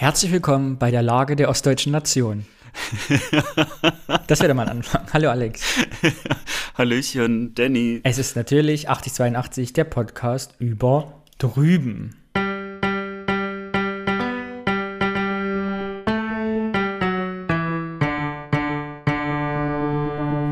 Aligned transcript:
Herzlich 0.00 0.30
willkommen 0.30 0.78
bei 0.78 0.92
der 0.92 1.02
Lage 1.02 1.34
der 1.34 1.48
ostdeutschen 1.48 1.90
Nation. 1.90 2.46
Das 4.28 4.40
wäre 4.40 4.54
mal 4.54 4.68
ein 4.68 4.76
Anfang. 4.76 5.02
Hallo 5.12 5.28
Alex. 5.28 5.60
Hallöchen, 6.78 7.52
Danny. 7.54 8.00
Es 8.04 8.16
ist 8.18 8.36
natürlich 8.36 8.88
8082, 8.88 9.72
der 9.72 9.82
Podcast 9.82 10.54
über 10.60 11.24
drüben. 11.38 12.14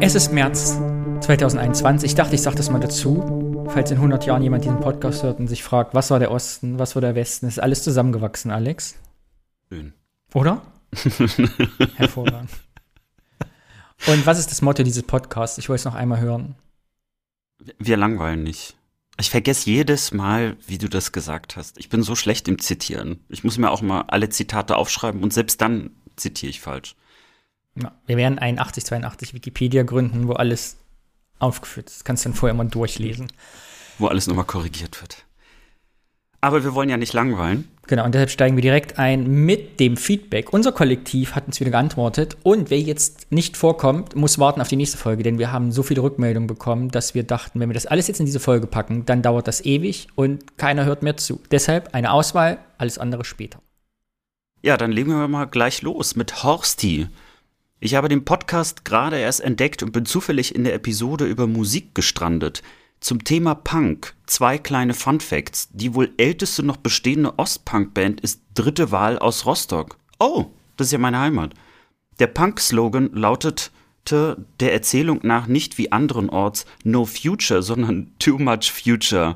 Es 0.00 0.16
ist 0.16 0.32
März 0.32 0.80
2021. 1.20 2.10
Ich 2.10 2.14
dachte, 2.16 2.34
ich 2.34 2.42
sage 2.42 2.56
das 2.56 2.68
mal 2.68 2.80
dazu, 2.80 3.68
falls 3.68 3.92
in 3.92 3.98
100 3.98 4.26
Jahren 4.26 4.42
jemand 4.42 4.64
diesen 4.64 4.80
Podcast 4.80 5.22
hört 5.22 5.38
und 5.38 5.46
sich 5.46 5.62
fragt, 5.62 5.94
was 5.94 6.10
war 6.10 6.18
der 6.18 6.32
Osten, 6.32 6.80
was 6.80 6.96
war 6.96 7.00
der 7.00 7.14
Westen. 7.14 7.46
Es 7.46 7.58
ist 7.58 7.62
alles 7.62 7.84
zusammengewachsen, 7.84 8.50
Alex. 8.50 8.96
Schön. 9.68 9.92
Oder? 10.34 10.62
Hervorragend. 11.96 12.50
Und 14.06 14.26
was 14.26 14.38
ist 14.38 14.50
das 14.50 14.62
Motto 14.62 14.82
dieses 14.82 15.02
Podcasts? 15.02 15.58
Ich 15.58 15.68
wollte 15.68 15.80
es 15.80 15.84
noch 15.84 15.94
einmal 15.94 16.20
hören. 16.20 16.54
Wir 17.78 17.96
langweilen 17.96 18.42
nicht. 18.42 18.76
Ich 19.18 19.30
vergesse 19.30 19.70
jedes 19.70 20.12
Mal, 20.12 20.56
wie 20.66 20.78
du 20.78 20.88
das 20.88 21.10
gesagt 21.10 21.56
hast. 21.56 21.78
Ich 21.78 21.88
bin 21.88 22.02
so 22.02 22.14
schlecht 22.14 22.48
im 22.48 22.58
Zitieren. 22.58 23.24
Ich 23.28 23.44
muss 23.44 23.56
mir 23.56 23.70
auch 23.70 23.80
mal 23.80 24.02
alle 24.08 24.28
Zitate 24.28 24.76
aufschreiben 24.76 25.22
und 25.22 25.32
selbst 25.32 25.60
dann 25.60 25.90
zitiere 26.16 26.50
ich 26.50 26.60
falsch. 26.60 26.94
Ja, 27.74 27.92
wir 28.06 28.16
werden 28.16 28.38
einen 28.38 28.58
8082 28.58 29.34
Wikipedia 29.34 29.82
gründen, 29.82 30.28
wo 30.28 30.32
alles 30.34 30.76
aufgeführt 31.38 31.88
ist. 31.88 31.96
Das 31.96 32.04
kannst 32.04 32.24
du 32.24 32.28
dann 32.28 32.36
vorher 32.36 32.54
mal 32.54 32.68
durchlesen. 32.68 33.32
Wo 33.98 34.06
alles 34.06 34.26
nochmal 34.26 34.44
korrigiert 34.44 35.00
wird. 35.00 35.24
Aber 36.40 36.62
wir 36.62 36.74
wollen 36.74 36.90
ja 36.90 36.96
nicht 36.96 37.12
langweilen. 37.14 37.68
Genau, 37.88 38.04
und 38.04 38.14
deshalb 38.14 38.30
steigen 38.30 38.56
wir 38.56 38.62
direkt 38.62 38.98
ein 38.98 39.26
mit 39.44 39.78
dem 39.78 39.96
Feedback. 39.96 40.52
Unser 40.52 40.72
Kollektiv 40.72 41.36
hat 41.36 41.46
uns 41.46 41.60
wieder 41.60 41.70
geantwortet 41.70 42.36
und 42.42 42.68
wer 42.70 42.80
jetzt 42.80 43.30
nicht 43.30 43.56
vorkommt, 43.56 44.16
muss 44.16 44.38
warten 44.40 44.60
auf 44.60 44.68
die 44.68 44.76
nächste 44.76 44.98
Folge, 44.98 45.22
denn 45.22 45.38
wir 45.38 45.52
haben 45.52 45.70
so 45.70 45.84
viele 45.84 46.02
Rückmeldungen 46.02 46.48
bekommen, 46.48 46.90
dass 46.90 47.14
wir 47.14 47.22
dachten, 47.22 47.60
wenn 47.60 47.68
wir 47.68 47.74
das 47.74 47.86
alles 47.86 48.08
jetzt 48.08 48.18
in 48.18 48.26
diese 48.26 48.40
Folge 48.40 48.66
packen, 48.66 49.06
dann 49.06 49.22
dauert 49.22 49.46
das 49.46 49.64
ewig 49.64 50.08
und 50.16 50.56
keiner 50.58 50.84
hört 50.84 51.02
mehr 51.02 51.16
zu. 51.16 51.40
Deshalb 51.52 51.94
eine 51.94 52.10
Auswahl, 52.10 52.58
alles 52.76 52.98
andere 52.98 53.24
später. 53.24 53.60
Ja, 54.62 54.76
dann 54.76 54.90
legen 54.90 55.10
wir 55.10 55.28
mal 55.28 55.44
gleich 55.44 55.82
los 55.82 56.16
mit 56.16 56.42
Horsti. 56.42 57.06
Ich 57.78 57.94
habe 57.94 58.08
den 58.08 58.24
Podcast 58.24 58.84
gerade 58.84 59.18
erst 59.18 59.42
entdeckt 59.42 59.82
und 59.84 59.92
bin 59.92 60.06
zufällig 60.06 60.54
in 60.54 60.64
der 60.64 60.74
Episode 60.74 61.24
über 61.26 61.46
Musik 61.46 61.94
gestrandet. 61.94 62.62
Zum 63.00 63.24
Thema 63.24 63.54
Punk 63.54 64.14
zwei 64.26 64.58
kleine 64.58 64.94
Fun 64.94 65.20
Facts. 65.20 65.68
Die 65.72 65.94
wohl 65.94 66.12
älteste 66.16 66.62
noch 66.62 66.76
bestehende 66.76 67.38
Ostpunk-Band 67.38 68.20
ist 68.20 68.40
Dritte 68.54 68.90
Wahl 68.90 69.18
aus 69.18 69.46
Rostock. 69.46 69.96
Oh, 70.18 70.46
das 70.76 70.88
ist 70.88 70.92
ja 70.92 70.98
meine 70.98 71.20
Heimat. 71.20 71.54
Der 72.18 72.26
Punk-Slogan 72.28 73.10
lautete 73.12 73.70
der 74.60 74.72
Erzählung 74.72 75.20
nach 75.22 75.46
nicht 75.46 75.78
wie 75.78 75.92
anderenorts 75.92 76.64
No 76.84 77.04
Future, 77.04 77.62
sondern 77.62 78.12
Too 78.18 78.38
Much 78.38 78.72
Future. 78.72 79.34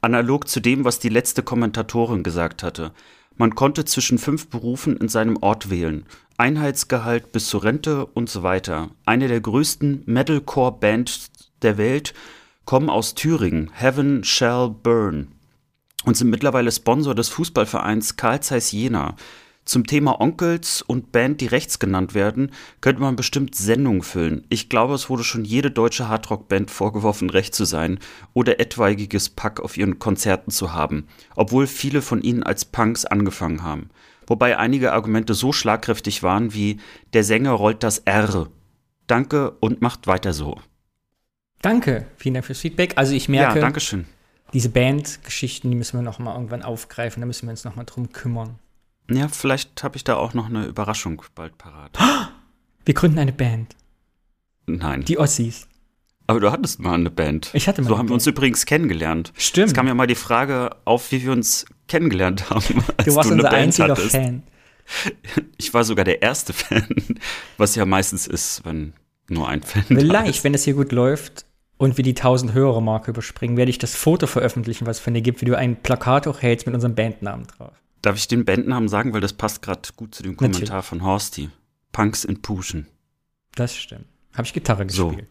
Analog 0.00 0.48
zu 0.48 0.60
dem, 0.60 0.84
was 0.84 0.98
die 0.98 1.08
letzte 1.08 1.42
Kommentatorin 1.42 2.22
gesagt 2.22 2.62
hatte. 2.62 2.92
Man 3.36 3.54
konnte 3.54 3.84
zwischen 3.84 4.18
fünf 4.18 4.48
Berufen 4.48 4.96
in 4.96 5.08
seinem 5.08 5.36
Ort 5.42 5.68
wählen. 5.68 6.06
Einheitsgehalt 6.38 7.32
bis 7.32 7.48
zur 7.48 7.64
Rente 7.64 8.06
und 8.06 8.30
so 8.30 8.42
weiter. 8.42 8.90
Eine 9.04 9.28
der 9.28 9.40
größten 9.40 10.04
Metalcore-Bands 10.06 11.30
der 11.62 11.76
Welt 11.76 12.14
kommen 12.66 12.90
aus 12.90 13.14
Thüringen, 13.14 13.70
Heaven 13.72 14.24
Shall 14.24 14.70
Burn, 14.70 15.28
und 16.04 16.16
sind 16.16 16.30
mittlerweile 16.30 16.70
Sponsor 16.70 17.14
des 17.14 17.28
Fußballvereins 17.28 18.16
Karl 18.16 18.40
Zeiss 18.40 18.72
Jena. 18.72 19.16
Zum 19.64 19.86
Thema 19.86 20.20
Onkels 20.20 20.82
und 20.82 21.10
Band, 21.10 21.40
die 21.40 21.46
rechts 21.46 21.80
genannt 21.80 22.14
werden, 22.14 22.52
könnte 22.80 23.02
man 23.02 23.16
bestimmt 23.16 23.56
Sendungen 23.56 24.02
füllen. 24.02 24.44
Ich 24.48 24.68
glaube, 24.68 24.94
es 24.94 25.10
wurde 25.10 25.24
schon 25.24 25.44
jede 25.44 25.72
deutsche 25.72 26.08
Hardrock-Band 26.08 26.70
vorgeworfen, 26.70 27.30
recht 27.30 27.54
zu 27.54 27.64
sein 27.64 27.98
oder 28.32 28.60
etwaiges 28.60 29.28
Pack 29.28 29.58
auf 29.58 29.76
ihren 29.76 29.98
Konzerten 29.98 30.50
zu 30.52 30.72
haben, 30.72 31.08
obwohl 31.34 31.66
viele 31.66 32.02
von 32.02 32.20
ihnen 32.22 32.44
als 32.44 32.64
Punks 32.64 33.04
angefangen 33.04 33.62
haben. 33.62 33.90
Wobei 34.28 34.58
einige 34.58 34.92
Argumente 34.92 35.34
so 35.34 35.52
schlagkräftig 35.52 36.22
waren 36.22 36.52
wie 36.52 36.78
der 37.12 37.24
Sänger 37.24 37.52
rollt 37.52 37.82
das 37.82 37.98
R. 37.98 38.48
Danke 39.06 39.52
und 39.60 39.82
macht 39.82 40.06
weiter 40.06 40.32
so. 40.32 40.60
Danke, 41.66 42.06
vielen 42.16 42.34
Dank 42.34 42.46
fürs 42.46 42.60
Feedback. 42.60 42.92
Also 42.94 43.12
ich 43.12 43.28
merke, 43.28 43.56
ja, 43.56 43.60
Dankeschön. 43.60 44.04
diese 44.52 44.68
Bandgeschichten, 44.68 45.68
die 45.68 45.76
müssen 45.76 45.98
wir 45.98 46.02
noch 46.02 46.20
mal 46.20 46.32
irgendwann 46.34 46.62
aufgreifen, 46.62 47.20
da 47.20 47.26
müssen 47.26 47.46
wir 47.48 47.50
uns 47.50 47.64
noch 47.64 47.74
mal 47.74 47.82
drum 47.82 48.12
kümmern. 48.12 48.60
Ja, 49.10 49.26
vielleicht 49.26 49.82
habe 49.82 49.96
ich 49.96 50.04
da 50.04 50.14
auch 50.14 50.32
noch 50.32 50.46
eine 50.46 50.64
Überraschung 50.66 51.22
bald 51.34 51.58
parat. 51.58 51.98
Wir 52.84 52.94
gründen 52.94 53.18
eine 53.18 53.32
Band. 53.32 53.74
Nein. 54.66 55.04
Die 55.04 55.18
Ossis. 55.18 55.66
Aber 56.28 56.38
du 56.38 56.52
hattest 56.52 56.78
mal 56.78 56.94
eine 56.94 57.10
Band. 57.10 57.50
Ich 57.52 57.66
hatte 57.66 57.82
mal 57.82 57.88
So 57.88 57.94
eine 57.94 57.98
haben 57.98 58.08
wir 58.10 58.14
uns 58.14 58.26
Band. 58.26 58.36
übrigens 58.36 58.64
kennengelernt. 58.64 59.32
Stimmt. 59.36 59.66
Es 59.68 59.74
kam 59.74 59.88
ja 59.88 59.94
mal 59.94 60.06
die 60.06 60.14
Frage 60.14 60.70
auf, 60.84 61.10
wie 61.10 61.24
wir 61.24 61.32
uns 61.32 61.66
kennengelernt 61.88 62.48
haben. 62.50 62.84
Als 62.96 63.08
Du 63.08 63.16
warst 63.16 63.30
eine 63.32 63.38
unser 63.42 63.50
Band 63.50 63.62
einziger 63.64 63.88
hattest. 63.88 64.10
Fan. 64.12 64.44
Ich 65.56 65.74
war 65.74 65.82
sogar 65.82 66.04
der 66.04 66.22
erste 66.22 66.52
Fan, 66.52 66.86
was 67.58 67.74
ja 67.74 67.84
meistens 67.86 68.28
ist, 68.28 68.64
wenn 68.64 68.92
nur 69.28 69.48
ein 69.48 69.62
Fan 69.62 69.82
Vielleicht, 69.88 70.44
wenn 70.44 70.52
das 70.52 70.62
hier 70.62 70.74
gut 70.74 70.92
läuft 70.92 71.45
und 71.78 71.96
wir 71.96 72.04
die 72.04 72.10
1000 72.16 72.52
Hörer-Marke 72.54 73.10
überspringen, 73.10 73.56
werde 73.56 73.70
ich 73.70 73.78
das 73.78 73.94
Foto 73.94 74.26
veröffentlichen, 74.26 74.86
was 74.86 74.98
es 74.98 75.02
von 75.02 75.14
dir 75.14 75.20
gibt, 75.22 75.40
wie 75.40 75.44
du 75.46 75.56
ein 75.56 75.76
Plakat 75.82 76.26
hochhältst 76.26 76.66
mit 76.66 76.74
unserem 76.74 76.94
Bandnamen 76.94 77.46
drauf. 77.46 77.72
Darf 78.02 78.16
ich 78.16 78.28
den 78.28 78.44
Bandnamen 78.44 78.88
sagen, 78.88 79.12
weil 79.12 79.20
das 79.20 79.32
passt 79.32 79.62
gerade 79.62 79.80
gut 79.96 80.14
zu 80.14 80.22
dem 80.22 80.32
Natürlich. 80.32 80.54
Kommentar 80.56 80.82
von 80.82 81.02
Horsti. 81.02 81.50
Punks 81.92 82.24
in 82.24 82.40
Puschen. 82.42 82.86
Das 83.54 83.74
stimmt. 83.76 84.06
Habe 84.34 84.44
ich 84.46 84.52
Gitarre 84.52 84.88
So. 84.88 85.08
gespielt. 85.08 85.28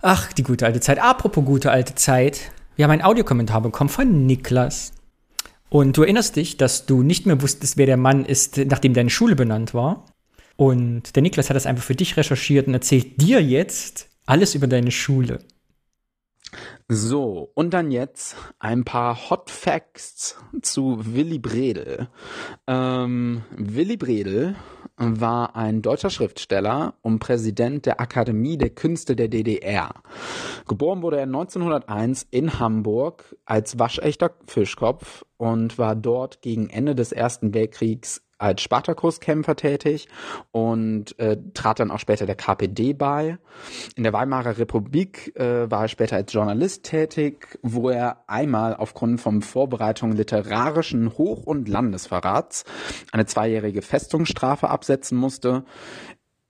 Ach, 0.00 0.32
die 0.32 0.42
gute 0.42 0.66
alte 0.66 0.80
Zeit. 0.80 0.98
Apropos 0.98 1.44
gute 1.44 1.70
alte 1.70 1.94
Zeit. 1.94 2.52
Wir 2.76 2.84
haben 2.84 2.92
einen 2.92 3.02
Audiokommentar 3.02 3.60
bekommen 3.60 3.90
von 3.90 4.26
Niklas. 4.26 4.92
Und 5.68 5.96
du 5.96 6.02
erinnerst 6.02 6.36
dich, 6.36 6.56
dass 6.56 6.86
du 6.86 7.02
nicht 7.02 7.26
mehr 7.26 7.40
wusstest, 7.42 7.76
wer 7.76 7.86
der 7.86 7.96
Mann 7.96 8.24
ist, 8.24 8.56
nachdem 8.58 8.94
deine 8.94 9.10
Schule 9.10 9.34
benannt 9.34 9.74
war. 9.74 10.04
Und 10.56 11.16
der 11.16 11.22
Niklas 11.22 11.48
hat 11.48 11.56
das 11.56 11.66
einfach 11.66 11.82
für 11.84 11.96
dich 11.96 12.16
recherchiert 12.16 12.68
und 12.68 12.74
erzählt 12.74 13.20
dir 13.20 13.42
jetzt 13.42 14.08
alles 14.26 14.54
über 14.54 14.66
deine 14.66 14.90
Schule. 14.90 15.40
So, 16.88 17.50
und 17.54 17.72
dann 17.72 17.90
jetzt 17.90 18.36
ein 18.58 18.84
paar 18.84 19.30
Hot 19.30 19.50
Facts 19.50 20.36
zu 20.62 20.98
Willy 21.14 21.38
Bredel. 21.38 22.08
Ähm, 22.66 23.42
Willy 23.56 23.96
Bredel 23.96 24.54
war 24.96 25.56
ein 25.56 25.82
deutscher 25.82 26.10
Schriftsteller 26.10 26.94
und 27.02 27.18
Präsident 27.18 27.86
der 27.86 28.00
Akademie 28.00 28.58
der 28.58 28.70
Künste 28.70 29.16
der 29.16 29.28
DDR. 29.28 29.94
Geboren 30.68 31.02
wurde 31.02 31.16
er 31.16 31.24
1901 31.24 32.26
in 32.30 32.58
Hamburg 32.60 33.34
als 33.44 33.78
waschechter 33.78 34.32
Fischkopf 34.46 35.24
und 35.36 35.78
war 35.78 35.96
dort 35.96 36.42
gegen 36.42 36.70
Ende 36.70 36.94
des 36.94 37.12
Ersten 37.12 37.54
Weltkriegs 37.54 38.23
als 38.38 38.62
Spartakuskämpfer 38.62 39.56
tätig 39.56 40.08
und 40.50 41.18
äh, 41.18 41.36
trat 41.54 41.80
dann 41.80 41.90
auch 41.90 41.98
später 41.98 42.26
der 42.26 42.34
KPD 42.34 42.92
bei. 42.92 43.38
In 43.96 44.02
der 44.02 44.12
Weimarer 44.12 44.58
Republik 44.58 45.34
äh, 45.36 45.70
war 45.70 45.82
er 45.82 45.88
später 45.88 46.16
als 46.16 46.32
Journalist 46.32 46.84
tätig, 46.84 47.58
wo 47.62 47.90
er 47.90 48.24
einmal 48.26 48.74
aufgrund 48.74 49.20
von 49.20 49.42
Vorbereitung 49.42 50.12
literarischen 50.12 51.16
Hoch- 51.16 51.44
und 51.44 51.68
Landesverrats 51.68 52.64
eine 53.12 53.26
zweijährige 53.26 53.82
Festungsstrafe 53.82 54.68
absetzen 54.68 55.16
musste, 55.18 55.64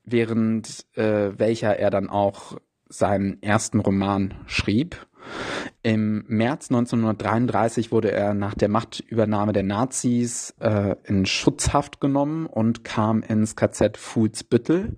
während 0.05 0.87
äh, 0.97 1.39
welcher 1.39 1.79
er 1.79 1.91
dann 1.91 2.11
auch 2.11 2.59
seinen 2.89 3.43
ersten 3.43 3.81
Roman 3.81 4.35
schrieb. 4.47 5.07
Im 5.87 6.25
März 6.29 6.71
1933 6.71 7.93
wurde 7.93 8.11
er 8.11 8.33
nach 8.33 8.55
der 8.55 8.71
Machtübernahme 8.71 9.53
der 9.53 9.65
Nazis 9.65 10.55
äh, 10.59 10.97
in 11.05 11.27
Schutzhaft 11.27 12.01
genommen 12.01 12.47
und 12.47 12.85
kam 12.85 13.23
ins 13.23 13.55
KZ 13.55 13.99
Fuhlsbüttel. 13.99 14.97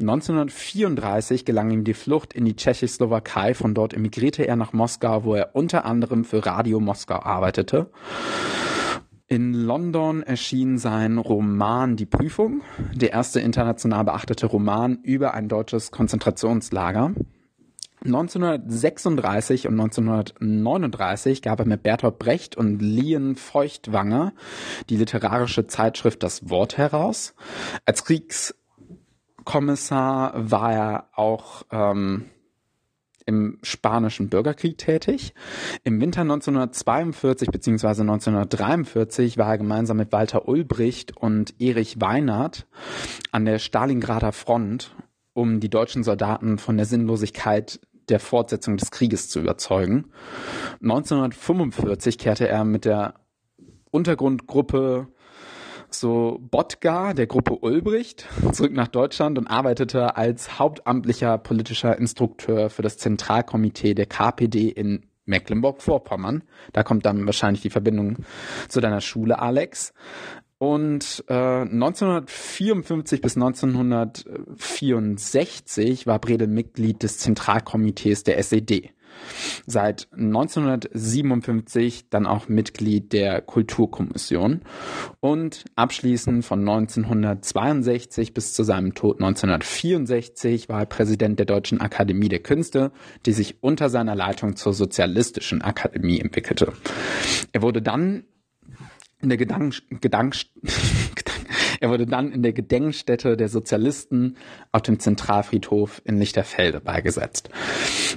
1934 0.00 1.44
gelang 1.44 1.72
ihm 1.72 1.82
die 1.82 1.92
Flucht 1.92 2.34
in 2.34 2.44
die 2.44 2.54
Tschechoslowakei. 2.54 3.52
Von 3.54 3.74
dort 3.74 3.94
emigrierte 3.94 4.46
er 4.46 4.54
nach 4.54 4.72
Moskau, 4.72 5.24
wo 5.24 5.34
er 5.34 5.56
unter 5.56 5.84
anderem 5.84 6.24
für 6.24 6.46
Radio 6.46 6.78
Moskau 6.78 7.20
arbeitete. 7.20 7.90
In 9.26 9.54
London 9.54 10.22
erschien 10.22 10.78
sein 10.78 11.18
Roman 11.18 11.96
Die 11.96 12.06
Prüfung, 12.06 12.62
der 12.94 13.10
erste 13.10 13.40
international 13.40 14.04
beachtete 14.04 14.46
Roman 14.46 15.00
über 15.02 15.34
ein 15.34 15.48
deutsches 15.48 15.90
Konzentrationslager. 15.90 17.12
1936 18.04 19.66
und 19.66 19.80
1939 19.80 21.42
gab 21.42 21.58
er 21.60 21.66
mit 21.66 21.82
Bertolt 21.82 22.18
Brecht 22.18 22.56
und 22.56 22.80
Lien 22.80 23.36
Feuchtwanger 23.36 24.32
die 24.88 24.96
literarische 24.96 25.66
Zeitschrift 25.66 26.22
Das 26.22 26.48
Wort 26.48 26.78
heraus. 26.78 27.34
Als 27.84 28.04
Kriegskommissar 28.04 30.50
war 30.50 30.72
er 30.72 31.10
auch 31.14 31.64
ähm, 31.70 32.30
im 33.28 33.58
Spanischen 33.62 34.30
Bürgerkrieg 34.30 34.78
tätig. 34.78 35.34
Im 35.84 36.00
Winter 36.00 36.22
1942 36.22 37.50
bzw. 37.50 38.00
1943 38.00 39.36
war 39.36 39.50
er 39.50 39.58
gemeinsam 39.58 39.98
mit 39.98 40.12
Walter 40.12 40.48
Ulbricht 40.48 41.14
und 41.14 41.60
Erich 41.60 42.00
Weinert 42.00 42.66
an 43.30 43.44
der 43.44 43.58
Stalingrader 43.58 44.32
Front, 44.32 44.94
um 45.34 45.60
die 45.60 45.68
deutschen 45.68 46.04
Soldaten 46.04 46.56
von 46.56 46.78
der 46.78 46.86
Sinnlosigkeit 46.86 47.80
der 48.08 48.20
Fortsetzung 48.20 48.76
des 48.76 48.90
Krieges 48.90 49.28
zu 49.28 49.40
überzeugen. 49.40 50.10
1945 50.82 52.18
kehrte 52.18 52.48
er 52.48 52.64
mit 52.64 52.84
der 52.84 53.14
Untergrundgruppe 53.90 55.08
so 55.90 56.38
Botgar 56.40 57.14
der 57.14 57.26
Gruppe 57.26 57.56
Ulbricht 57.60 58.26
zurück 58.52 58.72
nach 58.72 58.88
Deutschland 58.88 59.38
und 59.38 59.46
arbeitete 59.46 60.16
als 60.16 60.58
hauptamtlicher 60.58 61.38
politischer 61.38 61.96
Instrukteur 61.96 62.68
für 62.70 62.82
das 62.82 62.98
Zentralkomitee 62.98 63.94
der 63.94 64.06
KPD 64.06 64.68
in 64.68 65.06
Mecklenburg-Vorpommern. 65.24 66.42
Da 66.72 66.82
kommt 66.82 67.06
dann 67.06 67.26
wahrscheinlich 67.26 67.62
die 67.62 67.70
Verbindung 67.70 68.16
zu 68.68 68.80
deiner 68.80 69.00
Schule, 69.00 69.38
Alex. 69.38 69.92
Und 70.58 71.24
äh, 71.28 71.34
1954 71.34 73.20
bis 73.20 73.36
1964 73.36 76.06
war 76.06 76.18
Bredel 76.18 76.48
Mitglied 76.48 77.04
des 77.04 77.18
Zentralkomitees 77.18 78.24
der 78.24 78.38
SED. 78.38 78.92
Seit 79.66 80.08
1957 80.12 82.08
dann 82.08 82.26
auch 82.26 82.48
Mitglied 82.48 83.12
der 83.12 83.40
Kulturkommission 83.40 84.62
und 85.20 85.64
abschließend 85.76 86.44
von 86.44 86.60
1962 86.60 88.34
bis 88.34 88.52
zu 88.52 88.62
seinem 88.62 88.94
Tod 88.94 89.20
1964 89.20 90.68
war 90.68 90.80
er 90.80 90.86
Präsident 90.86 91.38
der 91.38 91.46
Deutschen 91.46 91.80
Akademie 91.80 92.28
der 92.28 92.40
Künste, 92.40 92.92
die 93.26 93.32
sich 93.32 93.62
unter 93.62 93.90
seiner 93.90 94.14
Leitung 94.14 94.56
zur 94.56 94.72
Sozialistischen 94.72 95.62
Akademie 95.62 96.20
entwickelte. 96.20 96.72
Er 97.52 97.62
wurde 97.62 97.82
dann 97.82 98.24
in 99.20 99.28
der 99.28 99.38
Gedank, 99.38 99.74
Gedank, 100.00 100.36
er 101.80 101.90
wurde 101.90 102.06
dann 102.06 102.32
in 102.32 102.42
der 102.42 102.52
Gedenkstätte 102.52 103.36
der 103.36 103.48
Sozialisten 103.48 104.36
auf 104.72 104.82
dem 104.82 104.98
Zentralfriedhof 104.98 106.02
in 106.04 106.18
Lichterfelde 106.18 106.80
beigesetzt. 106.80 107.50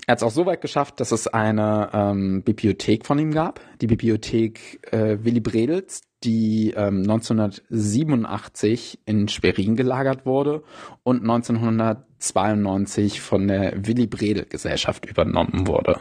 Er 0.07 0.13
hat 0.13 0.19
es 0.19 0.24
auch 0.24 0.31
so 0.31 0.45
weit 0.45 0.62
geschafft, 0.62 1.00
dass 1.00 1.12
es 1.12 1.27
eine 1.27 1.89
ähm, 1.94 2.44
Bibliothek 2.44 3.06
von 3.06 3.19
ihm 3.19 3.31
gab, 3.31 3.59
die 3.81 3.88
Bibliothek 3.88 4.88
äh, 4.92 5.18
Willy 5.24 5.39
Bredels, 5.39 6.01
die 6.24 6.74
ähm, 6.76 7.02
1987 7.02 9.00
in 9.06 9.28
Schwerin 9.28 9.76
gelagert 9.76 10.26
wurde 10.26 10.64
und 11.04 11.22
1992 11.22 13.22
von 13.22 13.48
der 13.48 13.88
Willy 13.88 14.08
Bredel 14.08 14.46
Gesellschaft 14.46 15.06
übernommen 15.06 15.68
wurde. 15.68 16.00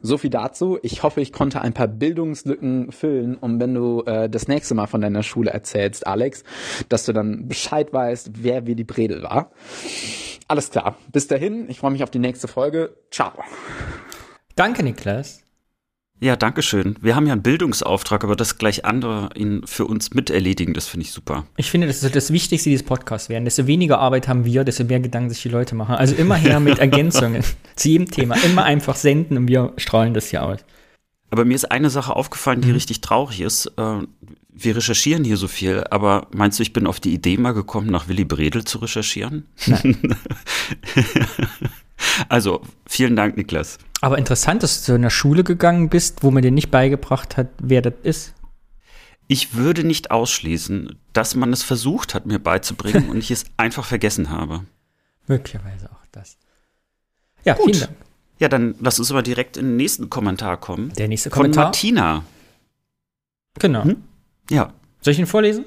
So 0.00 0.18
viel 0.18 0.30
dazu. 0.30 0.78
Ich 0.82 1.02
hoffe, 1.02 1.20
ich 1.20 1.32
konnte 1.32 1.62
ein 1.62 1.72
paar 1.72 1.88
Bildungslücken 1.88 2.92
füllen, 2.92 3.36
um 3.36 3.58
wenn 3.58 3.74
du 3.74 4.02
äh, 4.02 4.28
das 4.28 4.48
nächste 4.48 4.74
Mal 4.74 4.86
von 4.86 5.00
deiner 5.00 5.22
Schule 5.22 5.50
erzählst, 5.50 6.06
Alex, 6.06 6.44
dass 6.88 7.06
du 7.06 7.12
dann 7.12 7.48
Bescheid 7.48 7.92
weißt, 7.92 8.42
wer 8.42 8.66
Willy 8.66 8.84
Bredel 8.84 9.22
war. 9.22 9.50
Alles 10.46 10.70
klar. 10.70 10.96
Bis 11.12 11.26
dahin, 11.26 11.68
ich 11.68 11.80
freue 11.80 11.90
mich 11.90 12.02
auf 12.02 12.10
die 12.10 12.18
nächste 12.18 12.48
Folge. 12.48 12.94
Ciao. 13.10 13.32
Danke, 14.54 14.82
Niklas. 14.82 15.47
Ja, 16.20 16.34
danke 16.34 16.62
schön. 16.62 16.96
Wir 17.00 17.14
haben 17.14 17.26
ja 17.26 17.32
einen 17.32 17.42
Bildungsauftrag, 17.42 18.24
aber 18.24 18.34
das 18.34 18.58
gleich 18.58 18.84
andere 18.84 19.30
ihn 19.36 19.62
für 19.66 19.84
uns 19.84 20.14
miterledigen, 20.14 20.74
das 20.74 20.88
finde 20.88 21.06
ich 21.06 21.12
super. 21.12 21.46
Ich 21.56 21.70
finde, 21.70 21.86
das 21.86 22.02
ist 22.02 22.16
das 22.16 22.32
Wichtigste 22.32 22.70
dieses 22.70 22.84
Podcasts 22.84 23.28
werden. 23.28 23.44
Desto 23.44 23.68
weniger 23.68 24.00
Arbeit 24.00 24.26
haben 24.26 24.44
wir, 24.44 24.64
desto 24.64 24.84
mehr 24.84 24.98
Gedanken 24.98 25.30
sich 25.30 25.42
die 25.42 25.48
Leute 25.48 25.76
machen. 25.76 25.94
Also 25.94 26.16
immer 26.16 26.34
her 26.34 26.58
mit 26.60 26.80
Ergänzungen 26.80 27.44
zu 27.76 27.88
jedem 27.88 28.10
Thema. 28.10 28.34
Immer 28.44 28.64
einfach 28.64 28.96
senden 28.96 29.36
und 29.36 29.48
wir 29.48 29.72
strahlen 29.76 30.12
das 30.12 30.30
hier 30.30 30.42
aus. 30.42 30.58
Aber 31.30 31.44
mir 31.44 31.54
ist 31.54 31.70
eine 31.70 31.90
Sache 31.90 32.16
aufgefallen, 32.16 32.62
die 32.62 32.68
mhm. 32.68 32.74
richtig 32.74 33.00
traurig 33.00 33.40
ist. 33.40 33.66
Äh, 33.76 34.00
wir 34.50 34.76
recherchieren 34.76 35.22
hier 35.22 35.36
so 35.36 35.46
viel, 35.46 35.84
aber 35.90 36.26
meinst 36.32 36.58
du, 36.58 36.64
ich 36.64 36.72
bin 36.72 36.88
auf 36.88 36.98
die 36.98 37.14
Idee 37.14 37.36
mal 37.36 37.52
gekommen, 37.52 37.88
nach 37.88 38.08
Willy 38.08 38.24
Bredel 38.24 38.64
zu 38.64 38.78
recherchieren? 38.78 39.46
Nein. 39.66 40.16
also, 42.28 42.62
vielen 42.86 43.16
Dank, 43.16 43.36
Niklas. 43.36 43.78
Aber 44.00 44.18
interessant, 44.18 44.62
dass 44.62 44.80
du 44.80 44.86
zu 44.86 44.94
einer 44.94 45.10
Schule 45.10 45.44
gegangen 45.44 45.88
bist, 45.88 46.22
wo 46.22 46.30
man 46.30 46.42
dir 46.42 46.50
nicht 46.50 46.70
beigebracht 46.70 47.36
hat, 47.36 47.48
wer 47.60 47.82
das 47.82 47.94
ist. 48.02 48.34
Ich 49.26 49.54
würde 49.54 49.84
nicht 49.84 50.10
ausschließen, 50.10 50.98
dass 51.12 51.34
man 51.34 51.52
es 51.52 51.62
versucht 51.62 52.14
hat, 52.14 52.26
mir 52.26 52.38
beizubringen 52.38 53.08
und 53.10 53.18
ich 53.18 53.30
es 53.30 53.44
einfach 53.56 53.84
vergessen 53.84 54.30
habe. 54.30 54.64
Möglicherweise 55.26 55.90
auch 55.90 56.06
das. 56.12 56.38
Ja, 57.44 57.54
Gut. 57.54 57.76
vielen 57.76 57.80
Dank. 57.80 57.96
Ja, 58.38 58.48
dann 58.48 58.76
lass 58.80 58.98
uns 58.98 59.10
aber 59.10 59.22
direkt 59.22 59.56
in 59.56 59.66
den 59.66 59.76
nächsten 59.76 60.08
Kommentar 60.10 60.58
kommen. 60.58 60.92
Der 60.94 61.08
nächste 61.08 61.28
Kommentar. 61.28 61.64
Von 61.64 61.68
Martina. 61.68 62.24
Genau. 63.58 63.84
Hm? 63.84 64.02
Ja. 64.48 64.72
Soll 65.00 65.12
ich 65.12 65.18
ihn 65.18 65.26
vorlesen? 65.26 65.64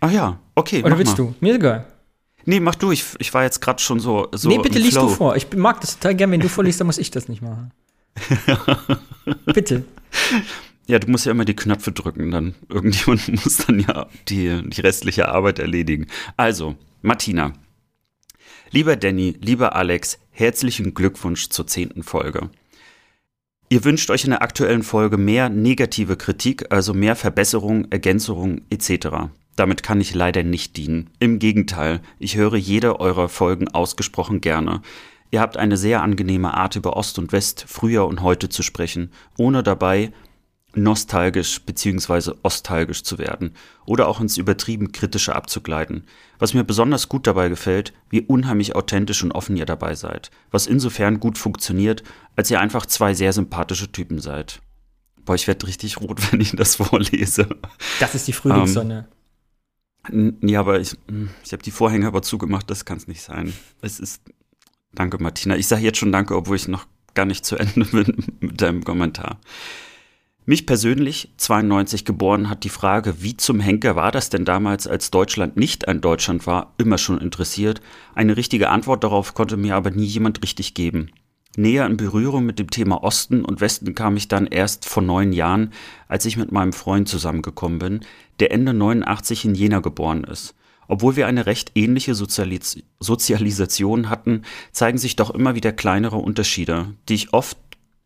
Ach 0.00 0.10
ja, 0.10 0.38
okay. 0.54 0.84
Oder 0.84 0.98
willst 0.98 1.18
mal. 1.18 1.28
du? 1.28 1.34
Mir 1.40 1.52
ist 1.52 1.56
egal. 1.56 1.86
Nee, 2.46 2.60
mach 2.60 2.76
du. 2.76 2.92
Ich, 2.92 3.04
ich 3.18 3.34
war 3.34 3.42
jetzt 3.42 3.60
gerade 3.60 3.82
schon 3.82 4.00
so, 4.00 4.28
so. 4.32 4.48
Nee, 4.48 4.58
bitte 4.58 4.78
liest 4.78 4.96
du 4.96 5.08
vor. 5.08 5.36
Ich 5.36 5.52
mag 5.54 5.80
das 5.80 5.94
total 5.98 6.14
gern. 6.14 6.30
Wenn 6.30 6.40
du 6.40 6.48
vorliest, 6.48 6.80
dann 6.80 6.86
muss 6.86 6.98
ich 6.98 7.10
das 7.10 7.28
nicht 7.28 7.42
machen. 7.42 7.72
bitte. 9.46 9.84
Ja, 10.86 11.00
du 11.00 11.10
musst 11.10 11.26
ja 11.26 11.32
immer 11.32 11.44
die 11.44 11.56
Knöpfe 11.56 11.90
drücken. 11.90 12.30
Dann 12.30 12.54
irgendjemand 12.68 13.28
muss 13.44 13.58
dann 13.58 13.80
ja 13.80 14.06
die, 14.28 14.62
die 14.68 14.80
restliche 14.80 15.28
Arbeit 15.28 15.58
erledigen. 15.58 16.06
Also, 16.36 16.76
Martina. 17.02 17.52
Lieber 18.70 18.96
Danny, 18.96 19.36
lieber 19.40 19.74
Alex, 19.74 20.18
herzlichen 20.30 20.94
Glückwunsch 20.94 21.48
zur 21.48 21.66
zehnten 21.66 22.02
Folge. 22.02 22.50
Ihr 23.68 23.84
wünscht 23.84 24.10
euch 24.10 24.24
in 24.24 24.30
der 24.30 24.42
aktuellen 24.42 24.84
Folge 24.84 25.16
mehr 25.16 25.48
negative 25.48 26.16
Kritik, 26.16 26.72
also 26.72 26.94
mehr 26.94 27.16
Verbesserung, 27.16 27.90
Ergänzung 27.90 28.62
etc. 28.70 29.30
Damit 29.56 29.82
kann 29.82 30.00
ich 30.00 30.14
leider 30.14 30.42
nicht 30.42 30.76
dienen. 30.76 31.10
Im 31.18 31.38
Gegenteil, 31.38 32.00
ich 32.18 32.36
höre 32.36 32.56
jede 32.56 33.00
eurer 33.00 33.28
Folgen 33.28 33.68
ausgesprochen 33.68 34.40
gerne. 34.40 34.82
Ihr 35.30 35.40
habt 35.40 35.56
eine 35.56 35.76
sehr 35.76 36.02
angenehme 36.02 36.54
Art 36.54 36.76
über 36.76 36.96
Ost 36.96 37.18
und 37.18 37.32
West, 37.32 37.64
früher 37.66 38.06
und 38.06 38.22
heute 38.22 38.48
zu 38.48 38.62
sprechen, 38.62 39.10
ohne 39.38 39.62
dabei 39.62 40.12
nostalgisch 40.76 41.62
bzw. 41.62 42.32
ostalgisch 42.42 43.02
zu 43.02 43.18
werden 43.18 43.52
oder 43.86 44.08
auch 44.08 44.20
ins 44.20 44.36
übertrieben 44.36 44.92
kritische 44.92 45.34
abzugleiten. 45.34 46.04
Was 46.38 46.54
mir 46.54 46.64
besonders 46.64 47.08
gut 47.08 47.26
dabei 47.26 47.48
gefällt, 47.48 47.94
wie 48.10 48.20
unheimlich 48.20 48.76
authentisch 48.76 49.22
und 49.22 49.32
offen 49.32 49.56
ihr 49.56 49.64
dabei 49.64 49.94
seid, 49.94 50.30
was 50.50 50.66
insofern 50.66 51.18
gut 51.18 51.38
funktioniert, 51.38 52.02
als 52.36 52.50
ihr 52.50 52.60
einfach 52.60 52.86
zwei 52.86 53.14
sehr 53.14 53.32
sympathische 53.32 53.90
Typen 53.90 54.20
seid. 54.20 54.60
Boah, 55.24 55.34
ich 55.34 55.48
werde 55.48 55.66
richtig 55.66 56.00
rot, 56.00 56.20
wenn 56.32 56.40
ich 56.40 56.52
das 56.52 56.76
vorlese. 56.76 57.48
Das 57.98 58.14
ist 58.14 58.28
die 58.28 58.34
Frühlingssonne. 58.34 59.08
Ähm, 59.10 59.15
ja, 60.42 60.60
aber 60.60 60.80
ich, 60.80 60.96
hm, 61.08 61.30
ich 61.44 61.52
habe 61.52 61.62
die 61.62 61.70
Vorhänge 61.70 62.06
aber 62.06 62.22
zugemacht, 62.22 62.70
das 62.70 62.84
kann 62.84 62.98
es 62.98 63.08
nicht 63.08 63.22
sein. 63.22 63.52
Es 63.82 64.00
ist. 64.00 64.22
Danke, 64.92 65.22
Martina. 65.22 65.56
Ich 65.56 65.66
sage 65.66 65.82
jetzt 65.82 65.98
schon 65.98 66.12
Danke, 66.12 66.36
obwohl 66.36 66.56
ich 66.56 66.68
noch 66.68 66.86
gar 67.14 67.26
nicht 67.26 67.44
zu 67.44 67.56
Ende 67.56 67.84
bin 67.92 68.24
mit 68.40 68.60
deinem 68.60 68.84
Kommentar. 68.84 69.40
Mich 70.48 70.64
persönlich, 70.64 71.32
92 71.38 72.04
geboren, 72.04 72.48
hat 72.48 72.62
die 72.62 72.68
Frage, 72.68 73.20
wie 73.20 73.36
zum 73.36 73.58
Henker 73.58 73.96
war 73.96 74.12
das 74.12 74.30
denn 74.30 74.44
damals, 74.44 74.86
als 74.86 75.10
Deutschland 75.10 75.56
nicht 75.56 75.88
ein 75.88 76.00
Deutschland 76.00 76.46
war, 76.46 76.72
immer 76.78 76.98
schon 76.98 77.20
interessiert. 77.20 77.80
Eine 78.14 78.36
richtige 78.36 78.68
Antwort 78.70 79.02
darauf 79.02 79.34
konnte 79.34 79.56
mir 79.56 79.74
aber 79.74 79.90
nie 79.90 80.04
jemand 80.04 80.44
richtig 80.44 80.74
geben. 80.74 81.10
Näher 81.56 81.86
in 81.86 81.96
Berührung 81.96 82.46
mit 82.46 82.58
dem 82.58 82.70
Thema 82.70 83.02
Osten 83.02 83.44
und 83.44 83.60
Westen 83.60 83.94
kam 83.96 84.16
ich 84.16 84.28
dann 84.28 84.46
erst 84.46 84.84
vor 84.88 85.02
neun 85.02 85.32
Jahren, 85.32 85.72
als 86.06 86.26
ich 86.26 86.36
mit 86.36 86.52
meinem 86.52 86.72
Freund 86.72 87.08
zusammengekommen 87.08 87.78
bin, 87.78 88.00
der 88.40 88.52
Ende 88.52 88.74
89 88.74 89.44
in 89.44 89.54
Jena 89.54 89.80
geboren 89.80 90.24
ist. 90.24 90.54
Obwohl 90.88 91.16
wir 91.16 91.26
eine 91.26 91.46
recht 91.46 91.72
ähnliche 91.74 92.14
Sozialis 92.14 92.82
Sozialisation 93.00 94.08
hatten, 94.08 94.42
zeigen 94.72 94.98
sich 94.98 95.16
doch 95.16 95.30
immer 95.30 95.54
wieder 95.54 95.72
kleinere 95.72 96.16
Unterschiede, 96.16 96.94
die 97.08 97.14
ich 97.14 97.32
oft 97.32 97.58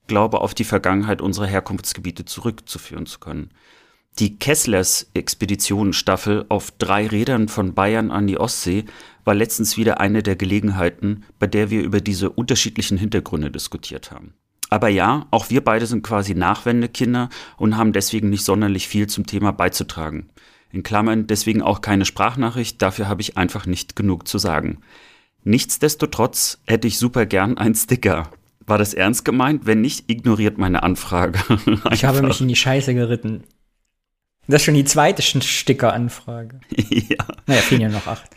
glaube, 0.06 0.40
auf 0.40 0.54
die 0.54 0.64
Vergangenheit 0.64 1.20
unserer 1.20 1.46
Herkunftsgebiete 1.46 2.24
zurückzuführen 2.24 3.06
zu 3.06 3.20
können. 3.20 3.50
Die 4.18 4.38
Kesslers 4.38 5.08
Expeditionenstaffel 5.14 6.46
auf 6.48 6.72
drei 6.72 7.06
Rädern 7.06 7.48
von 7.48 7.74
Bayern 7.74 8.10
an 8.10 8.26
die 8.26 8.38
Ostsee 8.38 8.84
war 9.24 9.34
letztens 9.34 9.76
wieder 9.76 10.00
eine 10.00 10.22
der 10.22 10.36
Gelegenheiten, 10.36 11.24
bei 11.38 11.46
der 11.46 11.70
wir 11.70 11.82
über 11.82 12.00
diese 12.00 12.30
unterschiedlichen 12.30 12.98
Hintergründe 12.98 13.50
diskutiert 13.50 14.10
haben. 14.10 14.34
Aber 14.70 14.88
ja, 14.88 15.26
auch 15.32 15.50
wir 15.50 15.62
beide 15.62 15.86
sind 15.86 16.02
quasi 16.02 16.34
Nachwendekinder 16.34 17.28
und 17.56 17.76
haben 17.76 17.92
deswegen 17.92 18.30
nicht 18.30 18.44
sonderlich 18.44 18.86
viel 18.86 19.08
zum 19.08 19.26
Thema 19.26 19.52
beizutragen. 19.52 20.30
In 20.72 20.84
Klammern 20.84 21.26
deswegen 21.26 21.60
auch 21.60 21.80
keine 21.80 22.04
Sprachnachricht, 22.04 22.80
dafür 22.80 23.08
habe 23.08 23.20
ich 23.20 23.36
einfach 23.36 23.66
nicht 23.66 23.96
genug 23.96 24.28
zu 24.28 24.38
sagen. 24.38 24.78
Nichtsdestotrotz 25.42 26.60
hätte 26.66 26.86
ich 26.86 26.98
super 26.98 27.26
gern 27.26 27.58
einen 27.58 27.74
Sticker. 27.74 28.30
War 28.64 28.78
das 28.78 28.94
ernst 28.94 29.24
gemeint? 29.24 29.66
Wenn 29.66 29.80
nicht, 29.80 30.08
ignoriert 30.08 30.58
meine 30.58 30.84
Anfrage. 30.84 31.40
ich 31.90 32.04
habe 32.04 32.22
mich 32.22 32.40
in 32.40 32.46
die 32.46 32.56
Scheiße 32.56 32.94
geritten. 32.94 33.42
Das 34.46 34.62
ist 34.62 34.66
schon 34.66 34.74
die 34.74 34.84
zweite 34.84 35.22
Sticker-Anfrage. 35.22 36.60
ja. 36.76 37.24
Naja, 37.46 37.60
fehlen 37.62 37.80
ja 37.80 37.88
noch 37.88 38.06
acht. 38.06 38.30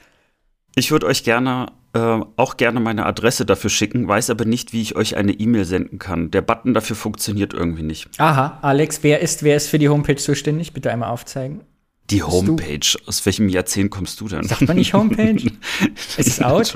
Ich 0.75 0.91
würde 0.91 1.05
euch 1.05 1.23
gerne 1.23 1.71
äh, 1.93 2.19
auch 2.37 2.57
gerne 2.57 2.79
meine 2.79 3.05
Adresse 3.05 3.45
dafür 3.45 3.69
schicken, 3.69 4.07
weiß 4.07 4.31
aber 4.31 4.45
nicht, 4.45 4.73
wie 4.73 4.81
ich 4.81 4.95
euch 4.95 5.15
eine 5.15 5.31
E-Mail 5.31 5.65
senden 5.65 5.99
kann. 5.99 6.31
Der 6.31 6.41
Button 6.41 6.73
dafür 6.73 6.95
funktioniert 6.95 7.53
irgendwie 7.53 7.83
nicht. 7.83 8.09
Aha, 8.19 8.57
Alex, 8.61 9.03
wer 9.03 9.19
ist, 9.19 9.43
wer 9.43 9.55
ist 9.55 9.67
für 9.67 9.77
die 9.79 9.89
Homepage 9.89 10.15
zuständig? 10.15 10.73
Bitte 10.73 10.91
einmal 10.91 11.09
aufzeigen. 11.09 11.61
Die 12.09 12.23
Homepage. 12.23 12.97
Aus 13.05 13.25
welchem 13.25 13.47
Jahrzehnt 13.47 13.91
kommst 13.91 14.19
du 14.19 14.27
denn? 14.27 14.43
Sagt 14.43 14.63
man 14.63 14.77
nicht 14.77 14.93
Homepage? 14.93 15.51
ist 16.17 16.27
es 16.27 16.41
out? 16.41 16.75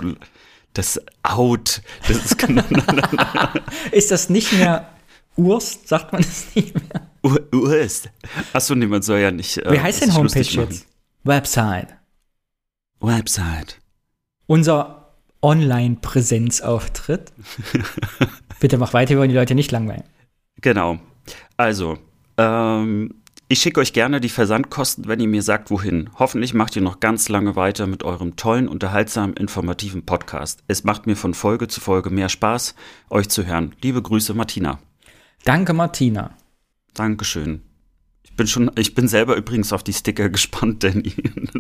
Das 0.74 1.02
out. 1.24 1.82
Das 2.08 2.18
ist, 2.18 2.38
ist 3.92 4.12
das 4.12 4.30
nicht 4.30 4.54
mehr 4.54 4.88
Urst? 5.36 5.88
Sagt 5.88 6.14
man 6.14 6.22
das 6.22 6.46
nicht 6.56 6.76
mehr? 6.76 7.10
Ur 7.24 7.42
Urst. 7.52 8.10
Achso, 8.54 8.76
nee, 8.76 8.86
man 8.86 9.02
soll 9.02 9.20
ja 9.20 9.32
nicht. 9.32 9.58
Äh, 9.58 9.72
Wie 9.72 9.80
heißt 9.80 10.04
denn 10.04 10.14
Homepage 10.14 10.42
jetzt? 10.42 10.86
Website. 11.24 11.96
Website. 13.00 13.80
Unser 14.48 15.14
Online-Präsenzauftritt. 15.42 17.32
Bitte 18.60 18.78
mach 18.78 18.94
weiter, 18.94 19.12
wir 19.12 19.20
wollen 19.20 19.30
die 19.30 19.36
Leute 19.36 19.56
nicht 19.56 19.72
langweilen. 19.72 20.04
Genau. 20.62 21.00
Also, 21.58 21.98
ähm, 22.38 23.14
ich 23.50 23.60
schicke 23.60 23.80
euch 23.80 23.94
gerne 23.94 24.20
die 24.20 24.30
Versandkosten, 24.30 25.08
wenn 25.08 25.20
ihr 25.20 25.28
mir 25.28 25.42
sagt, 25.42 25.70
wohin. 25.72 26.10
Hoffentlich 26.18 26.54
macht 26.54 26.76
ihr 26.76 26.82
noch 26.82 27.00
ganz 27.00 27.30
lange 27.30 27.56
weiter 27.56 27.88
mit 27.88 28.04
eurem 28.04 28.36
tollen, 28.36 28.68
unterhaltsamen, 28.68 29.38
informativen 29.38 30.06
Podcast. 30.06 30.64
Es 30.68 30.84
macht 30.84 31.08
mir 31.08 31.16
von 31.16 31.34
Folge 31.34 31.68
zu 31.68 31.80
Folge 31.80 32.10
mehr 32.10 32.30
Spaß, 32.30 32.76
euch 33.10 33.30
zu 33.30 33.46
hören. 33.46 33.76
Liebe 33.82 34.02
Grüße, 34.02 34.34
Martina. 34.34 34.80
Danke, 35.46 35.74
Martina. 35.74 36.32
Dankeschön. 36.94 37.67
Ich 38.38 38.40
bin 38.40 38.48
schon, 38.48 38.72
ich 38.78 38.94
bin 38.94 39.08
selber 39.08 39.36
übrigens 39.36 39.74
auf 39.74 39.82
die 39.82 39.94
Sticker 39.94 40.30
gespannt, 40.38 40.84
Danny. 40.84 41.16
Du 41.16 41.60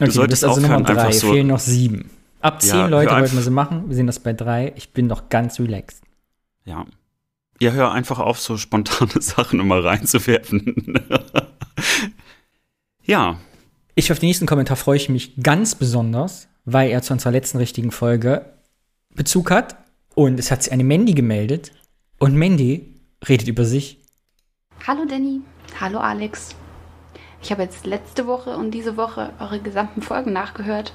okay, 0.00 0.10
solltest 0.10 0.42
also 0.42 0.60
aufhören, 0.60 0.82
Nummer 0.82 0.94
drei. 0.94 1.02
einfach 1.02 1.12
so. 1.12 1.32
Fehlen 1.32 1.46
noch 1.46 1.60
sieben. 1.60 2.10
Ab 2.40 2.60
zehn 2.60 2.74
ja, 2.74 2.86
Leute 2.88 3.12
wollten 3.12 3.36
wir 3.36 3.42
sie 3.42 3.50
machen. 3.52 3.84
Wir 3.86 3.94
sehen 3.94 4.08
das 4.08 4.18
bei 4.18 4.32
drei. 4.32 4.72
Ich 4.74 4.92
bin 4.92 5.06
noch 5.06 5.28
ganz 5.28 5.60
relaxed. 5.60 6.02
Ja, 6.64 6.86
ja, 7.60 7.70
hör 7.70 7.92
einfach 7.92 8.18
auf, 8.18 8.40
so 8.40 8.56
spontane 8.56 9.12
Sachen 9.20 9.60
immer 9.60 9.84
reinzuwerfen. 9.84 11.04
ja. 13.04 13.38
Ich 13.94 14.10
auf 14.10 14.18
den 14.18 14.26
nächsten 14.26 14.46
Kommentar 14.46 14.76
freue 14.76 14.96
ich 14.96 15.08
mich 15.08 15.36
ganz 15.40 15.76
besonders, 15.76 16.48
weil 16.64 16.90
er 16.90 17.02
zu 17.02 17.12
unserer 17.12 17.30
letzten 17.30 17.58
richtigen 17.58 17.92
Folge 17.92 18.44
Bezug 19.14 19.52
hat. 19.52 19.76
Und 20.16 20.40
es 20.40 20.50
hat 20.50 20.64
sich 20.64 20.72
eine 20.72 20.82
Mandy 20.82 21.14
gemeldet. 21.14 21.70
Und 22.18 22.34
Mandy 22.34 22.92
redet 23.28 23.46
über 23.46 23.64
sich. 23.64 24.00
Hallo 24.84 25.04
Danny. 25.08 25.42
Hallo 25.80 26.00
Alex. 26.00 26.56
Ich 27.40 27.52
habe 27.52 27.62
jetzt 27.62 27.86
letzte 27.86 28.26
Woche 28.26 28.56
und 28.56 28.72
diese 28.72 28.96
Woche 28.96 29.32
eure 29.38 29.60
gesamten 29.60 30.02
Folgen 30.02 30.32
nachgehört 30.32 30.92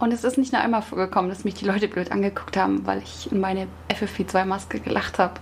und 0.00 0.12
es 0.12 0.24
ist 0.24 0.38
nicht 0.38 0.52
nur 0.52 0.60
einmal 0.60 0.82
vorgekommen, 0.82 1.30
dass 1.30 1.44
mich 1.44 1.54
die 1.54 1.66
Leute 1.66 1.86
blöd 1.86 2.10
angeguckt 2.10 2.56
haben, 2.56 2.84
weil 2.84 2.98
ich 2.98 3.30
in 3.30 3.38
meine 3.38 3.68
FFP2-Maske 3.88 4.80
gelacht 4.80 5.20
habe. 5.20 5.34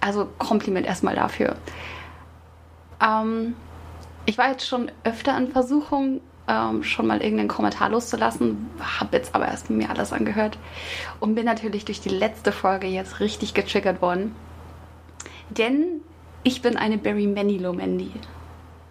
Also 0.00 0.26
Kompliment 0.38 0.86
erstmal 0.86 1.16
dafür. 1.16 1.56
Ähm, 3.04 3.56
ich 4.24 4.38
war 4.38 4.50
jetzt 4.50 4.68
schon 4.68 4.92
öfter 5.02 5.36
in 5.36 5.50
Versuchung, 5.50 6.20
ähm, 6.46 6.84
schon 6.84 7.08
mal 7.08 7.20
irgendeinen 7.20 7.48
Kommentar 7.48 7.88
loszulassen, 7.88 8.70
habe 8.78 9.16
jetzt 9.16 9.34
aber 9.34 9.48
erst 9.48 9.68
mir 9.68 9.90
alles 9.90 10.12
angehört 10.12 10.58
und 11.18 11.34
bin 11.34 11.44
natürlich 11.44 11.84
durch 11.84 12.00
die 12.00 12.08
letzte 12.08 12.52
Folge 12.52 12.86
jetzt 12.86 13.18
richtig 13.18 13.52
getriggert 13.52 14.00
worden. 14.00 14.36
Denn 15.50 16.02
ich 16.42 16.62
bin 16.62 16.76
eine 16.76 16.98
Barry 16.98 17.26
Manilow 17.26 17.72
Mandy. 17.72 18.12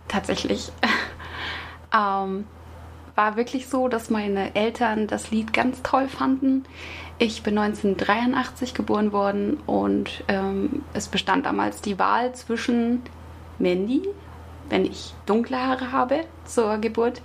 Tatsächlich. 0.07 0.71
ähm, 1.93 2.45
war 3.15 3.35
wirklich 3.35 3.67
so, 3.67 3.87
dass 3.87 4.09
meine 4.09 4.55
Eltern 4.55 5.07
das 5.07 5.31
Lied 5.31 5.51
ganz 5.51 5.81
toll 5.81 6.07
fanden. 6.07 6.65
Ich 7.17 7.41
bin 7.41 7.57
1983 7.57 8.75
geboren 8.75 9.11
worden 9.11 9.57
und 9.65 10.23
ähm, 10.27 10.83
es 10.93 11.07
bestand 11.07 11.47
damals 11.47 11.81
die 11.81 11.97
Wahl 11.97 12.33
zwischen 12.35 13.01
Mandy, 13.57 14.03
wenn 14.69 14.85
ich 14.85 15.13
dunkle 15.25 15.57
Haare 15.57 15.91
habe 15.91 16.23
zur 16.45 16.77
Geburt, 16.77 17.21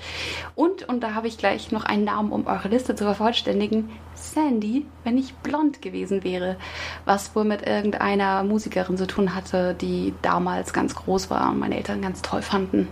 und, 0.54 0.88
und 0.88 1.00
da 1.00 1.14
habe 1.14 1.28
ich 1.28 1.38
gleich 1.38 1.72
noch 1.72 1.84
einen 1.84 2.04
Namen, 2.04 2.32
um 2.32 2.46
eure 2.46 2.68
Liste 2.68 2.94
zu 2.94 3.04
vervollständigen, 3.04 3.90
Sandy, 4.14 4.86
wenn 5.04 5.18
ich 5.18 5.34
blond 5.34 5.82
gewesen 5.82 6.24
wäre, 6.24 6.56
was 7.04 7.34
wohl 7.34 7.44
mit 7.44 7.66
irgendeiner 7.66 8.42
Musikerin 8.44 8.96
zu 8.96 9.06
tun 9.06 9.34
hatte, 9.34 9.74
die 9.74 10.14
damals 10.22 10.72
ganz 10.72 10.94
groß 10.94 11.30
war 11.30 11.50
und 11.50 11.58
meine 11.58 11.76
Eltern 11.76 12.02
ganz 12.02 12.22
toll 12.22 12.42
fanden. 12.42 12.88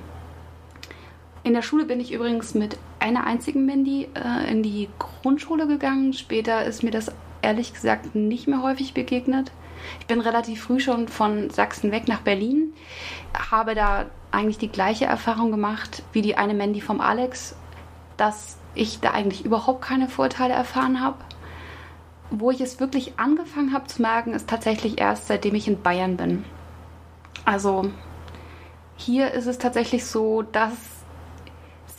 In 1.43 1.55
der 1.55 1.63
Schule 1.63 1.87
bin 1.87 2.01
ich 2.01 2.13
übrigens 2.13 2.55
mit 2.55 2.79
einer 2.99 3.27
einzigen 3.27 3.65
Mandy 3.65 4.09
äh, 4.15 4.51
in 4.51 4.63
die 4.63 4.89
Grundschule 4.99 5.67
gegangen. 5.67 6.13
Später 6.13 6.65
ist 6.65 6.83
mir 6.83 6.91
das 6.91 7.13
ehrlich 7.41 7.73
gesagt 7.73 8.15
nicht 8.15 8.47
mehr 8.47 8.63
häufig 8.63 8.93
begegnet. 8.93 9.51
Ich 10.01 10.07
bin 10.07 10.21
relativ 10.21 10.63
früh 10.63 10.81
schon 10.81 11.09
von 11.09 11.51
Sachsen 11.51 11.93
weg 11.93 12.09
nach 12.09 12.21
Berlin, 12.21 12.73
habe 13.51 13.75
da 13.75 14.07
eigentlich 14.31 14.59
die 14.59 14.69
gleiche 14.69 15.07
Erfahrung 15.07 15.51
gemacht 15.51 16.03
wie 16.13 16.23
die 16.23 16.37
eine 16.37 16.55
Mandy 16.55 16.81
vom 16.81 17.01
Alex, 17.01 17.57
dass 18.17 18.59
ich 18.75 19.01
da 19.01 19.11
eigentlich 19.11 19.45
überhaupt 19.45 19.83
keine 19.83 20.09
Vorteile 20.09 20.55
erfahren 20.55 21.01
habe. 21.01 21.19
Wo 22.31 22.51
ich 22.51 22.61
es 22.61 22.79
wirklich 22.79 23.19
angefangen 23.19 23.73
habe 23.73 23.89
zu 23.89 24.03
merken, 24.03 24.33
ist 24.33 24.49
tatsächlich 24.49 25.01
erst 25.01 25.27
seitdem 25.27 25.55
ich 25.57 25.67
in 25.67 25.83
Bayern 25.83 26.17
bin. 26.17 26.45
Also 27.45 27.91
hier 28.97 29.33
ist 29.33 29.47
es 29.47 29.59
tatsächlich 29.59 30.05
so, 30.05 30.43
dass 30.43 31.00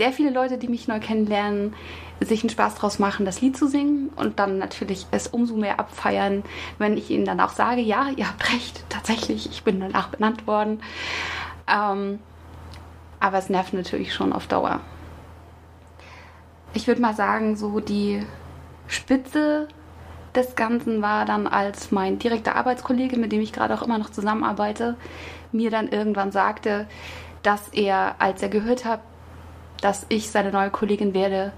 sehr 0.02 0.14
viele 0.14 0.32
Leute, 0.32 0.58
die 0.58 0.68
mich 0.68 0.88
neu 0.88 1.00
kennenlernen, 1.00 1.76
sich 2.20 2.42
einen 2.42 2.50
Spaß 2.50 2.74
draus 2.74 2.98
machen, 2.98 3.24
das 3.24 3.40
Lied 3.40 3.56
zu 3.56 3.68
singen 3.68 4.10
und 4.16 4.40
dann 4.40 4.58
natürlich 4.58 5.06
es 5.12 5.28
umso 5.28 5.56
mehr 5.56 5.80
abfeiern, 5.80 6.42
wenn 6.80 6.98
ich 6.98 7.12
ihnen 7.12 7.24
dann 7.24 7.40
auch 7.40 7.52
sage, 7.52 7.82
ja, 7.82 8.08
ihr 8.16 8.28
habt 8.28 8.52
recht, 8.52 8.84
tatsächlich, 8.90 9.52
ich 9.52 9.62
bin 9.62 9.80
danach 9.80 10.10
benannt 10.10 10.48
worden. 10.48 10.82
Ähm, 11.68 12.18
aber 13.20 13.38
es 13.38 13.50
nervt 13.50 13.74
natürlich 13.74 14.12
schon 14.12 14.34
auf 14.34 14.48
Dauer. 14.48 14.80
Ich 16.74 16.88
würde 16.88 17.00
mal 17.00 17.14
sagen, 17.14 17.56
so 17.56 17.80
die 17.80 18.26
Spitze 18.88 19.68
des 20.34 20.56
Ganzen 20.56 21.04
war 21.04 21.26
dann, 21.26 21.46
als 21.46 21.92
mein 21.92 22.18
direkter 22.18 22.56
Arbeitskollege, 22.56 23.18
mit 23.18 23.32
dem 23.32 23.42
ich 23.42 23.54
gerade 23.54 23.76
auch 23.76 23.84
immer 23.84 24.00
noch 24.00 24.10
zusammenarbeite, 24.10 24.98
mir 25.52 25.70
dann 25.70 25.90
irgendwann 25.90 26.32
sagte, 26.32 26.88
dass 27.44 27.68
er, 27.68 28.16
als 28.18 28.42
er 28.42 28.50
gehört 28.50 28.84
hat, 28.84 29.02
dass 29.82 30.06
ich 30.10 30.30
seine 30.30 30.52
neue 30.52 30.70
Kollegin 30.70 31.14
werde 31.14 31.52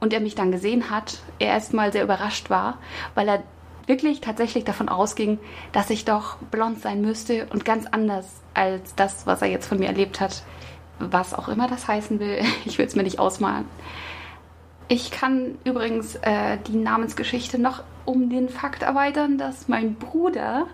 und 0.00 0.12
er 0.12 0.20
mich 0.20 0.34
dann 0.34 0.52
gesehen 0.52 0.90
hat, 0.90 1.18
er 1.38 1.48
erstmal 1.48 1.92
sehr 1.92 2.02
überrascht 2.02 2.50
war, 2.50 2.78
weil 3.14 3.28
er 3.28 3.42
wirklich 3.86 4.20
tatsächlich 4.20 4.64
davon 4.64 4.88
ausging, 4.88 5.38
dass 5.72 5.90
ich 5.90 6.04
doch 6.04 6.36
blond 6.50 6.80
sein 6.80 7.00
müsste 7.00 7.46
und 7.50 7.64
ganz 7.64 7.86
anders 7.86 8.26
als 8.54 8.94
das, 8.94 9.26
was 9.26 9.42
er 9.42 9.48
jetzt 9.48 9.66
von 9.66 9.78
mir 9.78 9.86
erlebt 9.86 10.20
hat. 10.20 10.42
Was 10.98 11.34
auch 11.34 11.48
immer 11.48 11.68
das 11.68 11.88
heißen 11.88 12.20
will, 12.20 12.40
ich 12.64 12.78
will 12.78 12.86
es 12.86 12.94
mir 12.94 13.02
nicht 13.02 13.18
ausmalen. 13.18 13.64
Ich 14.88 15.10
kann 15.10 15.56
übrigens 15.64 16.16
äh, 16.16 16.58
die 16.66 16.76
Namensgeschichte 16.76 17.58
noch 17.58 17.82
um 18.04 18.28
den 18.28 18.48
Fakt 18.48 18.82
erweitern, 18.82 19.38
dass 19.38 19.68
mein 19.68 19.94
Bruder 19.94 20.66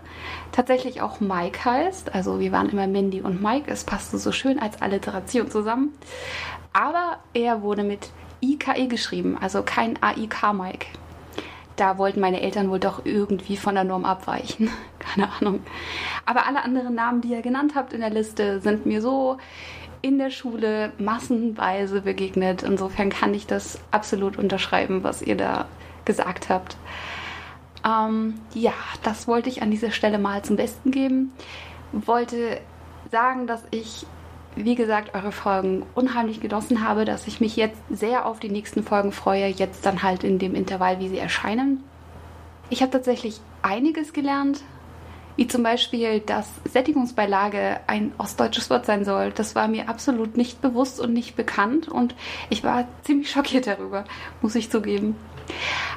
tatsächlich 0.51 1.01
auch 1.01 1.19
Mike 1.19 1.63
heißt. 1.63 2.13
Also 2.13 2.39
wir 2.39 2.51
waren 2.51 2.69
immer 2.69 2.87
Mandy 2.87 3.21
und 3.21 3.41
Mike. 3.41 3.71
Es 3.71 3.83
passte 3.83 4.17
so 4.17 4.31
schön 4.31 4.59
als 4.59 4.81
Alliteration 4.81 5.49
zusammen. 5.49 5.93
Aber 6.73 7.17
er 7.33 7.61
wurde 7.61 7.83
mit 7.83 8.09
IKE 8.41 8.87
geschrieben, 8.87 9.37
also 9.39 9.63
kein 9.63 10.01
AIK-Mike. 10.01 10.87
Da 11.75 11.97
wollten 11.97 12.19
meine 12.19 12.41
Eltern 12.41 12.69
wohl 12.69 12.79
doch 12.79 13.05
irgendwie 13.05 13.55
von 13.55 13.75
der 13.75 13.85
Norm 13.85 14.03
abweichen. 14.03 14.69
Keine 14.99 15.31
Ahnung. 15.31 15.61
Aber 16.25 16.45
alle 16.45 16.61
anderen 16.61 16.93
Namen, 16.93 17.21
die 17.21 17.29
ihr 17.29 17.41
genannt 17.41 17.71
habt 17.73 17.93
in 17.93 18.01
der 18.01 18.09
Liste, 18.09 18.59
sind 18.59 18.85
mir 18.85 19.01
so 19.01 19.37
in 20.01 20.17
der 20.17 20.29
Schule 20.29 20.91
massenweise 20.97 22.01
begegnet. 22.01 22.63
Insofern 22.63 23.09
kann 23.09 23.33
ich 23.33 23.47
das 23.47 23.79
absolut 23.91 24.37
unterschreiben, 24.37 25.05
was 25.05 25.21
ihr 25.21 25.37
da 25.37 25.67
gesagt 26.03 26.49
habt. 26.49 26.75
Ähm, 27.85 28.35
ja, 28.53 28.73
das 29.03 29.25
wollte 29.27 29.47
ich 29.47 29.61
an 29.61 29.71
dieser 29.71 29.91
Stelle 29.91 30.19
mal 30.19 30.43
zum 30.43 30.57
Besten 30.57 30.91
geben. 30.91 31.31
Wollte 31.93 32.59
sagen, 33.09 33.47
dass 33.47 33.63
ich 33.71 34.05
wie 34.55 34.75
gesagt, 34.75 35.15
eure 35.15 35.31
Folgen 35.31 35.85
unheimlich 35.95 36.41
genossen 36.41 36.83
habe, 36.87 37.05
dass 37.05 37.27
ich 37.27 37.39
mich 37.39 37.55
jetzt 37.55 37.81
sehr 37.89 38.25
auf 38.25 38.39
die 38.39 38.49
nächsten 38.49 38.83
Folgen 38.83 39.11
freue, 39.11 39.47
jetzt 39.47 39.85
dann 39.85 40.03
halt 40.03 40.23
in 40.23 40.39
dem 40.39 40.55
Intervall, 40.55 40.99
wie 40.99 41.09
sie 41.09 41.19
erscheinen. 41.19 41.83
Ich 42.69 42.81
habe 42.81 42.91
tatsächlich 42.91 43.39
einiges 43.61 44.13
gelernt, 44.13 44.61
wie 45.35 45.47
zum 45.47 45.63
Beispiel, 45.63 46.19
dass 46.19 46.49
Sättigungsbeilage 46.65 47.79
ein 47.87 48.11
ostdeutsches 48.17 48.69
Wort 48.69 48.85
sein 48.85 49.05
soll. 49.05 49.31
Das 49.31 49.55
war 49.55 49.67
mir 49.67 49.87
absolut 49.87 50.35
nicht 50.35 50.61
bewusst 50.61 50.99
und 50.99 51.13
nicht 51.13 51.35
bekannt 51.35 51.87
und 51.87 52.13
ich 52.49 52.63
war 52.63 52.87
ziemlich 53.03 53.31
schockiert 53.31 53.65
darüber, 53.65 54.03
muss 54.41 54.55
ich 54.55 54.69
zugeben. 54.69 55.15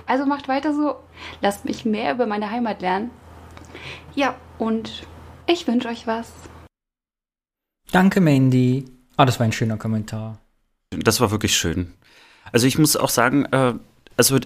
Also 0.07 0.27
macht 0.27 0.49
weiter 0.49 0.73
so, 0.73 0.95
lasst 1.41 1.65
mich 1.65 1.85
mehr 1.85 2.13
über 2.13 2.27
meine 2.27 2.51
Heimat 2.51 2.81
lernen. 2.83 3.11
Ja, 4.15 4.35
und 4.59 5.07
ich 5.47 5.67
wünsche 5.67 5.89
euch 5.89 6.07
was. 6.07 6.31
Danke, 7.93 8.21
Mandy. 8.21 8.87
Ah, 9.17 9.27
das 9.27 9.39
war 9.39 9.45
ein 9.45 9.53
schöner 9.53 9.77
Kommentar. 9.77 10.39
Das 10.91 11.21
war 11.21 11.31
wirklich 11.31 11.55
schön. 11.55 11.93
Also 12.51 12.67
ich 12.67 12.79
muss 12.79 12.97
auch 12.97 13.11
sagen, 13.11 13.45
äh, 13.53 13.75
also 14.17 14.39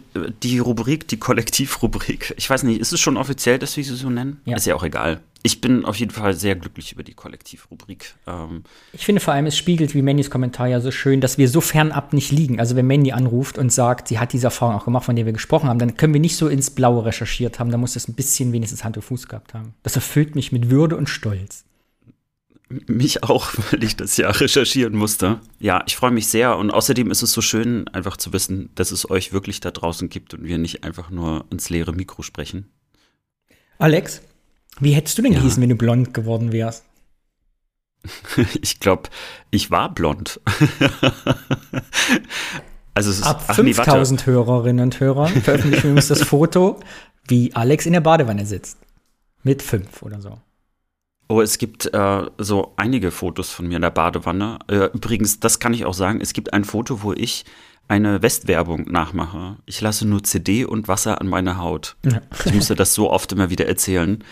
die 0.42 0.58
Rubrik, 0.58 1.08
die 1.08 1.18
Kollektivrubrik, 1.18 2.34
ich 2.36 2.48
weiß 2.48 2.62
nicht, 2.64 2.80
ist 2.80 2.92
es 2.92 3.00
schon 3.00 3.16
offiziell, 3.16 3.58
dass 3.58 3.76
wir 3.76 3.84
sie 3.84 3.94
so 3.94 4.10
nennen? 4.10 4.40
Ja. 4.44 4.56
Ist 4.56 4.66
ja 4.66 4.74
auch 4.74 4.84
egal. 4.84 5.20
Ich 5.42 5.60
bin 5.60 5.84
auf 5.84 5.96
jeden 5.96 6.10
Fall 6.10 6.34
sehr 6.34 6.56
glücklich 6.56 6.92
über 6.92 7.04
die 7.04 7.14
Kollektivrubrik. 7.14 8.14
Ähm, 8.26 8.64
Ich 8.92 9.04
finde 9.04 9.20
vor 9.20 9.32
allem, 9.34 9.46
es 9.46 9.56
spiegelt, 9.56 9.94
wie 9.94 10.02
Mannys 10.02 10.28
Kommentar 10.30 10.66
ja 10.66 10.80
so 10.80 10.90
schön, 10.90 11.20
dass 11.20 11.38
wir 11.38 11.48
so 11.48 11.60
fernab 11.60 12.12
nicht 12.12 12.32
liegen. 12.32 12.58
Also 12.58 12.74
wenn 12.74 12.86
Mandy 12.86 13.12
anruft 13.12 13.58
und 13.58 13.72
sagt, 13.72 14.08
sie 14.08 14.18
hat 14.18 14.32
diese 14.32 14.48
Erfahrung 14.48 14.74
auch 14.74 14.84
gemacht, 14.84 15.04
von 15.04 15.14
der 15.14 15.24
wir 15.24 15.32
gesprochen 15.32 15.68
haben, 15.68 15.78
dann 15.78 15.96
können 15.96 16.14
wir 16.14 16.20
nicht 16.20 16.36
so 16.36 16.48
ins 16.48 16.70
Blaue 16.70 17.04
recherchiert 17.04 17.60
haben. 17.60 17.70
Da 17.70 17.78
muss 17.78 17.94
es 17.94 18.08
ein 18.08 18.14
bisschen 18.14 18.52
wenigstens 18.52 18.82
Hand 18.82 18.96
und 18.96 19.04
Fuß 19.04 19.28
gehabt 19.28 19.54
haben. 19.54 19.74
Das 19.84 19.94
erfüllt 19.94 20.34
mich 20.34 20.50
mit 20.50 20.70
Würde 20.70 20.96
und 20.96 21.08
Stolz. 21.08 21.65
Mich 22.68 23.22
auch, 23.22 23.52
weil 23.70 23.84
ich 23.84 23.96
das 23.96 24.16
ja 24.16 24.30
recherchieren 24.30 24.94
musste. 24.96 25.40
Ja, 25.58 25.82
ich 25.86 25.96
freue 25.96 26.10
mich 26.10 26.28
sehr 26.28 26.56
und 26.56 26.70
außerdem 26.70 27.10
ist 27.10 27.22
es 27.22 27.32
so 27.32 27.40
schön, 27.40 27.88
einfach 27.88 28.16
zu 28.16 28.32
wissen, 28.32 28.70
dass 28.74 28.90
es 28.90 29.08
euch 29.10 29.32
wirklich 29.32 29.60
da 29.60 29.70
draußen 29.70 30.08
gibt 30.08 30.34
und 30.34 30.44
wir 30.44 30.58
nicht 30.58 30.84
einfach 30.84 31.10
nur 31.10 31.44
ins 31.50 31.70
leere 31.70 31.92
Mikro 31.92 32.22
sprechen. 32.22 32.70
Alex, 33.78 34.22
wie 34.80 34.92
hättest 34.92 35.18
du 35.18 35.22
denn 35.22 35.32
Ja. 35.32 35.40
gehießen, 35.40 35.62
wenn 35.62 35.68
du 35.70 35.76
blond 35.76 36.14
geworden 36.14 36.52
wärst? 36.52 36.84
Ich 38.62 38.78
glaube, 38.80 39.08
ich 39.50 39.70
war 39.70 39.92
blond. 39.92 40.40
also 42.94 43.10
es 43.10 43.18
ist 43.18 43.24
Ab 43.24 43.44
ach 43.48 43.58
nee, 43.58 43.76
warte. 43.76 43.90
5000 43.90 44.26
Hörerinnen 44.26 44.84
und 44.84 45.00
Hörern 45.00 45.32
veröffentlichen 45.42 45.84
wir 45.84 45.90
uns 45.96 46.08
das 46.08 46.22
Foto, 46.22 46.80
wie 47.28 47.54
Alex 47.54 47.86
in 47.86 47.92
der 47.94 48.00
Badewanne 48.00 48.46
sitzt. 48.46 48.78
Mit 49.42 49.62
fünf 49.62 50.02
oder 50.02 50.20
so. 50.20 50.40
Oh, 51.28 51.40
es 51.40 51.58
gibt 51.58 51.92
äh, 51.92 52.26
so 52.38 52.74
einige 52.76 53.10
Fotos 53.10 53.50
von 53.50 53.66
mir 53.66 53.76
in 53.76 53.82
der 53.82 53.90
Badewanne. 53.90 54.58
Äh, 54.68 54.90
übrigens, 54.92 55.40
das 55.40 55.58
kann 55.58 55.74
ich 55.74 55.84
auch 55.84 55.94
sagen, 55.94 56.20
es 56.20 56.32
gibt 56.32 56.52
ein 56.52 56.64
Foto, 56.64 57.02
wo 57.02 57.12
ich 57.12 57.44
eine 57.88 58.22
Westwerbung 58.22 58.90
nachmache. 58.90 59.56
Ich 59.66 59.80
lasse 59.80 60.06
nur 60.06 60.22
CD 60.22 60.64
und 60.64 60.88
Wasser 60.88 61.20
an 61.20 61.28
meine 61.28 61.58
Haut. 61.58 61.96
Ja. 62.04 62.20
Ich 62.44 62.54
musste 62.54 62.74
das 62.74 62.94
so 62.94 63.10
oft 63.10 63.32
immer 63.32 63.50
wieder 63.50 63.66
erzählen. 63.66 64.22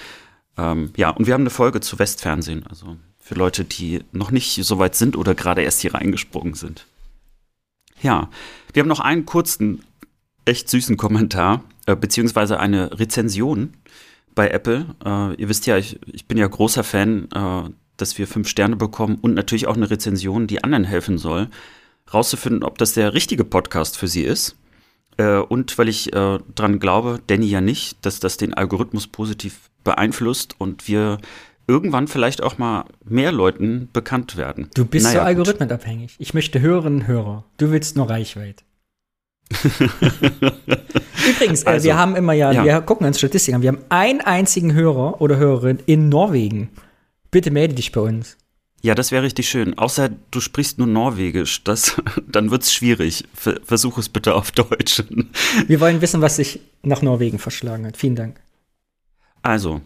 Ähm, 0.57 0.93
ja, 0.97 1.11
und 1.11 1.27
wir 1.27 1.35
haben 1.35 1.43
eine 1.43 1.51
Folge 1.51 1.81
zu 1.81 1.99
Westfernsehen. 1.99 2.67
Also 2.69 2.97
für 3.19 3.35
Leute, 3.35 3.65
die 3.65 4.05
noch 4.13 4.31
nicht 4.31 4.63
so 4.65 4.79
weit 4.79 4.95
sind 4.95 5.17
oder 5.17 5.35
gerade 5.35 5.63
erst 5.63 5.81
hier 5.81 5.95
reingesprungen 5.95 6.55
sind. 6.55 6.87
Ja, 8.03 8.29
wir 8.73 8.81
haben 8.81 8.89
noch 8.89 9.01
einen 9.01 9.25
kurzen, 9.25 9.83
echt 10.45 10.69
süßen 10.69 10.97
Kommentar, 10.97 11.65
äh, 11.87 11.97
beziehungsweise 11.97 12.61
eine 12.61 12.99
Rezension 12.99 13.73
bei 14.35 14.49
Apple. 14.49 14.87
Äh, 15.05 15.35
ihr 15.35 15.49
wisst 15.49 15.67
ja, 15.67 15.77
ich, 15.77 15.99
ich 16.13 16.27
bin 16.27 16.39
ja 16.39 16.47
großer 16.47 16.85
Fan, 16.85 17.29
äh, 17.35 17.71
dass 17.97 18.19
wir 18.19 18.27
fünf 18.27 18.49
Sterne 18.49 18.77
bekommen 18.77 19.19
und 19.21 19.35
natürlich 19.35 19.67
auch 19.67 19.77
eine 19.77 19.91
Rezension, 19.91 20.47
die 20.47 20.65
anderen 20.65 20.85
helfen 20.85 21.19
soll, 21.19 21.49
rauszufinden, 22.13 22.63
ob 22.63 22.79
das 22.79 22.95
der 22.95 23.15
richtige 23.15 23.45
Podcast 23.45 23.97
für 23.97 24.09
sie 24.09 24.23
ist. 24.23 24.57
Äh, 25.17 25.37
und 25.37 25.79
weil 25.79 25.89
ich 25.89 26.13
äh, 26.13 26.39
dran 26.55 26.81
glaube, 26.81 27.21
Danny 27.27 27.47
ja 27.47 27.61
nicht, 27.61 28.05
dass 28.05 28.21
das 28.21 28.37
den 28.37 28.55
Algorithmus 28.55 29.07
positiv 29.07 29.71
beeinflusst 29.85 30.57
und 30.59 30.89
wir 30.89 31.19
irgendwann 31.67 32.09
vielleicht 32.09 32.43
auch 32.43 32.59
mal 32.59 32.85
mehr 33.05 33.33
Leuten 33.33 33.89
bekannt 33.93 34.37
werden. 34.37 34.69
Du 34.75 34.85
bist 34.85 35.07
Naja, 35.07 35.21
so 35.21 35.27
algorithmenabhängig. 35.27 36.17
Ich 36.19 36.35
möchte 36.35 36.61
Hörerinnen 36.61 37.01
und 37.01 37.07
Hörer. 37.07 37.45
Du 37.57 37.71
willst 37.71 37.97
nur 37.97 38.11
Reichweite. 38.11 38.65
Übrigens, 41.29 41.63
äh, 41.63 41.67
Also, 41.67 41.85
wir 41.85 41.97
haben 41.97 42.17
immer 42.17 42.33
ja, 42.33 42.53
ja. 42.53 42.65
wir 42.65 42.81
gucken 42.81 43.07
uns 43.07 43.19
Statistiken 43.19 43.57
an. 43.57 43.63
Wir 43.63 43.69
haben 43.69 43.85
einen 43.89 44.21
einzigen 44.21 44.73
Hörer 44.73 45.21
oder 45.21 45.37
Hörerin 45.37 45.79
in 45.87 46.09
Norwegen. 46.09 46.71
Bitte 47.31 47.51
melde 47.51 47.75
dich 47.75 47.93
bei 47.93 48.01
uns. 48.01 48.37
Ja, 48.85 48.95
das 48.95 49.13
wäre 49.13 49.23
richtig 49.23 49.49
schön. 49.49 49.79
Außer 49.79 50.11
du 50.31 50.41
sprichst 50.41 50.77
nur 50.77 50.87
Norwegisch, 50.87 51.65
das, 51.65 51.97
dann 52.29 52.51
wird's 52.51 52.73
schwierig. 52.73 53.25
Ver 53.33 53.59
versuch 53.65 53.97
es 53.97 54.11
bitte 54.11 54.35
auf 54.35 54.51
Deutsch. 54.53 55.03
Wir 55.67 55.81
wollen 55.81 56.03
wissen, 56.03 56.21
was 56.21 56.37
sich 56.37 56.61
nach 56.83 57.01
Norwegen 57.01 57.39
verschlagen 57.39 57.87
hat. 57.87 57.97
Vielen 57.97 58.15
Dank. 58.15 58.41
Also, 59.41 59.81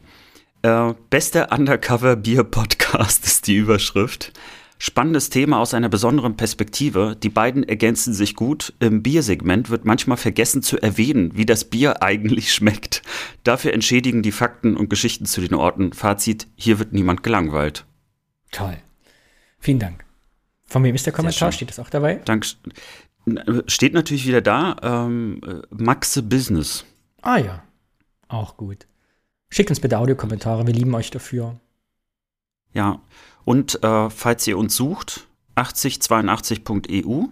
äh, 0.62 0.94
bester 1.10 1.52
Undercover-Bier-Podcast 1.52 3.24
ist 3.24 3.46
die 3.46 3.54
Überschrift. 3.54 4.32
Spannendes 4.80 5.28
Thema 5.28 5.58
aus 5.58 5.74
einer 5.74 5.88
besonderen 5.88 6.36
Perspektive. 6.36 7.16
Die 7.20 7.30
beiden 7.30 7.64
ergänzen 7.64 8.14
sich 8.14 8.36
gut. 8.36 8.74
Im 8.78 9.02
Biersegment 9.02 9.70
wird 9.70 9.84
manchmal 9.84 10.16
vergessen 10.16 10.62
zu 10.62 10.80
erwähnen, 10.80 11.32
wie 11.34 11.46
das 11.46 11.64
Bier 11.64 12.02
eigentlich 12.02 12.54
schmeckt. 12.54 13.02
Dafür 13.42 13.74
entschädigen 13.74 14.22
die 14.22 14.30
Fakten 14.30 14.76
und 14.76 14.88
Geschichten 14.88 15.26
zu 15.26 15.40
den 15.40 15.54
Orten. 15.54 15.92
Fazit, 15.92 16.46
hier 16.54 16.78
wird 16.78 16.92
niemand 16.92 17.24
gelangweilt. 17.24 17.86
Toll. 18.52 18.78
Vielen 19.58 19.80
Dank. 19.80 20.04
Von 20.66 20.84
wem 20.84 20.94
ist 20.94 21.06
der 21.06 21.12
Kommentar? 21.12 21.50
Steht 21.50 21.70
das 21.70 21.80
auch 21.80 21.90
dabei? 21.90 22.16
Dank. 22.24 22.46
Steht 23.66 23.94
natürlich 23.94 24.26
wieder 24.26 24.40
da, 24.40 24.76
ähm, 24.82 25.40
äh, 25.44 25.62
Maxe 25.70 26.22
Business. 26.22 26.84
Ah 27.20 27.38
ja. 27.38 27.64
Auch 28.28 28.56
gut. 28.56 28.86
Schickt 29.50 29.70
uns 29.70 29.80
bitte 29.80 29.98
Audiokommentare. 29.98 30.66
Wir 30.66 30.74
lieben 30.74 30.94
euch 30.94 31.10
dafür. 31.10 31.58
Ja, 32.72 33.00
und 33.48 33.82
äh, 33.82 34.10
falls 34.10 34.46
ihr 34.46 34.58
uns 34.58 34.76
sucht, 34.76 35.26
8082.eu 35.54 37.28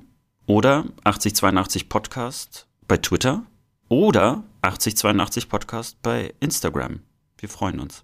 oder 0.47 0.87
8082 1.05 1.91
Podcast 1.91 2.67
bei 2.89 2.97
Twitter 2.97 3.43
oder 3.91 4.43
8082 4.63 5.51
Podcast 5.51 6.01
bei 6.01 6.33
Instagram. 6.41 7.01
Wir 7.37 7.51
freuen 7.51 7.81
uns. 7.81 8.03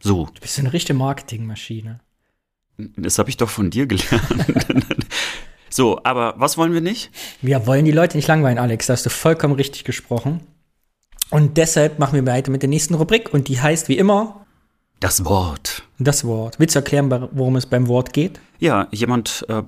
So, 0.00 0.26
Du 0.26 0.40
bist 0.40 0.60
eine 0.60 0.72
richtige 0.72 0.96
Marketingmaschine. 0.96 1.98
das 2.78 3.18
habe 3.18 3.28
ich 3.28 3.36
doch 3.36 3.50
von 3.50 3.70
dir 3.70 3.88
gelernt. 3.88 4.76
so, 5.68 6.00
aber 6.04 6.34
was 6.36 6.58
wollen 6.58 6.74
wir 6.74 6.80
nicht? 6.80 7.10
Wir 7.42 7.66
wollen 7.66 7.86
die 7.86 7.90
Leute 7.90 8.18
nicht 8.18 8.28
langweilen, 8.28 8.58
Alex. 8.58 8.86
Da 8.86 8.92
hast 8.92 9.04
du 9.04 9.10
vollkommen 9.10 9.54
richtig 9.54 9.82
gesprochen. 9.82 10.46
Und 11.30 11.56
deshalb 11.56 11.98
machen 11.98 12.14
wir 12.14 12.32
weiter 12.32 12.52
mit 12.52 12.62
der 12.62 12.68
nächsten 12.68 12.94
Rubrik. 12.94 13.34
Und 13.34 13.48
die 13.48 13.60
heißt 13.60 13.88
wie 13.88 13.98
immer 13.98 14.39
Das 15.00 15.24
Wort. 15.24 15.82
das 15.98 16.24
Wort. 16.24 16.58
Willst 16.60 16.74
du 16.74 16.80
erklären, 16.80 17.28
worum 17.32 17.56
es 17.56 17.64
beim 17.64 17.88
Wort 17.88 18.12
geht? 18.12 18.38
Ja, 18.58 18.86
jemand 18.92 19.46
äh, 19.48 19.62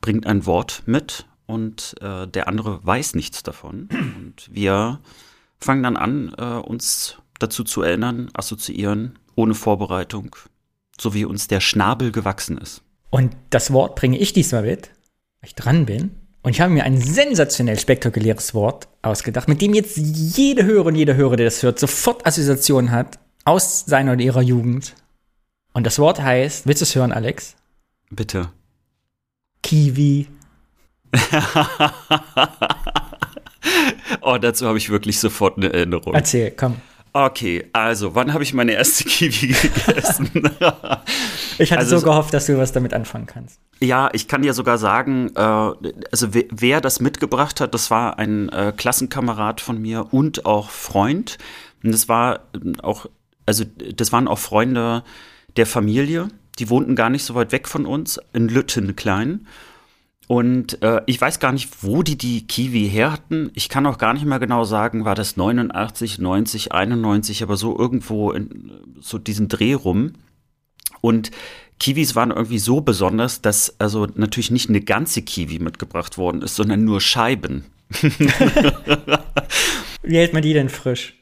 bringt 0.00 0.26
ein 0.26 0.46
Wort 0.46 0.82
mit 0.86 1.26
und 1.46 1.94
äh, 2.00 2.26
der 2.26 2.48
andere 2.48 2.84
weiß 2.84 3.14
nichts 3.14 3.42
davon. 3.42 3.90
Und 3.90 4.48
wir 4.50 5.00
fangen 5.60 5.82
dann 5.82 5.98
an, 5.98 6.34
äh, 6.38 6.42
uns 6.66 7.16
dazu 7.38 7.64
zu 7.64 7.82
erinnern, 7.82 8.30
assoziieren, 8.32 9.18
ohne 9.36 9.54
Vorbereitung, 9.54 10.34
so 10.98 11.12
wie 11.12 11.26
uns 11.26 11.48
der 11.48 11.60
Schnabel 11.60 12.10
gewachsen 12.10 12.56
ist. 12.56 12.82
Und 13.10 13.36
das 13.50 13.70
Wort 13.74 13.94
bringe 13.94 14.16
ich 14.16 14.32
diesmal 14.32 14.62
mit, 14.62 14.88
weil 15.40 15.48
ich 15.48 15.54
dran 15.54 15.84
bin. 15.84 16.12
Und 16.42 16.52
ich 16.52 16.62
habe 16.62 16.72
mir 16.72 16.84
ein 16.84 16.98
sensationell 16.98 17.78
spektakuläres 17.78 18.54
Wort 18.54 18.88
ausgedacht, 19.02 19.48
mit 19.48 19.60
dem 19.60 19.74
jetzt 19.74 19.98
jede 19.98 20.64
Hörerin, 20.64 20.94
jeder 20.94 21.14
Hörer, 21.14 21.36
der 21.36 21.44
das 21.44 21.62
hört, 21.62 21.78
sofort 21.78 22.26
Assoziationen 22.26 22.90
hat 22.90 23.18
aus 23.48 23.84
seiner 23.86 24.12
oder 24.12 24.20
ihrer 24.20 24.42
Jugend. 24.42 24.94
Und 25.72 25.86
das 25.86 25.98
Wort 25.98 26.20
heißt, 26.20 26.66
willst 26.66 26.82
du 26.82 26.84
es 26.84 26.94
hören, 26.94 27.12
Alex? 27.12 27.56
Bitte. 28.10 28.50
Kiwi. 29.62 30.28
oh, 34.20 34.36
dazu 34.38 34.66
habe 34.66 34.78
ich 34.78 34.90
wirklich 34.90 35.18
sofort 35.18 35.56
eine 35.56 35.72
Erinnerung. 35.72 36.14
Erzähl, 36.14 36.50
komm. 36.50 36.76
Okay, 37.14 37.64
also, 37.72 38.14
wann 38.14 38.34
habe 38.34 38.44
ich 38.44 38.52
meine 38.52 38.72
erste 38.72 39.04
Kiwi 39.08 39.48
gegessen? 39.48 40.30
Ich 41.60 41.72
hatte 41.72 41.80
Also 41.80 41.98
so 41.98 42.04
gehofft, 42.04 42.32
dass 42.34 42.46
du 42.46 42.56
was 42.56 42.70
damit 42.70 42.94
anfangen 42.94 43.26
kannst. 43.26 43.58
Ja, 43.80 44.10
ich 44.12 44.28
kann 44.28 44.42
dir 44.42 44.54
sogar 44.54 44.78
sagen, 44.78 45.32
äh, 45.34 45.40
also 45.40 46.32
wer, 46.32 46.44
wer 46.52 46.80
das 46.80 47.00
mitgebracht 47.00 47.60
hat, 47.60 47.74
das 47.74 47.90
war 47.90 48.16
ein 48.16 48.48
äh, 48.50 48.72
Klassenkamerad 48.76 49.60
von 49.60 49.82
mir 49.82 50.06
und 50.12 50.46
auch 50.46 50.70
Freund. 50.70 51.36
Und 51.82 51.90
das 51.90 52.08
war 52.08 52.40
ähm, 52.54 52.74
auch, 52.80 53.06
also 53.48 53.64
das 53.64 54.12
waren 54.12 54.28
auch 54.28 54.38
Freunde 54.38 55.02
der 55.56 55.66
Familie. 55.66 56.28
Die 56.58 56.68
wohnten 56.68 56.94
gar 56.94 57.08
nicht 57.08 57.24
so 57.24 57.34
weit 57.34 57.50
weg 57.50 57.66
von 57.66 57.86
uns, 57.86 58.20
in 58.34 58.48
Lütten 58.48 58.94
klein. 58.94 59.46
Und 60.26 60.82
äh, 60.82 61.00
ich 61.06 61.18
weiß 61.18 61.40
gar 61.40 61.52
nicht, 61.52 61.82
wo 61.82 62.02
die 62.02 62.18
die 62.18 62.46
Kiwi 62.46 62.90
her 62.90 63.12
hatten. 63.12 63.50
Ich 63.54 63.70
kann 63.70 63.86
auch 63.86 63.96
gar 63.96 64.12
nicht 64.12 64.26
mehr 64.26 64.38
genau 64.38 64.64
sagen, 64.64 65.06
war 65.06 65.14
das 65.14 65.38
89, 65.38 66.18
90, 66.18 66.72
91, 66.72 67.42
aber 67.42 67.56
so 67.56 67.78
irgendwo 67.78 68.32
in 68.32 68.70
so 69.00 69.16
diesen 69.16 69.48
Dreh 69.48 69.72
rum. 69.72 70.12
Und 71.00 71.30
Kiwis 71.80 72.14
waren 72.14 72.30
irgendwie 72.30 72.58
so 72.58 72.82
besonders, 72.82 73.40
dass 73.40 73.80
also 73.80 74.06
natürlich 74.16 74.50
nicht 74.50 74.68
eine 74.68 74.82
ganze 74.82 75.22
Kiwi 75.22 75.60
mitgebracht 75.60 76.18
worden 76.18 76.42
ist, 76.42 76.56
sondern 76.56 76.84
nur 76.84 77.00
Scheiben. 77.00 77.64
Wie 80.02 80.16
hält 80.16 80.34
man 80.34 80.42
die 80.42 80.52
denn 80.52 80.68
frisch? 80.68 81.17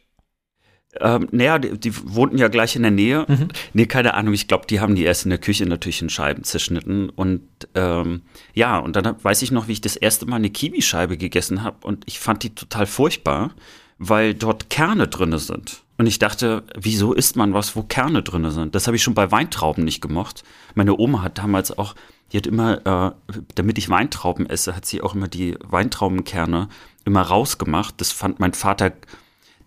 Ähm, 1.00 1.28
naja, 1.30 1.58
die, 1.58 1.78
die 1.78 1.92
wohnten 2.14 2.38
ja 2.38 2.48
gleich 2.48 2.76
in 2.76 2.82
der 2.82 2.90
Nähe. 2.90 3.26
Nee, 3.72 3.86
keine 3.86 4.14
Ahnung, 4.14 4.34
ich 4.34 4.48
glaube, 4.48 4.66
die 4.66 4.80
haben 4.80 4.94
die 4.94 5.04
erst 5.04 5.24
in 5.24 5.30
der 5.30 5.38
Küche 5.38 5.66
natürlich 5.66 6.02
in 6.02 6.10
Scheiben 6.10 6.44
zerschnitten. 6.44 7.10
Und 7.10 7.42
ähm, 7.74 8.22
ja, 8.54 8.78
und 8.78 8.96
dann 8.96 9.16
weiß 9.22 9.42
ich 9.42 9.50
noch, 9.50 9.68
wie 9.68 9.72
ich 9.72 9.80
das 9.80 9.96
erste 9.96 10.26
Mal 10.26 10.36
eine 10.36 10.50
Kiwischeibe 10.50 11.16
gegessen 11.16 11.62
habe 11.62 11.86
und 11.86 12.04
ich 12.06 12.18
fand 12.18 12.42
die 12.42 12.54
total 12.54 12.86
furchtbar, 12.86 13.52
weil 13.98 14.34
dort 14.34 14.70
Kerne 14.70 15.08
drinne 15.08 15.38
sind. 15.38 15.82
Und 15.98 16.06
ich 16.06 16.18
dachte, 16.18 16.64
wieso 16.78 17.14
isst 17.14 17.36
man 17.36 17.54
was, 17.54 17.74
wo 17.74 17.82
Kerne 17.82 18.22
drinne 18.22 18.50
sind? 18.50 18.74
Das 18.74 18.86
habe 18.86 18.96
ich 18.96 19.02
schon 19.02 19.14
bei 19.14 19.30
Weintrauben 19.30 19.84
nicht 19.84 20.02
gemocht. 20.02 20.44
Meine 20.74 20.98
Oma 20.98 21.22
hat 21.22 21.38
damals 21.38 21.76
auch 21.76 21.94
die 22.32 22.38
hat 22.38 22.46
immer, 22.46 23.14
äh, 23.32 23.34
damit 23.54 23.78
ich 23.78 23.88
Weintrauben 23.88 24.48
esse, 24.48 24.74
hat 24.74 24.84
sie 24.84 25.00
auch 25.00 25.14
immer 25.14 25.28
die 25.28 25.56
Weintraubenkerne 25.62 26.68
immer 27.04 27.22
rausgemacht. 27.22 28.00
Das 28.00 28.12
fand 28.12 28.40
mein 28.40 28.52
Vater, 28.52 28.92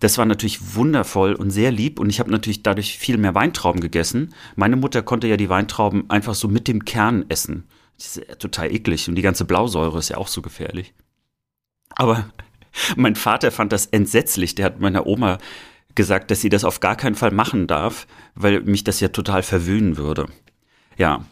das 0.00 0.18
war 0.18 0.24
natürlich 0.24 0.74
wundervoll 0.74 1.34
und 1.34 1.50
sehr 1.50 1.70
lieb 1.70 2.00
und 2.00 2.10
ich 2.10 2.20
habe 2.20 2.30
natürlich 2.30 2.62
dadurch 2.62 2.98
viel 2.98 3.18
mehr 3.18 3.34
Weintrauben 3.34 3.80
gegessen. 3.80 4.34
Meine 4.56 4.76
Mutter 4.76 5.02
konnte 5.02 5.28
ja 5.28 5.36
die 5.36 5.50
Weintrauben 5.50 6.08
einfach 6.08 6.34
so 6.34 6.48
mit 6.48 6.68
dem 6.68 6.84
Kern 6.84 7.26
essen. 7.28 7.64
Das 7.96 8.16
ist 8.16 8.28
ja 8.28 8.34
total 8.36 8.72
eklig 8.72 9.08
und 9.08 9.14
die 9.14 9.22
ganze 9.22 9.44
Blausäure 9.44 9.98
ist 9.98 10.08
ja 10.08 10.16
auch 10.16 10.28
so 10.28 10.40
gefährlich. 10.40 10.94
Aber 11.96 12.30
mein 12.96 13.14
Vater 13.14 13.50
fand 13.50 13.72
das 13.72 13.86
entsetzlich. 13.86 14.54
Der 14.54 14.64
hat 14.64 14.80
meiner 14.80 15.06
Oma 15.06 15.38
gesagt, 15.94 16.30
dass 16.30 16.40
sie 16.40 16.48
das 16.48 16.64
auf 16.64 16.80
gar 16.80 16.96
keinen 16.96 17.14
Fall 17.14 17.30
machen 17.30 17.66
darf, 17.66 18.06
weil 18.34 18.62
mich 18.62 18.84
das 18.84 19.00
ja 19.00 19.08
total 19.08 19.42
verwöhnen 19.42 19.98
würde. 19.98 20.26
Ja. 20.96 21.26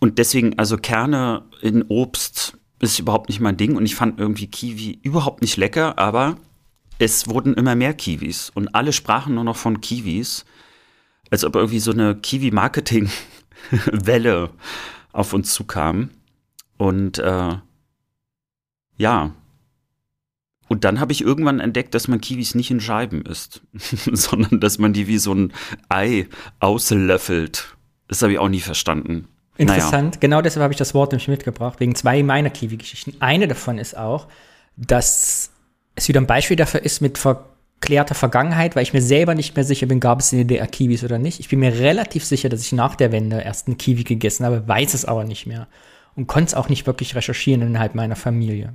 Und 0.00 0.18
deswegen, 0.18 0.58
also 0.58 0.76
Kerne 0.76 1.44
in 1.62 1.82
Obst 1.84 2.58
ist 2.80 2.98
überhaupt 2.98 3.28
nicht 3.28 3.40
mein 3.40 3.56
Ding 3.56 3.76
und 3.76 3.86
ich 3.86 3.94
fand 3.94 4.18
irgendwie 4.18 4.48
Kiwi 4.48 4.98
überhaupt 5.02 5.40
nicht 5.40 5.56
lecker, 5.56 5.98
aber 5.98 6.36
es 6.98 7.28
wurden 7.28 7.54
immer 7.54 7.74
mehr 7.74 7.94
Kiwis 7.94 8.50
und 8.54 8.74
alle 8.74 8.92
sprachen 8.92 9.34
nur 9.34 9.44
noch 9.44 9.56
von 9.56 9.80
Kiwis, 9.80 10.44
als 11.30 11.42
ob 11.44 11.56
irgendwie 11.56 11.80
so 11.80 11.92
eine 11.92 12.14
Kiwi-Marketing-Welle 12.16 14.50
auf 15.12 15.32
uns 15.32 15.54
zukam. 15.54 16.10
Und 16.76 17.18
äh, 17.18 17.56
ja, 18.96 19.32
und 20.72 20.84
dann 20.84 21.00
habe 21.00 21.12
ich 21.12 21.20
irgendwann 21.20 21.60
entdeckt, 21.60 21.94
dass 21.94 22.08
man 22.08 22.20
Kiwis 22.20 22.54
nicht 22.54 22.70
in 22.70 22.80
Scheiben 22.80 23.26
isst, 23.26 23.60
sondern 23.74 24.58
dass 24.58 24.78
man 24.78 24.94
die 24.94 25.06
wie 25.06 25.18
so 25.18 25.34
ein 25.34 25.52
Ei 25.90 26.26
auslöffelt. 26.60 27.76
Das 28.08 28.22
habe 28.22 28.32
ich 28.32 28.38
auch 28.38 28.48
nie 28.48 28.60
verstanden. 28.60 29.28
Interessant, 29.58 30.14
naja. 30.14 30.20
genau 30.20 30.40
deshalb 30.40 30.62
habe 30.62 30.72
ich 30.72 30.78
das 30.78 30.94
Wort 30.94 31.12
nämlich 31.12 31.28
mitgebracht, 31.28 31.78
wegen 31.78 31.94
zwei 31.94 32.22
meiner 32.22 32.48
Kiwi-Geschichten. 32.48 33.12
Eine 33.20 33.48
davon 33.48 33.76
ist 33.76 33.98
auch, 33.98 34.28
dass 34.76 35.51
es 35.94 36.08
wieder 36.08 36.20
ein 36.20 36.26
Beispiel 36.26 36.56
dafür 36.56 36.82
ist 36.82 37.00
mit 37.00 37.18
verklärter 37.18 38.14
Vergangenheit, 38.14 38.76
weil 38.76 38.82
ich 38.82 38.92
mir 38.92 39.02
selber 39.02 39.34
nicht 39.34 39.56
mehr 39.56 39.64
sicher 39.64 39.86
bin, 39.86 40.00
gab 40.00 40.20
es 40.20 40.32
in 40.32 40.38
der 40.38 40.46
DDR 40.46 40.66
Kiwis 40.66 41.04
oder 41.04 41.18
nicht. 41.18 41.40
Ich 41.40 41.48
bin 41.48 41.60
mir 41.60 41.78
relativ 41.78 42.24
sicher, 42.24 42.48
dass 42.48 42.62
ich 42.62 42.72
nach 42.72 42.94
der 42.96 43.12
Wende 43.12 43.40
erst 43.40 43.66
einen 43.66 43.78
Kiwi 43.78 44.04
gegessen 44.04 44.46
habe, 44.46 44.66
weiß 44.66 44.94
es 44.94 45.04
aber 45.04 45.24
nicht 45.24 45.46
mehr 45.46 45.68
und 46.14 46.26
konnte 46.26 46.48
es 46.48 46.54
auch 46.54 46.68
nicht 46.68 46.86
wirklich 46.86 47.14
recherchieren 47.14 47.62
innerhalb 47.62 47.94
meiner 47.94 48.16
Familie. 48.16 48.74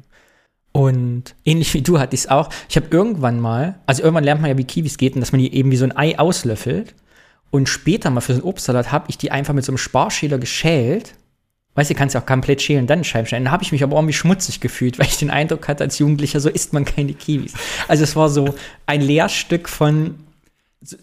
Und 0.72 1.36
ähnlich 1.44 1.74
wie 1.74 1.82
du 1.82 2.00
hatte 2.00 2.14
ich 2.14 2.22
es 2.22 2.30
auch. 2.30 2.50
Ich 2.70 2.76
habe 2.76 2.88
irgendwann 2.92 3.40
mal, 3.40 3.80
also 3.86 4.04
irgendwann 4.04 4.24
lernt 4.24 4.42
man 4.42 4.52
ja, 4.52 4.58
wie 4.58 4.64
Kiwis 4.64 4.98
geht 4.98 5.16
und 5.16 5.22
dass 5.22 5.32
man 5.32 5.40
die 5.40 5.54
eben 5.54 5.72
wie 5.72 5.78
so 5.78 5.86
ein 5.86 5.96
Ei 5.96 6.20
auslöffelt. 6.20 6.94
Und 7.50 7.70
später 7.70 8.10
mal 8.10 8.22
für 8.22 8.34
so 8.34 8.42
einen 8.42 8.50
Obstsalat 8.50 8.92
habe 8.92 9.06
ich 9.10 9.18
die 9.18 9.32
einfach 9.32 9.54
mit 9.54 9.66
so 9.66 9.72
einem 9.72 9.78
Sparschäler 9.78 10.38
geschält. 10.38 11.16
Weißt 11.78 11.92
du, 11.92 11.94
kannst 11.94 12.16
ja 12.16 12.22
auch 12.22 12.26
komplett 12.26 12.60
schälen, 12.64 12.88
dann 12.88 13.04
Scheiben 13.04 13.28
schneiden. 13.28 13.46
Da 13.46 13.52
habe 13.52 13.62
ich 13.62 13.72
mich 13.72 13.84
aber 13.84 13.96
irgendwie 13.98 14.14
schmutzig 14.14 14.62
gefühlt, 14.62 14.98
weil 14.98 15.06
ich 15.06 15.18
den 15.18 15.30
Eindruck 15.30 15.68
hatte, 15.68 15.84
als 15.84 16.00
Jugendlicher, 16.00 16.40
so 16.40 16.50
isst 16.50 16.74
man 16.74 16.86
keine 16.86 17.14
Kiwis. 17.14 17.54
Also 17.88 18.04
es 18.04 18.16
war 18.16 18.30
so 18.30 18.56
ein 18.88 19.00
Lehrstück 19.00 19.70
von 19.70 20.16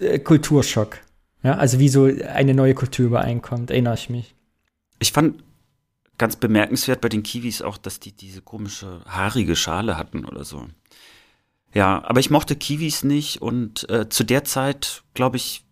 äh, 0.01 0.19
Kulturschock. 0.19 0.99
Ja, 1.45 1.55
also 1.59 1.79
wie 1.79 1.89
so 1.89 2.07
eine 2.07 2.55
neue 2.55 2.75
Kultur 2.75 3.07
übereinkommt, 3.07 3.71
erinnere 3.71 3.95
ich 3.95 4.11
mich. 4.11 4.35
Ich 4.99 5.13
fand 5.13 5.45
ganz 6.19 6.35
bemerkenswert 6.35 7.01
bei 7.01 7.09
den 7.09 7.23
Kiwis 7.23 7.63
auch, 7.63 7.77
dass 7.77 8.01
die 8.01 8.11
diese 8.11 8.43
komische 8.43 9.01
haarige 9.07 9.55
Schale 9.55 9.97
hatten 9.97 10.25
oder 10.25 10.43
so. 10.43 10.67
Ja, 11.73 12.03
aber 12.05 12.19
ich 12.19 12.31
mochte 12.31 12.57
Kiwis 12.57 13.05
nicht 13.05 13.41
und 13.41 13.89
äh, 13.91 14.09
zu 14.09 14.25
der 14.25 14.43
Zeit, 14.43 15.05
glaube 15.15 15.37
ich, 15.37 15.64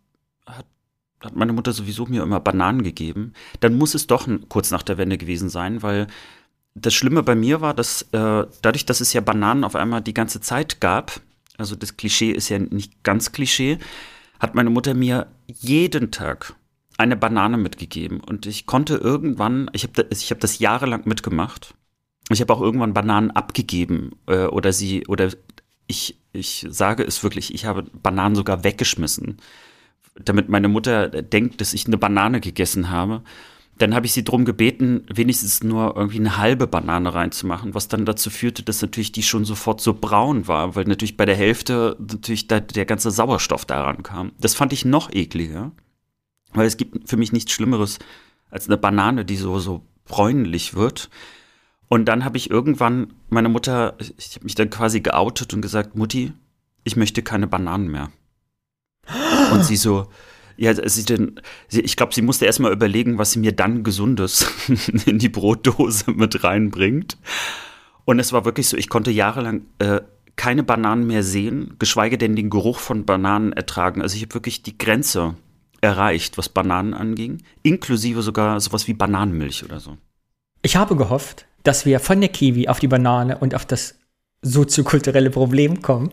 hat 1.24 1.37
meine 1.37 1.52
Mutter 1.52 1.72
sowieso 1.72 2.06
mir 2.06 2.22
immer 2.22 2.40
Bananen 2.40 2.82
gegeben. 2.82 3.32
Dann 3.61 3.76
muss 3.76 3.94
es 3.94 4.06
doch 4.06 4.28
kurz 4.48 4.70
nach 4.70 4.82
der 4.82 4.98
Wende 4.98 5.18
gewesen 5.18 5.48
sein, 5.48 5.82
weil 5.82 6.06
das 6.74 6.94
Schlimme 6.94 7.22
bei 7.22 7.35
mir 7.35 7.61
war, 7.61 7.74
dass 7.74 8.02
äh, 8.12 8.46
dadurch, 8.62 8.87
dass 8.87 9.00
es 9.00 9.12
ja 9.12 9.20
Bananen 9.20 9.64
auf 9.64 9.76
einmal 9.76 10.00
die 10.00 10.14
ganze 10.14 10.40
Zeit 10.40 10.80
gab, 10.80 11.20
also 11.58 11.76
das 11.76 11.96
Klischee 11.96 12.30
ist 12.30 12.48
ja 12.48 12.58
nicht 12.58 13.02
ganz 13.02 13.32
Klischee, 13.32 13.78
hat 14.40 14.54
meine 14.54 14.70
Mutter 14.70 14.94
mir 14.94 15.26
jeden 15.46 16.11
Tag 16.11 16.54
eine 16.98 17.16
Banane 17.16 17.58
mitgegeben 17.58 18.20
und 18.20 18.46
ich 18.46 18.66
konnte 18.66 18.96
irgendwann, 18.96 19.70
ich 19.72 19.85
habe 19.85 20.04
das, 20.04 20.30
hab 20.30 20.40
das 20.40 20.58
jahrelang 20.58 21.02
mitgemacht. 21.04 21.74
Ich 22.30 22.40
habe 22.40 22.52
auch 22.52 22.61
irgendwann 22.61 22.94
Bananen 22.94 23.30
abgegeben 23.30 24.12
äh, 24.26 24.46
oder 24.46 24.72
sie 24.72 25.06
oder 25.06 25.30
ich 25.87 26.16
ich 26.32 26.66
sage 26.70 27.02
es 27.04 27.22
wirklich, 27.22 27.54
ich 27.54 27.66
habe 27.66 27.85
Bananen 28.02 28.35
sogar 28.35 28.64
weggeschmissen, 28.64 29.38
damit 30.14 30.48
meine 30.48 30.68
Mutter 30.68 31.09
denkt, 31.09 31.61
dass 31.61 31.75
ich 31.75 31.87
eine 31.87 31.98
Banane 31.98 32.40
gegessen 32.40 32.90
habe. 32.90 33.22
Dann 33.79 33.94
habe 33.94 34.07
ich 34.07 34.12
sie 34.12 34.22
darum 34.22 34.44
gebeten, 34.44 35.07
wenigstens 35.12 35.64
nur 35.64 35.96
irgendwie 35.96 36.18
eine 36.18 36.37
halbe 36.37 36.66
Banane 36.66 37.14
reinzumachen, 37.14 37.75
was 37.75 37.88
dann 37.88 38.05
dazu 38.05 38.31
führte, 38.31 38.62
dass 38.62 38.83
natürlich 38.83 39.12
die 39.12 39.22
schon 39.22 39.44
sofort 39.44 39.81
so 39.81 39.94
braun 39.94 40.46
war, 40.46 40.77
weil 40.77 40.85
natürlich 40.85 41.16
bei 41.16 41.25
der 41.25 41.37
Hälfte 41.37 41.96
natürlich 41.98 42.46
da 42.46 42.61
der 42.61 42.85
ganze 42.85 43.11
Sauerstoff 43.11 43.64
daran 43.64 44.03
kam. 44.03 44.33
Das 44.38 44.55
fand 44.55 44.72
ich 44.72 44.85
noch 44.85 45.12
ekliger. 45.12 45.72
Weil 46.53 46.66
es 46.66 46.77
gibt 46.77 47.09
für 47.09 47.16
mich 47.16 47.33
nichts 47.33 47.53
Schlimmeres 47.53 47.98
als 48.51 48.68
eine 48.68 48.77
Banane, 48.77 49.25
die 49.25 49.37
so, 49.37 49.59
so 49.59 49.87
bräunlich 50.05 50.75
wird. 50.75 51.09
Und 51.88 52.07
dann 52.07 52.25
habe 52.25 52.37
ich 52.37 52.51
irgendwann 52.51 53.14
meine 53.31 53.48
Mutter, 53.48 53.96
ich 53.98 54.35
habe 54.35 54.44
mich 54.44 54.55
dann 54.55 54.70
quasi 54.70 55.01
geoutet 55.01 55.55
und 55.55 55.62
gesagt, 55.62 55.96
Mutti, 55.96 56.33
ich 56.85 56.96
möchte 56.96 57.22
keine 57.22 57.46
Bananen 57.46 57.90
mehr. 57.90 58.11
Und 59.52 59.64
sie 59.64 59.76
so, 59.76 60.08
ja, 60.56 60.88
sie 60.88 61.04
denn, 61.04 61.40
ich 61.70 61.96
glaube, 61.96 62.14
sie 62.14 62.22
musste 62.22 62.46
erstmal 62.46 62.72
überlegen, 62.72 63.18
was 63.18 63.32
sie 63.32 63.38
mir 63.38 63.52
dann 63.52 63.82
Gesundes 63.82 64.46
in 65.06 65.18
die 65.18 65.28
Brotdose 65.28 66.10
mit 66.10 66.44
reinbringt. 66.44 67.16
Und 68.04 68.18
es 68.18 68.32
war 68.32 68.44
wirklich 68.44 68.68
so, 68.68 68.76
ich 68.76 68.88
konnte 68.88 69.10
jahrelang 69.10 69.62
äh, 69.78 70.00
keine 70.36 70.62
Bananen 70.62 71.06
mehr 71.06 71.22
sehen, 71.22 71.76
geschweige 71.78 72.18
denn 72.18 72.36
den 72.36 72.50
Geruch 72.50 72.78
von 72.78 73.04
Bananen 73.04 73.52
ertragen. 73.52 74.02
Also 74.02 74.16
ich 74.16 74.22
habe 74.22 74.34
wirklich 74.34 74.62
die 74.62 74.78
Grenze 74.78 75.36
erreicht, 75.80 76.38
was 76.38 76.48
Bananen 76.48 76.94
anging, 76.94 77.42
inklusive 77.62 78.22
sogar 78.22 78.60
sowas 78.60 78.86
wie 78.86 78.94
Bananenmilch 78.94 79.64
oder 79.64 79.80
so. 79.80 79.98
Ich 80.62 80.76
habe 80.76 80.96
gehofft, 80.96 81.46
dass 81.64 81.84
wir 81.86 82.00
von 82.00 82.20
der 82.20 82.30
Kiwi 82.30 82.68
auf 82.68 82.78
die 82.78 82.88
Banane 82.88 83.38
und 83.38 83.54
auf 83.54 83.66
das 83.66 83.96
soziokulturelle 84.42 85.31
Problem 85.31 85.83
kommen. 85.83 86.11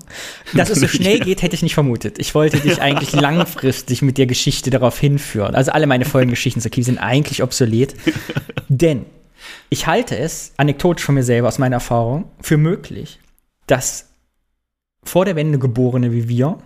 Dass 0.53 0.69
es 0.69 0.79
so 0.79 0.87
schnell 0.87 1.19
geht, 1.19 1.41
hätte 1.41 1.55
ich 1.55 1.63
nicht 1.63 1.73
vermutet. 1.73 2.19
Ich 2.19 2.35
wollte 2.35 2.59
dich 2.59 2.79
eigentlich 2.79 3.11
langfristig 3.13 4.03
mit 4.03 4.17
der 4.19 4.27
Geschichte 4.27 4.69
darauf 4.69 4.99
hinführen. 4.99 5.55
Also 5.55 5.71
alle 5.71 5.87
meine 5.87 6.05
Folgengeschichten 6.05 6.61
zur 6.61 6.69
Kiwi 6.69 6.83
sind 6.83 6.99
eigentlich 6.99 7.41
obsolet. 7.41 7.95
Denn 8.69 9.05
ich 9.69 9.87
halte 9.87 10.15
es, 10.17 10.53
anekdotisch 10.57 11.05
von 11.05 11.15
mir 11.15 11.23
selber 11.23 11.47
aus 11.47 11.57
meiner 11.57 11.77
Erfahrung, 11.77 12.25
für 12.41 12.57
möglich, 12.57 13.19
dass 13.65 14.09
vor 15.03 15.25
der 15.25 15.35
Wende 15.35 15.57
Geborene 15.57 16.11
wie 16.11 16.27
wir 16.29 16.59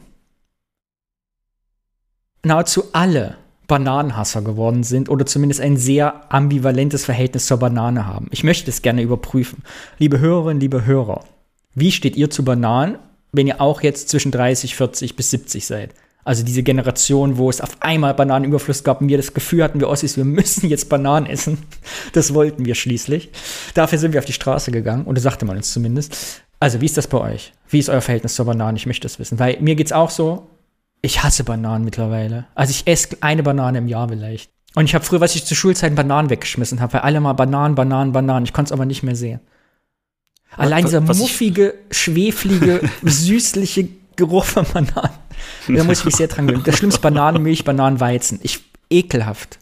nahezu 2.45 2.83
alle 2.91 3.37
Bananenhasser 3.67 4.41
geworden 4.41 4.83
sind 4.83 5.07
oder 5.07 5.25
zumindest 5.25 5.61
ein 5.61 5.77
sehr 5.77 6.33
ambivalentes 6.33 7.05
Verhältnis 7.05 7.45
zur 7.45 7.57
Banane 7.57 8.05
haben. 8.05 8.27
Ich 8.31 8.43
möchte 8.43 8.69
es 8.69 8.81
gerne 8.81 9.01
überprüfen. 9.01 9.63
Liebe 9.97 10.19
Hörerinnen, 10.19 10.59
liebe 10.59 10.85
Hörer, 10.85 11.23
wie 11.75 11.91
steht 11.91 12.15
ihr 12.15 12.29
zu 12.29 12.43
Bananen, 12.43 12.97
wenn 13.31 13.47
ihr 13.47 13.61
auch 13.61 13.81
jetzt 13.81 14.09
zwischen 14.09 14.31
30, 14.31 14.75
40 14.75 15.15
bis 15.15 15.31
70 15.31 15.65
seid? 15.65 15.93
Also 16.25 16.43
diese 16.43 16.63
Generation, 16.63 17.37
wo 17.37 17.49
es 17.49 17.59
auf 17.59 17.77
einmal 17.81 18.13
Bananenüberfluss 18.13 18.83
gab 18.83 19.01
und 19.01 19.09
wir 19.09 19.17
das 19.17 19.33
Gefühl 19.33 19.63
hatten, 19.63 19.79
wir 19.79 19.89
Ossis, 19.89 20.15
wir 20.15 20.23
müssen 20.25 20.69
jetzt 20.69 20.89
Bananen 20.89 21.25
essen. 21.25 21.57
Das 22.13 22.33
wollten 22.33 22.65
wir 22.65 22.75
schließlich. 22.75 23.31
Dafür 23.73 23.97
sind 23.97 24.13
wir 24.13 24.19
auf 24.19 24.25
die 24.25 24.33
Straße 24.33 24.71
gegangen, 24.71 25.05
oder 25.05 25.19
sagte 25.19 25.45
man 25.45 25.57
uns 25.57 25.73
zumindest. 25.73 26.43
Also, 26.59 26.79
wie 26.79 26.85
ist 26.85 26.95
das 26.95 27.07
bei 27.07 27.17
euch? 27.17 27.53
Wie 27.67 27.79
ist 27.79 27.89
euer 27.89 28.01
Verhältnis 28.01 28.35
zur 28.35 28.45
Banane? 28.45 28.77
Ich 28.77 28.85
möchte 28.85 29.05
das 29.05 29.19
wissen. 29.19 29.39
Weil 29.39 29.57
mir 29.59 29.75
geht's 29.75 29.91
auch 29.91 30.09
so, 30.09 30.47
ich 31.01 31.23
hasse 31.23 31.43
Bananen 31.43 31.83
mittlerweile. 31.83 32.45
Also 32.55 32.71
ich 32.71 32.87
esse 32.87 33.17
eine 33.19 33.43
Banane 33.43 33.79
im 33.79 33.87
Jahr 33.87 34.07
vielleicht. 34.07 34.49
Und 34.75 34.85
ich 34.85 34.95
habe 34.95 35.03
früher, 35.03 35.21
was 35.21 35.35
ich 35.35 35.45
zu 35.45 35.55
Schulzeiten 35.55 35.95
Bananen 35.95 36.29
weggeschmissen 36.29 36.79
habe, 36.79 36.93
weil 36.93 37.01
alle 37.01 37.19
mal 37.19 37.33
Bananen, 37.33 37.75
Bananen, 37.75 38.13
Bananen. 38.13 38.45
Ich 38.45 38.53
konnte 38.53 38.69
es 38.69 38.71
aber 38.71 38.85
nicht 38.85 39.03
mehr 39.03 39.15
sehen. 39.15 39.41
Allein 40.57 40.85
dieser 40.85 41.07
was 41.07 41.17
muffige, 41.17 41.75
schweflige, 41.91 42.81
süßliche 43.03 43.87
Geruch 44.15 44.45
von 44.45 44.65
Bananen. 44.65 45.17
Da 45.67 45.83
muss 45.83 45.99
ich 45.99 46.05
mich 46.05 46.15
sehr 46.15 46.27
dran 46.27 46.47
gewöhnen. 46.47 46.63
Das 46.65 46.77
Schlimmste 46.77 47.01
Bananenmilch, 47.01 47.63
Bananenweizen. 47.63 48.39
Ich 48.43 48.59
ekelhaft. 48.89 49.59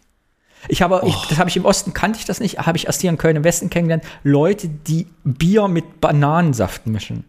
Ich 0.67 0.81
habe, 0.81 1.01
oh. 1.03 1.07
ich, 1.07 1.15
das 1.27 1.39
habe 1.39 1.49
ich 1.49 1.57
im 1.57 1.65
Osten 1.65 1.93
kannte 1.93 2.19
ich 2.19 2.25
das 2.25 2.39
nicht, 2.39 2.59
habe 2.59 2.77
ich 2.77 2.85
erst 2.85 3.01
hier 3.01 3.09
in 3.09 3.17
Köln 3.17 3.35
im 3.35 3.43
Westen 3.43 3.69
kennengelernt. 3.69 4.03
Leute, 4.23 4.67
die 4.69 5.07
Bier 5.23 5.67
mit 5.67 6.01
Bananensaft 6.01 6.85
mischen. 6.87 7.23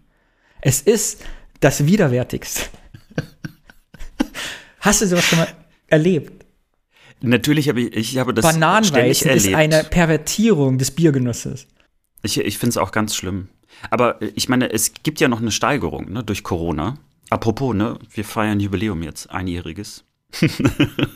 Es 0.61 0.81
ist 0.81 1.22
das 1.61 1.87
widerwärtigste. 1.87 2.62
Hast 4.81 5.01
du 5.01 5.07
sowas 5.07 5.25
schon 5.25 5.38
mal 5.38 5.48
erlebt? 5.88 6.44
Natürlich 7.20 7.68
habe 7.68 7.83
ich, 7.83 7.94
ich 7.94 8.18
habe 8.18 8.35
das 8.35 8.44
Bananenweizen 8.44 9.31
ist 9.31 9.55
eine 9.55 9.85
Pervertierung 9.85 10.79
des 10.79 10.90
Biergenusses. 10.90 11.68
Ich, 12.23 12.39
ich 12.39 12.59
finde 12.59 12.71
es 12.71 12.77
auch 12.77 12.93
ganz 12.93 13.15
schlimm. 13.17 13.49
Aber 13.91 14.21
ich 14.37 14.49
meine, 14.49 14.71
es 14.73 14.93
gibt 15.03 15.21
ja 15.21 15.29
noch 15.29 15.41
eine 15.41 15.51
Steigerung 15.51 16.13
ne, 16.13 16.23
durch 16.23 16.43
Corona. 16.43 16.95
Apropos, 17.31 17.75
ne, 17.75 17.99
wir 18.11 18.25
feiern 18.25 18.61
Jubiläum 18.61 19.03
jetzt, 19.03 19.31
einjähriges. 19.31 20.05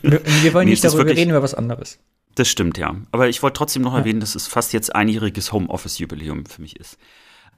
wir, 0.02 0.20
wir 0.42 0.54
wollen 0.54 0.68
nicht 0.68 0.82
darüber 0.84 1.00
wirklich, 1.00 1.18
reden, 1.18 1.30
über 1.30 1.42
was 1.42 1.54
anderes. 1.54 1.98
Das 2.34 2.48
stimmt, 2.48 2.76
ja. 2.78 2.94
Aber 3.12 3.28
ich 3.28 3.42
wollte 3.42 3.58
trotzdem 3.58 3.82
noch 3.82 3.92
Ja. 3.92 4.00
erwähnen, 4.00 4.20
dass 4.20 4.34
es 4.34 4.46
fast 4.46 4.72
jetzt 4.72 4.94
einjähriges 4.94 5.52
Homeoffice-Jubiläum 5.52 6.46
für 6.46 6.60
mich 6.60 6.76
ist. 6.76 6.98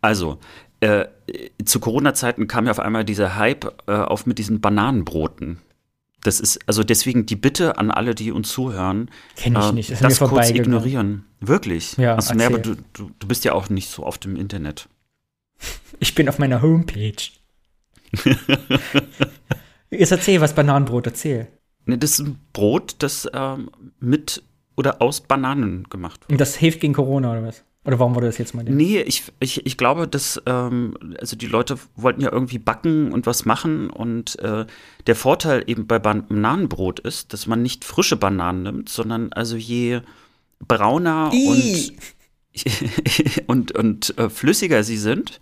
Also, 0.01 0.39
äh, 0.81 1.07
zu 1.65 1.81
Corona-Zeiten 1.81 2.47
kam 2.47 2.67
ja 2.67 2.71
auf 2.71 2.79
einmal 2.79 3.05
dieser 3.05 3.35
Hype 3.37 3.83
äh, 3.89 3.93
auf 3.93 4.27
mit 4.27 4.39
diesen 4.39 4.61
Bananenbroten. 4.61 5.59
Das 6.23 6.41
ist, 6.41 6.59
also 6.67 6.83
deswegen 6.83 7.27
die 7.27 7.37
Bitte 7.37 7.79
an 7.79 7.91
alle, 7.91 8.15
die 8.15 8.33
uns 8.33 8.51
zuhören, 8.51 9.11
Kenn 9.37 9.57
ich 9.57 9.69
äh, 9.69 9.73
nicht. 9.73 9.91
Das 9.91 10.01
das 10.01 10.19
kurz 10.19 10.51
ignorieren. 10.51 11.25
Wirklich? 11.41 11.97
Ja, 11.97 12.17
also, 12.17 12.35
nee, 12.35 12.45
aber 12.45 12.59
du, 12.59 12.77
du, 12.93 13.11
du 13.19 13.29
bist 13.29 13.45
ja 13.45 13.53
auch 13.53 13.69
nicht 13.71 13.89
so 13.89 14.05
oft 14.05 14.25
im 14.25 14.37
Internet. 14.37 14.89
Ich 16.01 16.15
bin 16.15 16.29
auf 16.29 16.39
meiner 16.39 16.63
Homepage. 16.63 17.17
Jetzt 19.91 20.13
erzähl, 20.13 20.41
was 20.41 20.55
Bananenbrot 20.55 21.07
erzähl. 21.07 21.49
Ne, 21.87 21.99
das 21.99 22.13
ist 22.13 22.21
ein 22.21 22.39
Brot, 22.53 22.95
das 23.01 23.29
ähm, 23.33 23.71
mit 23.99 24.45
oder 24.77 25.03
aus 25.03 25.23
Bananen 25.23 25.85
gemacht 25.91 26.21
wird. 26.21 26.31
Und 26.33 26.41
das 26.41 26.55
hilft 26.55 26.81
gegen 26.81 26.93
Corona 26.93 27.33
oder 27.33 27.43
was? 27.43 27.65
Oder 27.89 27.99
warum 28.01 28.15
wurde 28.15 28.27
das 28.27 28.37
jetzt 28.37 28.55
mal? 28.55 28.63
der- 28.65 28.75
Nee, 28.75 29.01
ich, 29.01 29.23
ich, 29.41 29.65
ich 29.65 29.79
glaube, 29.79 30.07
dass 30.07 30.41
ähm, 30.45 30.95
also 31.19 31.37
die 31.37 31.47
Leute 31.47 31.79
wollten 31.97 32.21
ja 32.21 32.31
irgendwie 32.31 32.59
backen 32.59 33.11
und 33.13 33.25
was 33.25 33.47
machen 33.47 33.89
und 33.89 34.39
äh, 34.41 34.67
der 35.07 35.17
Vorteil 35.17 35.65
eben 35.67 35.87
bei 35.87 35.99
Bananenbrot 35.99 37.01
ist, 37.01 37.33
dass 37.33 37.47
man 37.47 37.63
nicht 37.63 37.87
frische 37.87 38.17
Bananen 38.17 38.63
nimmt, 38.63 38.89
sondern 38.91 39.33
also 39.33 39.57
je 39.57 40.01
brauner 40.67 41.31
und, 41.33 41.93
und, 43.47 43.73
und 43.73 44.19
äh, 44.19 44.29
flüssiger 44.29 44.85
sie 44.85 44.99
sind, 44.99 45.41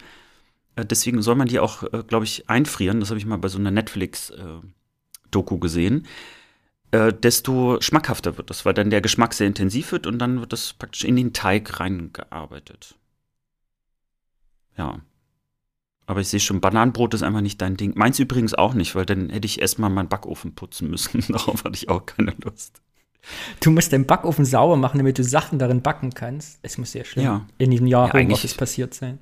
äh, 0.77 0.85
deswegen 0.87 1.23
soll 1.23 1.35
man 1.35 1.49
die 1.49 1.59
auch, 1.59 1.83
äh, 1.83 2.05
glaube 2.07 2.27
ich, 2.27 2.49
einfrieren. 2.49 3.01
Das 3.01 3.09
habe 3.11 3.19
ich 3.19 3.27
mal 3.27 3.39
bei 3.39 3.49
so 3.49 3.59
einer 3.59 3.73
Netflix-Doku 3.73 5.59
gesehen. 5.59 6.07
Äh, 6.93 7.13
desto 7.13 7.81
schmackhafter 7.81 8.37
wird 8.39 8.49
das, 8.51 8.65
weil 8.65 8.75
dann 8.75 8.91
der 8.91 9.01
Geschmack 9.01 9.35
sehr 9.35 9.47
intensiv 9.47 9.93
wird 9.93 10.07
und 10.07 10.19
dann 10.19 10.41
wird 10.41 10.53
das 10.53 10.73
praktisch 10.73 11.05
in 11.05 11.17
den 11.17 11.33
Teig 11.33 11.81
reingearbeitet. 11.81 12.95
Ja. 14.77 15.01
Aber 16.07 16.21
ich 16.21 16.29
sehe 16.29 16.39
schon, 16.39 16.61
Bananenbrot 16.61 17.15
ist 17.15 17.23
einfach 17.25 17.41
nicht 17.41 17.61
dein 17.61 17.77
Ding. 17.77 17.93
Meins 17.97 18.19
übrigens 18.21 18.55
auch 18.55 18.75
nicht, 18.75 18.95
weil 18.95 19.07
dann 19.07 19.31
hätte 19.31 19.47
ich 19.47 19.61
erstmal 19.61 19.91
meinen 19.91 20.09
Backofen 20.09 20.55
putzen 20.55 20.89
müssen. 20.89 21.25
Darauf 21.29 21.65
hatte 21.65 21.75
ich 21.75 21.89
auch 21.89 22.07
keine 22.07 22.35
Lust. 22.45 22.81
Du 23.59 23.73
musst 23.73 23.93
deinen 23.93 24.07
Backofen 24.07 24.45
sauber 24.45 24.77
machen, 24.77 24.99
damit 24.99 25.19
du 25.19 25.25
Sachen 25.25 25.59
darin 25.59 25.83
backen 25.83 26.15
kannst. 26.15 26.61
Es 26.63 26.79
muss 26.79 26.93
sehr 26.93 27.05
schlimm 27.05 27.25
Ja. 27.25 27.47
in 27.59 27.73
diesem 27.73 27.89
Jahr 27.89 28.07
Ja, 28.09 28.15
eigentlich- 28.15 28.39
Homeoffice 28.39 28.55
passiert 28.55 28.95
sein. 28.95 29.19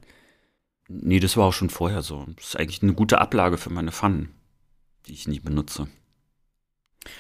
Nee, 0.89 1.21
das 1.21 1.39
war 1.39 1.47
auch 1.47 1.53
schon 1.55 1.71
vorher 1.71 2.03
so. 2.03 2.27
Das 2.37 2.49
ist 2.49 2.57
eigentlich 2.59 2.83
eine 2.83 2.93
gute 2.93 3.19
Ablage 3.19 3.57
für 3.57 3.71
meine 3.71 3.91
Pfannen, 3.93 4.29
die 5.07 5.13
ich 5.15 5.27
nie 5.27 5.41
benutze. 5.41 5.89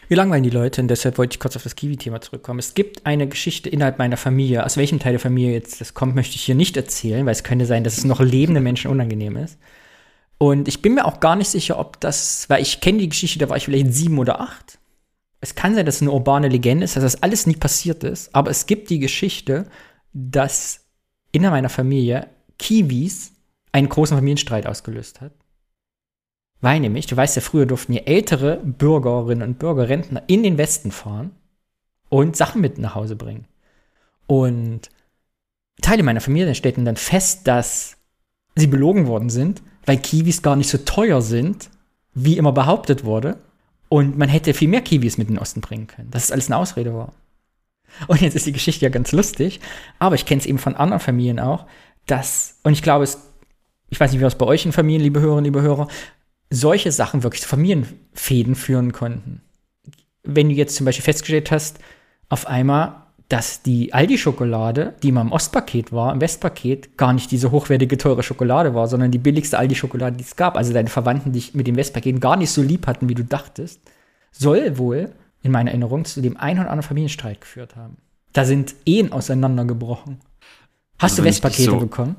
Wir 0.08 0.16
langweilen 0.16 0.42
die 0.42 0.50
Leute 0.50 0.80
und 0.80 0.88
deshalb 0.88 1.18
wollte 1.18 1.34
ich 1.34 1.40
kurz 1.40 1.56
auf 1.56 1.62
das 1.62 1.76
Kiwi-Thema 1.76 2.20
zurückkommen. 2.20 2.58
Es 2.58 2.74
gibt 2.74 3.06
eine 3.06 3.28
Geschichte 3.28 3.68
innerhalb 3.68 3.98
meiner 3.98 4.16
Familie. 4.16 4.64
Aus 4.64 4.76
welchem 4.76 4.98
Teil 4.98 5.12
der 5.12 5.20
Familie 5.20 5.52
jetzt 5.52 5.80
das 5.80 5.94
kommt, 5.94 6.14
möchte 6.14 6.36
ich 6.36 6.42
hier 6.42 6.54
nicht 6.54 6.76
erzählen, 6.76 7.26
weil 7.26 7.32
es 7.32 7.44
könnte 7.44 7.66
sein, 7.66 7.84
dass 7.84 7.98
es 7.98 8.04
noch 8.04 8.20
lebende 8.20 8.60
Menschen 8.60 8.90
unangenehm 8.90 9.36
ist. 9.36 9.58
Und 10.38 10.68
ich 10.68 10.82
bin 10.82 10.94
mir 10.94 11.04
auch 11.04 11.20
gar 11.20 11.36
nicht 11.36 11.48
sicher, 11.48 11.78
ob 11.78 12.00
das, 12.00 12.48
weil 12.50 12.62
ich 12.62 12.80
kenne 12.80 12.98
die 12.98 13.08
Geschichte, 13.08 13.38
da 13.38 13.48
war 13.48 13.56
ich 13.56 13.64
vielleicht 13.64 13.92
sieben 13.92 14.18
oder 14.18 14.40
acht. 14.40 14.78
Es 15.40 15.54
kann 15.54 15.74
sein, 15.74 15.86
dass 15.86 15.96
es 15.96 16.02
eine 16.02 16.10
urbane 16.10 16.48
Legende 16.48 16.84
ist, 16.84 16.96
dass 16.96 17.02
das 17.02 17.22
alles 17.22 17.46
nie 17.46 17.56
passiert 17.56 18.02
ist, 18.02 18.34
aber 18.34 18.50
es 18.50 18.66
gibt 18.66 18.90
die 18.90 18.98
Geschichte, 18.98 19.66
dass 20.12 20.86
innerhalb 21.32 21.56
meiner 21.56 21.68
Familie 21.68 22.28
Kiwis 22.58 23.32
einen 23.72 23.88
großen 23.88 24.16
Familienstreit 24.16 24.66
ausgelöst 24.66 25.20
hat. 25.20 25.32
Weil 26.64 26.80
nämlich, 26.80 27.04
du 27.04 27.14
weißt 27.14 27.36
ja, 27.36 27.42
früher 27.42 27.66
durften 27.66 27.92
ja 27.92 28.00
ältere 28.06 28.56
Bürgerinnen 28.56 29.46
und 29.46 29.58
Bürger, 29.58 29.90
Rentner 29.90 30.22
in 30.28 30.42
den 30.42 30.56
Westen 30.56 30.92
fahren 30.92 31.32
und 32.08 32.38
Sachen 32.38 32.62
mit 32.62 32.78
nach 32.78 32.94
Hause 32.94 33.16
bringen. 33.16 33.44
Und 34.26 34.88
Teile 35.82 36.02
meiner 36.02 36.22
Familie 36.22 36.54
stellten 36.54 36.86
dann 36.86 36.96
fest, 36.96 37.46
dass 37.46 37.98
sie 38.56 38.66
belogen 38.66 39.06
worden 39.06 39.28
sind, 39.28 39.60
weil 39.84 39.98
Kiwis 39.98 40.40
gar 40.40 40.56
nicht 40.56 40.70
so 40.70 40.78
teuer 40.78 41.20
sind, 41.20 41.68
wie 42.14 42.38
immer 42.38 42.52
behauptet 42.52 43.04
wurde. 43.04 43.36
Und 43.90 44.16
man 44.16 44.30
hätte 44.30 44.54
viel 44.54 44.68
mehr 44.68 44.80
Kiwis 44.80 45.18
mit 45.18 45.28
in 45.28 45.34
den 45.34 45.42
Osten 45.42 45.60
bringen 45.60 45.86
können. 45.86 46.10
Dass 46.12 46.24
es 46.24 46.32
alles 46.32 46.46
eine 46.46 46.56
Ausrede 46.56 46.94
war. 46.94 47.12
Und 48.06 48.22
jetzt 48.22 48.36
ist 48.36 48.46
die 48.46 48.52
Geschichte 48.52 48.86
ja 48.86 48.90
ganz 48.90 49.12
lustig, 49.12 49.60
aber 49.98 50.14
ich 50.14 50.24
kenne 50.24 50.40
es 50.40 50.46
eben 50.46 50.56
von 50.56 50.76
anderen 50.76 51.00
Familien 51.00 51.40
auch, 51.40 51.66
dass, 52.06 52.58
und 52.62 52.72
ich 52.72 52.80
glaube, 52.80 53.04
es, 53.04 53.18
ich 53.90 54.00
weiß 54.00 54.12
nicht, 54.12 54.20
wie 54.20 54.24
das 54.24 54.38
bei 54.38 54.46
euch 54.46 54.64
in 54.64 54.72
Familien, 54.72 55.02
liebe 55.02 55.20
Hörerinnen, 55.20 55.44
liebe 55.44 55.60
Hörer, 55.60 55.88
solche 56.54 56.92
Sachen 56.92 57.22
wirklich 57.22 57.42
zu 57.42 57.48
Familienfäden 57.48 58.54
führen 58.54 58.92
konnten. 58.92 59.40
Wenn 60.22 60.48
du 60.48 60.54
jetzt 60.54 60.76
zum 60.76 60.86
Beispiel 60.86 61.04
festgestellt 61.04 61.50
hast, 61.50 61.78
auf 62.28 62.46
einmal, 62.46 63.02
dass 63.28 63.62
die 63.62 63.92
Aldi-Schokolade, 63.92 64.94
die 65.02 65.12
mal 65.12 65.22
im 65.22 65.32
Ostpaket 65.32 65.92
war, 65.92 66.12
im 66.12 66.20
Westpaket, 66.20 66.96
gar 66.96 67.12
nicht 67.12 67.30
diese 67.30 67.50
hochwertige, 67.50 67.98
teure 67.98 68.22
Schokolade 68.22 68.74
war, 68.74 68.86
sondern 68.88 69.10
die 69.10 69.18
billigste 69.18 69.58
Aldi-Schokolade, 69.58 70.16
die 70.16 70.24
es 70.24 70.36
gab. 70.36 70.56
Also 70.56 70.72
deine 70.72 70.88
Verwandten 70.88 71.32
dich 71.32 71.54
mit 71.54 71.66
dem 71.66 71.76
Westpaket 71.76 72.20
gar 72.20 72.36
nicht 72.36 72.50
so 72.50 72.62
lieb 72.62 72.86
hatten, 72.86 73.08
wie 73.08 73.14
du 73.14 73.24
dachtest, 73.24 73.80
soll 74.30 74.78
wohl 74.78 75.12
in 75.42 75.52
meiner 75.52 75.70
Erinnerung 75.70 76.04
zu 76.04 76.20
dem 76.22 76.36
einen 76.36 76.60
oder 76.60 76.70
anderen 76.70 76.86
Familienstreit 76.88 77.40
geführt 77.40 77.76
haben. 77.76 77.96
Da 78.32 78.44
sind 78.44 78.74
Ehen 78.84 79.12
auseinandergebrochen. 79.12 80.20
Hast 80.98 81.12
Also 81.12 81.22
du 81.22 81.28
Westpakete 81.28 81.62
so- 81.70 81.76
bekommen? 81.78 82.16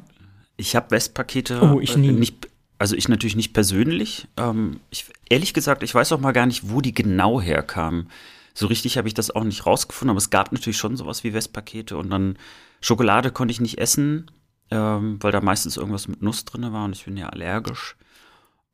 Ich 0.58 0.76
habe 0.76 0.92
Westpakete. 0.92 1.60
Oh, 1.62 1.80
ich 1.82 1.98
nie. 1.98 2.10
Äh, 2.10 2.14
nicht, 2.14 2.48
also 2.78 2.96
ich 2.96 3.08
natürlich 3.08 3.36
nicht 3.36 3.54
persönlich. 3.54 4.28
Ähm, 4.38 4.80
ich, 4.90 5.06
ehrlich 5.30 5.54
gesagt, 5.54 5.84
ich 5.84 5.94
weiß 5.94 6.12
auch 6.12 6.20
mal 6.20 6.34
gar 6.34 6.46
nicht, 6.46 6.70
wo 6.70 6.82
die 6.82 6.94
genau 6.94 7.42
herkamen. 7.42 8.10
So 8.54 8.68
richtig 8.68 8.98
habe 8.98 9.08
ich 9.08 9.14
das 9.14 9.32
auch 9.32 9.44
nicht 9.44 9.66
rausgefunden, 9.66 10.12
aber 10.12 10.18
es 10.18 10.30
gab 10.30 10.52
natürlich 10.52 10.78
schon 10.78 10.96
sowas 10.98 11.24
wie 11.24 11.34
Westpakete 11.34 11.98
und 11.98 12.10
dann 12.10 12.38
Schokolade 12.82 13.32
konnte 13.32 13.52
ich 13.52 13.60
nicht 13.60 13.78
essen, 13.80 14.32
ähm, 14.72 15.18
weil 15.22 15.32
da 15.32 15.42
meistens 15.42 15.78
irgendwas 15.78 16.08
mit 16.08 16.22
Nuss 16.22 16.46
drin 16.46 16.72
war 16.72 16.86
und 16.86 16.96
ich 16.96 17.06
bin 17.06 17.18
ja 17.18 17.30
allergisch. 17.30 17.98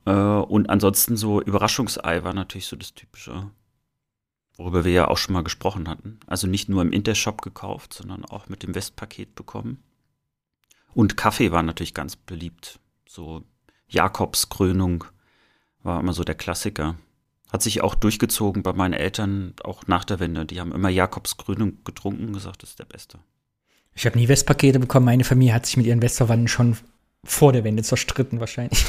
Äh, 0.06 0.12
und 0.12 0.70
ansonsten 0.70 1.18
so 1.18 1.42
Überraschungsei 1.42 2.24
war 2.24 2.34
natürlich 2.34 2.68
so 2.68 2.76
das 2.76 2.94
Typische, 2.94 3.50
worüber 4.56 4.86
wir 4.86 4.92
ja 4.92 5.08
auch 5.08 5.18
schon 5.18 5.34
mal 5.34 5.44
gesprochen 5.44 5.88
hatten. 5.88 6.20
Also 6.28 6.48
nicht 6.48 6.70
nur 6.70 6.82
im 6.82 6.92
Intershop 6.92 7.42
gekauft, 7.42 7.94
sondern 7.94 8.26
auch 8.26 8.50
mit 8.50 8.64
dem 8.64 8.76
Westpaket 8.76 9.36
bekommen. 9.36 9.84
Und 10.94 11.18
Kaffee 11.18 11.52
war 11.52 11.64
natürlich 11.64 11.94
ganz 11.94 12.16
beliebt. 12.16 12.80
So 13.08 13.44
Jakobskrönung 13.92 15.04
war 15.84 16.00
immer 16.00 16.14
so 16.14 16.24
der 16.24 16.36
Klassiker. 16.36 16.96
Hat 17.52 17.62
sich 17.62 17.82
auch 17.82 17.96
durchgezogen 17.96 18.64
bei 18.64 18.74
meinen 18.74 18.94
Eltern, 18.94 19.54
auch 19.64 19.86
nach 19.88 20.06
der 20.06 20.20
Wende. 20.20 20.46
Die 20.46 20.60
haben 20.60 20.72
immer 20.72 20.90
Jakobskrönung 20.90 21.84
getrunken 21.84 22.28
und 22.28 22.34
gesagt, 22.34 22.64
das 22.64 22.72
ist 22.72 22.80
der 22.80 22.86
Beste. 22.86 23.20
Ich 23.94 24.06
habe 24.06 24.18
nie 24.18 24.30
Westpakete 24.30 24.80
bekommen. 24.80 25.06
Meine 25.06 25.26
Familie 25.26 25.54
hat 25.54 25.66
sich 25.66 25.76
mit 25.76 25.86
ihren 25.86 26.02
Westverwandten 26.02 26.48
schon 26.48 26.78
vor 27.26 27.52
der 27.52 27.66
Wende 27.66 27.84
zerstritten, 27.84 28.40
wahrscheinlich. 28.40 28.84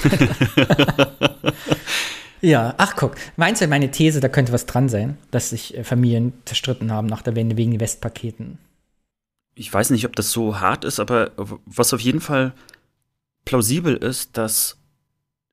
ja, 2.41 2.75
ach 2.79 2.95
guck, 2.95 3.17
meinst 3.37 3.61
du, 3.61 3.67
meine 3.67 3.91
These, 3.91 4.21
da 4.21 4.29
könnte 4.29 4.53
was 4.53 4.67
dran 4.67 4.89
sein, 4.89 5.19
dass 5.33 5.51
sich 5.51 5.77
äh, 5.77 5.85
Familien 5.85 6.33
zerstritten 6.45 6.93
haben 6.93 7.09
nach 7.09 7.23
der 7.23 7.35
Wende 7.35 7.57
wegen 7.57 7.73
den 7.73 7.81
Westpaketen? 7.81 8.59
Ich 9.55 9.73
weiß 9.73 9.91
nicht, 9.91 10.07
ob 10.07 10.17
das 10.17 10.31
so 10.31 10.61
hart 10.61 10.85
ist, 10.85 11.01
aber 11.01 11.33
was 11.67 11.93
auf 11.93 12.01
jeden 12.01 12.21
Fall 12.21 12.55
plausibel 13.45 13.97
ist, 13.97 14.39
dass 14.39 14.79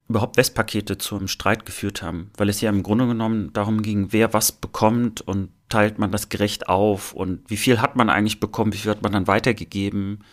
überhaupt 0.10 0.38
Westpakete 0.38 0.98
zum 0.98 1.28
Streit 1.28 1.66
geführt 1.66 2.02
haben, 2.02 2.32
weil 2.36 2.50
es 2.50 2.62
ja 2.62 2.70
im 2.70 2.84
Grunde 2.84 3.08
genommen 3.08 3.54
darum 3.54 3.84
ging, 3.84 4.08
wer 4.12 4.34
was 4.34 4.52
bekommt 4.52 5.22
und 5.22 5.50
teilt 5.70 6.00
man 6.00 6.12
das 6.12 6.30
gerecht 6.30 6.68
auf 6.68 7.14
und 7.14 7.48
wie 7.50 7.58
viel 7.58 7.80
hat 7.80 7.96
man 7.96 8.10
eigentlich 8.10 8.40
bekommen, 8.40 8.74
wie 8.74 8.78
viel 8.78 8.92
hat 8.92 9.04
man 9.04 9.12
dann 9.12 9.28
weitergegeben. 9.28 10.24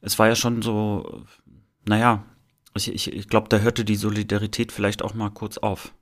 Es 0.00 0.18
war 0.18 0.26
ja 0.26 0.34
schon 0.34 0.60
so, 0.60 1.24
naja, 1.86 2.24
ich, 2.74 2.92
ich, 2.92 3.12
ich 3.12 3.28
glaube, 3.28 3.48
da 3.48 3.58
hörte 3.58 3.84
die 3.84 3.96
Solidarität 3.96 4.72
vielleicht 4.72 5.02
auch 5.02 5.14
mal 5.14 5.30
kurz 5.30 5.56
auf. 5.58 5.92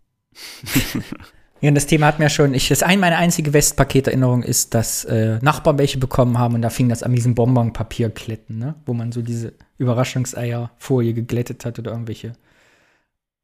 Ja, 1.62 1.68
und 1.68 1.74
das 1.74 1.86
Thema 1.86 2.06
hat 2.06 2.18
mir 2.18 2.30
schon, 2.30 2.54
ich, 2.54 2.68
das 2.68 2.82
ein, 2.82 3.00
meine 3.00 3.18
einzige 3.18 3.52
Westpaketerinnerung 3.52 4.42
ist, 4.42 4.72
dass 4.72 5.04
äh, 5.04 5.38
Nachbarn 5.42 5.76
welche 5.76 5.98
bekommen 5.98 6.38
haben 6.38 6.54
und 6.54 6.62
da 6.62 6.70
fing 6.70 6.88
das 6.88 7.02
an 7.02 7.14
diesem 7.14 7.34
Bonbonpapierkletten, 7.34 8.58
ne? 8.58 8.76
wo 8.86 8.94
man 8.94 9.12
so 9.12 9.20
diese 9.20 9.52
Überraschungseierfolie 9.76 11.12
geglättet 11.12 11.66
hat 11.66 11.78
oder 11.78 11.90
irgendwelche 11.90 12.32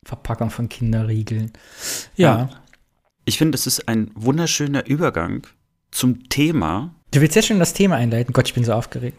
Verpackung 0.07 0.51
von 0.51 0.69
Kinderriegeln. 0.69 1.53
Ja. 2.15 2.49
Ich 3.25 3.39
finde, 3.39 3.57
es 3.57 3.67
ist 3.67 3.89
ein 3.89 4.11
wunderschöner 4.15 4.87
Übergang 4.87 5.47
zum 5.91 6.29
Thema. 6.29 6.95
Du 7.11 7.21
willst 7.21 7.35
jetzt 7.35 7.49
schon 7.49 7.59
das 7.59 7.73
Thema 7.73 7.97
einleiten? 7.97 8.33
Gott, 8.33 8.47
ich 8.47 8.55
bin 8.55 8.65
so 8.65 8.73
aufgeregt. 8.73 9.19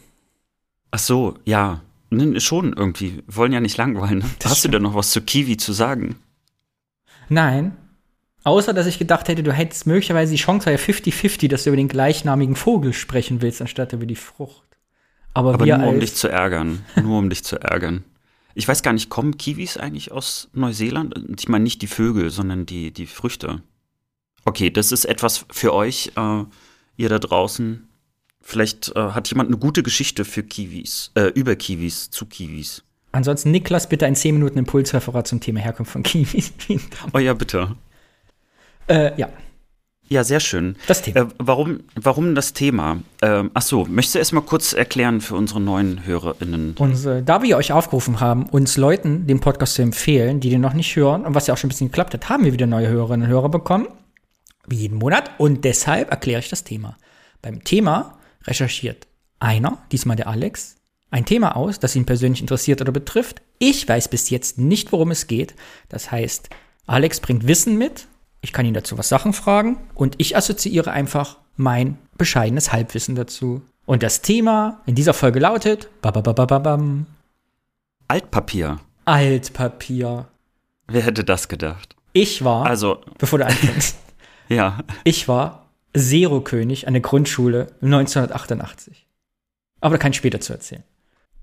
Ach 0.92 1.00
so, 1.00 1.38
ja, 1.44 1.82
ne, 2.10 2.40
schon 2.40 2.74
irgendwie. 2.74 3.18
Wir 3.26 3.36
wollen 3.36 3.52
ja 3.52 3.60
nicht 3.60 3.76
langweilen. 3.78 4.20
Ne? 4.20 4.30
Das 4.40 4.52
Hast 4.52 4.64
du 4.66 4.70
denn 4.70 4.84
noch 4.84 4.96
was 4.96 5.12
zu 5.12 5.22
Kiwi 5.22 5.58
zu 5.58 5.74
sagen? 5.74 6.16
Nein. 7.28 7.76
Außer, 8.46 8.74
dass 8.74 8.88
ich 8.88 8.98
gedacht 8.98 9.28
hätte, 9.28 9.44
du 9.44 9.52
hättest 9.52 9.88
möglicherweise 9.88 10.32
die 10.32 10.38
Chance, 10.38 10.72
ja 10.72 10.78
50-50, 10.78 11.50
dass 11.50 11.66
du 11.66 11.72
über 11.72 11.78
den 11.78 11.90
gleichnamigen 11.90 12.56
Vogel 12.56 12.94
sprechen 12.94 13.42
willst, 13.42 13.60
anstatt 13.62 13.92
über 13.92 14.06
die 14.06 14.16
Frucht. 14.16 14.64
Aber, 15.34 15.54
Aber 15.54 15.66
nur 15.66 15.76
um 15.86 15.96
als, 15.96 16.00
dich 16.00 16.16
zu 16.16 16.30
ärgern. 16.30 16.86
Nur 16.96 17.20
um 17.20 17.30
dich 17.30 17.44
zu 17.44 17.62
ärgern. 17.62 18.06
Ich 18.58 18.68
weiß 18.68 18.82
gar 18.82 18.92
nicht, 18.92 19.10
kommen 19.10 19.38
Kiwis 19.38 19.78
eigentlich 19.78 20.12
aus 20.12 20.50
Neuseeland? 20.54 21.14
Ich 21.40 21.48
meine 21.48 21.62
nicht 21.62 21.84
die 21.84 21.88
Vögel, 21.88 22.32
sondern 22.32 22.66
die, 22.66 22.90
die 22.92 23.06
Früchte. 23.06 23.62
Okay, 24.46 24.72
das 24.72 24.92
ist 24.92 25.06
etwas 25.06 25.46
für 25.52 25.76
euch, 25.76 26.14
äh, 26.16 26.44
ihr 26.96 27.08
da 27.08 27.20
draußen. 27.20 27.88
Vielleicht 28.42 28.96
äh, 28.96 29.12
hat 29.12 29.30
jemand 29.30 29.50
eine 29.50 29.60
gute 29.60 29.84
Geschichte 29.84 30.26
für 30.26 30.42
Kiwis, 30.42 31.12
äh, 31.14 31.28
über 31.36 31.56
Kiwis, 31.56 32.10
zu 32.10 32.26
Kiwis. 32.26 32.84
Ansonsten, 33.12 33.52
Niklas, 33.52 33.90
bitte 33.90 34.08
ein 34.08 34.16
10 34.16 34.34
Minuten 34.34 34.58
Impulsreferat 34.58 35.28
zum 35.28 35.40
Thema 35.40 35.60
Herkunft 35.60 35.92
von 35.92 36.02
Kiwis. 36.02 36.52
Oh 37.14 37.20
ja, 37.20 37.36
bitte. 37.36 37.76
äh, 38.88 39.16
ja, 39.20 39.30
Ja, 40.10 40.24
sehr 40.24 40.40
schön. 40.40 40.76
das 40.88 41.02
Thema. 41.02 41.22
Äh, 41.22 41.26
warum, 41.38 41.82
warum 41.96 42.34
das 42.34 42.54
Thema? 42.54 43.00
Ähm, 43.22 43.52
ach 43.54 43.62
so, 43.62 43.86
möchtest 43.86 44.16
du 44.16 44.20
erst 44.20 44.34
mal 44.34 44.42
kurz 44.42 44.74
erklären 44.74 45.20
für 45.22 45.36
unsere 45.36 45.60
neuen 45.60 46.06
HörerInnen? 46.06 46.76
Und 46.78 47.06
äh, 47.06 47.22
da 47.24 47.44
wir 47.44 47.58
euch 47.58 47.74
aufgerufen 47.74 48.20
haben, 48.20 48.48
uns 48.48 48.78
Leuten 48.78 49.28
den 49.28 49.40
Podcast 49.40 49.74
zu 49.74 49.82
empfehlen, 49.82 50.40
die 50.40 50.50
den 50.50 50.62
noch 50.62 50.74
nicht 50.74 50.96
hören, 50.96 51.26
und 51.26 51.36
was 51.36 51.48
ja 51.48 51.54
auch 51.54 51.58
schon 51.58 51.68
ein 51.68 51.72
bisschen 51.72 51.88
geklappt 51.88 52.14
hat, 52.14 52.30
haben 52.30 52.46
wir 52.46 52.54
wieder 52.54 52.68
neue 52.68 52.88
Hörerinnen 52.88 53.28
und 53.28 53.34
Hörer 53.34 53.50
bekommen. 53.50 53.88
Wie 54.66 54.78
jeden 54.78 54.98
Monat. 54.98 55.32
Und 55.38 55.66
deshalb 55.66 56.10
erkläre 56.10 56.40
ich 56.40 56.50
das 56.50 56.64
Thema. 56.64 56.98
Beim 57.42 57.64
Thema 57.64 58.18
recherchiert 58.46 59.08
einer, 59.40 59.78
diesmal 59.92 60.16
der 60.16 60.28
Alex, 60.28 60.78
ein 61.10 61.26
Thema 61.26 61.56
aus, 61.56 61.80
das 61.80 61.96
ihn 61.96 62.06
persönlich 62.06 62.42
interessiert 62.42 62.82
oder 62.82 62.92
betrifft. 62.92 63.42
Ich 63.60 63.88
weiß 63.88 64.10
bis 64.10 64.30
jetzt 64.30 64.58
nicht, 64.58 64.92
worum 64.92 65.12
es 65.12 65.28
geht. 65.28 65.56
Das 65.90 66.12
heißt, 66.12 66.50
Alex 66.86 67.20
bringt 67.20 67.48
Wissen 67.48 67.78
mit. 67.78 68.08
Ich 68.48 68.54
kann 68.54 68.66
ihn 68.66 68.74
dazu 68.74 68.98
was 68.98 69.10
Sachen 69.10 69.34
fragen. 69.34 69.76
Und 69.94 70.16
ich 70.20 70.38
assoziiere 70.38 70.90
einfach 70.92 71.36
mein 71.58 71.98
bescheidenes 72.18 72.72
Halbwissen 72.72 73.14
dazu. 73.14 73.62
Und 73.86 74.04
das 74.04 74.22
Thema 74.22 74.80
in 74.86 74.96
dieser 74.96 75.14
Folge 75.14 75.40
lautet 75.40 75.90
bababababam, 76.02 77.08
Altpapier. 78.08 78.80
Altpapier. 79.04 80.30
Wer 80.88 81.02
hätte 81.02 81.26
das 81.26 81.50
gedacht? 81.50 81.98
Ich 82.14 82.46
war, 82.46 82.66
Also, 82.66 83.02
bevor 83.18 83.40
du 83.40 83.46
anfängst, 83.46 83.98
ja. 84.48 84.80
ich 85.04 85.28
war 85.28 85.66
Zero-König 85.94 86.88
an 86.88 86.94
der 86.94 87.02
Grundschule 87.02 87.68
1988. 87.82 89.08
Aber 89.82 89.96
da 89.96 90.02
kann 90.02 90.12
ich 90.12 90.18
später 90.18 90.40
zu 90.40 90.54
erzählen. 90.54 90.86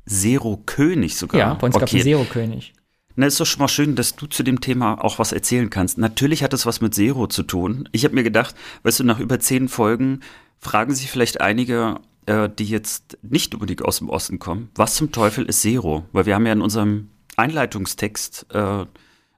Zero 0.09 0.59
König 0.65 1.17
sogar. 1.17 1.39
Ja, 1.39 1.53
bei 1.53 1.67
uns 1.67 1.79
gab 1.79 1.87
es 1.87 1.93
einen 1.93 2.15
okay. 2.15 2.73
Na, 3.17 3.27
ist 3.27 3.39
doch 3.39 3.47
schon 3.47 3.61
mal 3.61 3.69
schön, 3.69 3.95
dass 3.95 4.17
du 4.17 4.27
zu 4.27 4.43
dem 4.43 4.61
Thema 4.61 5.03
auch 5.03 5.19
was 5.19 5.33
erzählen 5.33 5.71
kannst. 5.71 5.99
Natürlich 5.99 6.43
hat 6.43 6.53
es 6.53 6.67
was 6.67 6.81
mit 6.81 6.95
Zero 6.95 7.27
zu 7.29 7.45
tun. 7.45 7.89
Ich 7.93 8.05
habe 8.05 8.15
mir 8.15 8.25
gedacht, 8.25 8.55
weißt 8.83 9.01
du, 9.01 9.05
nach 9.05 9.21
über 9.21 9.39
zehn 9.39 9.69
Folgen 9.69 10.21
fragen 10.59 10.95
sich 10.95 11.11
vielleicht 11.11 11.41
einige, 11.41 12.01
äh, 12.27 12.49
die 12.49 12.65
jetzt 12.65 13.19
nicht 13.23 13.55
unbedingt 13.55 13.85
aus 13.85 13.99
dem 13.99 14.09
Osten 14.09 14.39
kommen, 14.39 14.71
was 14.75 14.95
zum 14.95 15.13
Teufel 15.13 15.45
ist 15.45 15.63
Zero? 15.63 16.05
Weil 16.13 16.27
wir 16.27 16.35
haben 16.35 16.47
ja 16.47 16.53
in 16.53 16.63
unserem 16.63 17.11
Einleitungstext 17.37 18.47
äh, 18.53 18.87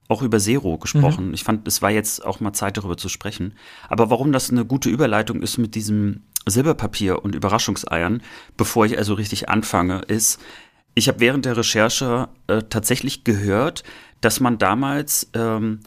auch 0.08 0.22
über 0.22 0.38
Zero 0.38 0.78
gesprochen. 0.78 1.34
Ich 1.34 1.44
fand, 1.44 1.66
es 1.66 1.82
war 1.82 1.90
jetzt 1.90 2.24
auch 2.24 2.40
mal 2.40 2.52
Zeit, 2.52 2.76
darüber 2.76 2.96
zu 2.96 3.08
sprechen. 3.08 3.54
Aber 3.88 4.08
warum 4.08 4.32
das 4.32 4.50
eine 4.50 4.64
gute 4.64 4.88
Überleitung 4.88 5.42
ist 5.42 5.58
mit 5.58 5.74
diesem 5.74 6.22
Silberpapier 6.46 7.24
und 7.24 7.34
Überraschungseiern, 7.34 8.22
bevor 8.56 8.86
ich 8.86 8.96
also 8.96 9.14
richtig 9.14 9.48
anfange, 9.48 10.02
ist, 10.02 10.40
ich 10.96 11.08
habe 11.08 11.20
während 11.20 11.44
der 11.44 11.56
Recherche 11.56 12.28
äh, 12.48 12.62
tatsächlich 12.68 13.22
gehört, 13.22 13.84
dass 14.22 14.40
man 14.40 14.58
damals 14.58 15.30
ähm, 15.34 15.80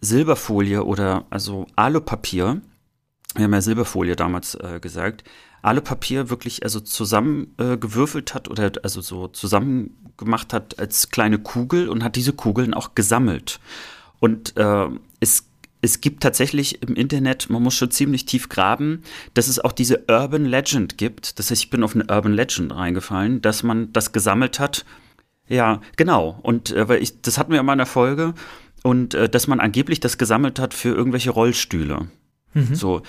Silberfolie 0.00 0.84
oder 0.84 1.26
also 1.30 1.66
Alupapier, 1.76 2.60
wir 3.34 3.44
haben 3.44 3.52
ja 3.52 3.60
Silberfolie 3.60 4.16
damals 4.16 4.56
äh, 4.56 4.80
gesagt, 4.80 5.22
Alupapier 5.62 6.28
wirklich 6.28 6.64
also 6.64 6.80
zusammengewürfelt 6.80 8.30
äh, 8.30 8.34
hat 8.34 8.48
oder 8.48 8.72
also 8.82 9.00
so 9.00 9.28
zusammen 9.28 10.12
gemacht 10.16 10.52
hat 10.52 10.78
als 10.78 11.10
kleine 11.10 11.38
Kugel 11.38 11.88
und 11.88 12.02
hat 12.02 12.16
diese 12.16 12.32
Kugeln 12.32 12.74
auch 12.74 12.96
gesammelt. 12.96 13.60
Und 14.18 14.56
äh, 14.56 14.88
es 15.20 15.48
es 15.80 16.00
gibt 16.00 16.22
tatsächlich 16.22 16.82
im 16.82 16.94
Internet, 16.94 17.50
man 17.50 17.62
muss 17.62 17.74
schon 17.76 17.90
ziemlich 17.90 18.26
tief 18.26 18.48
graben, 18.48 19.02
dass 19.34 19.48
es 19.48 19.58
auch 19.58 19.72
diese 19.72 20.04
Urban 20.08 20.44
Legend 20.44 20.98
gibt. 20.98 21.38
Das 21.38 21.50
heißt, 21.50 21.62
ich 21.62 21.70
bin 21.70 21.82
auf 21.84 21.94
eine 21.94 22.04
Urban 22.08 22.32
Legend 22.32 22.74
reingefallen, 22.74 23.40
dass 23.42 23.62
man 23.62 23.92
das 23.92 24.12
gesammelt 24.12 24.58
hat. 24.58 24.84
Ja, 25.48 25.80
genau. 25.96 26.38
Und 26.42 26.72
äh, 26.72 26.88
weil 26.88 27.02
ich, 27.02 27.22
das 27.22 27.38
hatten 27.38 27.52
wir 27.52 27.60
in 27.60 27.66
meiner 27.66 27.86
Folge. 27.86 28.34
Und 28.82 29.14
äh, 29.14 29.28
dass 29.28 29.46
man 29.46 29.60
angeblich 29.60 30.00
das 30.00 30.18
gesammelt 30.18 30.58
hat 30.58 30.74
für 30.74 30.90
irgendwelche 30.90 31.30
Rollstühle. 31.30 32.08
So. 32.72 33.02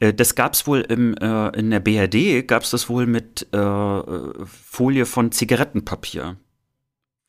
Äh, 0.00 0.12
Das 0.12 0.34
gab's 0.34 0.66
wohl 0.66 0.80
im, 0.80 1.14
äh, 1.16 1.48
in 1.58 1.70
der 1.70 1.80
BRD, 1.80 2.46
gab's 2.46 2.70
das 2.70 2.88
wohl 2.88 3.06
mit 3.06 3.46
äh, 3.52 3.56
äh, 3.58 4.32
Folie 4.44 5.06
von 5.06 5.30
Zigarettenpapier. 5.32 6.36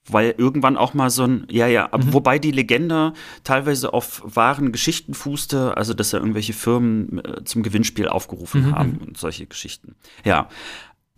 Weil 0.07 0.35
irgendwann 0.37 0.77
auch 0.77 0.93
mal 0.93 1.09
so 1.09 1.23
ein, 1.23 1.47
ja, 1.49 1.65
ja, 1.65 1.91
aber 1.91 2.13
wobei 2.13 2.37
die 2.37 2.51
Legende 2.51 3.13
teilweise 3.43 3.91
auf 3.93 4.21
wahren 4.23 4.71
Geschichten 4.71 5.15
fußte, 5.15 5.75
also 5.77 5.95
dass 5.95 6.11
ja 6.11 6.19
irgendwelche 6.19 6.53
Firmen 6.53 7.25
äh, 7.25 7.43
zum 7.43 7.63
Gewinnspiel 7.63 8.07
aufgerufen 8.07 8.71
haben 8.75 8.97
und 8.97 9.17
solche 9.17 9.47
Geschichten. 9.47 9.95
Ja. 10.23 10.47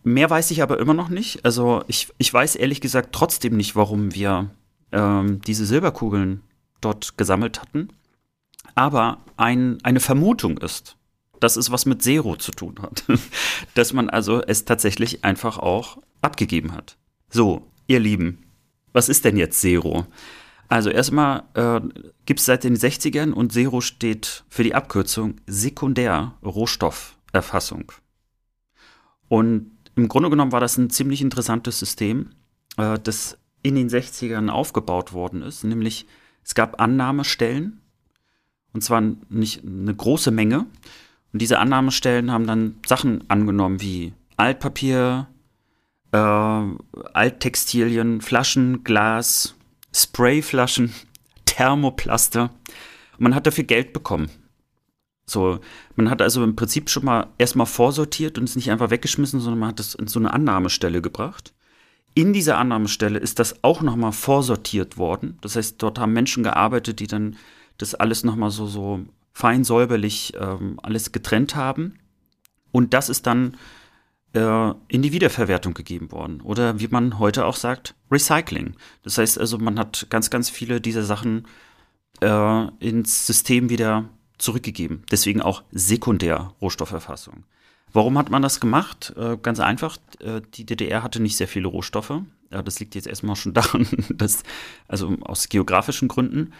Mehr 0.04 0.30
weiß 0.30 0.52
ich 0.52 0.62
aber 0.62 0.80
immer 0.80 0.94
noch 0.94 1.10
nicht. 1.10 1.44
Also 1.44 1.84
ich, 1.88 2.08
ich 2.18 2.34
weiß 2.34 2.56
ehrlich 2.56 2.80
gesagt 2.80 3.10
trotzdem 3.12 3.58
nicht, 3.58 3.76
warum 3.76 4.16
wir 4.16 4.52
ähm, 4.94 5.42
diese 5.42 5.66
Silberkugeln 5.66 6.44
dort 6.80 7.18
gesammelt 7.18 7.62
hatten. 7.62 7.90
Aber 8.76 9.18
ein, 9.36 9.80
eine 9.84 10.00
Vermutung 10.00 10.58
ist, 10.60 10.96
dass 11.40 11.56
es 11.56 11.72
was 11.72 11.86
mit 11.86 12.02
Zero 12.02 12.36
zu 12.36 12.52
tun 12.52 12.76
hat. 12.82 13.04
dass 13.74 13.94
man 13.94 14.10
also 14.10 14.42
es 14.42 14.66
tatsächlich 14.66 15.24
einfach 15.26 15.58
auch 15.58 15.98
abgegeben 16.22 16.74
hat. 16.74 16.98
So, 17.30 17.68
ihr 17.88 18.00
Lieben, 18.00 18.44
was 18.98 19.08
ist 19.10 19.26
denn 19.26 19.38
jetzt 19.38 19.62
Zero? 19.62 20.08
Also 20.70 20.90
erstmal 20.90 21.44
äh, 21.54 21.82
gibt 22.26 22.40
es 22.40 22.48
seit 22.48 22.64
den 22.64 22.76
60ern 22.76 23.32
und 23.32 23.54
Zero 23.54 23.80
steht 23.80 24.44
für 24.50 24.64
die 24.64 24.74
Abkürzung 24.74 25.36
Sekundär-Rohstofferfassung. 25.46 27.92
Und 29.30 29.70
im 29.96 30.08
Grunde 30.08 30.32
genommen 30.32 30.52
war 30.52 30.60
das 30.60 30.78
ein 30.78 30.90
ziemlich 30.90 31.22
interessantes 31.22 31.78
System, 31.80 32.32
äh, 32.78 32.98
das 33.00 33.38
in 33.62 33.76
den 33.76 33.90
60ern 33.90 34.50
aufgebaut 34.50 35.14
worden 35.14 35.44
ist. 35.44 35.64
Nämlich 35.64 36.08
es 36.44 36.56
gab 36.56 36.82
Annahmestellen, 36.82 37.82
und 38.74 38.82
zwar 38.82 39.04
nicht 39.30 39.64
eine 39.64 39.96
große 39.96 40.32
Menge. 40.32 40.66
Und 41.34 41.42
diese 41.42 41.60
Annahmestellen 41.60 42.32
haben 42.32 42.48
dann 42.48 42.78
Sachen 42.86 43.30
angenommen 43.30 43.80
wie 43.80 44.14
Altpapier, 44.38 45.28
äh, 46.12 46.18
Alttextilien, 46.18 48.22
Flaschen, 48.22 48.84
Glas, 48.84 49.56
Sprayflaschen, 49.94 50.94
Thermoplaster. 51.46 52.52
Man 53.18 53.36
hat 53.36 53.48
dafür 53.48 53.64
Geld 53.64 53.94
bekommen. 53.94 54.30
So, 55.30 55.60
man 55.96 56.10
hat 56.10 56.22
also 56.22 56.44
im 56.44 56.56
Prinzip 56.56 56.90
schon 56.90 57.04
mal 57.04 57.28
erstmal 57.38 57.66
vorsortiert 57.66 58.38
und 58.38 58.46
es 58.46 58.56
nicht 58.56 58.72
einfach 58.72 58.92
weggeschmissen, 58.92 59.42
sondern 59.42 59.60
man 59.60 59.70
hat 59.70 59.80
es 59.82 59.94
in 59.94 60.08
so 60.08 60.20
eine 60.20 60.34
Annahmestelle 60.34 61.02
gebracht. 61.02 61.54
In 62.14 62.32
dieser 62.32 62.58
Annahmestelle 62.58 63.20
ist 63.20 63.40
das 63.40 63.64
auch 63.64 63.82
nochmal 63.82 64.14
vorsortiert 64.14 64.98
worden. 64.98 65.38
Das 65.42 65.56
heißt, 65.56 65.84
dort 65.84 66.00
haben 66.00 66.14
Menschen 66.14 66.44
gearbeitet, 66.44 67.00
die 67.00 67.08
dann 67.08 67.36
das 67.78 67.94
alles 67.94 68.24
nochmal 68.24 68.52
so, 68.52 68.68
so 68.68 69.02
fein 69.34 69.64
säuberlich 69.64 70.34
ähm, 70.40 70.80
alles 70.82 71.12
getrennt 71.12 71.56
haben. 71.56 72.00
Und 72.72 72.94
das 72.94 73.10
ist 73.10 73.28
dann 73.28 73.58
äh, 74.34 74.74
in 74.88 75.02
die 75.02 75.14
Wiederverwertung 75.14 75.74
gegeben 75.74 76.12
worden. 76.12 76.42
Oder 76.42 76.80
wie 76.80 76.88
man 76.90 77.18
heute 77.20 77.46
auch 77.46 77.56
sagt, 77.56 77.96
Recycling. 78.12 78.76
Das 79.04 79.18
heißt 79.18 79.40
also, 79.40 79.58
man 79.58 79.80
hat 79.80 80.08
ganz, 80.10 80.30
ganz 80.30 80.50
viele 80.50 80.82
dieser 80.82 81.04
Sachen 81.04 81.48
äh, 82.22 82.68
ins 82.80 83.26
System 83.26 83.70
wieder 83.70 84.10
zurückgegeben. 84.38 85.04
Deswegen 85.12 85.42
auch 85.42 85.64
Sekundär-Rohstofferfassung. 85.72 87.44
Warum 87.94 88.18
hat 88.18 88.30
man 88.30 88.42
das 88.42 88.60
gemacht? 88.60 89.14
Äh, 89.18 89.38
ganz 89.42 89.60
einfach, 89.60 89.98
äh, 90.20 90.42
die 90.54 90.66
DDR 90.66 91.04
hatte 91.04 91.22
nicht 91.22 91.38
sehr 91.38 91.48
viele 91.48 91.68
Rohstoffe. 91.68 92.22
Das 92.50 92.80
liegt 92.80 92.96
jetzt 92.96 93.08
erstmal 93.08 93.36
schon 93.36 93.54
daran, 93.56 93.88
dass, 94.10 94.44
also 94.88 95.16
aus 95.22 95.50
geografischen 95.50 96.08
Gründen. 96.08 96.54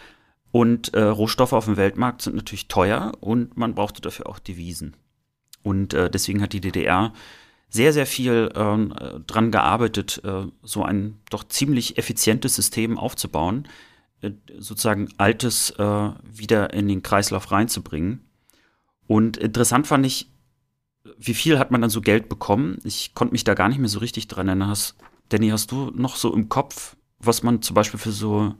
Und 0.50 0.94
Rohstoffe 0.96 1.52
auf 1.52 1.66
dem 1.66 1.76
Weltmarkt 1.76 2.22
sind 2.22 2.34
natürlich 2.34 2.68
teuer 2.68 3.12
und 3.20 3.58
man 3.58 3.74
brauchte 3.74 4.00
dafür 4.00 4.30
auch 4.30 4.38
Devisen. 4.38 4.96
Und 5.62 5.92
deswegen 5.92 6.40
hat 6.40 6.54
die 6.54 6.62
DDR 6.62 7.12
sehr, 7.68 7.92
sehr 7.92 8.06
viel 8.06 8.50
ähm, 8.54 8.94
äh, 8.98 9.20
dran 9.20 9.50
gearbeitet, 9.50 10.22
äh, 10.24 10.46
so 10.62 10.82
ein 10.82 11.20
doch 11.30 11.44
ziemlich 11.44 11.98
effizientes 11.98 12.54
System 12.54 12.98
aufzubauen, 12.98 13.68
äh, 14.22 14.32
sozusagen 14.58 15.08
Altes 15.18 15.70
äh, 15.78 16.10
wieder 16.24 16.72
in 16.72 16.88
den 16.88 17.02
Kreislauf 17.02 17.52
reinzubringen. 17.52 18.24
Und 19.06 19.36
interessant 19.36 19.86
fand 19.86 20.06
ich, 20.06 20.30
wie 21.18 21.34
viel 21.34 21.58
hat 21.58 21.70
man 21.70 21.80
dann 21.80 21.90
so 21.90 22.00
Geld 22.00 22.28
bekommen? 22.28 22.78
Ich 22.84 23.14
konnte 23.14 23.32
mich 23.32 23.44
da 23.44 23.54
gar 23.54 23.68
nicht 23.68 23.78
mehr 23.78 23.88
so 23.88 23.98
richtig 23.98 24.28
dran 24.28 24.48
erinnern. 24.48 24.68
Hast, 24.68 24.96
Danny, 25.28 25.48
hast 25.48 25.70
du 25.70 25.90
noch 25.94 26.16
so 26.16 26.34
im 26.34 26.48
Kopf, 26.48 26.96
was 27.18 27.42
man 27.42 27.62
zum 27.62 27.74
Beispiel 27.74 28.00
für 28.00 28.12
so 28.12 28.54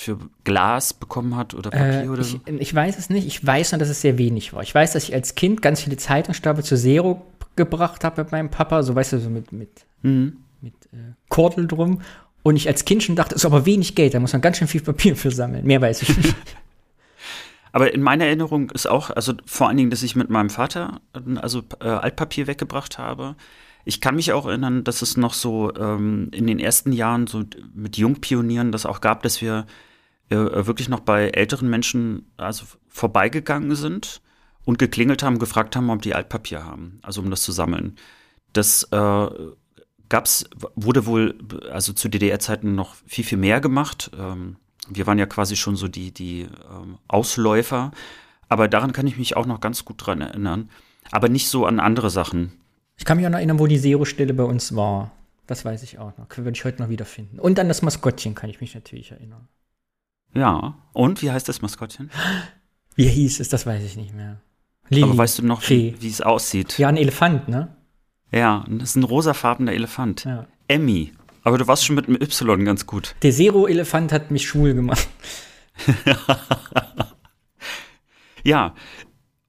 für 0.00 0.16
Glas 0.44 0.94
bekommen 0.94 1.34
hat 1.34 1.54
oder 1.54 1.70
Papier 1.70 2.04
Äh, 2.04 2.08
oder 2.08 2.20
ich, 2.20 2.28
so? 2.28 2.38
ich 2.46 2.72
weiß 2.72 2.96
es 2.98 3.10
nicht. 3.10 3.26
Ich 3.26 3.44
weiß 3.44 3.72
nur, 3.72 3.80
dass 3.80 3.88
es 3.88 4.00
sehr 4.00 4.16
wenig 4.16 4.52
war. 4.52 4.62
Ich 4.62 4.72
weiß, 4.72 4.92
dass 4.92 5.02
ich 5.02 5.12
als 5.12 5.34
Kind 5.34 5.60
ganz 5.60 5.80
viele 5.82 5.96
Zeitungsstapel 5.96 6.62
zu 6.62 6.76
Zero 6.76 7.26
gebracht 7.56 8.04
habe 8.04 8.22
mit 8.22 8.30
meinem 8.30 8.48
Papa. 8.48 8.84
So, 8.84 8.94
weißt 8.94 9.14
du, 9.14 9.18
so 9.18 9.28
mit, 9.28 9.50
mit, 9.50 9.70
Mhm. 10.02 10.36
mit 10.60 10.74
äh, 10.92 11.14
Kordel 11.28 11.66
drum. 11.66 12.00
Und 12.44 12.54
ich 12.54 12.68
als 12.68 12.84
Kind 12.84 13.02
schon 13.02 13.16
dachte, 13.16 13.34
es 13.34 13.42
ist 13.42 13.46
aber 13.46 13.66
wenig 13.66 13.96
Geld. 13.96 14.14
Da 14.14 14.20
muss 14.20 14.32
man 14.32 14.40
ganz 14.40 14.58
schön 14.58 14.68
viel 14.68 14.82
Papier 14.82 15.16
für 15.16 15.32
sammeln. 15.32 15.66
Mehr 15.66 15.80
weiß 15.82 16.02
ich 16.02 16.16
nicht. 16.16 16.34
Aber 17.72 17.92
in 17.92 18.00
meiner 18.00 18.24
Erinnerung 18.26 18.70
ist 18.70 18.86
auch, 18.88 19.10
also 19.10 19.34
vor 19.46 19.66
allen 19.66 19.76
Dingen, 19.76 19.90
dass 19.90 20.04
ich 20.04 20.14
mit 20.16 20.30
meinem 20.30 20.48
Vater 20.48 21.00
also 21.42 21.62
äh, 21.80 21.88
Altpapier 21.88 22.46
weggebracht 22.46 22.98
habe. 22.98 23.34
Ich 23.84 24.00
kann 24.00 24.14
mich 24.14 24.32
auch 24.32 24.46
erinnern, 24.46 24.84
dass 24.84 25.02
es 25.02 25.16
noch 25.16 25.34
so 25.34 25.74
ähm, 25.74 26.28
in 26.32 26.46
den 26.46 26.60
ersten 26.60 26.92
Jahren 26.92 27.26
so 27.26 27.42
mit 27.74 27.96
Jungpionieren 27.96 28.70
das 28.72 28.86
auch 28.86 29.00
gab, 29.00 29.22
dass 29.24 29.42
wir 29.42 29.66
äh, 30.30 30.66
wirklich 30.66 30.88
noch 30.88 31.00
bei 31.00 31.28
älteren 31.28 31.68
Menschen 31.70 32.30
also 32.36 32.64
vorbeigegangen 32.88 33.74
sind 33.74 34.20
und 34.64 34.78
geklingelt 34.78 35.22
haben, 35.22 35.38
gefragt 35.38 35.76
haben, 35.76 35.90
ob 35.90 36.02
die 36.02 36.14
Altpapier 36.14 36.64
haben, 36.64 36.98
also 37.02 37.20
um 37.20 37.30
das 37.30 37.42
zu 37.42 37.52
sammeln. 37.52 37.96
Das 38.52 38.84
äh, 38.90 39.28
gab's, 40.08 40.44
wurde 40.74 41.06
wohl, 41.06 41.38
also 41.70 41.92
zu 41.92 42.08
DDR-Zeiten 42.08 42.74
noch 42.74 42.94
viel, 43.06 43.24
viel 43.24 43.38
mehr 43.38 43.60
gemacht. 43.60 44.10
Ähm, 44.18 44.56
wir 44.88 45.06
waren 45.06 45.18
ja 45.18 45.26
quasi 45.26 45.56
schon 45.56 45.76
so 45.76 45.88
die, 45.88 46.12
die 46.12 46.42
ähm, 46.42 46.98
Ausläufer. 47.08 47.92
Aber 48.48 48.68
daran 48.68 48.92
kann 48.92 49.06
ich 49.06 49.18
mich 49.18 49.36
auch 49.36 49.46
noch 49.46 49.60
ganz 49.60 49.84
gut 49.84 50.06
dran 50.06 50.20
erinnern. 50.20 50.70
Aber 51.10 51.28
nicht 51.28 51.48
so 51.48 51.66
an 51.66 51.80
andere 51.80 52.10
Sachen. 52.10 52.52
Ich 52.96 53.04
kann 53.04 53.16
mich 53.16 53.26
auch 53.26 53.30
noch 53.30 53.38
erinnern, 53.38 53.58
wo 53.58 53.66
die 53.66 53.80
Zero-Stelle 53.80 54.34
bei 54.34 54.44
uns 54.44 54.74
war. 54.74 55.12
Das 55.46 55.64
weiß 55.64 55.82
ich 55.82 55.98
auch 55.98 56.16
noch. 56.18 56.26
Würde 56.36 56.50
ich 56.50 56.64
heute 56.64 56.82
noch 56.82 56.90
wiederfinden. 56.90 57.38
Und 57.38 57.58
an 57.58 57.68
das 57.68 57.82
Maskottchen 57.82 58.34
kann 58.34 58.50
ich 58.50 58.60
mich 58.60 58.74
natürlich 58.74 59.10
erinnern. 59.12 59.48
Ja. 60.38 60.74
Und 60.92 61.22
wie 61.22 61.30
heißt 61.30 61.48
das 61.48 61.62
Maskottchen? 61.62 62.10
Wie 62.94 63.08
hieß 63.08 63.40
es? 63.40 63.48
Das 63.48 63.66
weiß 63.66 63.82
ich 63.84 63.96
nicht 63.96 64.14
mehr. 64.14 64.40
Lili, 64.88 65.04
Aber 65.04 65.18
weißt 65.18 65.40
du 65.40 65.46
noch, 65.46 65.68
wie, 65.68 65.94
wie, 66.00 66.08
es 66.08 66.20
aussieht? 66.20 66.78
Ja, 66.78 66.88
ein 66.88 66.96
Elefant, 66.96 67.48
ne? 67.48 67.76
Ja, 68.32 68.64
das 68.68 68.90
ist 68.90 68.96
ein 68.96 69.04
rosafarbener 69.04 69.72
Elefant. 69.72 70.24
Ja. 70.24 70.46
Emmy. 70.68 71.12
Aber 71.42 71.58
du 71.58 71.66
warst 71.66 71.84
schon 71.84 71.96
mit 71.96 72.08
einem 72.08 72.20
Y 72.20 72.64
ganz 72.64 72.86
gut. 72.86 73.14
Der 73.22 73.32
Zero-Elefant 73.32 74.12
hat 74.12 74.30
mich 74.30 74.46
schwul 74.46 74.74
gemacht. 74.74 75.08
ja, 78.44 78.74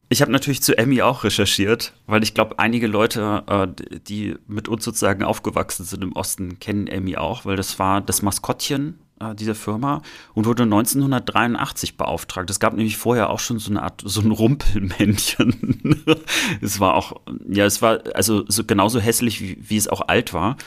ich 0.09 0.21
habe 0.21 0.31
natürlich 0.31 0.63
zu 0.63 0.77
Emmy 0.77 1.01
auch 1.01 1.23
recherchiert, 1.23 1.93
weil 2.07 2.23
ich 2.23 2.33
glaube, 2.33 2.57
einige 2.57 2.87
Leute, 2.87 3.43
äh, 3.47 3.99
die 3.99 4.35
mit 4.47 4.67
uns 4.67 4.83
sozusagen 4.83 5.23
aufgewachsen 5.23 5.85
sind 5.85 6.03
im 6.03 6.13
Osten, 6.13 6.59
kennen 6.59 6.87
Emmy 6.87 7.15
auch, 7.15 7.45
weil 7.45 7.55
das 7.55 7.79
war 7.79 8.01
das 8.01 8.21
Maskottchen 8.21 8.99
äh, 9.19 9.35
dieser 9.35 9.55
Firma 9.55 10.01
und 10.33 10.45
wurde 10.45 10.63
1983 10.63 11.97
beauftragt. 11.97 12.49
Es 12.49 12.59
gab 12.59 12.73
nämlich 12.73 12.97
vorher 12.97 13.29
auch 13.29 13.39
schon 13.39 13.59
so 13.59 13.71
eine 13.71 13.83
Art, 13.83 14.01
so 14.03 14.21
ein 14.21 14.31
Rumpelmännchen. 14.31 16.05
es 16.61 16.79
war 16.79 16.95
auch, 16.95 17.21
ja, 17.47 17.65
es 17.65 17.81
war 17.81 18.01
also 18.13 18.45
so, 18.47 18.63
genauso 18.63 18.99
hässlich, 18.99 19.41
wie, 19.41 19.57
wie 19.59 19.77
es 19.77 19.87
auch 19.87 20.07
alt 20.07 20.33
war. 20.33 20.57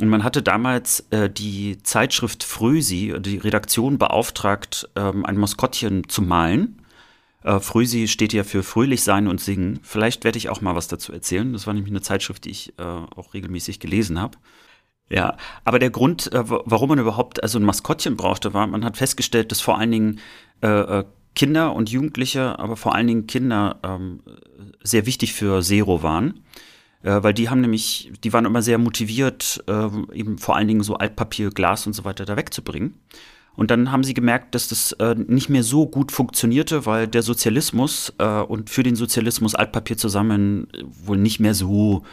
Und 0.00 0.08
man 0.08 0.24
hatte 0.24 0.42
damals 0.42 1.06
äh, 1.10 1.28
die 1.28 1.78
Zeitschrift 1.82 2.42
Frösi, 2.42 3.14
die 3.20 3.36
Redaktion 3.36 3.98
beauftragt, 3.98 4.88
ähm, 4.96 5.26
ein 5.26 5.36
Maskottchen 5.36 6.08
zu 6.08 6.22
malen. 6.22 6.80
Äh, 7.42 7.60
Frösi 7.60 8.08
steht 8.08 8.32
ja 8.32 8.44
für 8.44 8.62
fröhlich 8.62 9.02
sein 9.02 9.28
und 9.28 9.40
singen. 9.40 9.80
Vielleicht 9.82 10.24
werde 10.24 10.38
ich 10.38 10.48
auch 10.48 10.60
mal 10.60 10.74
was 10.74 10.88
dazu 10.88 11.12
erzählen. 11.12 11.52
Das 11.52 11.66
war 11.66 11.74
nämlich 11.74 11.92
eine 11.92 12.02
Zeitschrift, 12.02 12.44
die 12.44 12.50
ich 12.50 12.78
äh, 12.78 12.82
auch 12.82 13.34
regelmäßig 13.34 13.80
gelesen 13.80 14.20
habe. 14.20 14.38
Ja, 15.10 15.36
aber 15.64 15.80
der 15.80 15.90
Grund, 15.90 16.32
äh, 16.32 16.44
warum 16.46 16.90
man 16.90 16.98
überhaupt 17.00 17.42
also 17.42 17.58
ein 17.58 17.64
Maskottchen 17.64 18.16
brauchte, 18.16 18.54
war, 18.54 18.66
man 18.68 18.84
hat 18.84 18.96
festgestellt, 18.96 19.50
dass 19.50 19.60
vor 19.60 19.76
allen 19.76 19.90
Dingen 19.90 20.20
äh, 20.62 20.68
äh, 20.68 21.04
Kinder 21.34 21.74
und 21.74 21.90
Jugendliche, 21.90 22.58
aber 22.58 22.76
vor 22.76 22.94
allen 22.94 23.08
Dingen 23.08 23.26
Kinder 23.26 23.80
ähm, 23.82 24.20
sehr 24.82 25.06
wichtig 25.06 25.32
für 25.32 25.62
Zero 25.62 26.02
waren. 26.02 26.40
Äh, 27.02 27.22
weil 27.22 27.34
die 27.34 27.48
haben 27.48 27.60
nämlich, 27.60 28.12
die 28.22 28.32
waren 28.32 28.44
immer 28.44 28.62
sehr 28.62 28.78
motiviert, 28.78 29.64
äh, 29.66 29.88
eben 30.12 30.38
vor 30.38 30.56
allen 30.56 30.68
Dingen 30.68 30.82
so 30.82 30.96
Altpapier, 30.96 31.50
Glas 31.50 31.86
und 31.86 31.92
so 31.94 32.04
weiter 32.04 32.24
da 32.24 32.36
wegzubringen. 32.36 32.94
Und 33.56 33.70
dann 33.70 33.90
haben 33.90 34.04
sie 34.04 34.14
gemerkt, 34.14 34.54
dass 34.54 34.68
das 34.68 34.92
äh, 34.92 35.14
nicht 35.14 35.48
mehr 35.48 35.64
so 35.64 35.86
gut 35.86 36.12
funktionierte, 36.12 36.86
weil 36.86 37.08
der 37.08 37.22
Sozialismus 37.22 38.12
äh, 38.18 38.24
und 38.24 38.70
für 38.70 38.82
den 38.84 38.96
Sozialismus 38.96 39.54
Altpapier 39.54 39.96
zusammen 39.96 40.68
wohl 41.04 41.18
nicht 41.18 41.40
mehr 41.40 41.54
so 41.54 42.04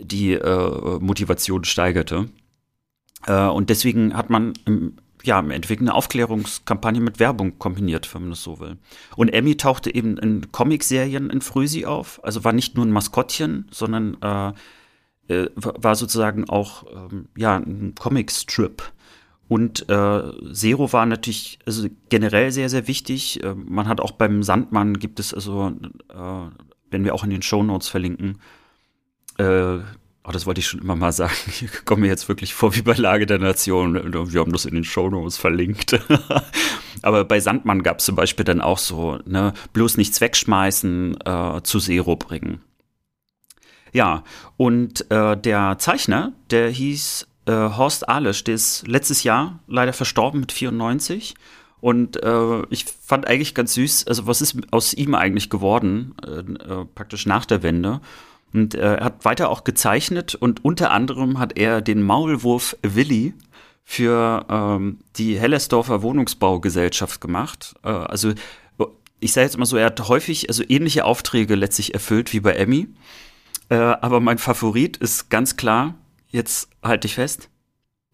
die 0.00 0.32
äh, 0.32 0.98
Motivation 1.00 1.64
steigerte. 1.64 2.28
Äh, 3.26 3.46
und 3.46 3.70
deswegen 3.70 4.16
hat 4.16 4.30
man 4.30 4.54
im 4.64 4.96
ja, 5.26 5.40
im 5.40 5.50
Endeffekt 5.50 5.82
eine 5.82 5.94
Aufklärungskampagne 5.94 7.00
mit 7.00 7.18
Werbung 7.18 7.58
kombiniert, 7.58 8.14
wenn 8.14 8.22
man 8.22 8.30
das 8.30 8.42
so 8.42 8.60
will. 8.60 8.76
Und 9.16 9.28
Emmy 9.30 9.56
tauchte 9.56 9.92
eben 9.92 10.16
in 10.18 10.52
Comicserien 10.52 11.30
in 11.30 11.40
Frösi 11.40 11.84
auf, 11.84 12.20
also 12.22 12.44
war 12.44 12.52
nicht 12.52 12.76
nur 12.76 12.86
ein 12.86 12.92
Maskottchen, 12.92 13.66
sondern 13.72 14.16
äh, 14.22 14.52
äh, 15.28 15.50
war 15.56 15.96
sozusagen 15.96 16.48
auch 16.48 16.84
ähm, 16.92 17.28
ja, 17.36 17.56
ein 17.56 17.94
Comicstrip. 17.98 18.92
Und 19.48 19.88
äh, 19.88 20.52
Zero 20.52 20.92
war 20.92 21.06
natürlich 21.06 21.58
also 21.66 21.88
generell 22.08 22.50
sehr, 22.50 22.68
sehr 22.68 22.88
wichtig. 22.88 23.42
Äh, 23.42 23.54
man 23.54 23.88
hat 23.88 24.00
auch 24.00 24.12
beim 24.12 24.42
Sandmann 24.42 24.98
gibt 24.98 25.20
es 25.20 25.34
also, 25.34 25.72
äh, 26.08 26.50
wenn 26.90 27.04
wir 27.04 27.14
auch 27.14 27.24
in 27.24 27.30
den 27.30 27.42
Shownotes 27.42 27.88
verlinken, 27.88 28.38
äh, 29.38 29.78
Oh, 30.28 30.32
das 30.32 30.44
wollte 30.44 30.58
ich 30.58 30.66
schon 30.66 30.80
immer 30.80 30.96
mal 30.96 31.12
sagen. 31.12 31.34
Ich 31.60 31.84
komme 31.84 32.02
mir 32.02 32.08
jetzt 32.08 32.28
wirklich 32.28 32.52
vor 32.52 32.74
wie 32.74 32.82
bei 32.82 32.94
Lage 32.94 33.26
der 33.26 33.38
Nation. 33.38 33.94
Wir 34.32 34.40
haben 34.40 34.52
das 34.52 34.64
in 34.64 34.74
den 34.74 34.82
Shownotes 34.82 35.36
verlinkt. 35.36 36.00
Aber 37.02 37.24
bei 37.24 37.38
Sandmann 37.38 37.84
gab 37.84 38.00
es 38.00 38.06
zum 38.06 38.16
Beispiel 38.16 38.44
dann 38.44 38.60
auch 38.60 38.78
so, 38.78 39.20
ne, 39.24 39.52
bloß 39.72 39.96
nichts 39.98 40.20
wegschmeißen, 40.20 41.18
äh, 41.24 41.62
zu 41.62 41.78
Zero 41.78 42.16
bringen. 42.16 42.60
Ja, 43.92 44.24
und 44.56 45.08
äh, 45.12 45.36
der 45.36 45.78
Zeichner, 45.78 46.32
der 46.50 46.70
hieß 46.70 47.28
äh, 47.46 47.52
Horst 47.52 48.08
Ahlesch, 48.08 48.42
der 48.42 48.56
ist 48.56 48.86
letztes 48.88 49.22
Jahr 49.22 49.60
leider 49.68 49.92
verstorben 49.92 50.40
mit 50.40 50.50
94. 50.50 51.36
Und 51.80 52.20
äh, 52.24 52.62
ich 52.70 52.84
fand 52.84 53.28
eigentlich 53.28 53.54
ganz 53.54 53.74
süß, 53.74 54.08
also 54.08 54.26
was 54.26 54.40
ist 54.40 54.56
aus 54.72 54.92
ihm 54.92 55.14
eigentlich 55.14 55.50
geworden, 55.50 56.14
äh, 56.26 56.40
äh, 56.40 56.84
praktisch 56.94 57.26
nach 57.26 57.44
der 57.44 57.62
Wende. 57.62 58.00
Und 58.52 58.74
äh, 58.74 58.96
er 58.96 59.04
hat 59.04 59.24
weiter 59.24 59.50
auch 59.50 59.64
gezeichnet 59.64 60.34
und 60.34 60.64
unter 60.64 60.90
anderem 60.90 61.38
hat 61.38 61.58
er 61.58 61.80
den 61.82 62.02
Maulwurf 62.02 62.76
Willi 62.82 63.34
für 63.84 64.46
ähm, 64.48 64.98
die 65.16 65.38
Hellersdorfer 65.38 66.02
Wohnungsbaugesellschaft 66.02 67.20
gemacht. 67.20 67.74
Äh, 67.84 67.88
also 67.88 68.32
ich 69.20 69.32
sage 69.32 69.46
jetzt 69.46 69.58
mal 69.58 69.64
so, 69.64 69.76
er 69.76 69.86
hat 69.86 70.08
häufig 70.08 70.48
also 70.48 70.62
ähnliche 70.68 71.04
Aufträge 71.04 71.54
letztlich 71.54 71.94
erfüllt 71.94 72.32
wie 72.32 72.40
bei 72.40 72.52
Emmy. 72.52 72.88
Äh, 73.68 73.76
aber 73.76 74.20
mein 74.20 74.38
Favorit 74.38 74.96
ist 74.98 75.30
ganz 75.30 75.56
klar, 75.56 75.94
jetzt 76.28 76.68
halte 76.82 77.06
ich 77.06 77.14
fest, 77.14 77.48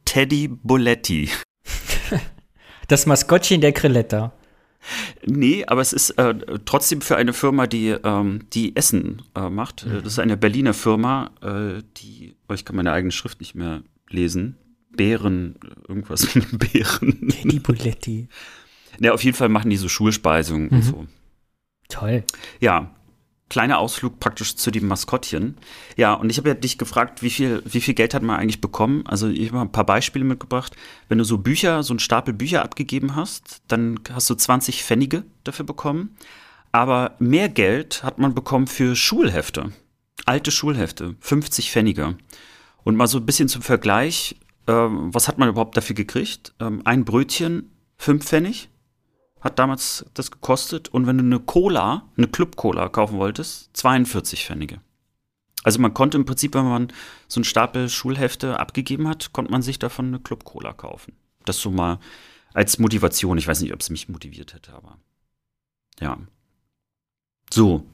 Teddy 0.05 0.49
Boletti. 0.49 1.31
Das 2.89 3.07
Maskottchen 3.07 3.63
der 3.63 3.73
Krilletta. 3.73 4.33
Nee, 5.25 5.65
aber 5.67 5.81
es 5.81 5.93
ist 5.93 6.11
äh, 6.11 6.35
trotzdem 6.65 7.01
für 7.01 7.17
eine 7.17 7.33
Firma, 7.33 7.67
die, 7.67 7.89
ähm, 7.89 8.41
die 8.53 8.77
Essen 8.77 9.23
äh, 9.35 9.49
macht. 9.49 9.87
Mhm. 9.87 10.03
Das 10.03 10.15
ist 10.15 10.19
eine 10.19 10.37
Berliner 10.37 10.75
Firma, 10.75 11.31
äh, 11.41 11.83
die, 11.97 12.37
oh, 12.49 12.55
ich 12.55 12.65
kann 12.65 12.77
meine 12.77 12.93
eigene 12.93 13.13
Schrift 13.13 13.41
nicht 13.41 13.55
mehr 13.55 13.83
lesen. 14.09 14.57
Bären, 14.91 15.57
irgendwas 15.89 16.35
mit 16.35 16.59
Bären. 16.59 17.33
Die 17.45 17.61
Buletti. 17.61 18.29
Ja, 19.01 19.13
auf 19.13 19.25
jeden 19.25 19.37
Fall 19.37 19.49
machen 19.49 19.71
die 19.71 19.77
so 19.77 19.89
Schulspeisungen 19.89 20.67
mhm. 20.67 20.77
und 20.77 20.83
so. 20.83 21.07
Toll. 21.89 22.25
Ja, 22.61 22.95
kleiner 23.53 23.79
Ausflug 23.79 24.19
praktisch 24.19 24.57
zu 24.57 24.71
dem 24.71 24.89
Maskottchen. 24.89 25.59
Ja, 25.99 26.15
und 26.15 26.31
ich 26.31 26.39
habe 26.39 26.49
ja 26.49 26.55
dich 26.55 26.79
gefragt, 26.79 27.23
wie 27.23 27.29
viel, 27.29 27.63
wie 27.67 27.83
viel 27.83 27.93
Geld 27.93 28.15
hat 28.15 28.23
man 28.23 28.41
eigentlich 28.41 28.63
bekommen? 28.63 29.05
Also 29.07 29.29
ich 29.29 29.53
habe 29.53 29.61
ein 29.61 29.71
paar 29.71 29.85
Beispiele 29.85 30.25
mitgebracht. 30.25 30.75
Wenn 31.11 31.19
du 31.19 31.25
so 31.25 31.37
Bücher, 31.37 31.83
so 31.83 31.93
einen 31.93 31.99
Stapel 31.99 32.33
Bücher 32.33 32.63
abgegeben 32.63 33.15
hast, 33.15 33.61
dann 33.69 34.01
hast 34.11 34.31
du 34.31 34.35
20 34.35 34.83
Pfennige 34.83 35.25
dafür 35.45 35.67
bekommen. 35.67 36.17
Aber 36.73 37.15
mehr 37.19 37.51
Geld 37.51 38.03
hat 38.03 38.19
man 38.19 38.35
bekommen 38.35 38.69
für 38.69 38.97
Schulhefte. 38.97 39.71
Alte 40.25 40.51
Schulhefte, 40.51 41.17
50 41.21 41.71
Pfennige. 41.71 42.17
Und 42.85 42.97
mal 42.97 43.07
so 43.07 43.19
ein 43.19 43.27
bisschen 43.27 43.51
zum 43.51 43.61
Vergleich, 43.61 44.37
äh, 44.67 44.73
was 44.73 45.29
hat 45.29 45.37
man 45.37 45.51
überhaupt 45.51 45.77
dafür 45.77 45.95
gekriegt? 45.95 46.55
Ähm, 46.59 46.81
ein 46.87 47.05
Brötchen, 47.05 47.71
5 47.99 48.25
Pfennig 48.25 48.71
hat 49.43 49.59
damals 49.59 50.07
das 50.15 50.31
gekostet. 50.31 50.89
Und 50.89 51.07
wenn 51.07 51.19
du 51.19 51.25
eine 51.25 51.41
Cola, 51.41 52.09
eine 52.17 52.29
Club-Cola 52.29 52.89
kaufen 52.89 53.19
wolltest, 53.19 53.77
42 53.77 54.47
Pfennige. 54.47 54.81
Also 55.65 55.81
man 55.81 55.95
konnte 55.95 56.17
im 56.17 56.25
Prinzip, 56.25 56.55
wenn 56.55 56.65
man 56.65 56.93
so 57.29 57.39
einen 57.39 57.45
Stapel 57.45 57.89
Schulhefte 57.89 58.59
abgegeben 58.59 59.09
hat, 59.09 59.33
konnte 59.33 59.53
man 59.53 59.63
sich 59.63 59.79
davon 59.79 60.07
eine 60.07 60.21
Club-Cola 60.21 60.73
kaufen. 60.73 61.13
Das 61.45 61.61
so 61.61 61.71
mal 61.71 61.99
als 62.55 62.79
Motivation. 62.79 63.39
Ich 63.39 63.47
weiß 63.47 63.61
nicht, 63.61 63.73
ob 63.73 63.81
es 63.81 63.91
mich 63.91 64.09
motiviert 64.09 64.55
hätte, 64.55 64.73
aber 64.75 64.99
ja. 66.01 66.19
So, 67.53 67.85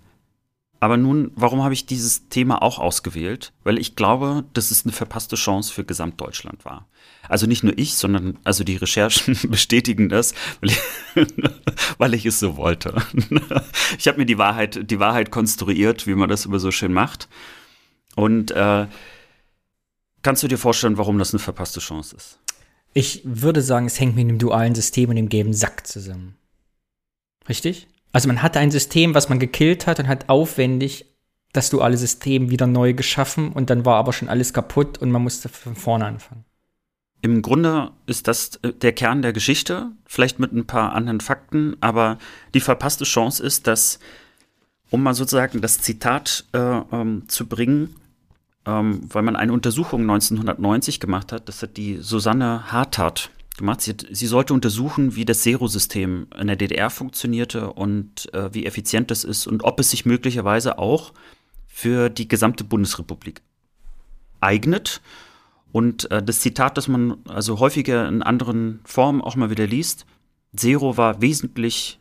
aber 0.81 0.97
nun, 0.97 1.33
warum 1.35 1.63
habe 1.63 1.75
ich 1.75 1.87
dieses 1.87 2.29
Thema 2.29 2.63
auch 2.63 2.79
ausgewählt? 2.79 3.53
Weil 3.65 3.79
ich 3.79 3.97
glaube, 3.97 4.45
dass 4.53 4.71
es 4.71 4.85
eine 4.85 4.93
verpasste 4.93 5.35
Chance 5.35 5.73
für 5.73 5.85
Gesamtdeutschland 5.85 6.65
war. 6.65 6.87
Also 7.29 7.47
nicht 7.47 7.65
nur 7.65 7.77
ich, 7.77 7.95
sondern 7.95 8.39
also 8.45 8.63
die 8.63 8.77
Recherchen 8.77 9.37
bestätigen 9.51 10.09
das, 10.09 10.35
weil 10.61 10.71
ich, 10.71 10.81
weil 11.99 12.15
ich 12.15 12.27
es 12.27 12.39
so 12.39 12.57
wollte. 12.57 12.95
Ich 13.99 14.07
habe 14.07 14.19
mir 14.19 14.27
die 14.27 14.39
Wahrheit, 14.39 14.91
die 14.91 15.01
Wahrheit 15.01 15.33
konstruiert, 15.33 16.07
wie 16.07 16.15
man 16.15 16.29
das 16.29 16.47
immer 16.47 16.61
so 16.61 16.71
schön 16.71 16.93
macht. 16.93 17.29
Und 18.15 18.53
äh, 18.53 18.87
kannst 20.23 20.43
du 20.45 20.49
dir 20.49 20.59
vorstellen, 20.59 20.97
warum 20.97 21.19
das 21.19 21.33
eine 21.33 21.41
verpasste 21.41 21.81
Chance 21.81 22.17
ist? 22.17 22.39
Ich 22.95 23.23
würde 23.25 23.63
sagen, 23.63 23.87
es 23.87 23.99
hängt 23.99 24.17
mit 24.17 24.29
dem 24.29 24.39
dualen 24.39 24.75
System 24.75 25.11
und 25.11 25.17
dem 25.17 25.29
gelben 25.29 25.55
Sack 25.55 25.87
zusammen. 25.87 26.37
Richtig? 27.49 27.89
Also 28.13 28.29
man 28.29 28.43
hatte 28.43 28.59
ein 28.59 28.71
System, 28.71 29.15
was 29.15 29.29
man 29.29 29.39
gekillt 29.39 29.87
hat 29.87 30.01
und 30.01 30.09
hat 30.09 30.29
aufwendig 30.29 31.07
das 31.53 31.71
duale 31.71 31.97
System 31.97 32.51
wieder 32.51 32.67
neu 32.67 32.95
geschaffen 32.95 33.53
und 33.53 33.71
dann 33.71 33.85
war 33.85 33.97
aber 33.97 34.13
schon 34.13 34.29
alles 34.29 34.53
kaputt 34.53 34.99
und 34.99 35.11
man 35.11 35.23
musste 35.23 35.49
von 35.49 35.75
vorne 35.75 36.07
anfangen. 36.07 36.45
Im 37.21 37.43
Grunde 37.43 37.91
ist 38.07 38.29
das 38.29 38.57
äh, 38.63 38.73
der 38.73 38.93
Kern 38.93 39.23
der 39.23 39.33
Geschichte, 39.33 39.91
vielleicht 40.05 40.39
mit 40.39 40.53
ein 40.53 40.67
paar 40.67 40.93
anderen 40.93 41.21
Fakten, 41.21 41.77
aber 41.81 42.19
die 42.55 42.61
verpasste 42.61 43.05
Chance 43.05 43.43
ist, 43.43 43.67
dass, 43.67 43.99
um 44.91 45.03
mal 45.03 45.15
sozusagen 45.15 45.61
das 45.61 45.81
Zitat 45.81 46.45
äh, 46.53 46.59
ähm, 46.59 47.25
zu 47.29 47.47
bringen, 47.47 47.97
ähm, 48.67 49.01
weil 49.13 49.23
man 49.23 49.35
eine 49.35 49.53
Untersuchung 49.53 50.03
1990 50.03 51.01
gemacht 51.01 51.33
hat, 51.33 51.49
das 51.49 51.63
hat 51.63 51.77
die 51.77 51.99
Susanne 52.01 52.71
Hartart 52.71 53.31
gemacht. 53.59 53.81
Sie, 53.83 53.95
sie 54.11 54.27
sollte 54.27 54.55
untersuchen, 54.55 55.15
wie 55.15 55.25
das 55.25 55.43
Zero-System 55.43 56.29
in 56.39 56.47
der 56.47 56.57
DDR 56.57 56.91
funktionierte 56.91 57.73
und 57.73 58.33
äh, 58.35 58.53
wie 58.55 58.67
effizient 58.67 59.11
das 59.11 59.25
ist 59.25 59.47
und 59.47 59.65
ob 59.65 59.79
es 59.81 59.91
sich 59.91 60.07
möglicherweise 60.07 60.79
auch 60.79 61.13
für 61.67 62.09
die 62.09 62.29
gesamte 62.29 62.65
Bundesrepublik 62.65 63.43
eignet. 64.41 65.01
Und 65.71 66.11
äh, 66.11 66.23
das 66.23 66.41
Zitat, 66.41 66.77
das 66.77 66.89
man 66.89 67.19
also 67.29 67.61
häufiger 67.61 68.09
in 68.09 68.23
anderen 68.23 68.81
Formen 68.85 69.21
auch 69.21 69.37
mal 69.37 69.51
wieder 69.51 69.67
liest, 69.67 70.07
Zero 70.57 70.97
war 70.97 71.21
wesentlich, 71.21 72.01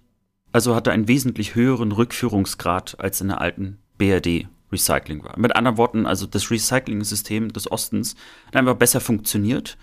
also 0.54 0.74
hatte 0.74 0.92
einen 0.92 1.08
wesentlich 1.08 1.56
höheren 1.56 1.92
Rückführungsgrad 1.92 3.00
als 3.00 3.20
in 3.22 3.28
der 3.28 3.42
alten 3.42 3.80
BRD 3.98 4.48
Recycling 4.72 5.24
war. 5.24 5.38
Mit 5.38 5.56
anderen 5.56 5.78
Worten, 5.78 6.06
also 6.06 6.26
das 6.26 6.52
Recycling-System 6.52 7.54
des 7.54 7.72
Ostens 7.72 8.16
hat 8.48 8.56
einfach 8.56 8.76
besser 8.76 9.00
funktioniert. 9.00 9.78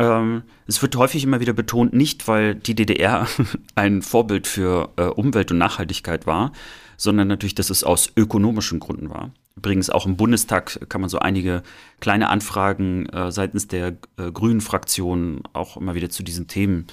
Ähm, 0.00 0.42
es 0.66 0.80
wird 0.80 0.96
häufig 0.96 1.24
immer 1.24 1.40
wieder 1.40 1.52
betont, 1.52 1.92
nicht 1.92 2.26
weil 2.26 2.54
die 2.54 2.74
DDR 2.74 3.28
ein 3.74 4.00
Vorbild 4.00 4.46
für 4.46 4.90
äh, 4.96 5.02
Umwelt 5.02 5.52
und 5.52 5.58
Nachhaltigkeit 5.58 6.26
war, 6.26 6.52
sondern 6.96 7.28
natürlich, 7.28 7.54
dass 7.54 7.70
es 7.70 7.84
aus 7.84 8.10
ökonomischen 8.16 8.80
Gründen 8.80 9.10
war. 9.10 9.30
Übrigens 9.56 9.90
auch 9.90 10.06
im 10.06 10.16
Bundestag 10.16 10.88
kann 10.88 11.02
man 11.02 11.10
so 11.10 11.18
einige 11.18 11.62
kleine 12.00 12.30
Anfragen 12.30 13.06
äh, 13.10 13.30
seitens 13.30 13.68
der 13.68 13.98
äh, 14.16 14.32
Grünen 14.32 14.62
Fraktion 14.62 15.42
auch 15.52 15.76
immer 15.76 15.94
wieder 15.94 16.08
zu 16.08 16.22
diesen 16.22 16.48
Themen 16.48 16.86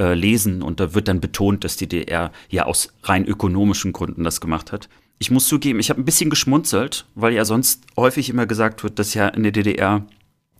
äh, 0.00 0.14
lesen 0.14 0.62
und 0.62 0.80
da 0.80 0.92
wird 0.92 1.06
dann 1.06 1.20
betont, 1.20 1.62
dass 1.62 1.76
die 1.76 1.86
DDR 1.86 2.32
ja 2.48 2.64
aus 2.64 2.92
rein 3.04 3.26
ökonomischen 3.26 3.92
Gründen 3.92 4.24
das 4.24 4.40
gemacht 4.40 4.72
hat. 4.72 4.88
Ich 5.18 5.30
muss 5.30 5.46
zugeben, 5.46 5.78
ich 5.78 5.90
habe 5.90 6.00
ein 6.00 6.06
bisschen 6.06 6.30
geschmunzelt, 6.30 7.06
weil 7.14 7.32
ja 7.32 7.44
sonst 7.44 7.84
häufig 7.96 8.28
immer 8.28 8.46
gesagt 8.46 8.82
wird, 8.82 8.98
dass 8.98 9.14
ja 9.14 9.28
in 9.28 9.44
der 9.44 9.52
DDR, 9.52 10.04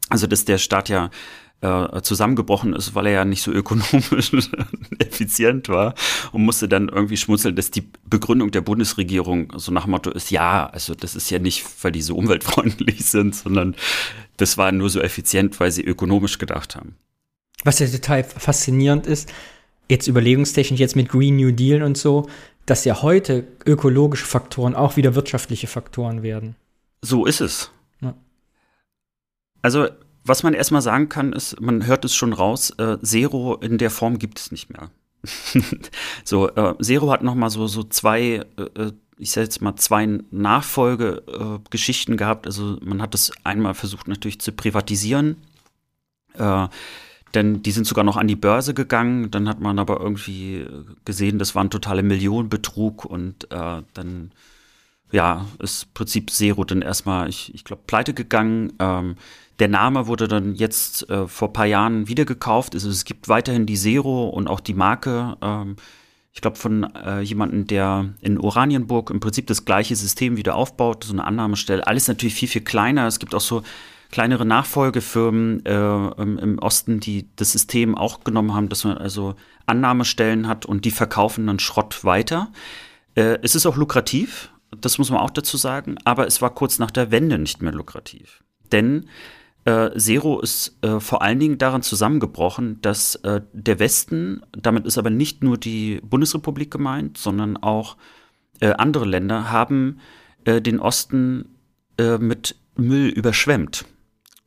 also 0.08 0.28
dass 0.28 0.44
der 0.44 0.58
Staat 0.58 0.88
ja 0.88 1.10
äh, 1.62 2.00
zusammengebrochen 2.02 2.74
ist, 2.74 2.94
weil 2.94 3.06
er 3.06 3.12
ja 3.12 3.24
nicht 3.24 3.42
so 3.42 3.52
ökonomisch 3.52 4.32
effizient 4.98 5.68
war 5.68 5.94
und 6.32 6.42
musste 6.42 6.68
dann 6.68 6.88
irgendwie 6.88 7.16
schmunzeln, 7.16 7.56
dass 7.56 7.70
die 7.70 7.88
Begründung 8.08 8.50
der 8.50 8.62
Bundesregierung 8.62 9.52
so 9.56 9.72
nach 9.72 9.84
dem 9.84 9.90
Motto 9.90 10.10
ist, 10.10 10.30
ja, 10.30 10.68
also 10.68 10.94
das 10.94 11.14
ist 11.14 11.30
ja 11.30 11.38
nicht, 11.38 11.64
weil 11.82 11.92
die 11.92 12.02
so 12.02 12.16
umweltfreundlich 12.16 13.04
sind, 13.04 13.34
sondern 13.34 13.76
das 14.36 14.56
war 14.56 14.72
nur 14.72 14.88
so 14.88 15.00
effizient, 15.00 15.60
weil 15.60 15.70
sie 15.70 15.84
ökonomisch 15.84 16.38
gedacht 16.38 16.76
haben. 16.76 16.96
Was 17.64 17.78
ja 17.78 17.86
total 17.86 18.24
faszinierend 18.24 19.06
ist, 19.06 19.30
jetzt 19.90 20.06
überlegungstechnisch, 20.06 20.80
jetzt 20.80 20.96
mit 20.96 21.10
Green 21.10 21.36
New 21.36 21.50
Deal 21.50 21.82
und 21.82 21.98
so, 21.98 22.28
dass 22.64 22.84
ja 22.84 23.02
heute 23.02 23.46
ökologische 23.66 24.24
Faktoren 24.24 24.74
auch 24.74 24.96
wieder 24.96 25.14
wirtschaftliche 25.14 25.66
Faktoren 25.66 26.22
werden. 26.22 26.56
So 27.02 27.26
ist 27.26 27.40
es. 27.40 27.70
Ja. 28.00 28.14
Also 29.60 29.88
was 30.24 30.42
man 30.42 30.54
erstmal 30.54 30.82
sagen 30.82 31.08
kann, 31.08 31.32
ist, 31.32 31.60
man 31.60 31.86
hört 31.86 32.04
es 32.04 32.14
schon 32.14 32.32
raus, 32.32 32.70
äh, 32.78 32.98
Zero 33.02 33.56
in 33.56 33.78
der 33.78 33.90
Form 33.90 34.18
gibt 34.18 34.38
es 34.38 34.52
nicht 34.52 34.70
mehr. 34.70 34.90
so, 36.24 36.48
äh, 36.50 36.74
Zero 36.82 37.10
hat 37.10 37.22
noch 37.22 37.34
mal 37.34 37.50
so, 37.50 37.66
so 37.66 37.82
zwei, 37.84 38.44
äh, 38.56 38.62
äh 38.74 38.92
ich 39.18 39.32
sag 39.32 39.42
jetzt 39.42 39.60
mal, 39.60 39.76
zwei 39.76 40.06
Nachfolgegeschichten 40.30 42.16
gehabt. 42.16 42.46
Also 42.46 42.78
man 42.80 43.02
hat 43.02 43.14
es 43.14 43.32
einmal 43.44 43.74
versucht 43.74 44.08
natürlich 44.08 44.40
zu 44.40 44.50
privatisieren. 44.50 45.36
Äh, 46.38 46.68
denn 47.34 47.62
die 47.62 47.70
sind 47.70 47.86
sogar 47.86 48.02
noch 48.02 48.16
an 48.16 48.28
die 48.28 48.36
Börse 48.36 48.72
gegangen. 48.72 49.30
Dann 49.30 49.46
hat 49.46 49.60
man 49.60 49.78
aber 49.78 50.00
irgendwie 50.00 50.66
gesehen, 51.04 51.38
das 51.38 51.54
war 51.54 51.62
ein 51.62 51.70
totaler 51.70 52.02
Millionenbetrug 52.02 53.04
und 53.04 53.44
äh, 53.52 53.82
dann 53.92 54.32
ja, 55.12 55.46
ist 55.58 55.84
im 55.84 55.88
Prinzip 55.94 56.30
Zero 56.30 56.64
dann 56.64 56.82
erstmal, 56.82 57.28
ich, 57.28 57.54
ich 57.54 57.64
glaube, 57.64 57.82
pleite 57.86 58.14
gegangen. 58.14 58.72
Ähm, 58.78 59.16
der 59.60 59.68
Name 59.68 60.06
wurde 60.06 60.26
dann 60.26 60.54
jetzt 60.54 61.08
äh, 61.10 61.28
vor 61.28 61.48
ein 61.48 61.52
paar 61.52 61.66
Jahren 61.66 62.08
wieder 62.08 62.24
gekauft. 62.24 62.74
Also 62.74 62.88
es 62.88 63.04
gibt 63.04 63.28
weiterhin 63.28 63.66
die 63.66 63.76
Zero 63.76 64.28
und 64.28 64.48
auch 64.48 64.60
die 64.60 64.74
Marke. 64.74 65.36
Ähm, 65.42 65.76
ich 66.32 66.40
glaube, 66.40 66.56
von 66.56 66.84
äh, 66.94 67.20
jemandem, 67.20 67.66
der 67.66 68.10
in 68.20 68.38
Oranienburg 68.38 69.10
im 69.10 69.20
Prinzip 69.20 69.46
das 69.46 69.64
gleiche 69.64 69.94
System 69.96 70.36
wieder 70.36 70.54
aufbaut, 70.54 71.04
so 71.04 71.12
eine 71.12 71.24
Annahmestelle. 71.24 71.86
Alles 71.86 72.08
natürlich 72.08 72.34
viel, 72.34 72.48
viel 72.48 72.62
kleiner. 72.62 73.06
Es 73.06 73.18
gibt 73.18 73.34
auch 73.34 73.40
so 73.40 73.62
kleinere 74.10 74.46
Nachfolgefirmen 74.46 75.64
äh, 75.66 76.22
im, 76.22 76.38
im, 76.38 76.58
Osten, 76.58 77.00
die 77.00 77.28
das 77.36 77.52
System 77.52 77.96
auch 77.96 78.24
genommen 78.24 78.54
haben, 78.54 78.68
dass 78.68 78.84
man 78.84 78.96
also 78.96 79.34
Annahmestellen 79.66 80.48
hat 80.48 80.66
und 80.66 80.84
die 80.84 80.90
verkaufen 80.90 81.46
dann 81.46 81.58
Schrott 81.58 82.04
weiter. 82.04 82.50
Äh, 83.14 83.38
es 83.42 83.54
ist 83.54 83.66
auch 83.66 83.76
lukrativ, 83.76 84.50
das 84.80 84.98
muss 84.98 85.10
man 85.10 85.20
auch 85.20 85.30
dazu 85.30 85.56
sagen, 85.56 85.96
aber 86.04 86.26
es 86.26 86.40
war 86.40 86.54
kurz 86.54 86.78
nach 86.78 86.90
der 86.90 87.10
Wende 87.10 87.38
nicht 87.38 87.62
mehr 87.62 87.72
lukrativ. 87.72 88.42
Denn 88.72 89.06
äh, 89.64 89.90
Zero 89.98 90.40
ist 90.40 90.78
äh, 90.82 91.00
vor 91.00 91.22
allen 91.22 91.38
Dingen 91.38 91.58
daran 91.58 91.82
zusammengebrochen, 91.82 92.80
dass 92.80 93.16
äh, 93.16 93.42
der 93.52 93.78
Westen, 93.78 94.42
damit 94.52 94.86
ist 94.86 94.98
aber 94.98 95.10
nicht 95.10 95.42
nur 95.42 95.58
die 95.58 96.00
Bundesrepublik 96.02 96.70
gemeint, 96.70 97.18
sondern 97.18 97.56
auch 97.56 97.96
äh, 98.60 98.72
andere 98.72 99.04
Länder, 99.04 99.50
haben 99.50 99.98
äh, 100.44 100.62
den 100.62 100.80
Osten 100.80 101.56
äh, 101.98 102.18
mit 102.18 102.56
Müll 102.76 103.08
überschwemmt. 103.08 103.84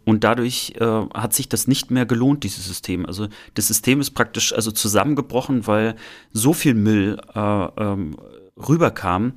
Und 0.05 0.25
dadurch 0.25 0.73
hat 0.81 1.33
sich 1.33 1.47
das 1.47 1.65
nicht 1.65 1.89
mehr 1.89 2.05
gelohnt, 2.05 2.43
dieses 2.43 2.67
System. 2.67 3.05
Also 3.05 3.29
das 3.53 3.69
System 3.69 4.01
ist 4.01 4.11
praktisch 4.11 4.51
also 4.51 4.69
zusammengebrochen, 4.71 5.65
weil 5.65 5.95
so 6.33 6.51
viel 6.51 6.73
Müll 6.73 7.21
ähm, 7.33 8.17
rüberkam, 8.57 9.31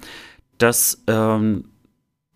dass 0.59 1.05
ähm, 1.07 1.66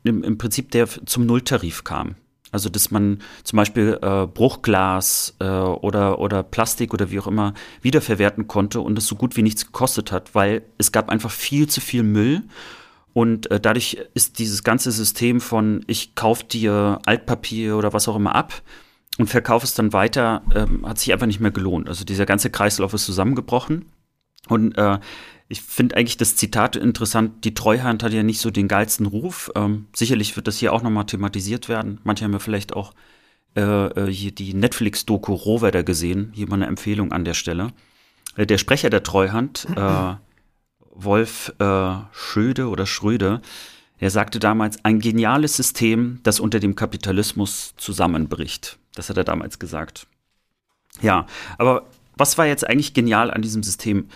im, 0.04 0.22
im 0.22 0.38
Prinzip 0.38 0.70
der 0.70 0.86
zum 0.86 1.26
Nulltarif 1.26 1.82
kam. 1.82 2.14
Also 2.52 2.68
dass 2.68 2.90
man 2.90 3.20
zum 3.44 3.56
Beispiel 3.56 3.98
äh, 4.02 4.26
Bruchglas 4.26 5.36
äh, 5.38 5.44
oder, 5.44 6.18
oder 6.18 6.42
Plastik 6.42 6.92
oder 6.92 7.10
wie 7.10 7.20
auch 7.20 7.26
immer 7.26 7.54
wiederverwerten 7.82 8.48
konnte 8.48 8.80
und 8.80 8.98
es 8.98 9.06
so 9.06 9.14
gut 9.14 9.36
wie 9.36 9.42
nichts 9.42 9.66
gekostet 9.66 10.12
hat, 10.12 10.34
weil 10.34 10.62
es 10.78 10.92
gab 10.92 11.10
einfach 11.10 11.30
viel 11.30 11.68
zu 11.68 11.80
viel 11.80 12.02
Müll. 12.02 12.42
Und 13.12 13.50
äh, 13.50 13.60
dadurch 13.60 13.98
ist 14.14 14.38
dieses 14.38 14.62
ganze 14.62 14.92
System 14.92 15.40
von 15.40 15.84
ich 15.86 16.14
kaufe 16.14 16.44
dir 16.44 17.00
Altpapier 17.06 17.76
oder 17.76 17.92
was 17.92 18.08
auch 18.08 18.16
immer 18.16 18.34
ab 18.34 18.62
und 19.18 19.26
verkaufe 19.26 19.64
es 19.64 19.74
dann 19.74 19.92
weiter, 19.92 20.42
ähm, 20.54 20.86
hat 20.86 20.98
sich 20.98 21.12
einfach 21.12 21.26
nicht 21.26 21.40
mehr 21.40 21.50
gelohnt. 21.50 21.88
Also 21.88 22.04
dieser 22.04 22.26
ganze 22.26 22.50
Kreislauf 22.50 22.94
ist 22.94 23.04
zusammengebrochen. 23.04 23.86
Und 24.48 24.76
äh, 24.78 24.98
ich 25.50 25.62
finde 25.62 25.96
eigentlich 25.96 26.16
das 26.16 26.36
Zitat 26.36 26.76
interessant, 26.76 27.44
die 27.44 27.54
Treuhand 27.54 28.04
hat 28.04 28.12
ja 28.12 28.22
nicht 28.22 28.40
so 28.40 28.52
den 28.52 28.68
geilsten 28.68 29.04
Ruf. 29.04 29.50
Ähm, 29.56 29.88
sicherlich 29.94 30.36
wird 30.36 30.46
das 30.46 30.58
hier 30.58 30.72
auch 30.72 30.82
nochmal 30.82 31.06
thematisiert 31.06 31.68
werden. 31.68 32.00
Manche 32.04 32.24
haben 32.24 32.32
ja 32.32 32.38
vielleicht 32.38 32.72
auch 32.72 32.94
äh, 33.56 33.60
äh, 33.60 34.12
hier 34.12 34.30
die 34.30 34.54
Netflix-Doku 34.54 35.34
Rohwedder 35.34 35.82
gesehen. 35.82 36.30
Hier 36.34 36.48
mal 36.48 36.54
eine 36.54 36.66
Empfehlung 36.66 37.10
an 37.10 37.24
der 37.24 37.34
Stelle. 37.34 37.72
Äh, 38.36 38.46
der 38.46 38.58
Sprecher 38.58 38.90
der 38.90 39.02
Treuhand, 39.02 39.66
äh, 39.74 40.14
Wolf 40.94 41.52
äh, 41.58 41.94
Schöde 42.12 42.68
oder 42.68 42.86
Schröde, 42.86 43.42
er 43.98 44.10
sagte 44.10 44.38
damals, 44.38 44.84
ein 44.84 45.00
geniales 45.00 45.56
System, 45.56 46.20
das 46.22 46.38
unter 46.38 46.60
dem 46.60 46.76
Kapitalismus 46.76 47.74
zusammenbricht. 47.76 48.78
Das 48.94 49.10
hat 49.10 49.16
er 49.16 49.24
damals 49.24 49.58
gesagt. 49.58 50.06
Ja, 51.02 51.26
aber 51.58 51.86
was 52.16 52.38
war 52.38 52.46
jetzt 52.46 52.68
eigentlich 52.68 52.94
genial 52.94 53.30
an 53.30 53.42
diesem 53.42 53.62
System? 53.62 54.08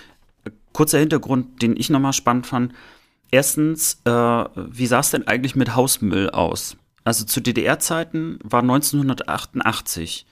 Kurzer 0.72 0.99
Hintergrund, 0.99 1.62
den 1.62 1.76
ich 1.76 1.90
nochmal 1.90 2.12
spannend 2.12 2.47
fand. 2.47 2.72
Erstens, 3.30 4.01
äh, 4.05 4.11
wie 4.11 4.86
sah 4.86 5.01
es 5.01 5.11
denn 5.11 5.26
eigentlich 5.26 5.57
mit 5.57 5.74
Hausmüll 5.74 6.30
aus? 6.30 6.76
Also 7.05 7.24
zu 7.24 7.40
DDR-Zeiten 7.40 8.38
war 8.42 8.62
1988 8.62 10.26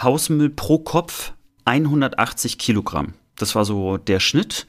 Hausmüll 0.00 0.50
pro 0.50 0.78
Kopf 0.78 1.32
180 1.64 2.58
Kilogramm. 2.58 3.14
Das 3.36 3.54
war 3.54 3.64
so 3.64 3.98
der 3.98 4.20
Schnitt. 4.20 4.66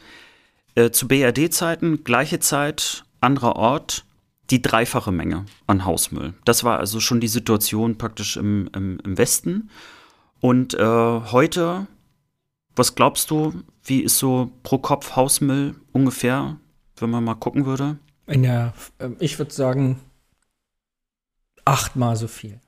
Äh, 0.76 0.92
zu 0.92 1.08
BRD-Zeiten, 1.08 2.04
gleiche 2.04 2.40
Zeit, 2.40 3.04
anderer 3.22 3.56
Ort, 3.56 4.06
die 4.50 4.62
dreifache 4.62 5.12
Menge 5.12 5.46
an 5.68 5.86
Hausmüll. 5.86 6.34
Das 6.46 6.64
war 6.64 6.80
also 6.80 7.00
schon 7.00 7.20
die 7.20 7.28
Situation 7.28 7.98
praktisch 7.98 8.38
im, 8.38 8.70
im, 8.76 9.00
im 9.04 9.18
Westen. 9.18 9.70
Und 10.42 10.74
äh, 10.74 10.84
heute 10.86 11.88
was 12.80 12.96
glaubst 12.96 13.30
du, 13.30 13.54
wie 13.84 14.02
ist 14.02 14.18
so 14.18 14.52
pro 14.64 14.80
Kopf 14.80 15.16
Hausmüll 15.16 15.76
ungefähr, 15.92 16.58
wenn 16.98 17.10
man 17.12 17.24
mal 17.24 17.36
gucken 17.36 17.66
würde? 17.66 18.00
In 18.26 18.44
der, 18.44 18.74
ähm, 19.00 19.16
ich 19.20 19.38
würde 19.38 19.54
sagen, 19.54 20.00
achtmal 21.66 22.16
so 22.16 22.28
viel. 22.28 22.60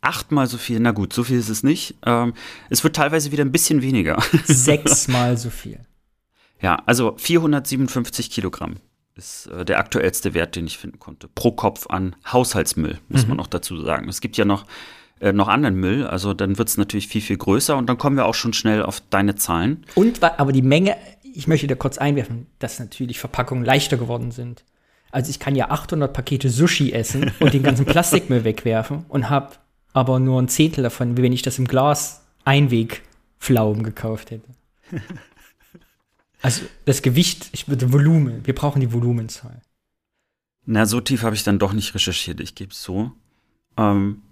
Achtmal 0.00 0.46
so 0.46 0.58
viel, 0.58 0.78
na 0.80 0.92
gut, 0.92 1.12
so 1.12 1.24
viel 1.24 1.38
ist 1.38 1.48
es 1.48 1.62
nicht. 1.62 1.96
Ähm, 2.06 2.32
es 2.70 2.84
wird 2.84 2.96
teilweise 2.96 3.32
wieder 3.32 3.44
ein 3.44 3.52
bisschen 3.52 3.82
weniger. 3.82 4.22
Sechsmal 4.44 5.36
so 5.36 5.50
viel. 5.50 5.80
Ja, 6.60 6.76
also 6.86 7.14
457 7.16 8.30
Kilogramm 8.30 8.76
ist 9.16 9.46
äh, 9.48 9.64
der 9.64 9.78
aktuellste 9.78 10.34
Wert, 10.34 10.54
den 10.56 10.66
ich 10.66 10.78
finden 10.78 10.98
konnte. 11.00 11.28
Pro 11.28 11.50
Kopf 11.52 11.86
an 11.88 12.14
Haushaltsmüll, 12.32 12.98
muss 13.08 13.22
Mhm. 13.22 13.28
man 13.30 13.36
noch 13.38 13.46
dazu 13.48 13.80
sagen. 13.82 14.08
Es 14.08 14.20
gibt 14.20 14.36
ja 14.36 14.44
noch, 14.44 14.64
äh, 15.20 15.32
noch 15.32 15.48
anderen 15.48 15.76
Müll, 15.76 16.06
also 16.06 16.34
dann 16.34 16.58
wird 16.58 16.68
es 16.68 16.76
natürlich 16.76 17.08
viel, 17.08 17.20
viel 17.20 17.36
größer 17.36 17.76
und 17.76 17.88
dann 17.88 17.98
kommen 17.98 18.16
wir 18.16 18.26
auch 18.26 18.34
schon 18.34 18.52
schnell 18.52 18.82
auf 18.82 19.02
deine 19.10 19.34
Zahlen. 19.34 19.84
Und 19.94 20.22
aber 20.22 20.52
die 20.52 20.62
Menge, 20.62 20.96
ich 21.22 21.46
möchte 21.46 21.66
da 21.66 21.74
kurz 21.74 21.98
einwerfen, 21.98 22.46
dass 22.58 22.78
natürlich 22.78 23.18
Verpackungen 23.18 23.64
leichter 23.64 23.96
geworden 23.96 24.30
sind. 24.30 24.64
Also 25.10 25.30
ich 25.30 25.38
kann 25.38 25.56
ja 25.56 25.70
800 25.70 26.12
Pakete 26.12 26.50
Sushi 26.50 26.92
essen 26.92 27.32
und 27.40 27.54
den 27.54 27.62
ganzen 27.62 27.84
Plastikmüll 27.86 28.44
wegwerfen 28.44 29.04
und 29.08 29.30
habe 29.30 29.56
aber 29.92 30.18
nur 30.20 30.40
ein 30.40 30.48
Zehntel 30.48 30.82
davon, 30.82 31.16
wie 31.16 31.22
wenn 31.22 31.32
ich 31.32 31.42
das 31.42 31.58
im 31.58 31.66
Glas 31.66 32.22
Einwegpflaumen 32.44 33.82
gekauft 33.82 34.30
hätte. 34.30 34.48
Also 36.40 36.62
das 36.84 37.02
Gewicht, 37.02 37.48
ich 37.52 37.68
würde 37.68 37.92
Volumen, 37.92 38.46
wir 38.46 38.54
brauchen 38.54 38.80
die 38.80 38.92
Volumenzahl. 38.92 39.60
Na, 40.66 40.86
so 40.86 41.00
tief 41.00 41.22
habe 41.22 41.34
ich 41.34 41.42
dann 41.42 41.58
doch 41.58 41.72
nicht 41.72 41.94
recherchiert, 41.94 42.40
ich 42.40 42.54
gebe 42.54 42.70
es 42.70 42.82
so. 42.82 43.10
Ähm, 43.76 44.22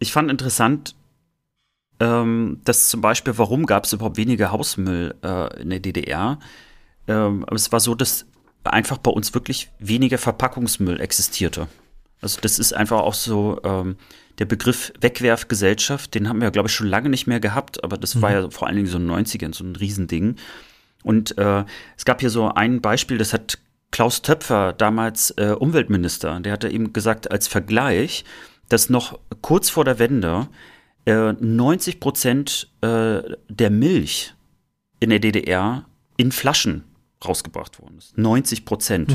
ich 0.00 0.12
fand 0.12 0.30
interessant, 0.30 0.96
ähm, 2.00 2.60
dass 2.64 2.88
zum 2.88 3.00
Beispiel, 3.00 3.38
warum 3.38 3.66
gab 3.66 3.84
es 3.84 3.92
überhaupt 3.92 4.16
weniger 4.16 4.50
Hausmüll 4.50 5.14
äh, 5.22 5.62
in 5.62 5.70
der 5.70 5.80
DDR? 5.80 6.38
Ähm, 7.06 7.44
aber 7.44 7.56
es 7.56 7.70
war 7.70 7.80
so, 7.80 7.94
dass 7.94 8.26
einfach 8.64 8.98
bei 8.98 9.10
uns 9.10 9.34
wirklich 9.34 9.70
weniger 9.78 10.18
Verpackungsmüll 10.18 11.00
existierte. 11.00 11.68
Also 12.20 12.40
das 12.40 12.58
ist 12.58 12.72
einfach 12.72 13.00
auch 13.00 13.14
so 13.14 13.60
ähm, 13.64 13.96
der 14.38 14.46
Begriff 14.46 14.92
Wegwerfgesellschaft, 15.00 16.14
den 16.14 16.28
haben 16.28 16.40
wir, 16.40 16.50
glaube 16.50 16.68
ich, 16.68 16.74
schon 16.74 16.86
lange 16.86 17.10
nicht 17.10 17.26
mehr 17.26 17.40
gehabt, 17.40 17.84
aber 17.84 17.96
das 17.96 18.20
war 18.20 18.32
ja 18.32 18.50
vor 18.50 18.68
allen 18.68 18.76
Dingen 18.76 18.88
so 18.88 18.98
in 18.98 19.08
den 19.08 19.24
90ern 19.24 19.54
so 19.54 19.64
ein 19.64 19.76
Riesending. 19.76 20.36
Und 21.02 21.36
äh, 21.38 21.64
es 21.96 22.04
gab 22.04 22.20
hier 22.20 22.30
so 22.30 22.48
ein 22.48 22.80
Beispiel, 22.80 23.18
das 23.18 23.32
hat 23.32 23.58
Klaus 23.90 24.22
Töpfer, 24.22 24.72
damals 24.72 25.30
äh, 25.32 25.54
Umweltminister, 25.58 26.40
der 26.40 26.52
hatte 26.52 26.68
eben 26.68 26.92
gesagt, 26.92 27.30
als 27.30 27.48
Vergleich, 27.48 28.24
dass 28.70 28.88
noch 28.88 29.18
kurz 29.42 29.68
vor 29.68 29.84
der 29.84 29.98
Wende 29.98 30.48
äh, 31.04 31.32
90 31.32 32.00
Prozent 32.00 32.72
äh, 32.80 33.20
der 33.48 33.70
Milch 33.70 34.34
in 35.00 35.10
der 35.10 35.18
DDR 35.18 35.86
in 36.16 36.32
Flaschen 36.32 36.84
rausgebracht 37.24 37.80
worden 37.80 37.98
ist. 37.98 38.16
90 38.16 38.64
Prozent. 38.64 39.10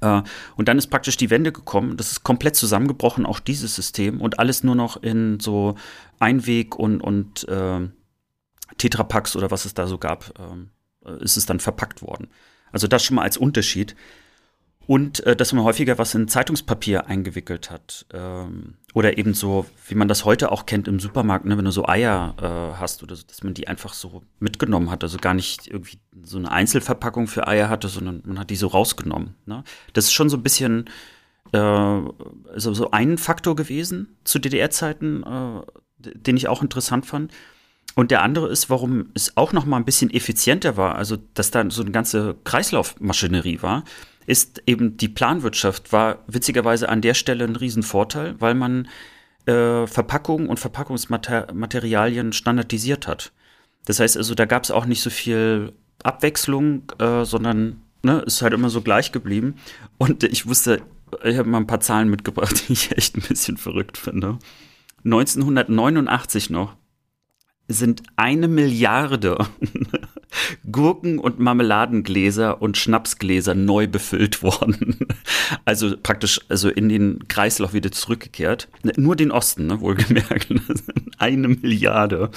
Äh, 0.00 0.22
und 0.56 0.68
dann 0.68 0.78
ist 0.78 0.88
praktisch 0.88 1.16
die 1.16 1.30
Wende 1.30 1.52
gekommen. 1.52 1.96
Das 1.96 2.12
ist 2.12 2.24
komplett 2.24 2.56
zusammengebrochen, 2.56 3.26
auch 3.26 3.40
dieses 3.40 3.74
System. 3.74 4.20
Und 4.20 4.38
alles 4.38 4.64
nur 4.64 4.74
noch 4.74 4.96
in 5.02 5.40
so 5.40 5.76
Einweg- 6.18 6.76
und, 6.76 7.00
und 7.00 7.46
äh, 7.48 7.88
Tetrapacks 8.76 9.36
oder 9.36 9.50
was 9.50 9.64
es 9.64 9.74
da 9.74 9.86
so 9.86 9.98
gab, 9.98 10.38
ähm, 10.38 10.70
äh, 11.04 11.22
ist 11.22 11.36
es 11.36 11.46
dann 11.46 11.60
verpackt 11.60 12.02
worden. 12.02 12.28
Also 12.72 12.86
das 12.86 13.04
schon 13.04 13.16
mal 13.16 13.22
als 13.22 13.36
Unterschied. 13.36 13.94
Und 14.88 15.20
äh, 15.26 15.36
dass 15.36 15.52
man 15.52 15.64
häufiger 15.64 15.98
was 15.98 16.14
in 16.14 16.28
Zeitungspapier 16.28 17.08
eingewickelt 17.08 17.70
hat. 17.70 18.06
Ähm, 18.10 18.76
oder 18.94 19.18
eben 19.18 19.34
so, 19.34 19.66
wie 19.86 19.94
man 19.94 20.08
das 20.08 20.24
heute 20.24 20.50
auch 20.50 20.64
kennt 20.64 20.88
im 20.88 20.98
Supermarkt, 20.98 21.44
ne, 21.44 21.58
wenn 21.58 21.66
du 21.66 21.70
so 21.70 21.86
Eier 21.86 22.34
äh, 22.40 22.80
hast 22.80 23.02
oder 23.02 23.14
so, 23.14 23.22
dass 23.26 23.42
man 23.42 23.52
die 23.52 23.68
einfach 23.68 23.92
so 23.92 24.22
mitgenommen 24.40 24.90
hat. 24.90 25.04
Also 25.04 25.18
gar 25.18 25.34
nicht 25.34 25.66
irgendwie 25.66 25.98
so 26.22 26.38
eine 26.38 26.50
Einzelverpackung 26.50 27.26
für 27.26 27.46
Eier 27.46 27.68
hatte, 27.68 27.88
sondern 27.88 28.22
man 28.24 28.38
hat 28.38 28.48
die 28.48 28.56
so 28.56 28.66
rausgenommen. 28.66 29.34
Ne? 29.44 29.62
Das 29.92 30.06
ist 30.06 30.14
schon 30.14 30.30
so 30.30 30.38
ein 30.38 30.42
bisschen 30.42 30.86
äh, 31.52 32.00
so, 32.56 32.72
so 32.72 32.90
ein 32.90 33.18
Faktor 33.18 33.56
gewesen 33.56 34.16
zu 34.24 34.38
DDR-Zeiten, 34.38 35.22
äh, 35.22 35.60
den 35.98 36.38
ich 36.38 36.48
auch 36.48 36.62
interessant 36.62 37.04
fand. 37.04 37.30
Und 37.94 38.10
der 38.10 38.22
andere 38.22 38.48
ist, 38.48 38.70
warum 38.70 39.10
es 39.12 39.36
auch 39.36 39.52
noch 39.52 39.66
mal 39.66 39.76
ein 39.76 39.84
bisschen 39.84 40.10
effizienter 40.10 40.78
war, 40.78 40.94
also 40.94 41.18
dass 41.34 41.50
da 41.50 41.68
so 41.70 41.82
eine 41.82 41.90
ganze 41.90 42.36
Kreislaufmaschinerie 42.44 43.60
war, 43.60 43.84
ist 44.28 44.62
eben 44.66 44.98
die 44.98 45.08
Planwirtschaft 45.08 45.90
war 45.90 46.18
witzigerweise 46.26 46.90
an 46.90 47.00
der 47.00 47.14
Stelle 47.14 47.44
ein 47.44 47.56
Riesenvorteil, 47.56 48.34
weil 48.38 48.54
man 48.54 48.88
äh, 49.46 49.86
Verpackungen 49.86 50.48
und 50.48 50.60
Verpackungsmaterialien 50.60 52.34
standardisiert 52.34 53.08
hat. 53.08 53.32
Das 53.86 54.00
heißt 54.00 54.18
also, 54.18 54.34
da 54.34 54.44
gab 54.44 54.64
es 54.64 54.70
auch 54.70 54.84
nicht 54.84 55.00
so 55.00 55.08
viel 55.08 55.72
Abwechslung, 56.02 56.82
äh, 56.98 57.24
sondern 57.24 57.80
ne, 58.02 58.18
ist 58.26 58.42
halt 58.42 58.52
immer 58.52 58.68
so 58.68 58.82
gleich 58.82 59.12
geblieben. 59.12 59.54
Und 59.96 60.22
ich 60.24 60.46
wusste, 60.46 60.82
ich 61.24 61.38
habe 61.38 61.48
mal 61.48 61.56
ein 61.56 61.66
paar 61.66 61.80
Zahlen 61.80 62.10
mitgebracht, 62.10 62.64
die 62.68 62.74
ich 62.74 62.92
echt 62.98 63.16
ein 63.16 63.22
bisschen 63.22 63.56
verrückt 63.56 63.96
finde. 63.96 64.38
1989 65.04 66.50
noch 66.50 66.76
sind 67.66 68.02
eine 68.16 68.48
Milliarde 68.48 69.38
Gurken- 70.70 71.18
und 71.18 71.38
Marmeladengläser 71.38 72.60
und 72.62 72.76
Schnapsgläser 72.76 73.54
neu 73.54 73.86
befüllt 73.86 74.42
worden. 74.42 74.98
Also 75.64 75.94
praktisch 76.02 76.40
also 76.48 76.68
in 76.68 76.88
den 76.88 77.28
Kreislauf 77.28 77.72
wieder 77.72 77.92
zurückgekehrt. 77.92 78.68
Nur 78.96 79.16
den 79.16 79.30
Osten, 79.30 79.66
ne, 79.66 79.80
wohlgemerkt. 79.80 80.48
Eine 81.18 81.48
Milliarde. 81.48 82.30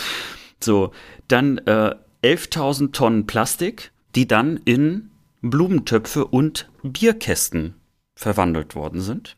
So, 0.59 0.91
dann 1.27 1.57
äh, 1.59 1.95
11.000 2.23 2.91
Tonnen 2.91 3.27
Plastik, 3.27 3.91
die 4.15 4.27
dann 4.27 4.57
in 4.65 5.09
Blumentöpfe 5.41 6.25
und 6.25 6.69
Bierkästen 6.83 7.75
verwandelt 8.15 8.75
worden 8.75 9.01
sind. 9.01 9.37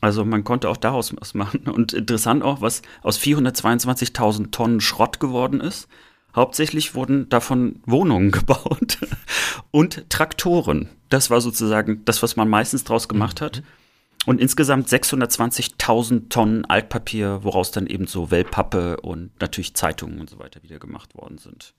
Also 0.00 0.24
man 0.24 0.42
konnte 0.42 0.68
auch 0.68 0.76
daraus 0.76 1.14
was 1.18 1.32
machen. 1.32 1.68
Und 1.68 1.92
interessant 1.92 2.42
auch, 2.42 2.60
was 2.60 2.82
aus 3.02 3.20
422.000 3.20 4.50
Tonnen 4.50 4.80
Schrott 4.80 5.20
geworden 5.20 5.60
ist. 5.60 5.88
Hauptsächlich 6.34 6.94
wurden 6.94 7.28
davon 7.28 7.80
Wohnungen 7.86 8.30
gebaut 8.30 8.98
und 9.70 10.08
Traktoren. 10.10 10.88
Das 11.08 11.30
war 11.30 11.40
sozusagen 11.40 12.04
das, 12.04 12.22
was 12.22 12.36
man 12.36 12.48
meistens 12.48 12.84
draus 12.84 13.08
gemacht 13.08 13.40
hat. 13.40 13.62
Und 14.24 14.40
insgesamt 14.40 14.88
620.000 14.88 16.28
Tonnen 16.28 16.64
Altpapier, 16.64 17.42
woraus 17.42 17.72
dann 17.72 17.88
eben 17.88 18.06
so 18.06 18.30
Wellpappe 18.30 19.00
und 19.00 19.32
natürlich 19.40 19.74
Zeitungen 19.74 20.20
und 20.20 20.30
so 20.30 20.38
weiter 20.38 20.62
wieder 20.62 20.78
gemacht 20.78 21.16
worden 21.16 21.38
sind. 21.38 21.74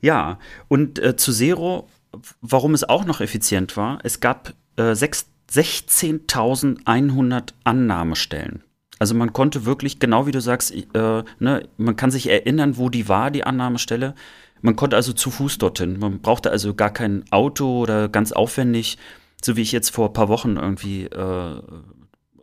Ja, 0.00 0.38
und 0.68 0.98
äh, 0.98 1.16
zu 1.16 1.32
Zero, 1.32 1.86
warum 2.40 2.72
es 2.72 2.84
auch 2.84 3.04
noch 3.04 3.20
effizient 3.20 3.76
war, 3.76 3.98
es 4.04 4.20
gab 4.20 4.54
äh, 4.76 4.94
sechs- 4.94 5.26
16.100 5.50 7.52
Annahmestellen. 7.64 8.62
Also 8.98 9.14
man 9.14 9.32
konnte 9.32 9.64
wirklich, 9.64 9.98
genau 9.98 10.26
wie 10.26 10.32
du 10.32 10.40
sagst, 10.40 10.74
äh, 10.74 11.22
ne, 11.38 11.68
man 11.76 11.96
kann 11.96 12.10
sich 12.10 12.28
erinnern, 12.28 12.76
wo 12.76 12.88
die 12.88 13.08
war, 13.08 13.30
die 13.30 13.44
Annahmestelle. 13.44 14.14
Man 14.60 14.76
konnte 14.76 14.96
also 14.96 15.12
zu 15.12 15.30
Fuß 15.30 15.58
dorthin. 15.58 15.98
Man 15.98 16.20
brauchte 16.20 16.50
also 16.50 16.74
gar 16.74 16.90
kein 16.90 17.24
Auto 17.30 17.80
oder 17.80 18.08
ganz 18.08 18.32
aufwendig, 18.32 18.98
so 19.42 19.56
wie 19.56 19.62
ich 19.62 19.72
jetzt 19.72 19.90
vor 19.90 20.08
ein 20.08 20.12
paar 20.12 20.28
Wochen 20.28 20.56
irgendwie 20.56 21.04
äh, 21.04 21.62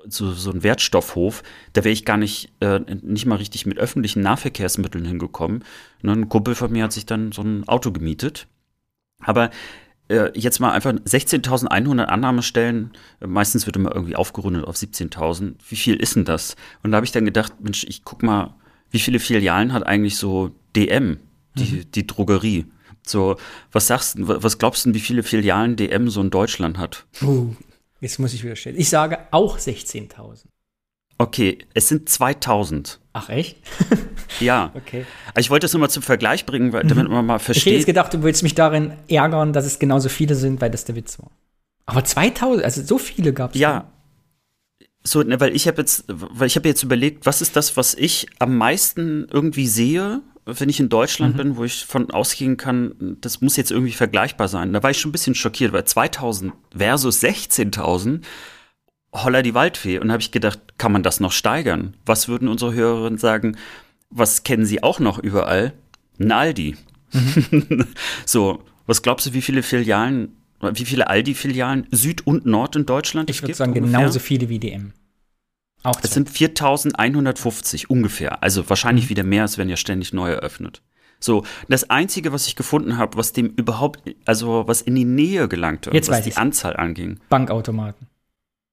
so, 0.07 0.31
so 0.31 0.51
ein 0.51 0.63
Wertstoffhof, 0.63 1.43
da 1.73 1.83
wäre 1.83 1.93
ich 1.93 2.05
gar 2.05 2.17
nicht, 2.17 2.51
äh, 2.59 2.79
nicht 3.01 3.25
mal 3.25 3.35
richtig 3.35 3.65
mit 3.65 3.77
öffentlichen 3.77 4.21
Nahverkehrsmitteln 4.21 5.05
hingekommen. 5.05 5.63
Ne, 6.01 6.13
ein 6.13 6.29
Kumpel 6.29 6.55
von 6.55 6.71
mir 6.71 6.83
hat 6.83 6.93
sich 6.93 7.05
dann 7.05 7.31
so 7.31 7.41
ein 7.41 7.67
Auto 7.67 7.91
gemietet. 7.91 8.47
Aber 9.19 9.49
jetzt 10.09 10.59
mal 10.59 10.71
einfach 10.71 10.91
16.100 10.91 12.03
Annahmestellen, 12.03 12.91
äh, 13.21 13.27
meistens 13.27 13.65
wird 13.65 13.75
immer 13.75 13.93
irgendwie 13.93 14.15
aufgerundet 14.15 14.65
auf 14.65 14.75
17.000. 14.75 15.55
Wie 15.67 15.75
viel 15.75 15.95
ist 15.95 16.15
denn 16.15 16.25
das? 16.25 16.55
Und 16.83 16.91
da 16.91 16.97
habe 16.97 17.05
ich 17.05 17.11
dann 17.11 17.25
gedacht, 17.25 17.53
Mensch, 17.59 17.85
ich 17.87 18.03
guck 18.03 18.23
mal, 18.23 18.55
wie 18.91 18.99
viele 18.99 19.19
Filialen 19.19 19.73
hat 19.73 19.85
eigentlich 19.85 20.17
so 20.17 20.51
DM, 20.75 21.17
die, 21.55 21.85
die 21.85 22.05
Drogerie? 22.05 22.65
So, 23.05 23.37
was 23.71 23.87
sagst 23.87 24.17
du, 24.17 24.27
was 24.27 24.57
glaubst 24.57 24.85
du, 24.85 24.93
wie 24.93 24.99
viele 24.99 25.23
Filialen 25.23 25.75
DM 25.75 26.09
so 26.09 26.21
in 26.21 26.29
Deutschland 26.29 26.77
hat? 26.77 27.05
Uh, 27.21 27.53
jetzt 27.99 28.19
muss 28.19 28.33
ich 28.33 28.43
wieder 28.43 28.55
stellen. 28.55 28.77
Ich 28.77 28.89
sage 28.89 29.19
auch 29.31 29.57
16.000. 29.59 30.45
Okay, 31.17 31.59
es 31.73 31.87
sind 31.87 32.09
2000. 32.09 32.99
Ach, 33.13 33.29
echt? 33.29 33.57
Ja. 34.39 34.71
Okay. 34.75 35.05
Also 35.33 35.45
ich 35.45 35.49
wollte 35.49 35.65
das 35.65 35.73
nur 35.73 35.79
mal 35.79 35.89
zum 35.89 36.03
Vergleich 36.03 36.45
bringen, 36.45 36.73
weil, 36.73 36.83
damit 36.83 37.07
man 37.09 37.25
mal 37.25 37.37
Ich 37.37 37.43
hätte 37.43 37.53
jetzt 37.53 37.63
versteht. 37.63 37.85
gedacht, 37.85 38.13
du 38.13 38.23
willst 38.23 38.43
mich 38.43 38.55
darin 38.55 38.93
ärgern, 39.07 39.53
dass 39.53 39.65
es 39.65 39.79
genauso 39.79 40.09
viele 40.09 40.35
sind, 40.35 40.59
weil 40.61 40.69
das 40.71 40.83
der 40.85 40.95
Witz 40.95 41.17
war. 41.19 41.31
Aber 41.85 42.03
2000, 42.03 42.63
also 42.65 42.83
so 42.83 42.97
viele 42.97 43.31
gab 43.33 43.53
es. 43.53 43.59
Ja. 43.61 43.91
So, 45.03 45.21
ne, 45.21 45.39
weil 45.39 45.55
ich 45.55 45.67
habe 45.67 45.81
jetzt, 45.81 46.03
weil 46.07 46.47
ich 46.47 46.55
habe 46.55 46.67
jetzt 46.67 46.83
überlegt, 46.83 47.25
was 47.25 47.41
ist 47.41 47.55
das, 47.55 47.77
was 47.77 47.93
ich 47.93 48.27
am 48.39 48.57
meisten 48.57 49.27
irgendwie 49.31 49.67
sehe, 49.67 50.21
wenn 50.45 50.69
ich 50.69 50.79
in 50.79 50.89
Deutschland 50.89 51.37
bin, 51.37 51.57
wo 51.57 51.63
ich 51.63 51.85
von 51.85 52.11
ausgehen 52.11 52.57
kann, 52.57 53.17
das 53.21 53.41
muss 53.41 53.55
jetzt 53.55 53.71
irgendwie 53.71 53.93
vergleichbar 53.93 54.47
sein. 54.47 54.73
Da 54.73 54.83
war 54.83 54.91
ich 54.91 54.99
schon 54.99 55.09
ein 55.09 55.11
bisschen 55.11 55.35
schockiert, 55.35 55.73
weil 55.73 55.85
2000 55.85 56.53
versus 56.75 57.21
16.000, 57.23 58.21
holla 59.23 59.41
die 59.41 59.53
Waldfee. 59.53 59.99
Und 59.99 60.11
habe 60.11 60.21
ich 60.21 60.31
gedacht, 60.31 60.59
kann 60.77 60.91
man 60.91 61.03
das 61.03 61.19
noch 61.19 61.31
steigern? 61.31 61.95
Was 62.05 62.27
würden 62.27 62.47
unsere 62.47 62.73
Hörerinnen 62.73 63.17
sagen? 63.17 63.57
Was 64.09 64.43
kennen 64.43 64.65
sie 64.65 64.83
auch 64.83 64.99
noch 64.99 65.19
überall? 65.19 65.73
Ein 66.19 66.31
Aldi. 66.31 66.77
so, 68.25 68.61
was 68.85 69.01
glaubst 69.01 69.27
du, 69.27 69.33
wie 69.33 69.41
viele 69.41 69.63
Filialen, 69.63 70.35
wie 70.61 70.85
viele 70.85 71.07
Aldi-Filialen 71.07 71.87
Süd 71.91 72.25
und 72.27 72.45
Nord 72.45 72.75
in 72.75 72.85
Deutschland 72.85 73.29
Ich 73.29 73.37
es 73.37 73.41
würde 73.43 73.53
sagen, 73.53 73.73
ungefähr? 73.73 73.99
genauso 73.99 74.19
viele 74.19 74.49
wie 74.49 74.59
DM. 74.59 74.93
Auch 75.83 75.99
Es 76.01 76.13
sind 76.13 76.29
4150 76.29 77.89
ungefähr. 77.89 78.41
Also 78.43 78.67
wahrscheinlich 78.69 79.09
wieder 79.09 79.23
mehr, 79.23 79.43
es 79.43 79.57
werden 79.57 79.69
ja 79.69 79.77
ständig 79.77 80.13
neu 80.13 80.31
eröffnet. 80.31 80.81
So, 81.19 81.43
das 81.69 81.89
Einzige, 81.89 82.31
was 82.33 82.47
ich 82.47 82.55
gefunden 82.55 82.97
habe, 82.97 83.17
was 83.17 83.33
dem 83.33 83.47
überhaupt, 83.55 84.01
also 84.25 84.67
was 84.67 84.81
in 84.81 84.95
die 84.95 85.05
Nähe 85.05 85.47
gelangte, 85.47 85.91
Jetzt 85.93 86.09
was 86.09 86.21
die 86.23 86.29
ich's. 86.29 86.37
Anzahl 86.37 86.75
anging. 86.75 87.19
Bankautomaten. 87.29 88.07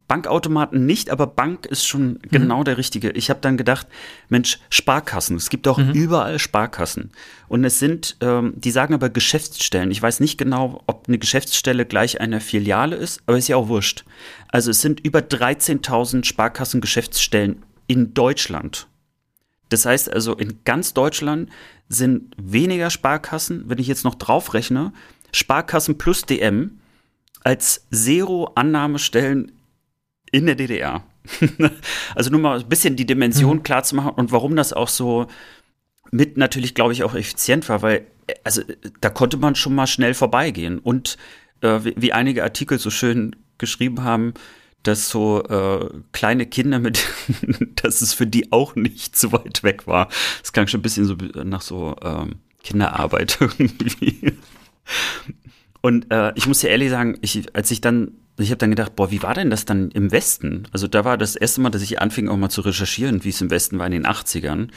Bankautomaten 0.09 0.85
nicht, 0.85 1.11
aber 1.11 1.27
Bank 1.27 1.67
ist 1.67 1.87
schon 1.87 2.19
genau 2.31 2.65
der 2.65 2.77
richtige. 2.77 3.11
Ich 3.13 3.31
habe 3.31 3.41
dann 3.41 3.57
gedacht, 3.57 3.87
Mensch, 4.29 4.59
Sparkassen. 4.69 5.37
Es 5.37 5.49
gibt 5.49 5.67
auch 5.69 5.79
überall 5.79 6.39
Sparkassen. 6.39 7.13
Und 7.49 7.65
es 7.65 7.79
sind, 7.79 8.17
ähm, 8.21 8.53
die 8.57 8.71
sagen 8.71 8.95
aber 8.95 9.09
Geschäftsstellen. 9.09 9.91
Ich 9.91 10.03
weiß 10.03 10.21
nicht 10.21 10.37
genau, 10.37 10.83
ob 10.87 11.09
eine 11.09 11.19
Geschäftsstelle 11.19 11.87
gleich 11.87 12.21
eine 12.21 12.41
Filiale 12.41 12.97
ist, 12.97 13.23
aber 13.27 13.39
ist 13.39 13.49
ja 13.49 13.57
auch 13.57 13.69
wurscht. 13.69 14.05
Also 14.49 14.71
es 14.71 14.81
sind 14.81 15.01
über 15.01 15.21
13.000 15.21 16.25
Sparkassen-Geschäftsstellen 16.25 17.63
in 17.87 18.13
Deutschland. 18.13 18.89
Das 19.71 19.87
heißt 19.87 20.13
also, 20.13 20.35
in 20.35 20.61
ganz 20.65 20.93
Deutschland 20.93 21.49
sind 21.89 22.35
weniger 22.37 22.91
Sparkassen, 22.91 23.65
wenn 23.69 23.79
ich 23.79 23.87
jetzt 23.87 24.05
noch 24.05 24.15
draufrechne, 24.15 24.93
Sparkassen 25.33 25.97
plus 25.97 26.27
DM 26.27 26.79
als 27.43 27.87
Zero-Annahmestellen 27.91 29.53
in 30.33 30.47
der 30.47 30.57
DDR. 30.57 31.05
also 32.17 32.31
nur 32.31 32.41
mal 32.41 32.59
ein 32.59 32.69
bisschen 32.69 32.97
die 32.97 33.07
Dimension 33.07 33.63
klar 33.63 33.85
zu 33.85 33.95
machen 33.95 34.15
und 34.17 34.33
warum 34.33 34.57
das 34.57 34.73
auch 34.73 34.89
so 34.89 35.29
mit 36.11 36.37
natürlich, 36.37 36.75
glaube 36.75 36.93
ich, 36.93 37.05
auch 37.05 37.15
effizient 37.15 37.69
war, 37.69 37.83
weil 37.83 38.07
also 38.45 38.63
da 39.01 39.11
konnte 39.11 39.37
man 39.37 39.55
schon 39.55 39.75
mal 39.75 39.87
schnell 39.87 40.15
vorbeigehen 40.15 40.79
und 40.79 41.17
äh, 41.61 41.81
wie, 41.85 41.95
wie 41.97 42.13
einige 42.13 42.43
Artikel 42.43 42.79
so 42.79 42.91
schön 42.91 43.37
geschrieben 43.59 44.03
haben, 44.03 44.35
dass 44.83 45.09
so 45.09 45.43
äh, 45.45 45.89
kleine 46.13 46.47
Kinder 46.47 46.79
mit, 46.79 47.07
dass 47.83 48.03
es 48.03 48.15
für 48.15 48.27
die 48.27 48.51
auch 48.53 48.75
nicht 48.75 49.17
so 49.17 49.33
weit 49.33 49.63
weg 49.63 49.87
war. 49.87 50.09
Das 50.41 50.53
klang 50.53 50.67
schon 50.67 50.81
ein 50.81 50.83
bisschen 50.83 51.05
so 51.05 51.15
nach 51.45 51.63
so 51.63 51.97
ähm, 52.03 52.37
Kinderarbeit 52.65 53.39
irgendwie. 53.41 54.35
Und 55.83 56.11
äh, 56.11 56.33
ich 56.37 56.47
muss 56.47 56.61
dir 56.61 56.71
ehrlich 56.71 56.91
sagen, 56.91 57.19
ich, 57.21 57.55
als 57.55 57.71
ich 57.71 57.81
dann, 57.81 58.13
ich 58.39 58.51
habe 58.51 58.59
dann 58.59 58.71
gedacht, 58.71 58.97
boah, 58.97 59.11
wie 59.11 59.23
war 59.23 59.35
denn 59.35 59.51
das 59.51 59.67
dann 59.67 59.91
im 59.91 60.11
Westen? 60.11 60.69
Also 60.73 60.87
da 60.89 61.05
war 61.05 61.19
das 61.19 61.37
erste 61.37 61.61
Mal, 61.61 61.71
dass 61.71 61.83
ich 61.83 62.01
anfing 62.01 62.29
auch 62.29 62.37
mal 62.37 62.49
zu 62.49 62.63
recherchieren, 62.63 63.25
wie 63.25 63.29
es 63.29 63.41
im 63.41 63.51
Westen 63.51 63.79
war 63.79 63.87
in 63.87 63.93
den 63.93 64.07
80ern. 64.07 64.69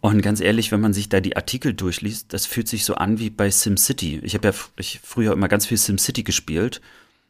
Und 0.00 0.22
ganz 0.22 0.40
ehrlich, 0.40 0.72
wenn 0.72 0.80
man 0.80 0.92
sich 0.92 1.08
da 1.08 1.20
die 1.20 1.36
Artikel 1.36 1.74
durchliest, 1.74 2.32
das 2.32 2.46
fühlt 2.46 2.68
sich 2.68 2.84
so 2.84 2.94
an 2.94 3.18
wie 3.18 3.30
bei 3.30 3.50
SimCity. 3.50 4.20
Ich 4.22 4.34
habe 4.34 4.48
ja 4.48 4.54
ich 4.78 5.00
früher 5.02 5.32
immer 5.32 5.48
ganz 5.48 5.66
viel 5.66 5.76
SimCity 5.76 6.22
gespielt 6.22 6.80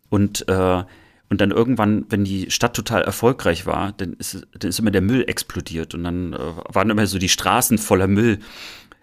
und 0.09 0.49
äh, 0.49 0.85
und 1.31 1.41
dann 1.41 1.53
irgendwann, 1.53 2.07
wenn 2.09 2.25
die 2.25 2.51
Stadt 2.51 2.75
total 2.75 3.03
erfolgreich 3.03 3.65
war, 3.65 3.93
dann 3.93 4.15
ist, 4.15 4.49
dann 4.59 4.69
ist 4.69 4.81
immer 4.81 4.91
der 4.91 5.01
Müll 5.01 5.25
explodiert 5.29 5.95
und 5.95 6.03
dann 6.03 6.33
äh, 6.33 6.39
waren 6.39 6.91
immer 6.91 7.07
so 7.07 7.19
die 7.19 7.29
Straßen 7.29 7.79
voller 7.79 8.09
Müll. 8.09 8.41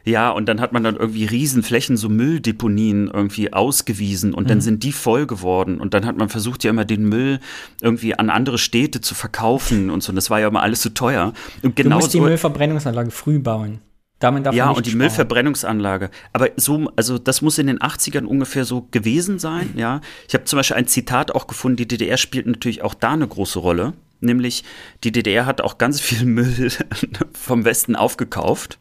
Ja, 0.07 0.29
und 0.29 0.47
dann 0.47 0.61
hat 0.61 0.71
man 0.71 0.83
dann 0.83 0.95
irgendwie 0.95 1.25
Riesenflächen, 1.25 1.97
so 1.97 2.07
Mülldeponien 2.07 3.11
irgendwie 3.13 3.51
ausgewiesen 3.51 4.33
und 4.33 4.49
dann 4.49 4.61
sind 4.61 4.83
die 4.83 4.93
voll 4.93 5.27
geworden 5.27 5.81
und 5.81 5.93
dann 5.93 6.05
hat 6.05 6.17
man 6.17 6.29
versucht 6.29 6.63
ja 6.63 6.69
immer 6.69 6.85
den 6.85 7.09
Müll 7.09 7.41
irgendwie 7.81 8.15
an 8.15 8.29
andere 8.29 8.57
Städte 8.57 9.01
zu 9.01 9.15
verkaufen 9.15 9.89
und 9.89 10.01
so. 10.01 10.11
Und 10.11 10.15
das 10.15 10.29
war 10.29 10.39
ja 10.39 10.47
immer 10.47 10.61
alles 10.61 10.81
so 10.81 10.89
teuer. 10.91 11.33
Und 11.61 11.77
Du 11.77 11.83
genau 11.83 11.97
musst 11.97 12.13
die 12.13 12.21
Müllverbrennungsanlage 12.21 13.11
früh 13.11 13.39
bauen. 13.39 13.81
Damit 14.19 14.45
darf 14.45 14.55
ja, 14.55 14.69
und 14.69 14.85
die 14.85 14.91
sparen. 14.91 14.99
Müllverbrennungsanlage. 14.99 16.09
Aber 16.31 16.49
so, 16.55 16.89
also 16.95 17.17
das 17.17 17.41
muss 17.41 17.57
in 17.57 17.67
den 17.67 17.79
80ern 17.79 18.23
ungefähr 18.23 18.63
so 18.63 18.87
gewesen 18.89 19.39
sein, 19.39 19.73
ja. 19.75 19.99
Ich 20.27 20.33
habe 20.33 20.45
zum 20.45 20.57
Beispiel 20.57 20.77
ein 20.77 20.87
Zitat 20.87 21.35
auch 21.35 21.47
gefunden, 21.47 21.75
die 21.75 21.87
DDR 21.87 22.15
spielt 22.15 22.47
natürlich 22.47 22.81
auch 22.81 22.93
da 22.93 23.11
eine 23.11 23.27
große 23.27 23.59
Rolle. 23.59 23.91
Nämlich, 24.21 24.63
die 25.03 25.11
DDR 25.11 25.45
hat 25.45 25.59
auch 25.59 25.77
ganz 25.77 25.99
viel 25.99 26.25
Müll 26.25 26.71
vom 27.33 27.65
Westen 27.65 27.97
aufgekauft. 27.97 28.79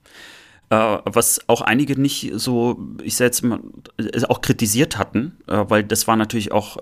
Äh, 0.68 0.98
was 1.04 1.40
auch 1.46 1.60
einige 1.60 2.00
nicht 2.00 2.32
so, 2.34 2.78
ich 3.02 3.14
sag 3.16 3.26
jetzt 3.26 3.42
mal, 3.42 3.60
äh, 3.98 4.24
auch 4.24 4.40
kritisiert 4.40 4.98
hatten, 4.98 5.38
äh, 5.46 5.64
weil 5.68 5.84
das 5.84 6.08
war 6.08 6.16
natürlich 6.16 6.52
auch 6.52 6.76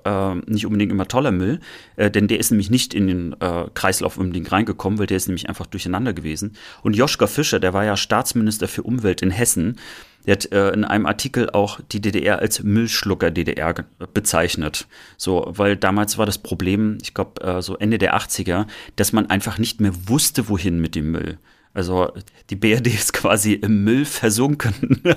nicht 0.47 0.66
unbedingt 0.66 0.93
immer 0.93 1.07
toller 1.07 1.32
Müll, 1.32 1.61
denn 1.97 2.28
der 2.28 2.39
ist 2.39 2.51
nämlich 2.51 2.70
nicht 2.70 2.95
in 2.95 3.07
den 3.07 3.37
Kreislauf 3.74 4.16
unbedingt 4.16 4.51
reingekommen, 4.53 4.99
weil 4.99 5.07
der 5.07 5.16
ist 5.16 5.28
nämlich 5.28 5.49
einfach 5.49 5.66
durcheinander 5.66 6.12
gewesen. 6.12 6.53
Und 6.82 6.97
Joschka 6.97 7.26
Fischer, 7.26 7.61
der 7.61 7.72
war 7.72 7.85
ja 7.85 7.97
Staatsminister 7.97 8.68
für 8.68 8.82
Umwelt 8.82 9.22
in 9.22 9.30
Hessen, 9.30 9.78
der 10.26 10.32
hat 10.37 10.53
äh, 10.53 10.70
in 10.70 10.85
einem 10.85 11.07
Artikel 11.07 11.51
auch 11.51 11.80
die 11.93 12.01
DDR 12.01 12.39
als 12.39 12.62
Müllschlucker-DDR 12.62 13.74
ge- 13.74 13.85
bezeichnet. 14.12 14.87
So, 15.16 15.45
weil 15.49 15.76
damals 15.76 16.16
war 16.16 16.26
das 16.26 16.39
Problem, 16.39 16.99
ich 17.03 17.12
glaube, 17.14 17.43
äh, 17.43 17.61
so 17.62 17.76
Ende 17.76 17.99
der 17.99 18.16
80er, 18.16 18.66
dass 18.97 19.12
man 19.12 19.28
einfach 19.28 19.59
nicht 19.59 19.80
mehr 19.80 19.93
wusste, 20.07 20.49
wohin 20.49 20.80
mit 20.80 20.95
dem 20.95 21.11
Müll. 21.12 21.39
Also 21.75 22.12
die 22.51 22.57
BRD 22.57 22.87
ist 22.87 23.12
quasi 23.12 23.55
im 23.55 23.85
Müll 23.85 24.05
versunken. 24.05 25.03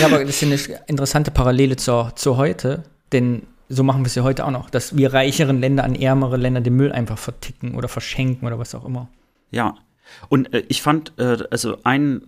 Ja, 0.00 0.06
aber 0.06 0.24
das 0.24 0.42
ist 0.42 0.70
eine 0.70 0.80
interessante 0.86 1.30
Parallele 1.30 1.76
zur, 1.76 2.16
zu 2.16 2.38
heute, 2.38 2.82
denn 3.12 3.42
so 3.68 3.84
machen 3.84 4.00
wir 4.00 4.06
es 4.06 4.14
ja 4.14 4.24
heute 4.24 4.44
auch 4.44 4.50
noch, 4.50 4.70
dass 4.70 4.96
wir 4.96 5.12
reicheren 5.12 5.60
Länder 5.60 5.84
an 5.84 5.94
ärmere 5.94 6.38
Länder 6.38 6.60
den 6.60 6.74
Müll 6.74 6.90
einfach 6.90 7.18
verticken 7.18 7.74
oder 7.74 7.88
verschenken 7.88 8.46
oder 8.46 8.58
was 8.58 8.74
auch 8.74 8.84
immer. 8.84 9.08
Ja, 9.50 9.76
und 10.28 10.52
äh, 10.54 10.64
ich 10.68 10.82
fand, 10.82 11.12
äh, 11.18 11.38
also 11.50 11.78
ein, 11.84 12.22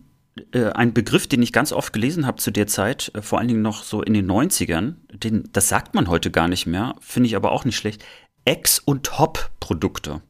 äh, 0.53 0.67
ein 0.67 0.93
Begriff, 0.93 1.27
den 1.27 1.43
ich 1.43 1.53
ganz 1.53 1.73
oft 1.73 1.93
gelesen 1.93 2.27
habe 2.27 2.37
zu 2.37 2.51
der 2.51 2.67
Zeit, 2.67 3.11
äh, 3.15 3.23
vor 3.23 3.39
allen 3.39 3.49
Dingen 3.49 3.63
noch 3.63 3.83
so 3.83 4.03
in 4.03 4.15
den 4.15 4.31
90ern, 4.31 4.95
den, 5.13 5.49
das 5.53 5.69
sagt 5.69 5.95
man 5.95 6.09
heute 6.09 6.31
gar 6.31 6.49
nicht 6.49 6.67
mehr, 6.67 6.95
finde 7.01 7.29
ich 7.29 7.37
aber 7.37 7.51
auch 7.51 7.65
nicht 7.65 7.77
schlecht. 7.77 8.05
Ex- 8.45 8.79
und 8.79 9.19
Hop-Produkte. 9.19 10.21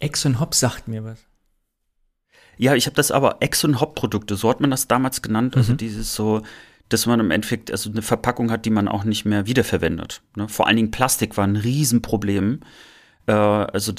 Ex 0.00 0.26
und 0.26 0.40
Hop 0.40 0.54
sagt 0.54 0.88
mir 0.88 1.04
was. 1.04 1.18
Ja, 2.56 2.74
ich 2.74 2.86
habe 2.86 2.96
das 2.96 3.10
aber 3.10 3.36
Ex- 3.40 3.64
und 3.64 3.80
Hop-Produkte, 3.80 4.36
so 4.36 4.48
hat 4.50 4.60
man 4.60 4.70
das 4.70 4.88
damals 4.88 5.22
genannt. 5.22 5.56
Also 5.56 5.72
dieses 5.74 6.14
so, 6.14 6.42
dass 6.88 7.06
man 7.06 7.20
im 7.20 7.30
Endeffekt 7.30 7.70
also 7.70 7.90
eine 7.90 8.02
Verpackung 8.02 8.50
hat, 8.50 8.64
die 8.66 8.70
man 8.70 8.88
auch 8.88 9.04
nicht 9.04 9.24
mehr 9.24 9.46
wiederverwendet. 9.46 10.22
Ne? 10.36 10.48
Vor 10.48 10.66
allen 10.66 10.76
Dingen 10.76 10.90
Plastik 10.90 11.36
war 11.36 11.46
ein 11.46 11.56
Riesenproblem. 11.56 12.60
Äh, 13.26 13.32
also 13.32 13.92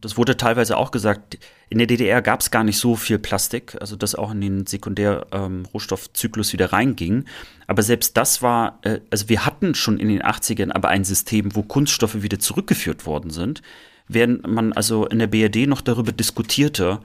das 0.00 0.16
wurde 0.16 0.36
teilweise 0.36 0.76
auch 0.76 0.90
gesagt, 0.90 1.38
in 1.68 1.78
der 1.78 1.86
DDR 1.86 2.22
gab 2.22 2.40
es 2.40 2.50
gar 2.50 2.62
nicht 2.62 2.78
so 2.78 2.94
viel 2.94 3.18
Plastik, 3.18 3.76
also 3.80 3.96
das 3.96 4.14
auch 4.14 4.32
in 4.32 4.40
den 4.40 4.66
Sekundär-Rohstoffzyklus 4.66 6.52
wieder 6.52 6.72
reinging. 6.72 7.24
Aber 7.66 7.82
selbst 7.82 8.16
das 8.16 8.42
war, 8.42 8.78
äh, 8.82 9.00
also 9.10 9.28
wir 9.28 9.46
hatten 9.46 9.74
schon 9.74 9.98
in 9.98 10.08
den 10.08 10.22
80ern 10.22 10.72
aber 10.72 10.88
ein 10.88 11.04
System, 11.04 11.54
wo 11.56 11.62
Kunststoffe 11.62 12.22
wieder 12.22 12.38
zurückgeführt 12.38 13.06
worden 13.06 13.30
sind, 13.30 13.62
während 14.08 14.46
man 14.46 14.72
also 14.72 15.06
in 15.06 15.18
der 15.18 15.26
BRD 15.26 15.66
noch 15.66 15.80
darüber 15.80 16.12
diskutierte, 16.12 17.00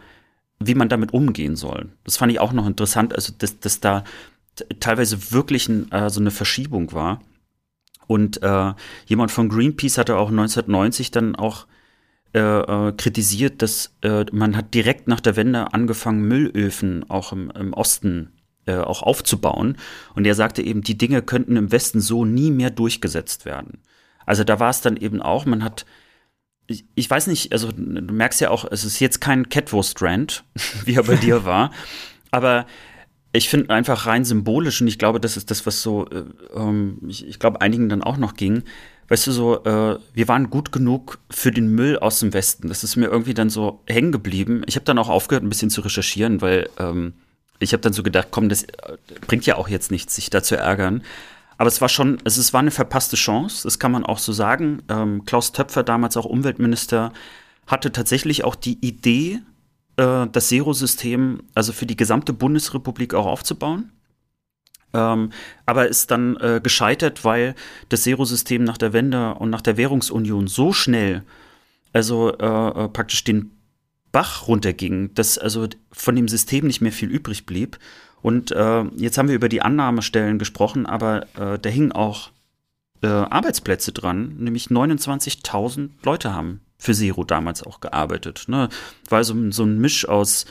wie 0.68 0.76
man 0.76 0.90
damit 0.90 1.14
umgehen 1.14 1.56
soll. 1.56 1.90
Das 2.04 2.18
fand 2.18 2.32
ich 2.32 2.40
auch 2.40 2.54
noch 2.54 2.68
interessant, 2.68 3.14
also 3.14 3.34
dass, 3.38 3.60
dass 3.60 3.80
da 3.80 4.04
teilweise 4.80 5.32
wirklich 5.32 5.70
ein, 5.70 5.92
äh, 5.92 6.10
so 6.10 6.20
eine 6.20 6.32
Verschiebung 6.32 6.92
war. 6.92 7.22
Und 8.08 8.44
äh, 8.44 8.74
jemand 9.06 9.32
von 9.32 9.50
Greenpeace 9.50 9.98
hatte 9.98 10.18
auch 10.18 10.30
1990 10.30 11.12
dann 11.12 11.36
auch 11.36 11.66
äh, 12.34 12.40
äh, 12.40 12.94
kritisiert, 12.94 13.62
dass 13.62 13.96
äh, 14.02 14.26
man 14.32 14.56
hat 14.56 14.74
direkt 14.74 15.08
nach 15.08 15.20
der 15.20 15.36
Wende 15.36 15.74
angefangen, 15.74 16.28
Müllöfen 16.28 17.10
auch 17.10 17.32
im, 17.32 17.52
im 17.52 17.74
Osten 17.74 18.32
äh, 18.66 18.78
auch 18.78 19.02
aufzubauen. 19.02 19.78
Und 20.16 20.26
er 20.26 20.36
sagte 20.36 20.62
eben, 20.62 20.82
die 20.82 20.98
Dinge 20.98 21.22
könnten 21.22 21.58
im 21.58 21.72
Westen 21.72 22.00
so 22.00 22.26
nie 22.26 22.52
mehr 22.52 22.70
durchgesetzt 22.70 23.46
werden. 23.46 23.80
Also 24.26 24.44
da 24.44 24.60
war 24.60 24.70
es 24.70 24.82
dann 24.82 24.98
eben 24.98 25.22
auch, 25.22 25.46
man 25.46 25.64
hat 25.64 25.86
ich, 26.72 26.86
ich 26.96 27.10
weiß 27.10 27.28
nicht, 27.28 27.52
also 27.52 27.72
du 27.72 28.14
merkst 28.14 28.42
ja 28.42 28.50
auch, 28.50 28.66
es 28.70 28.84
ist 28.84 29.00
jetzt 29.00 29.22
kein 29.22 29.50
Catwurst-Rant, 29.50 30.44
wie 30.86 30.96
er 30.96 31.04
bei 31.04 31.16
dir 31.16 31.46
war, 31.46 31.72
aber 32.32 32.66
ich 33.34 33.50
finde 33.50 33.74
einfach 33.74 34.08
rein 34.08 34.26
symbolisch 34.26 34.82
und 34.82 34.88
ich 34.88 35.00
glaube, 35.00 35.20
das 35.20 35.38
ist 35.38 35.52
das, 35.52 35.66
was 35.66 35.82
so, 35.82 36.08
äh, 36.08 36.24
ähm, 36.54 36.98
ich, 37.08 37.26
ich 37.26 37.40
glaube, 37.40 37.62
einigen 37.62 37.88
dann 37.88 38.04
auch 38.04 38.18
noch 38.18 38.34
ging. 38.34 38.64
Weißt 39.08 39.28
du, 39.28 39.32
so, 39.32 39.64
äh, 39.64 40.00
wir 40.14 40.28
waren 40.28 40.50
gut 40.50 40.72
genug 40.72 41.20
für 41.30 41.52
den 41.52 41.68
Müll 41.68 42.00
aus 42.00 42.20
dem 42.20 42.34
Westen. 42.34 42.70
Das 42.70 42.84
ist 42.84 42.96
mir 42.96 43.08
irgendwie 43.08 43.34
dann 43.34 43.50
so 43.50 43.82
hängen 43.88 44.12
geblieben. 44.12 44.64
Ich 44.68 44.76
habe 44.76 44.86
dann 44.86 44.98
auch 44.98 45.10
aufgehört, 45.10 45.44
ein 45.44 45.50
bisschen 45.50 45.70
zu 45.70 45.82
recherchieren, 45.82 46.42
weil 46.42 46.70
ähm, 46.78 47.14
ich 47.60 47.74
habe 47.74 47.82
dann 47.82 47.94
so 47.94 48.04
gedacht, 48.04 48.30
komm, 48.32 48.50
das 48.50 48.64
äh, 48.64 48.98
bringt 49.28 49.46
ja 49.46 49.56
auch 49.56 49.68
jetzt 49.68 49.92
nichts, 49.92 50.16
sich 50.16 50.30
da 50.30 50.44
zu 50.44 50.58
ärgern. 50.58 51.04
Aber 51.62 51.68
es 51.68 51.80
war 51.80 51.90
schon, 51.90 52.18
es, 52.24 52.38
es 52.38 52.54
war 52.54 52.62
eine 52.62 52.72
verpasste 52.72 53.16
Chance, 53.16 53.62
das 53.66 53.78
kann 53.78 53.92
man 53.92 54.04
auch 54.04 54.18
so 54.18 54.34
sagen. 54.34 54.82
Ähm, 54.90 55.26
Klaus 55.26 55.52
Töpfer, 55.52 55.84
damals 55.84 56.18
auch 56.18 56.26
Umweltminister, 56.26 57.14
hatte 57.68 57.92
tatsächlich 57.92 58.44
auch 58.44 58.56
die 58.56 58.84
Idee, 58.84 59.42
äh, 59.96 60.26
das 60.26 60.48
Zero-System 60.48 61.44
also 61.54 61.72
für 61.72 61.86
die 61.86 61.96
gesamte 61.96 62.34
Bundesrepublik 62.34 63.14
auch 63.14 63.28
aufzubauen. 63.28 63.92
Ähm, 64.96 65.30
aber 65.68 65.88
ist 65.88 66.10
dann 66.10 66.36
äh, 66.38 66.62
gescheitert, 66.64 67.24
weil 67.26 67.54
das 67.90 68.02
Zero-System 68.02 68.64
nach 68.64 68.80
der 68.80 68.94
Wende 68.94 69.36
und 69.36 69.52
nach 69.52 69.62
der 69.62 69.78
Währungsunion 69.78 70.48
so 70.48 70.74
schnell, 70.74 71.22
also 71.94 72.36
äh, 72.40 72.86
äh, 72.86 72.88
praktisch 72.88 73.24
den 73.24 73.52
Bach 74.12 74.48
runterging, 74.48 75.14
dass 75.14 75.38
also 75.38 75.68
von 75.92 76.16
dem 76.16 76.28
System 76.28 76.66
nicht 76.66 76.82
mehr 76.82 76.92
viel 76.92 77.12
übrig 77.12 77.46
blieb. 77.46 77.78
Und 78.22 78.52
äh, 78.52 78.84
jetzt 78.98 79.18
haben 79.18 79.28
wir 79.28 79.36
über 79.36 79.50
die 79.50 79.62
Annahmestellen 79.62 80.40
gesprochen, 80.40 80.86
aber 80.86 81.28
äh, 81.36 81.58
da 81.60 81.70
hingen 81.70 81.92
auch 81.92 82.32
äh, 83.02 83.08
Arbeitsplätze 83.08 83.92
dran, 83.92 84.36
nämlich 84.38 84.68
29.000 84.68 85.90
Leute 86.04 86.34
haben 86.34 86.62
für 86.78 86.94
Zero 86.94 87.24
damals 87.24 87.64
auch 87.64 87.80
gearbeitet. 87.80 88.46
Ne? 88.48 88.70
War 89.10 89.24
so, 89.24 89.36
so 89.52 89.64
ein 89.64 89.80
Misch 89.80 90.08
aus 90.08 90.46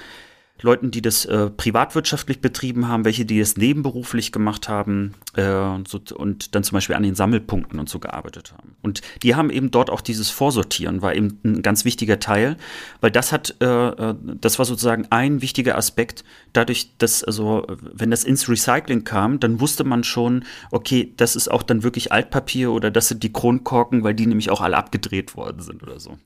Leuten, 0.62 0.90
die 0.90 1.02
das 1.02 1.24
äh, 1.24 1.50
privatwirtschaftlich 1.50 2.40
betrieben 2.40 2.88
haben, 2.88 3.04
welche, 3.04 3.24
die 3.24 3.38
das 3.38 3.56
nebenberuflich 3.56 4.32
gemacht 4.32 4.68
haben 4.68 5.14
äh, 5.34 5.50
und, 5.50 5.88
so, 5.88 6.00
und 6.14 6.54
dann 6.54 6.64
zum 6.64 6.76
Beispiel 6.76 6.96
an 6.96 7.02
den 7.02 7.14
Sammelpunkten 7.14 7.78
und 7.78 7.88
so 7.88 7.98
gearbeitet 7.98 8.52
haben. 8.52 8.76
Und 8.82 9.00
die 9.22 9.34
haben 9.34 9.50
eben 9.50 9.70
dort 9.70 9.90
auch 9.90 10.00
dieses 10.00 10.30
Vorsortieren, 10.30 11.02
war 11.02 11.14
eben 11.14 11.38
ein 11.44 11.62
ganz 11.62 11.84
wichtiger 11.84 12.20
Teil, 12.20 12.56
weil 13.00 13.10
das 13.10 13.32
hat, 13.32 13.56
äh, 13.60 13.66
äh 13.66 14.14
das 14.40 14.58
war 14.58 14.66
sozusagen 14.66 15.06
ein 15.10 15.42
wichtiger 15.42 15.76
Aspekt, 15.76 16.24
dadurch, 16.52 16.90
dass, 16.98 17.24
also, 17.24 17.66
wenn 17.80 18.10
das 18.10 18.24
ins 18.24 18.48
Recycling 18.48 19.04
kam, 19.04 19.40
dann 19.40 19.60
wusste 19.60 19.84
man 19.84 20.04
schon, 20.04 20.44
okay, 20.70 21.12
das 21.16 21.36
ist 21.36 21.50
auch 21.50 21.62
dann 21.62 21.82
wirklich 21.82 22.12
Altpapier 22.12 22.72
oder 22.72 22.90
das 22.90 23.08
sind 23.08 23.22
die 23.22 23.32
Kronkorken, 23.32 24.04
weil 24.04 24.14
die 24.14 24.26
nämlich 24.26 24.50
auch 24.50 24.60
alle 24.60 24.76
abgedreht 24.76 25.36
worden 25.36 25.62
sind 25.62 25.82
oder 25.82 26.00
so. 26.00 26.18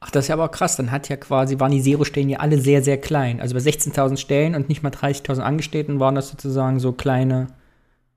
Ach, 0.00 0.10
das 0.10 0.24
ist 0.24 0.28
ja 0.28 0.34
aber 0.34 0.48
krass. 0.48 0.76
Dann 0.76 0.90
hat 0.90 1.08
ja 1.08 1.16
quasi, 1.16 1.58
waren 1.58 1.72
die 1.72 1.82
Zero-Stellen 1.82 2.28
ja 2.28 2.38
alle 2.38 2.60
sehr, 2.60 2.82
sehr 2.82 2.98
klein. 2.98 3.40
Also 3.40 3.54
bei 3.54 3.60
16.000 3.60 4.16
Stellen 4.16 4.54
und 4.54 4.68
nicht 4.68 4.82
mal 4.82 4.92
30.000 4.92 5.40
Angestellten 5.40 6.00
waren 6.00 6.14
das 6.14 6.28
sozusagen 6.28 6.80
so 6.80 6.92
kleine 6.92 7.48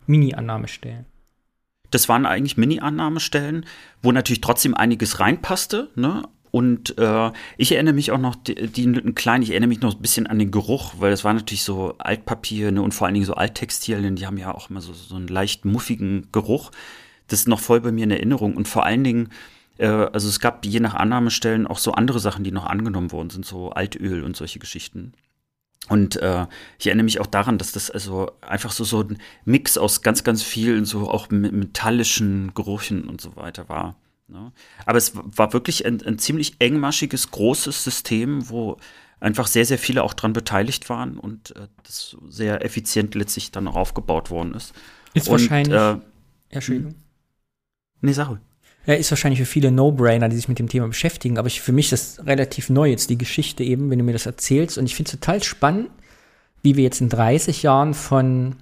Mini-Annahmestellen. 0.06 1.06
Das 1.92 2.10
waren 2.10 2.26
eigentlich 2.26 2.58
Mini-Annahmestellen, 2.58 3.66
wo 4.02 4.12
natürlich 4.12 4.42
trotzdem 4.42 4.76
einiges 4.76 5.20
reinpasste, 5.20 5.90
ne? 5.96 6.24
Und 6.52 6.98
äh, 6.98 7.32
ich 7.58 7.72
erinnere 7.74 7.94
mich 7.94 8.12
auch 8.12 8.18
noch, 8.18 8.36
die, 8.36 8.56
die 8.56 8.92
klein, 9.14 9.44
ich 9.44 9.52
erinnere 9.52 9.68
mich 9.68 9.82
noch 9.82 9.96
ein 9.96 10.02
bisschen 10.02 10.26
an 10.26 10.40
den 10.40 10.50
Geruch, 10.50 10.96
weil 10.98 11.12
das 11.12 11.24
war 11.24 11.34
natürlich 11.34 11.64
so 11.64 11.94
Altpapier 12.00 12.72
ne, 12.72 12.82
und 12.82 12.94
vor 12.94 13.06
allen 13.06 13.14
Dingen 13.14 13.26
so 13.26 13.36
Alttextilien, 13.36 14.16
die 14.16 14.26
haben 14.26 14.38
ja 14.38 14.54
auch 14.54 14.70
immer 14.72 14.82
so, 14.82 14.94
so 14.94 15.16
einen 15.16 15.28
leicht 15.28 15.66
muffigen 15.66 16.28
Geruch. 16.32 16.72
Das 17.28 17.42
ist 17.42 17.48
noch 17.48 17.60
voll 17.60 17.82
bei 17.82 17.92
mir 17.92 18.06
in 18.06 18.12
Erinnerung. 18.12 18.56
Und 18.58 18.68
vor 18.68 18.84
allen 18.84 19.04
Dingen, 19.04 19.30
äh, 19.80 19.88
also 19.88 20.28
es 20.28 20.40
gab 20.40 20.66
je 20.66 20.80
nach 20.80 20.94
Annahmestellen 20.94 21.66
auch 21.66 21.80
so 21.80 21.94
andere 21.94 22.20
Sachen, 22.20 22.44
die 22.44 22.52
noch 22.52 22.66
angenommen 22.66 23.12
worden 23.12 23.30
sind, 23.30 23.46
so 23.46 23.72
Altöl 23.72 24.24
und 24.24 24.36
solche 24.36 24.60
Geschichten. 24.60 25.14
Und 25.88 26.18
äh, 26.18 26.46
ich 26.78 26.88
erinnere 26.88 27.06
mich 27.06 27.20
auch 27.20 27.26
daran, 27.26 27.58
dass 27.58 27.72
das 27.72 27.90
also 27.90 28.32
einfach 28.42 28.72
so, 28.72 28.84
so 28.84 29.02
ein 29.02 29.18
Mix 29.46 29.78
aus 29.78 30.02
ganz, 30.02 30.24
ganz 30.24 30.44
vielen, 30.44 30.86
so 30.86 31.10
auch 31.10 31.30
metallischen 31.30 32.54
Gerüchen 32.54 33.06
und 33.06 33.22
so 33.22 33.36
weiter 33.36 33.70
war. 33.70 33.96
Ne? 34.28 34.52
Aber 34.86 34.98
es 34.98 35.14
war 35.16 35.54
wirklich 35.54 35.86
ein, 35.86 36.06
ein 36.06 36.20
ziemlich 36.20 36.58
engmaschiges, 36.60 37.32
großes 37.32 37.84
System, 37.84 38.50
wo 38.50 38.78
einfach 39.20 39.48
sehr, 39.48 39.66
sehr 39.66 39.80
viele 39.80 40.04
auch 40.04 40.14
dran 40.14 40.34
beteiligt 40.34 40.90
waren 40.90 41.18
und 41.18 41.56
äh, 41.56 41.68
das 41.84 42.16
sehr 42.28 42.64
effizient 42.64 43.16
letztlich 43.16 43.52
dann 43.52 43.68
auch 43.68 43.76
aufgebaut 43.76 44.30
worden 44.30 44.54
ist. 44.54 44.74
Ist 45.14 45.28
und, 45.28 45.40
wahrscheinlich. 45.40 45.74
Äh, 45.74 45.98
Entschuldigung. 46.50 46.96
Nee, 48.02 48.14
Sache. 48.14 48.40
Ist 48.98 49.12
wahrscheinlich 49.12 49.40
für 49.40 49.46
viele 49.46 49.72
No-Brainer, 49.72 50.30
die 50.30 50.36
sich 50.36 50.48
mit 50.48 50.58
dem 50.58 50.68
Thema 50.68 50.88
beschäftigen, 50.88 51.38
aber 51.38 51.48
ich, 51.48 51.62
für 51.62 51.72
mich 51.72 51.92
ist 51.92 52.18
das 52.18 52.26
relativ 52.26 52.70
neu 52.70 52.90
jetzt, 52.90 53.12
die 53.12 53.20
Geschichte 53.20 53.64
eben, 53.64 53.92
wenn 53.92 54.00
du 54.00 54.06
mir 54.06 54.14
das 54.14 54.26
erzählst. 54.26 54.80
Und 54.80 54.86
ich 54.86 54.96
finde 54.96 55.10
es 55.10 55.20
total 55.20 55.44
spannend, 55.44 55.90
wie 56.64 56.76
wir 56.76 56.84
jetzt 56.84 57.00
in 57.00 57.10
30 57.10 57.62
Jahren 57.62 57.94
von, 57.94 58.56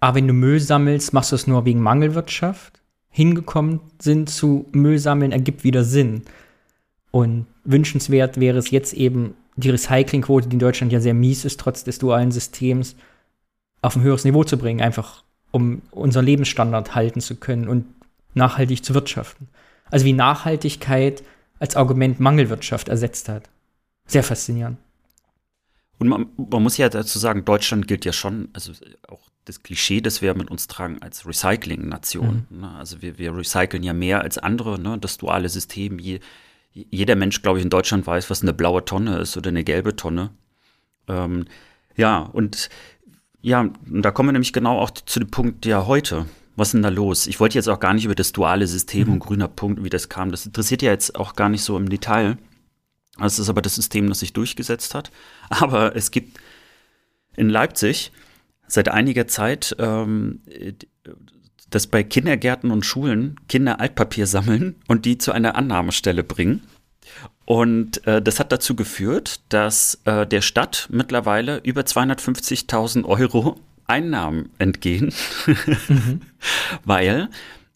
ah, 0.00 0.14
wenn 0.14 0.26
du 0.26 0.32
Müll 0.32 0.58
sammelst, 0.58 1.12
machst 1.12 1.30
du 1.30 1.36
es 1.36 1.46
nur 1.46 1.64
wegen 1.64 1.80
Mangelwirtschaft, 1.80 2.80
hingekommen 3.08 3.80
sind 4.00 4.28
zu 4.28 4.66
Müll 4.72 4.98
sammeln, 4.98 5.30
ergibt 5.30 5.62
wieder 5.62 5.84
Sinn. 5.84 6.22
Und 7.12 7.46
wünschenswert 7.64 8.40
wäre 8.40 8.58
es 8.58 8.70
jetzt 8.70 8.94
eben, 8.94 9.34
die 9.54 9.70
Recyclingquote, 9.70 10.48
die 10.48 10.56
in 10.56 10.60
Deutschland 10.60 10.92
ja 10.92 11.00
sehr 11.00 11.14
mies 11.14 11.44
ist, 11.44 11.60
trotz 11.60 11.84
des 11.84 11.98
dualen 11.98 12.32
Systems, 12.32 12.96
auf 13.80 13.96
ein 13.96 14.02
höheres 14.02 14.24
Niveau 14.24 14.44
zu 14.44 14.58
bringen, 14.58 14.82
einfach 14.82 15.22
um 15.50 15.82
unseren 15.92 16.26
Lebensstandard 16.26 16.94
halten 16.94 17.20
zu 17.20 17.36
können 17.36 17.68
und 17.68 17.86
nachhaltig 18.36 18.84
zu 18.84 18.94
wirtschaften. 18.94 19.48
Also 19.90 20.04
wie 20.04 20.12
Nachhaltigkeit 20.12 21.22
als 21.58 21.76
Argument 21.76 22.20
Mangelwirtschaft 22.20 22.88
ersetzt 22.88 23.28
hat. 23.28 23.48
Sehr 24.06 24.22
faszinierend. 24.22 24.78
Und 25.98 26.08
man, 26.08 26.26
man, 26.36 26.62
muss 26.62 26.76
ja 26.76 26.88
dazu 26.88 27.18
sagen, 27.18 27.44
Deutschland 27.44 27.88
gilt 27.88 28.04
ja 28.04 28.12
schon, 28.12 28.48
also 28.52 28.72
auch 29.08 29.22
das 29.46 29.62
Klischee, 29.62 30.00
das 30.00 30.20
wir 30.20 30.34
mit 30.34 30.50
uns 30.50 30.66
tragen, 30.66 31.00
als 31.00 31.26
Recycling-Nation. 31.26 32.46
Mhm. 32.50 32.60
Ne? 32.60 32.70
Also 32.76 33.00
wir, 33.00 33.16
wir 33.18 33.34
recyceln 33.34 33.82
ja 33.82 33.94
mehr 33.94 34.20
als 34.20 34.36
andere, 34.36 34.78
ne? 34.78 34.98
das 34.98 35.16
duale 35.16 35.48
System. 35.48 35.98
Je, 35.98 36.20
jeder 36.72 37.16
Mensch, 37.16 37.40
glaube 37.40 37.58
ich, 37.58 37.64
in 37.64 37.70
Deutschland 37.70 38.06
weiß, 38.06 38.28
was 38.28 38.42
eine 38.42 38.52
blaue 38.52 38.84
Tonne 38.84 39.18
ist 39.18 39.36
oder 39.36 39.48
eine 39.48 39.64
gelbe 39.64 39.96
Tonne. 39.96 40.30
Ähm, 41.08 41.46
ja, 41.96 42.18
und 42.18 42.68
ja, 43.40 43.60
und 43.60 44.02
da 44.02 44.10
kommen 44.10 44.28
wir 44.28 44.32
nämlich 44.32 44.52
genau 44.52 44.80
auch 44.80 44.90
zu 44.90 45.20
dem 45.20 45.30
Punkt 45.30 45.64
ja 45.64 45.86
heute. 45.86 46.26
Was 46.56 46.68
ist 46.68 46.72
denn 46.72 46.82
da 46.82 46.88
los? 46.88 47.26
Ich 47.26 47.38
wollte 47.38 47.56
jetzt 47.56 47.68
auch 47.68 47.80
gar 47.80 47.94
nicht 47.94 48.06
über 48.06 48.14
das 48.14 48.32
duale 48.32 48.66
System 48.66 49.08
mhm. 49.08 49.12
und 49.14 49.18
grüner 49.20 49.48
Punkt, 49.48 49.84
wie 49.84 49.90
das 49.90 50.08
kam. 50.08 50.30
Das 50.30 50.46
interessiert 50.46 50.82
ja 50.82 50.90
jetzt 50.90 51.14
auch 51.14 51.36
gar 51.36 51.48
nicht 51.48 51.62
so 51.62 51.76
im 51.76 51.88
Detail. 51.88 52.38
Das 53.18 53.38
ist 53.38 53.48
aber 53.48 53.62
das 53.62 53.74
System, 53.74 54.08
das 54.08 54.20
sich 54.20 54.32
durchgesetzt 54.32 54.94
hat. 54.94 55.10
Aber 55.48 55.96
es 55.96 56.10
gibt 56.10 56.38
in 57.34 57.48
Leipzig 57.48 58.12
seit 58.66 58.88
einiger 58.88 59.26
Zeit, 59.26 59.74
ähm, 59.78 60.40
dass 61.70 61.86
bei 61.86 62.02
Kindergärten 62.02 62.70
und 62.70 62.84
Schulen 62.84 63.36
Kinder 63.48 63.80
Altpapier 63.80 64.26
sammeln 64.26 64.76
und 64.86 65.04
die 65.04 65.18
zu 65.18 65.32
einer 65.32 65.56
Annahmestelle 65.56 66.24
bringen. 66.24 66.62
Und 67.44 68.06
äh, 68.06 68.20
das 68.20 68.40
hat 68.40 68.50
dazu 68.50 68.74
geführt, 68.74 69.40
dass 69.48 70.00
äh, 70.04 70.26
der 70.26 70.40
Stadt 70.40 70.88
mittlerweile 70.90 71.58
über 71.58 71.82
250.000 71.82 73.04
Euro 73.04 73.56
Einnahmen 73.86 74.50
entgehen, 74.58 75.12
mhm. 75.46 76.20
weil 76.84 77.28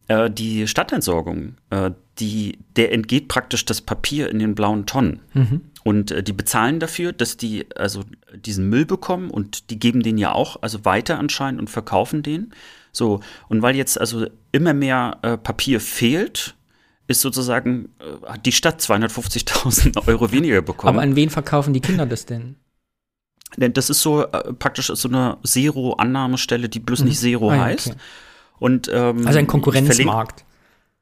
äh, 0.08 0.30
die 0.30 0.66
Stadtentsorgung, 0.66 1.54
äh, 1.70 1.92
die, 2.18 2.58
der 2.76 2.92
entgeht 2.92 3.28
praktisch 3.28 3.64
das 3.64 3.80
Papier 3.80 4.28
in 4.28 4.38
den 4.38 4.54
blauen 4.54 4.86
Tonnen. 4.86 5.20
Mhm. 5.34 5.60
Und 5.84 6.10
äh, 6.10 6.22
die 6.22 6.32
bezahlen 6.32 6.80
dafür, 6.80 7.12
dass 7.12 7.36
die 7.36 7.66
also 7.76 8.02
diesen 8.34 8.68
Müll 8.68 8.84
bekommen 8.84 9.30
und 9.30 9.70
die 9.70 9.78
geben 9.78 10.02
den 10.02 10.18
ja 10.18 10.32
auch 10.32 10.60
also 10.62 10.84
weiter 10.84 11.18
anscheinend 11.18 11.60
und 11.60 11.70
verkaufen 11.70 12.22
den. 12.22 12.52
So, 12.92 13.20
und 13.48 13.62
weil 13.62 13.76
jetzt 13.76 14.00
also 14.00 14.26
immer 14.52 14.74
mehr 14.74 15.18
äh, 15.22 15.36
Papier 15.36 15.80
fehlt, 15.80 16.56
ist 17.06 17.20
sozusagen, 17.20 17.90
äh, 17.98 18.26
hat 18.26 18.46
die 18.46 18.52
Stadt 18.52 18.80
250.000 18.80 20.06
Euro 20.08 20.32
weniger 20.32 20.62
bekommen. 20.62 20.96
Aber 20.96 21.02
an 21.02 21.16
wen 21.16 21.30
verkaufen 21.30 21.72
die 21.72 21.80
Kinder 21.80 22.06
das 22.06 22.26
denn? 22.26 22.56
Denn 23.56 23.72
das 23.72 23.90
ist 23.90 24.00
so 24.00 24.24
äh, 24.24 24.52
praktisch 24.52 24.86
so 24.86 25.08
eine 25.08 25.38
Zero-Annahmestelle, 25.44 26.68
die 26.68 26.80
bloß 26.80 27.00
mhm. 27.00 27.08
nicht 27.08 27.18
Zero 27.18 27.50
ah, 27.50 27.56
ja, 27.56 27.62
heißt. 27.64 27.88
Okay. 27.88 27.98
Und, 28.58 28.90
ähm, 28.92 29.26
also 29.26 29.38
ein 29.38 29.46
Konkurrenzmarkt. 29.46 30.44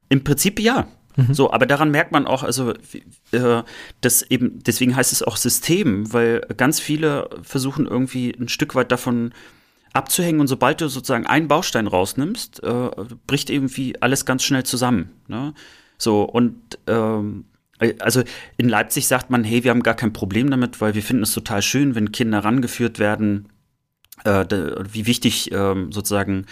Im 0.09 0.24
Prinzip 0.24 0.61
ja. 0.61 0.86
Mhm. 1.16 1.34
So, 1.34 1.53
aber 1.53 1.66
daran 1.66 1.90
merkt 1.90 2.12
man 2.12 2.26
auch, 2.26 2.42
also 2.42 2.72
äh, 3.32 3.62
das 4.01 4.22
eben, 4.22 4.62
deswegen 4.62 4.94
heißt 4.94 5.12
es 5.12 5.22
auch 5.22 5.36
System, 5.36 6.12
weil 6.12 6.40
ganz 6.57 6.80
viele 6.80 7.28
versuchen 7.42 7.86
irgendwie 7.86 8.34
ein 8.38 8.49
Stück 8.49 8.74
weit 8.74 8.92
davon 8.92 9.32
abzuhängen 9.92 10.40
und 10.40 10.46
sobald 10.46 10.80
du 10.80 10.88
sozusagen 10.88 11.26
einen 11.26 11.49
Baustein 11.49 11.86
rausnimmst, 11.86 12.62
äh, 12.62 12.90
bricht 13.26 13.51
irgendwie 13.51 14.01
alles 14.01 14.24
ganz 14.24 14.44
schnell 14.44 14.62
zusammen. 14.62 15.11
Ne? 15.26 15.55
So, 15.96 16.22
und 16.22 16.78
ähm, 16.86 17.46
also 18.01 18.22
in 18.57 18.68
Leipzig 18.68 19.07
sagt 19.07 19.31
man, 19.31 19.45
hey, 19.45 19.64
wir 19.64 19.70
haben 19.70 19.83
gar 19.83 19.95
kein 19.95 20.12
Problem 20.12 20.51
damit, 20.51 20.81
weil 20.81 20.95
wir 20.95 21.03
finden 21.03 21.22
es 21.22 21.33
total 21.33 21.62
schön, 21.62 21.95
wenn 21.95 22.12
Kinder 22.12 22.41
rangeführt 22.41 22.99
werden, 22.99 23.49
äh, 24.24 24.45
wie 24.91 25.07
wichtig 25.07 25.53
äh, 25.53 25.74
sozusagen 25.91 26.47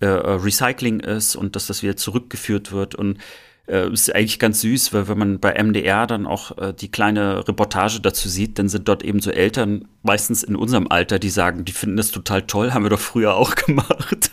äh, 0.00 0.06
Recycling 0.06 1.00
ist 1.00 1.36
und 1.36 1.56
dass 1.56 1.66
das 1.66 1.82
wieder 1.82 1.96
zurückgeführt 1.96 2.72
wird. 2.72 2.94
Und 2.94 3.18
äh, 3.66 3.92
ist 3.92 4.14
eigentlich 4.14 4.38
ganz 4.38 4.60
süß, 4.60 4.92
weil 4.92 5.08
wenn 5.08 5.18
man 5.18 5.40
bei 5.40 5.60
MDR 5.62 6.06
dann 6.06 6.26
auch 6.26 6.56
äh, 6.58 6.72
die 6.72 6.90
kleine 6.90 7.46
Reportage 7.46 8.00
dazu 8.00 8.28
sieht, 8.28 8.58
dann 8.58 8.68
sind 8.68 8.88
dort 8.88 9.02
eben 9.02 9.20
so 9.20 9.30
Eltern, 9.30 9.88
meistens 10.02 10.42
in 10.42 10.56
unserem 10.56 10.88
Alter, 10.88 11.18
die 11.18 11.30
sagen, 11.30 11.64
die 11.64 11.72
finden 11.72 11.96
das 11.96 12.10
total 12.10 12.42
toll, 12.42 12.72
haben 12.72 12.84
wir 12.84 12.90
doch 12.90 13.00
früher 13.00 13.34
auch 13.34 13.54
gemacht. 13.66 14.30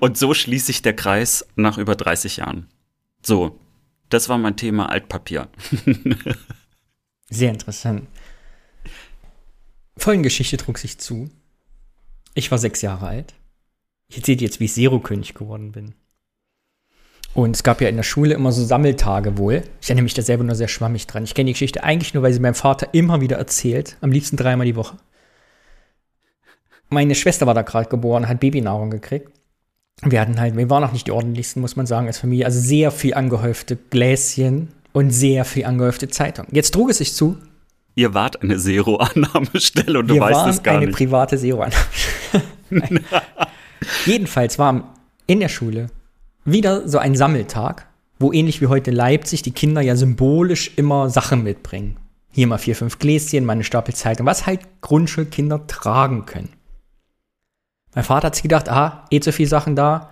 und 0.00 0.16
so 0.16 0.34
schließt 0.34 0.66
sich 0.66 0.82
der 0.82 0.94
Kreis 0.94 1.46
nach 1.56 1.78
über 1.78 1.96
30 1.96 2.38
Jahren. 2.38 2.66
So, 3.22 3.58
das 4.08 4.28
war 4.28 4.38
mein 4.38 4.56
Thema 4.56 4.90
Altpapier. 4.90 5.48
Sehr 7.30 7.50
interessant. 7.50 8.06
Folgengeschichte 9.96 10.56
trug 10.56 10.78
sich 10.78 10.98
zu. 10.98 11.30
Ich 12.34 12.50
war 12.50 12.58
sechs 12.58 12.82
Jahre 12.82 13.06
alt. 13.08 13.34
Ich 14.08 14.16
erzähle 14.16 14.40
jetzt, 14.40 14.60
wie 14.60 14.64
ich 14.64 14.72
Zero-König 14.72 15.34
geworden 15.34 15.72
bin. 15.72 15.94
Und 17.34 17.54
es 17.54 17.62
gab 17.62 17.80
ja 17.80 17.88
in 17.88 17.96
der 17.96 18.04
Schule 18.04 18.34
immer 18.34 18.52
so 18.52 18.64
Sammeltage 18.64 19.36
wohl. 19.36 19.62
Ich 19.82 19.88
erinnere 19.88 20.04
mich 20.04 20.14
da 20.14 20.22
selber 20.22 20.44
nur 20.44 20.54
sehr 20.54 20.68
schwammig 20.68 21.06
dran. 21.06 21.24
Ich 21.24 21.34
kenne 21.34 21.46
die 21.46 21.52
Geschichte 21.52 21.84
eigentlich 21.84 22.14
nur, 22.14 22.22
weil 22.22 22.32
sie 22.32 22.40
meinem 22.40 22.54
Vater 22.54 22.94
immer 22.94 23.20
wieder 23.20 23.36
erzählt. 23.36 23.96
Am 24.00 24.12
liebsten 24.12 24.36
dreimal 24.36 24.66
die 24.66 24.76
Woche. 24.76 24.96
Meine 26.88 27.14
Schwester 27.14 27.46
war 27.46 27.54
da 27.54 27.62
gerade 27.62 27.90
geboren, 27.90 28.28
hat 28.28 28.40
Babynahrung 28.40 28.90
gekriegt 28.90 29.37
wir 30.02 30.20
hatten 30.20 30.40
halt, 30.40 30.56
wir 30.56 30.70
waren 30.70 30.84
auch 30.84 30.92
nicht 30.92 31.06
die 31.06 31.12
ordentlichsten, 31.12 31.60
muss 31.60 31.76
man 31.76 31.86
sagen, 31.86 32.06
als 32.06 32.18
Familie. 32.18 32.46
Also 32.46 32.60
sehr 32.60 32.90
viel 32.90 33.14
angehäufte 33.14 33.76
Gläschen 33.76 34.68
und 34.92 35.10
sehr 35.10 35.44
viel 35.44 35.64
angehäufte 35.64 36.08
Zeitung. 36.08 36.46
Jetzt 36.52 36.72
trug 36.72 36.90
es 36.90 36.98
sich 36.98 37.14
zu. 37.14 37.36
Ihr 37.94 38.14
wart 38.14 38.42
eine 38.42 38.56
Zero-Annahmestelle 38.58 39.98
und 39.98 40.08
du 40.08 40.20
weißt 40.20 40.46
es 40.46 40.62
gar 40.62 40.74
nicht. 40.74 40.88
eine 40.88 40.92
private 40.92 41.36
Zero-Annahmestelle. 41.36 42.44
Jedenfalls 44.06 44.58
war 44.58 44.94
in 45.26 45.40
der 45.40 45.48
Schule 45.48 45.88
wieder 46.44 46.88
so 46.88 46.98
ein 46.98 47.16
Sammeltag, 47.16 47.86
wo 48.20 48.32
ähnlich 48.32 48.60
wie 48.60 48.68
heute 48.68 48.90
Leipzig 48.90 49.42
die 49.42 49.50
Kinder 49.50 49.80
ja 49.80 49.96
symbolisch 49.96 50.72
immer 50.76 51.10
Sachen 51.10 51.42
mitbringen. 51.42 51.96
Hier 52.30 52.46
mal 52.46 52.58
vier, 52.58 52.76
fünf 52.76 52.98
Gläschen, 52.98 53.44
mal 53.44 53.54
eine 53.54 53.64
Stapel 53.64 53.94
Zeitung, 53.94 54.26
was 54.26 54.46
halt 54.46 54.60
Grundschulkinder 54.80 55.66
tragen 55.66 56.24
können. 56.24 56.50
Mein 57.98 58.04
Vater 58.04 58.28
hat 58.28 58.36
sich 58.36 58.44
gedacht, 58.44 58.68
aha, 58.68 59.06
eh 59.10 59.18
zu 59.18 59.32
viele 59.32 59.48
Sachen 59.48 59.74
da. 59.74 60.10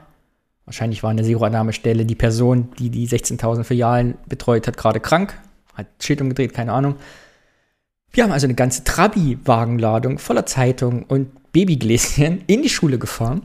Wahrscheinlich 0.64 1.05
war 1.05 1.14
der 1.14 1.24
Zero-Annahmestelle 1.24 2.05
die 2.05 2.16
Person, 2.16 2.70
die 2.80 2.91
die 2.91 3.07
16.000 3.07 3.62
Filialen 3.62 4.18
betreut 4.28 4.66
hat, 4.66 4.76
gerade 4.76 4.99
krank. 4.99 5.41
Hat 5.72 5.87
Schild 6.01 6.20
umgedreht, 6.20 6.53
keine 6.53 6.72
Ahnung. 6.72 6.97
Wir 8.11 8.24
haben 8.24 8.32
also 8.32 8.49
eine 8.49 8.57
ganze 8.57 8.82
Trabi-Wagenladung 8.82 10.18
voller 10.18 10.47
Zeitungen 10.47 11.05
und 11.05 11.53
Babygläschen 11.53 12.43
in 12.49 12.62
die 12.62 12.70
Schule 12.70 12.99
gefahren. 12.99 13.43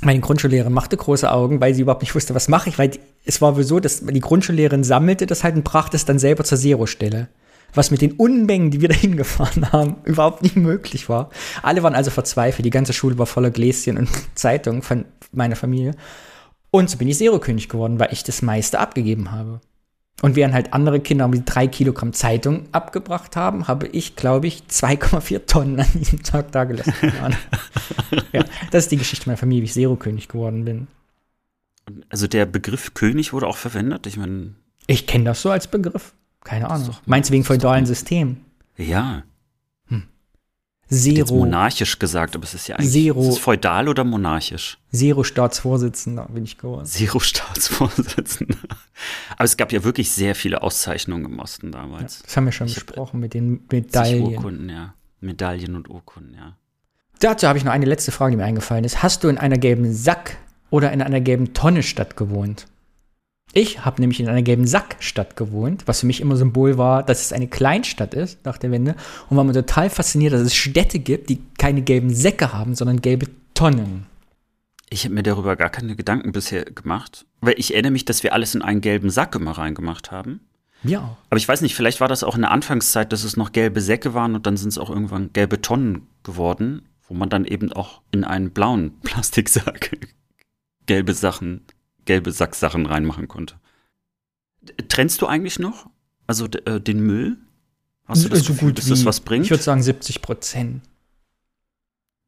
Meine 0.00 0.18
Grundschullehrerin 0.18 0.72
machte 0.72 0.96
große 0.96 1.30
Augen, 1.30 1.60
weil 1.60 1.72
sie 1.72 1.82
überhaupt 1.82 2.02
nicht 2.02 2.16
wusste, 2.16 2.34
was 2.34 2.48
mache 2.48 2.70
ich, 2.70 2.76
weil 2.76 2.90
es 3.24 3.40
war 3.40 3.54
wohl 3.54 3.62
so, 3.62 3.78
dass 3.78 4.04
die 4.04 4.18
Grundschullehrerin 4.18 4.82
sammelte 4.82 5.26
das 5.26 5.44
halt 5.44 5.54
und 5.54 5.62
brachte 5.62 5.96
es 5.96 6.04
dann 6.04 6.18
selber 6.18 6.42
zur 6.42 6.58
Zero-Stelle. 6.58 7.28
Was 7.74 7.90
mit 7.90 8.00
den 8.00 8.12
Unmengen, 8.12 8.70
die 8.70 8.80
wir 8.80 8.88
da 8.88 8.94
hingefahren 8.98 9.72
haben, 9.72 9.96
überhaupt 10.04 10.42
nicht 10.42 10.56
möglich 10.56 11.08
war. 11.08 11.30
Alle 11.62 11.82
waren 11.82 11.94
also 11.94 12.10
verzweifelt. 12.10 12.64
Die 12.64 12.70
ganze 12.70 12.92
Schule 12.92 13.18
war 13.18 13.26
voller 13.26 13.50
Gläschen 13.50 13.96
und 13.96 14.08
Zeitungen 14.34 14.82
von 14.82 15.04
meiner 15.32 15.56
Familie. 15.56 15.94
Und 16.70 16.88
so 16.88 16.98
bin 16.98 17.08
ich 17.08 17.18
Zero-König 17.18 17.68
geworden, 17.68 17.98
weil 17.98 18.12
ich 18.12 18.22
das 18.24 18.42
meiste 18.42 18.78
abgegeben 18.78 19.32
habe. 19.32 19.60
Und 20.22 20.36
während 20.36 20.54
halt 20.54 20.74
andere 20.74 21.00
Kinder 21.00 21.24
um 21.24 21.32
die 21.32 21.44
drei 21.44 21.66
Kilogramm 21.66 22.12
Zeitung 22.12 22.64
abgebracht 22.72 23.36
haben, 23.36 23.68
habe 23.68 23.86
ich, 23.88 24.16
glaube 24.16 24.46
ich, 24.46 24.64
2,4 24.70 25.46
Tonnen 25.46 25.80
an 25.80 25.88
diesem 25.94 26.22
Tag 26.22 26.52
da 26.52 26.64
gelassen. 26.64 26.92
ja, 28.32 28.44
das 28.70 28.84
ist 28.84 28.92
die 28.92 28.98
Geschichte 28.98 29.28
meiner 29.28 29.38
Familie, 29.38 29.62
wie 29.62 29.66
ich 29.66 29.72
Zero-König 29.72 30.28
geworden 30.28 30.64
bin. 30.64 30.88
Also 32.10 32.26
der 32.26 32.46
Begriff 32.46 32.94
König 32.94 33.32
wurde 33.32 33.46
auch 33.46 33.56
verwendet. 33.56 34.06
Ich 34.06 34.16
meine. 34.16 34.54
Ich 34.86 35.06
kenne 35.06 35.24
das 35.24 35.42
so 35.42 35.50
als 35.50 35.68
Begriff. 35.68 36.12
Keine 36.44 36.70
Ahnung. 36.70 36.90
Meinst 37.06 37.30
du 37.30 37.34
wegen 37.34 37.44
feudalen 37.44 37.86
System? 37.86 38.38
Ja. 38.76 39.24
Zero. 40.90 41.16
Jetzt 41.18 41.30
monarchisch 41.30 42.00
gesagt, 42.00 42.34
aber 42.34 42.42
es 42.42 42.54
ist 42.54 42.66
ja 42.66 42.74
eigentlich 42.74 42.90
Zero. 42.90 43.20
Ist 43.22 43.28
es 43.28 43.38
feudal 43.38 43.88
oder 43.88 44.02
monarchisch? 44.02 44.76
Zero-Staatsvorsitzender 44.92 46.26
bin 46.28 46.42
ich 46.42 46.58
geworden. 46.58 46.84
Zero-Staatsvorsitzender. 46.84 48.56
Aber 49.36 49.44
es 49.44 49.56
gab 49.56 49.72
ja 49.72 49.84
wirklich 49.84 50.10
sehr 50.10 50.34
viele 50.34 50.62
Auszeichnungen 50.62 51.26
im 51.26 51.38
Osten 51.38 51.70
damals. 51.70 52.22
Das 52.22 52.36
haben 52.36 52.44
wir 52.44 52.52
schon 52.52 52.66
Ich 52.66 52.74
besprochen 52.74 53.20
mit 53.20 53.34
den 53.34 53.64
Medaillen. 53.70 54.22
Urkunden, 54.24 54.68
ja. 54.68 54.94
Medaillen 55.20 55.76
und 55.76 55.88
Urkunden, 55.88 56.34
ja. 56.34 56.56
Dazu 57.20 57.46
habe 57.46 57.56
ich 57.56 57.64
noch 57.64 57.72
eine 57.72 57.86
letzte 57.86 58.10
Frage, 58.10 58.32
die 58.32 58.36
mir 58.38 58.44
eingefallen 58.44 58.82
ist. 58.84 59.02
Hast 59.02 59.22
du 59.22 59.28
in 59.28 59.38
einer 59.38 59.58
gelben 59.58 59.94
Sack 59.94 60.38
oder 60.70 60.92
in 60.92 61.02
einer 61.02 61.20
gelben 61.20 61.54
Tonne 61.54 61.84
Stadt 61.84 62.16
gewohnt? 62.16 62.66
Ich 63.52 63.84
habe 63.84 64.00
nämlich 64.00 64.20
in 64.20 64.28
einer 64.28 64.42
gelben 64.42 64.66
Sackstadt 64.66 65.36
gewohnt, 65.36 65.82
was 65.86 66.00
für 66.00 66.06
mich 66.06 66.20
immer 66.20 66.36
Symbol 66.36 66.78
war, 66.78 67.02
dass 67.02 67.20
es 67.20 67.32
eine 67.32 67.48
Kleinstadt 67.48 68.14
ist 68.14 68.44
nach 68.44 68.58
der 68.58 68.70
Wende 68.70 68.94
und 69.28 69.36
war 69.36 69.44
mir 69.44 69.52
total 69.52 69.90
fasziniert, 69.90 70.32
dass 70.32 70.42
es 70.42 70.54
Städte 70.54 71.00
gibt, 71.00 71.30
die 71.30 71.40
keine 71.58 71.82
gelben 71.82 72.14
Säcke 72.14 72.52
haben, 72.52 72.74
sondern 72.74 73.00
gelbe 73.00 73.26
Tonnen. 73.54 74.06
Ich 74.88 75.04
habe 75.04 75.14
mir 75.14 75.22
darüber 75.22 75.56
gar 75.56 75.70
keine 75.70 75.96
Gedanken 75.96 76.32
bisher 76.32 76.64
gemacht. 76.64 77.26
Weil 77.40 77.54
ich 77.56 77.72
erinnere 77.72 77.92
mich, 77.92 78.04
dass 78.04 78.22
wir 78.22 78.32
alles 78.32 78.54
in 78.54 78.62
einen 78.62 78.80
gelben 78.80 79.10
Sack 79.10 79.34
immer 79.34 79.52
reingemacht 79.52 80.10
haben. 80.10 80.40
Auch. 80.86 81.16
Aber 81.28 81.36
ich 81.36 81.46
weiß 81.46 81.60
nicht, 81.60 81.74
vielleicht 81.74 82.00
war 82.00 82.08
das 82.08 82.24
auch 82.24 82.34
in 82.34 82.40
der 82.40 82.50
Anfangszeit, 82.50 83.12
dass 83.12 83.24
es 83.24 83.36
noch 83.36 83.52
gelbe 83.52 83.80
Säcke 83.80 84.14
waren 84.14 84.34
und 84.34 84.46
dann 84.46 84.56
sind 84.56 84.70
es 84.70 84.78
auch 84.78 84.90
irgendwann 84.90 85.32
gelbe 85.32 85.60
Tonnen 85.60 86.06
geworden, 86.22 86.82
wo 87.06 87.14
man 87.14 87.28
dann 87.28 87.44
eben 87.44 87.72
auch 87.72 88.00
in 88.12 88.24
einen 88.24 88.50
blauen 88.50 88.98
Plastiksack 89.02 89.96
gelbe 90.86 91.14
Sachen, 91.14 91.62
gelbe 92.04 92.32
Sacksachen 92.32 92.86
reinmachen 92.86 93.28
konnte. 93.28 93.56
Trennst 94.88 95.22
du 95.22 95.26
eigentlich 95.26 95.58
noch? 95.58 95.88
Also 96.26 96.46
äh, 96.46 96.80
den 96.80 97.00
Müll? 97.00 97.38
Hast 98.06 98.24
du 98.24 98.28
das 98.28 98.40
so 98.40 98.52
Gefühl, 98.52 98.70
gut 98.70 98.78
dass 98.78 98.86
das 98.86 99.04
was 99.04 99.20
bringt? 99.20 99.44
Ich 99.44 99.50
würde 99.50 99.62
sagen 99.62 99.82
70 99.82 100.20
Prozent. 100.20 100.82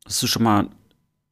Hast 0.05 0.23
du 0.23 0.27
schon 0.27 0.43
mal 0.43 0.71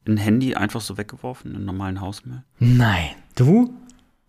ein 0.07 0.17
Handy 0.17 0.55
einfach 0.55 0.81
so 0.81 0.99
weggeworfen, 0.99 1.55
einen 1.55 1.65
normalen 1.65 2.01
Hausmüll? 2.01 2.43
Nein. 2.59 3.11
Du? 3.37 3.75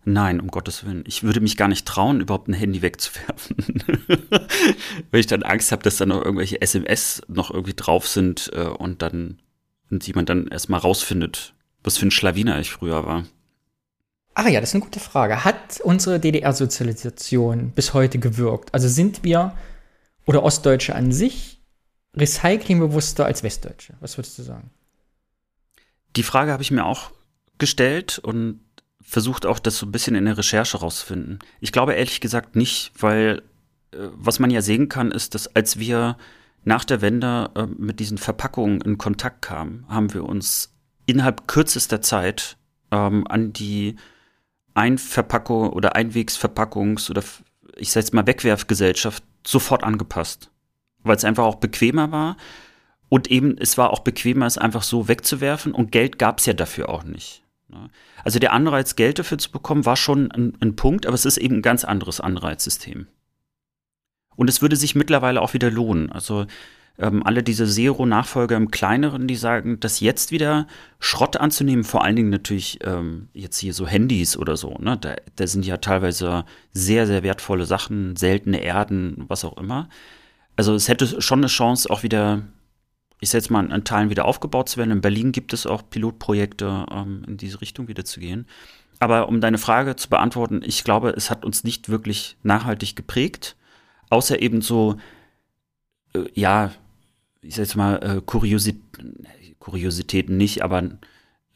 Nein, 0.04 0.40
um 0.40 0.48
Gottes 0.48 0.84
Willen. 0.84 1.04
Ich 1.06 1.22
würde 1.22 1.40
mich 1.40 1.56
gar 1.56 1.68
nicht 1.68 1.86
trauen, 1.86 2.20
überhaupt 2.20 2.48
ein 2.48 2.54
Handy 2.54 2.82
wegzuwerfen. 2.82 3.56
Weil 5.10 5.20
ich 5.20 5.26
dann 5.26 5.44
Angst 5.44 5.70
habe, 5.70 5.82
dass 5.82 5.96
da 5.96 6.06
noch 6.06 6.24
irgendwelche 6.24 6.60
SMS 6.60 7.22
noch 7.28 7.50
irgendwie 7.50 7.74
drauf 7.74 8.08
sind 8.08 8.50
äh, 8.52 8.66
und 8.66 9.02
dann 9.02 9.38
und 9.90 10.06
jemand 10.06 10.30
dann 10.30 10.48
erstmal 10.48 10.80
rausfindet, 10.80 11.54
was 11.84 11.98
für 11.98 12.06
ein 12.06 12.10
Schlawiner 12.10 12.58
ich 12.58 12.72
früher 12.72 13.06
war. 13.06 13.24
Ah 14.34 14.48
ja, 14.48 14.60
das 14.60 14.70
ist 14.70 14.74
eine 14.74 14.84
gute 14.84 15.00
Frage. 15.00 15.44
Hat 15.44 15.80
unsere 15.82 16.18
DDR-Sozialisation 16.18 17.70
bis 17.70 17.92
heute 17.92 18.18
gewirkt? 18.18 18.72
Also 18.72 18.88
sind 18.88 19.24
wir 19.24 19.56
oder 20.24 20.42
Ostdeutsche 20.42 20.94
an 20.94 21.12
sich 21.12 21.60
recyclingbewusster 22.16 23.26
als 23.26 23.42
Westdeutsche? 23.42 23.94
Was 24.00 24.16
würdest 24.16 24.38
du 24.38 24.42
sagen? 24.42 24.70
Die 26.16 26.22
Frage 26.22 26.52
habe 26.52 26.62
ich 26.62 26.70
mir 26.70 26.84
auch 26.84 27.10
gestellt 27.58 28.18
und 28.18 28.60
versucht 29.00 29.44
auch, 29.46 29.58
das 29.58 29.76
so 29.76 29.86
ein 29.86 29.92
bisschen 29.92 30.14
in 30.14 30.24
der 30.24 30.38
Recherche 30.38 30.78
rauszufinden. 30.78 31.38
Ich 31.60 31.72
glaube 31.72 31.94
ehrlich 31.94 32.20
gesagt 32.20 32.56
nicht, 32.56 32.92
weil 32.98 33.42
äh, 33.92 33.96
was 34.12 34.38
man 34.38 34.50
ja 34.50 34.62
sehen 34.62 34.88
kann, 34.88 35.10
ist, 35.10 35.34
dass 35.34 35.54
als 35.54 35.78
wir 35.78 36.16
nach 36.64 36.84
der 36.84 37.00
Wende 37.00 37.50
äh, 37.54 37.66
mit 37.66 38.00
diesen 38.00 38.18
Verpackungen 38.18 38.80
in 38.80 38.98
Kontakt 38.98 39.42
kamen, 39.42 39.84
haben 39.88 40.14
wir 40.14 40.24
uns 40.24 40.72
innerhalb 41.06 41.48
kürzester 41.48 42.00
Zeit 42.00 42.56
ähm, 42.90 43.26
an 43.26 43.52
die 43.52 43.96
Einverpackung 44.74 45.70
oder 45.70 45.96
Einwegsverpackungs- 45.96 47.10
oder 47.10 47.22
ich 47.76 47.90
sag 47.90 48.02
jetzt 48.02 48.14
mal 48.14 48.26
Wegwerfgesellschaft 48.26 49.24
sofort 49.46 49.84
angepasst. 49.84 50.50
Weil 51.02 51.16
es 51.16 51.24
einfach 51.24 51.44
auch 51.44 51.56
bequemer 51.56 52.12
war 52.12 52.36
und 53.08 53.30
eben, 53.30 53.58
es 53.58 53.76
war 53.76 53.90
auch 53.90 54.00
bequemer, 54.00 54.46
es 54.46 54.56
einfach 54.56 54.82
so 54.82 55.08
wegzuwerfen 55.08 55.72
und 55.72 55.92
Geld 55.92 56.18
gab 56.18 56.38
es 56.38 56.46
ja 56.46 56.52
dafür 56.52 56.88
auch 56.88 57.04
nicht. 57.04 57.42
ne? 57.68 57.90
Also 58.24 58.38
der 58.38 58.52
Anreiz, 58.52 58.96
Geld 58.96 59.18
dafür 59.18 59.38
zu 59.38 59.50
bekommen, 59.50 59.84
war 59.84 59.96
schon 59.96 60.30
ein, 60.30 60.56
ein 60.60 60.76
Punkt, 60.76 61.06
aber 61.06 61.14
es 61.14 61.24
ist 61.24 61.38
eben 61.38 61.56
ein 61.56 61.62
ganz 61.62 61.84
anderes 61.84 62.20
Anreizsystem. 62.20 63.08
Und 64.36 64.48
es 64.48 64.62
würde 64.62 64.76
sich 64.76 64.94
mittlerweile 64.94 65.42
auch 65.42 65.54
wieder 65.54 65.70
lohnen. 65.70 66.10
Also 66.10 66.46
ähm, 66.98 67.22
alle 67.24 67.42
diese 67.42 67.66
Zero-Nachfolger 67.66 68.56
im 68.56 68.70
Kleineren, 68.70 69.26
die 69.26 69.36
sagen, 69.36 69.80
dass 69.80 70.00
jetzt 70.00 70.30
wieder 70.30 70.66
Schrott 70.98 71.36
anzunehmen, 71.36 71.84
vor 71.84 72.04
allen 72.04 72.16
Dingen 72.16 72.30
natürlich 72.30 72.78
ähm, 72.84 73.28
jetzt 73.32 73.58
hier 73.58 73.74
so 73.74 73.86
Handys 73.86 74.36
oder 74.36 74.56
so, 74.56 74.76
ne? 74.78 74.96
Da, 74.98 75.16
da 75.36 75.46
sind 75.46 75.64
ja 75.64 75.78
teilweise 75.78 76.44
sehr, 76.72 77.06
sehr 77.06 77.22
wertvolle 77.22 77.64
Sachen, 77.64 78.16
seltene 78.16 78.62
Erden, 78.62 79.24
was 79.28 79.44
auch 79.44 79.56
immer. 79.56 79.88
Also 80.56 80.74
es 80.74 80.88
hätte 80.88 81.20
schon 81.22 81.40
eine 81.40 81.46
Chance, 81.46 81.88
auch 81.90 82.02
wieder, 82.02 82.42
ich 83.20 83.30
sag 83.30 83.38
jetzt 83.38 83.50
mal, 83.50 83.70
in 83.70 83.84
Teilen 83.84 84.10
wieder 84.10 84.26
aufgebaut 84.26 84.68
zu 84.68 84.76
werden. 84.76 84.90
In 84.90 85.00
Berlin 85.00 85.32
gibt 85.32 85.52
es 85.52 85.66
auch 85.66 85.82
Pilotprojekte, 85.88 86.86
ähm, 86.90 87.24
in 87.26 87.36
diese 87.36 87.60
Richtung 87.60 87.88
wieder 87.88 88.04
zu 88.04 88.20
gehen. 88.20 88.46
Aber 89.00 89.28
um 89.28 89.40
deine 89.40 89.58
Frage 89.58 89.96
zu 89.96 90.08
beantworten, 90.08 90.60
ich 90.64 90.84
glaube, 90.84 91.10
es 91.10 91.30
hat 91.30 91.44
uns 91.44 91.64
nicht 91.64 91.88
wirklich 91.88 92.36
nachhaltig 92.42 92.94
geprägt, 92.94 93.56
außer 94.10 94.40
eben 94.40 94.60
so, 94.60 94.96
äh, 96.14 96.26
ja, 96.34 96.70
ich 97.42 97.54
sag 97.54 97.64
jetzt 97.64 97.76
mal, 97.76 97.96
äh, 98.02 98.20
Kuriosi 98.24 98.80
Kuriositäten 99.58 100.36
nicht, 100.36 100.62
aber 100.62 100.90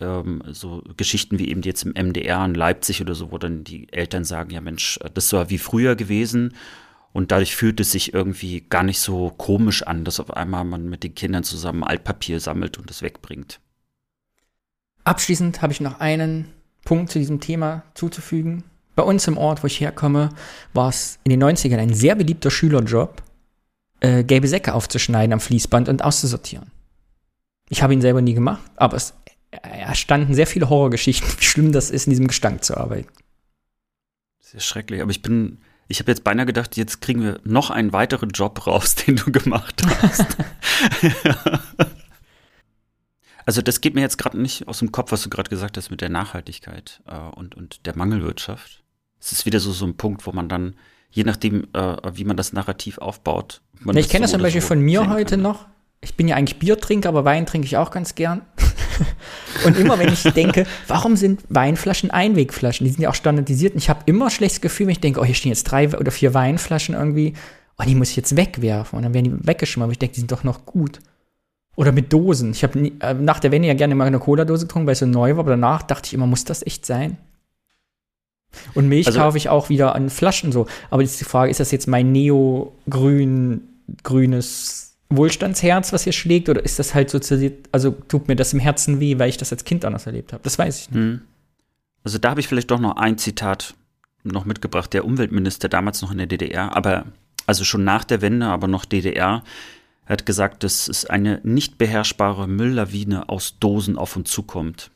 ähm, 0.01 0.43
so 0.47 0.83
Geschichten 0.97 1.39
wie 1.39 1.49
eben 1.49 1.63
jetzt 1.63 1.85
im 1.85 1.93
MDR 1.93 2.45
in 2.45 2.55
Leipzig 2.55 3.01
oder 3.01 3.15
so, 3.15 3.33
wo 3.33 3.39
dann 3.39 3.65
die 3.65 3.93
Eltern 3.93 4.25
sagen, 4.25 4.51
ja 4.51 4.61
Mensch, 4.61 4.99
äh, 5.03 5.11
das 5.13 5.33
war 5.33 5.51
wie 5.51 5.59
früher 5.59 5.97
gewesen. 5.97 6.55
Und 7.13 7.33
dadurch 7.33 7.57
fühlt 7.57 7.81
es 7.81 7.93
sich 7.93 8.13
irgendwie 8.13 8.61
gar 8.69 8.83
nicht 8.83 9.01
so 9.01 9.31
komisch 9.31 9.83
an, 9.83 10.05
dass 10.05 10.21
auf 10.21 10.37
einmal 10.37 10.65
man 10.65 10.89
mit 10.89 11.03
den 11.03 11.15
Kindern 11.15 11.45
zusammen 11.45 11.83
Altpapier 11.83 12.41
sammelt 12.41 12.77
und 12.77 12.91
es 12.91 13.01
wegbringt. 13.01 13.59
Abschließend 15.05 15.63
habe 15.63 15.73
ich 15.73 15.81
noch 15.81 15.99
einen 15.99 16.49
Punkt 16.85 17.11
zu 17.11 17.19
diesem 17.19 17.41
Thema 17.41 17.85
zuzufügen. 17.95 18.65
Bei 18.97 19.03
uns 19.03 19.27
im 19.29 19.39
Ort, 19.39 19.63
wo 19.63 19.67
ich 19.67 19.81
herkomme, 19.81 20.29
war 20.75 20.91
es 20.91 21.19
in 21.25 21.31
den 21.31 21.43
90ern 21.43 21.79
ein 21.79 21.95
sehr 21.95 22.17
beliebter 22.17 22.51
Schülerjob, 22.51 23.23
äh, 24.01 24.25
gelbe 24.25 24.49
Säcke 24.49 24.75
aufzuschneiden 24.75 25.33
am 25.33 25.41
Fließband 25.41 25.89
und 25.89 26.03
auszusortieren. 26.03 26.71
Ich 27.69 27.83
habe 27.83 27.93
ihn 27.93 28.01
selber 28.01 28.23
nie 28.23 28.35
gemacht, 28.35 28.71
aber 28.77 28.97
es 28.97 29.15
erstanden 29.63 30.35
sehr 30.35 30.47
viele 30.47 30.69
Horrorgeschichten, 30.69 31.29
wie 31.39 31.45
schlimm 31.45 31.73
das 31.73 31.91
ist, 31.91 32.07
in 32.07 32.11
diesem 32.11 32.29
Gestank 32.29 32.65
zu 32.65 32.77
arbeiten. 32.77 33.09
Sehr 34.41 34.61
schrecklich, 34.61 35.03
aber 35.03 35.11
ich 35.11 35.23
bin, 35.23 35.59
ich 35.89 35.99
habe 36.01 36.11
jetzt 36.11 36.25
beinahe 36.25 36.47
gedacht, 36.47 36.77
jetzt 36.77 37.01
kriegen 37.01 37.23
wir 37.23 37.41
noch 37.45 37.71
einen 37.71 37.93
weiteren 37.93 38.31
Job 38.31 38.67
raus, 38.67 38.95
den 39.07 39.17
du 39.17 39.33
gemacht 39.33 39.83
hast. 40.03 40.37
also 43.47 43.63
das 43.63 43.81
geht 43.81 43.95
mir 43.95 44.03
jetzt 44.03 44.19
gerade 44.19 44.41
nicht 44.41 44.69
aus 44.69 44.79
dem 44.79 44.93
Kopf, 44.93 45.13
was 45.13 45.23
du 45.23 45.31
gerade 45.31 45.51
gesagt 45.51 45.77
hast 45.77 45.91
mit 45.91 46.01
der 46.01 46.11
Nachhaltigkeit 46.11 47.03
äh, 47.07 47.17
und, 47.17 47.55
und 47.55 47.87
der 47.87 47.97
Mangelwirtschaft. 47.97 48.83
Es 49.19 49.33
ist 49.33 49.47
wieder 49.47 49.61
so, 49.61 49.73
so 49.73 49.87
ein 49.87 49.97
Punkt, 49.97 50.27
wo 50.27 50.33
man 50.33 50.49
dann, 50.49 50.77
je 51.17 51.25
nachdem, 51.25 51.67
äh, 51.73 51.97
wie 52.13 52.25
man 52.25 52.37
das 52.37 52.53
Narrativ 52.53 52.99
aufbaut. 52.99 53.63
Ja, 53.85 53.93
ich 53.93 54.05
das 54.05 54.09
kenne 54.11 54.23
das 54.23 54.31
so 54.31 54.37
zum 54.37 54.41
oder 54.41 54.47
Beispiel 54.49 54.61
so 54.61 54.67
von 54.69 54.81
mir 54.81 55.09
heute 55.09 55.37
kann. 55.37 55.43
noch. 55.43 55.67
Ich 56.03 56.15
bin 56.15 56.29
ja 56.29 56.37
eigentlich 56.37 56.59
Biertrinker, 56.59 57.09
aber 57.09 57.25
Wein 57.25 57.47
trinke 57.47 57.67
ich 57.67 57.79
auch 57.79 57.91
ganz 57.91 58.15
gern. 58.15 58.43
und 59.65 59.79
immer 59.79 59.99
wenn 59.99 60.13
ich 60.13 60.23
denke, 60.23 60.67
warum 60.89 61.17
sind 61.17 61.41
Weinflaschen 61.49 62.11
Einwegflaschen? 62.11 62.85
Die 62.85 62.93
sind 62.93 63.01
ja 63.01 63.09
auch 63.09 63.15
standardisiert. 63.15 63.73
Und 63.73 63.79
ich 63.79 63.89
habe 63.89 64.01
immer 64.05 64.27
ein 64.27 64.31
schlechtes 64.31 64.61
Gefühl, 64.61 64.87
wenn 64.87 64.93
ich 64.93 65.01
denke, 65.01 65.21
oh, 65.21 65.25
hier 65.25 65.35
stehen 65.35 65.53
jetzt 65.53 65.65
drei 65.65 65.89
oder 65.97 66.11
vier 66.11 66.35
Weinflaschen 66.35 66.95
irgendwie. 66.95 67.33
oh, 67.79 67.85
die 67.85 67.95
muss 67.95 68.11
ich 68.11 68.17
jetzt 68.17 68.37
wegwerfen. 68.37 68.99
Und 68.99 69.05
dann 69.05 69.15
werden 69.15 69.25
die 69.25 69.47
weggeschmissen, 69.47 69.85
aber 69.85 69.93
ich 69.93 69.99
denke, 69.99 70.15
die 70.15 70.21
sind 70.21 70.33
doch 70.33 70.45
noch 70.45 70.67
gut. 70.67 71.01
Oder 71.77 71.93
mit 71.93 72.13
Dosen. 72.13 72.51
Ich 72.51 72.63
habe 72.63 72.93
äh, 73.01 73.15
nach 73.15 73.41
der 73.41 73.53
Wende 73.53 73.69
ja 73.69 73.75
gerne 73.75 73.95
mal 73.95 74.07
eine 74.07 74.19
Cola-Dose 74.19 74.67
getrunken, 74.67 74.87
weil 74.87 74.93
es 74.93 74.99
so 74.99 75.07
neu 75.07 75.33
war, 75.33 75.41
aber 75.41 75.51
danach 75.53 75.83
dachte 75.83 76.09
ich 76.09 76.15
immer, 76.15 76.27
muss 76.27 76.45
das 76.45 76.65
echt 76.65 76.85
sein? 76.85 77.17
Und 78.75 78.89
Milch 78.89 79.07
Also- 79.07 79.21
kaufe 79.21 79.37
ich 79.37 79.49
auch 79.49 79.69
wieder 79.69 79.95
an 79.95 80.11
Flaschen 80.11 80.53
so. 80.53 80.67
Aber 80.91 81.03
jetzt 81.03 81.13
ist 81.13 81.21
die 81.21 81.25
Frage, 81.25 81.51
ist 81.51 81.61
das 81.61 81.71
jetzt 81.71 81.87
mein 81.87 82.13
neo-grün, 82.13 83.63
grünes 84.03 84.97
Wohlstandsherz, 85.09 85.93
was 85.93 86.05
hier 86.05 86.13
schlägt, 86.13 86.49
oder 86.49 86.65
ist 86.65 86.79
das 86.79 86.95
halt 86.95 87.11
sozialisiert, 87.11 87.69
also 87.73 87.91
tut 87.93 88.27
mir 88.29 88.37
das 88.37 88.53
im 88.53 88.59
Herzen 88.61 88.99
weh, 88.99 89.19
weil 89.19 89.29
ich 89.29 89.37
das 89.37 89.53
als 89.53 89.65
Kind 89.65 89.85
anders 89.85 90.07
erlebt 90.07 90.33
habe? 90.33 90.43
Das 90.43 90.59
weiß 90.59 90.81
ich 90.81 90.91
nicht. 90.91 90.99
Hm. 90.99 91.21
Also 92.03 92.19
da 92.19 92.31
habe 92.31 92.41
ich 92.41 92.49
vielleicht 92.49 92.71
doch 92.71 92.81
noch 92.81 92.97
ein 92.97 93.19
Zitat 93.19 93.75
noch 94.25 94.45
mitgebracht. 94.45 94.93
Der 94.93 95.05
Umweltminister 95.05 95.69
damals 95.69 96.03
noch 96.03 96.11
in 96.11 96.19
der 96.19 96.27
DDR, 96.27 96.77
aber 96.77 97.05
also 97.47 97.63
schon 97.65 97.85
nach 97.85 98.05
der 98.05 98.21
Wende, 98.23 98.47
aber 98.47 98.67
noch 98.67 98.85
DDR, 98.85 99.43
hat 100.07 100.27
gesagt, 100.27 100.63
dass 100.65 100.89
es 100.89 101.05
eine 101.05 101.41
nicht 101.43 101.79
beherrschbare 101.79 102.49
Mülllawine 102.49 103.29
aus 103.29 103.59
Dosen 103.59 103.97
auf 103.97 104.17
uns 104.17 104.31
zukommt. 104.31 104.91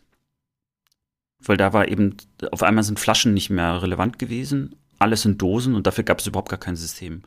Weil 1.42 1.56
da 1.56 1.72
war 1.72 1.88
eben, 1.88 2.16
auf 2.50 2.62
einmal 2.62 2.84
sind 2.84 3.00
Flaschen 3.00 3.34
nicht 3.34 3.50
mehr 3.50 3.82
relevant 3.82 4.18
gewesen, 4.18 4.76
alles 4.98 5.24
in 5.24 5.38
Dosen 5.38 5.74
und 5.74 5.86
dafür 5.86 6.04
gab 6.04 6.18
es 6.18 6.26
überhaupt 6.26 6.50
gar 6.50 6.58
kein 6.58 6.76
System. 6.76 7.22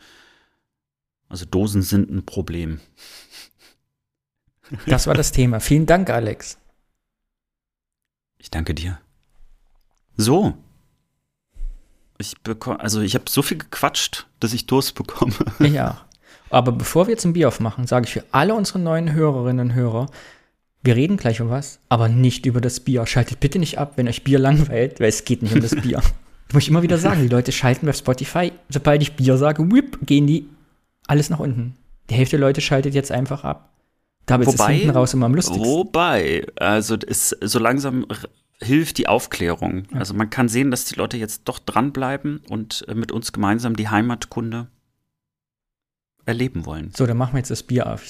Also 1.30 1.46
Dosen 1.46 1.82
sind 1.82 2.12
ein 2.12 2.26
Problem. 2.26 2.80
Das 4.86 5.08
war 5.08 5.16
das 5.16 5.32
Thema. 5.32 5.60
Vielen 5.60 5.86
Dank, 5.86 6.10
Alex. 6.10 6.58
Ich 8.38 8.52
danke 8.52 8.74
dir. 8.76 9.00
So. 10.16 10.54
Ich 12.20 12.40
bekomme, 12.42 12.80
also 12.80 13.02
ich 13.02 13.16
habe 13.16 13.26
so 13.28 13.42
viel 13.42 13.58
gequatscht, 13.58 14.28
dass 14.40 14.54
ich 14.54 14.68
Durst 14.68 14.96
bekomme. 14.96 15.34
Ja. 15.60 16.06
Aber 16.50 16.72
bevor 16.72 17.08
wir 17.08 17.14
jetzt 17.14 17.26
ein 17.26 17.34
Bier 17.34 17.48
aufmachen, 17.48 17.88
sage 17.88 18.06
ich 18.06 18.14
für 18.14 18.24
alle 18.32 18.54
unsere 18.54 18.78
neuen 18.78 19.12
Hörerinnen 19.12 19.70
und 19.70 19.74
Hörer, 19.74 20.06
wir 20.84 20.96
reden 20.96 21.18
gleich 21.18 21.40
um 21.42 21.50
was, 21.50 21.80
aber 21.90 22.10
nicht 22.10 22.46
über 22.46 22.62
das 22.62 22.80
Bier. 22.82 23.06
Schaltet 23.06 23.40
bitte 23.40 23.60
nicht 23.60 23.78
ab, 23.78 23.94
wenn 23.96 24.08
euch 24.08 24.24
Bier 24.24 24.40
langweilt, 24.40 25.00
weil 25.00 25.08
es 25.10 25.24
geht 25.26 25.42
nicht 25.42 25.54
um 25.56 25.62
das 25.62 25.76
Bier. 25.76 25.98
Das 25.98 26.14
muss 26.54 26.64
ich 26.64 26.70
immer 26.70 26.84
wieder 26.84 26.98
sagen, 26.98 27.22
die 27.22 27.30
Leute 27.30 27.52
schalten 27.52 27.86
bei 27.86 27.94
Spotify, 27.94 28.52
sobald 28.70 29.02
ich 29.02 29.14
Bier 29.14 29.38
sage, 29.38 29.72
whip, 29.72 30.00
gehen 30.06 30.28
die 30.28 30.48
alles 31.08 31.30
nach 31.30 31.40
unten. 31.40 31.76
Die 32.10 32.16
Hälfte 32.16 32.38
der 32.38 32.48
Leute 32.48 32.62
schaltet 32.62 32.94
jetzt 32.94 33.12
einfach 33.12 33.44
ab. 33.44 33.70
Ist 34.30 34.40
es 34.48 34.48
Wobei- 34.60 34.74
hinten 34.76 34.90
raus 34.92 35.14
immer 35.14 35.26
am 35.26 35.36
lustigsten. 35.36 35.66
Wobei, 35.66 36.46
also 36.56 36.96
es, 36.96 37.30
so 37.42 37.60
langsam 37.60 38.06
hilft 38.62 38.98
die 38.98 39.08
Aufklärung. 39.08 39.84
Also 39.94 40.14
man 40.14 40.30
kann 40.30 40.48
sehen, 40.48 40.72
dass 40.72 40.86
die 40.86 40.96
Leute 40.96 41.18
jetzt 41.18 41.42
doch 41.46 41.60
dranbleiben 41.60 42.42
und 42.50 42.86
äh, 42.88 42.96
mit 42.96 43.12
uns 43.12 43.34
gemeinsam 43.34 43.76
die 43.76 43.90
Heimatkunde 43.90 44.68
erleben 46.26 46.66
wollen. 46.66 46.92
So, 46.96 47.06
dann 47.06 47.18
machen 47.18 47.34
wir 47.34 47.40
jetzt 47.40 47.52
das 47.52 47.64
Bier 47.64 47.92
auf. 47.92 48.04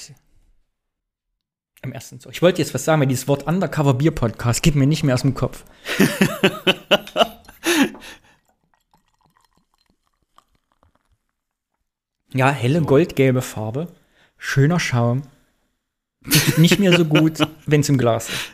Ich- 1.84 1.88
Im 1.88 1.92
ersten 1.92 2.18
Zug. 2.18 2.32
Ich 2.32 2.40
wollte 2.42 2.62
jetzt 2.62 2.72
was 2.72 2.84
sagen, 2.84 3.00
weil 3.00 3.08
dieses 3.08 3.28
Wort 3.28 3.46
Undercover 3.46 3.94
Bier 3.94 4.10
Podcast 4.10 4.62
geht 4.62 4.74
mir 4.74 4.86
nicht 4.86 5.04
mehr 5.04 5.14
aus 5.14 5.20
dem 5.22 5.34
Kopf. 5.34 5.64
ja, 12.32 12.50
helle 12.50 12.82
goldgelbe 12.82 13.42
Farbe, 13.42 13.88
schöner 14.38 14.80
Schaum. 14.80 15.22
Nicht- 16.22 16.58
Nicht 16.58 16.78
mehr 16.78 16.96
so 16.96 17.04
gut, 17.04 17.38
wenn 17.66 17.80
es 17.82 17.88
im 17.88 17.98
Glas 17.98 18.28
ist. 18.30 18.52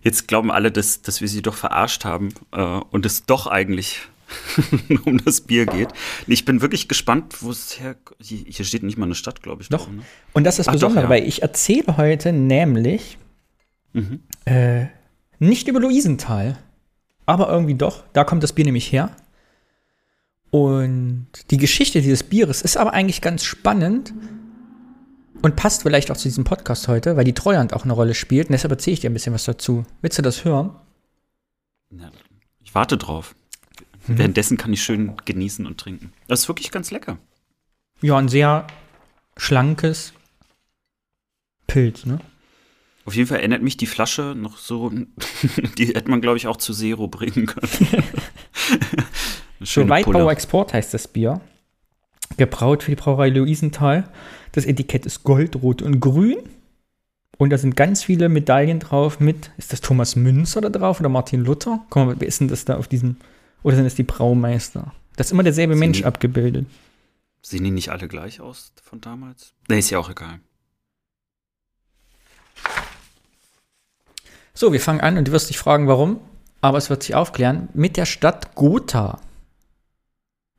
Jetzt 0.00 0.28
glauben 0.28 0.50
alle, 0.50 0.70
dass, 0.70 1.00
dass 1.02 1.20
wir 1.20 1.28
sie 1.28 1.40
doch 1.42 1.54
verarscht 1.54 2.04
haben 2.04 2.28
äh, 2.52 2.60
und 2.62 3.06
es 3.06 3.24
doch 3.24 3.46
eigentlich 3.46 4.00
um 5.04 5.22
das 5.24 5.40
Bier 5.42 5.66
geht. 5.66 5.88
Ich 6.26 6.44
bin 6.44 6.60
wirklich 6.60 6.88
gespannt, 6.88 7.42
wo 7.42 7.50
es 7.50 7.78
her. 7.80 7.96
Hier, 8.20 8.64
steht 8.64 8.82
nicht 8.82 8.96
mal 8.98 9.06
eine 9.06 9.14
Stadt, 9.14 9.42
glaube 9.42 9.62
ich. 9.62 9.68
Doch. 9.68 9.86
drin, 9.86 9.96
ne? 9.96 10.02
Und 10.32 10.44
das 10.44 10.58
ist 10.58 10.66
das 10.66 10.68
Ach, 10.68 10.72
doch, 10.80 10.88
Besondere, 10.88 11.04
ja. 11.04 11.10
weil 11.10 11.28
ich 11.28 11.42
erzähle 11.42 11.96
heute 11.96 12.32
nämlich 12.32 13.18
Mhm. 13.92 14.20
äh, 14.44 14.86
nicht 15.38 15.68
über 15.68 15.78
Luisenthal, 15.80 16.58
aber 17.26 17.48
irgendwie 17.48 17.74
doch. 17.74 18.02
Da 18.12 18.24
kommt 18.24 18.42
das 18.42 18.52
Bier 18.52 18.64
nämlich 18.64 18.90
her. 18.90 19.10
Und 20.50 21.26
die 21.50 21.56
Geschichte 21.58 22.00
dieses 22.00 22.22
Bieres 22.22 22.62
ist 22.62 22.76
aber 22.76 22.92
eigentlich 22.92 23.20
ganz 23.20 23.44
spannend 23.44 24.12
und 25.42 25.56
passt 25.56 25.82
vielleicht 25.82 26.10
auch 26.10 26.16
zu 26.16 26.28
diesem 26.28 26.44
Podcast 26.44 26.88
heute, 26.88 27.16
weil 27.16 27.24
die 27.24 27.34
Treuhand 27.34 27.72
auch 27.74 27.84
eine 27.84 27.92
Rolle 27.92 28.14
spielt. 28.14 28.48
Und 28.48 28.52
deshalb 28.52 28.72
erzähle 28.72 28.94
ich 28.94 29.00
dir 29.00 29.10
ein 29.10 29.14
bisschen 29.14 29.34
was 29.34 29.44
dazu. 29.44 29.84
Willst 30.00 30.18
du 30.18 30.22
das 30.22 30.44
hören? 30.44 30.74
Ja, 31.90 32.10
ich 32.62 32.74
warte 32.74 32.96
drauf. 32.96 33.34
Mhm. 34.06 34.18
Währenddessen 34.18 34.56
kann 34.56 34.72
ich 34.72 34.82
schön 34.82 35.12
genießen 35.24 35.66
und 35.66 35.78
trinken. 35.78 36.12
Das 36.28 36.40
ist 36.40 36.48
wirklich 36.48 36.70
ganz 36.70 36.90
lecker. 36.90 37.18
Ja, 38.00 38.16
ein 38.18 38.28
sehr 38.28 38.66
schlankes 39.36 40.12
Pilz, 41.66 42.06
ne? 42.06 42.20
Auf 43.06 43.14
jeden 43.14 43.28
Fall 43.28 43.38
erinnert 43.38 43.62
mich 43.62 43.76
die 43.76 43.86
Flasche 43.86 44.34
noch 44.36 44.56
so, 44.56 44.90
die 45.78 45.86
hätte 45.88 46.10
man, 46.10 46.20
glaube 46.20 46.36
ich, 46.38 46.46
auch 46.46 46.56
zu 46.56 46.72
Zero 46.72 47.08
bringen 47.08 47.46
können. 47.46 48.02
Weitbauer 49.88 50.12
Pulle. 50.12 50.30
Export 50.32 50.72
heißt 50.72 50.94
das 50.94 51.08
Bier. 51.08 51.40
Gebraut 52.36 52.82
für 52.82 52.90
die 52.90 52.96
Brauerei 52.96 53.28
Luisenthal. 53.28 54.08
Das 54.52 54.64
Etikett 54.64 55.06
ist 55.06 55.24
goldrot 55.24 55.82
und 55.82 56.00
grün. 56.00 56.38
Und 57.36 57.50
da 57.50 57.58
sind 57.58 57.76
ganz 57.76 58.02
viele 58.02 58.28
Medaillen 58.28 58.80
drauf 58.80 59.20
mit, 59.20 59.50
ist 59.56 59.72
das 59.72 59.80
Thomas 59.80 60.16
Münzer 60.16 60.60
da 60.60 60.68
drauf 60.68 61.00
oder 61.00 61.08
Martin 61.08 61.44
Luther? 61.44 61.84
Guck 61.90 62.06
mal, 62.06 62.16
wer 62.18 62.28
ist 62.28 62.40
denn 62.40 62.48
das 62.48 62.64
da 62.64 62.76
auf 62.76 62.88
diesem, 62.88 63.16
oder 63.64 63.74
sind 63.74 63.84
das 63.84 63.96
die 63.96 64.04
Braumeister? 64.04 64.94
Da 65.16 65.20
ist 65.22 65.32
immer 65.32 65.42
derselbe 65.42 65.72
Sind 65.74 65.80
Mensch 65.80 65.98
die- 65.98 66.04
abgebildet. 66.04 66.66
Sehen 67.42 67.64
die 67.64 67.70
nicht 67.72 67.88
alle 67.90 68.06
gleich 68.08 68.40
aus 68.40 68.72
von 68.82 69.00
damals? 69.00 69.52
Nee, 69.68 69.80
ist 69.80 69.90
ja 69.90 69.98
auch 69.98 70.08
egal. 70.10 70.38
So, 74.54 74.72
wir 74.72 74.80
fangen 74.80 75.00
an 75.00 75.18
und 75.18 75.26
du 75.28 75.32
wirst 75.32 75.50
dich 75.50 75.58
fragen, 75.58 75.88
warum, 75.88 76.20
aber 76.60 76.78
es 76.78 76.88
wird 76.90 77.02
sich 77.02 77.14
aufklären, 77.14 77.68
mit 77.74 77.96
der 77.96 78.06
Stadt 78.06 78.54
Gotha. 78.54 79.20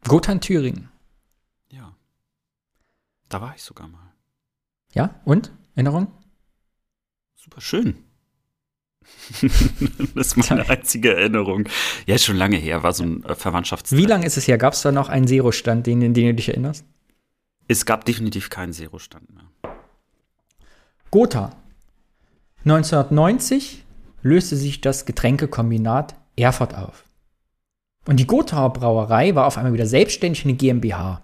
Gotha 0.08 0.32
in 0.34 0.42
Thüringen. 0.42 0.90
Ja. 1.70 1.96
Da 3.30 3.42
war 3.42 3.56
ich 3.56 3.64
sogar 3.64 3.88
mal. 3.88 4.12
Ja, 4.94 5.20
und? 5.26 5.52
Erinnerung? 5.76 6.08
Super 7.36 7.62
schön. 7.62 8.05
das 10.16 10.28
ist 10.28 10.50
meine 10.50 10.70
einzige 10.70 11.16
Erinnerung. 11.16 11.68
Ja, 12.06 12.18
schon 12.18 12.38
lange 12.38 12.58
her, 12.58 12.84
war 12.84 12.94
so 12.94 13.04
ein 13.04 13.24
äh, 13.24 13.36
Verwandtschafts. 13.36 13.92
Wie 13.96 14.06
lange 14.06 14.26
ist 14.26 14.38
es 14.38 14.48
her? 14.48 14.58
Gab 14.58 14.74
es 14.74 14.82
da 14.82 14.92
noch 14.92 15.10
einen 15.10 15.28
Zero-Stand, 15.28 15.88
den, 15.88 16.00
den 16.00 16.14
du 16.14 16.34
dich 16.34 16.50
erinnerst? 16.50 16.86
Es 17.68 17.86
gab 17.86 18.06
definitiv 18.06 18.50
keinen 18.50 18.74
Zero-Stand 18.74 19.34
mehr. 19.34 19.46
Gotha. 21.12 21.56
1990 22.66 23.84
löste 24.22 24.56
sich 24.56 24.82
das 24.82 25.06
Getränkekombinat 25.06 26.16
Erfurt 26.36 26.76
auf. 26.76 27.06
Und 28.08 28.20
die 28.20 28.28
Gothaer 28.28 28.72
Brauerei 28.72 29.34
war 29.36 29.48
auf 29.48 29.58
einmal 29.58 29.74
wieder 29.74 29.88
selbstständig 29.88 30.46
eine 30.46 30.54
GmbH. 30.54 31.22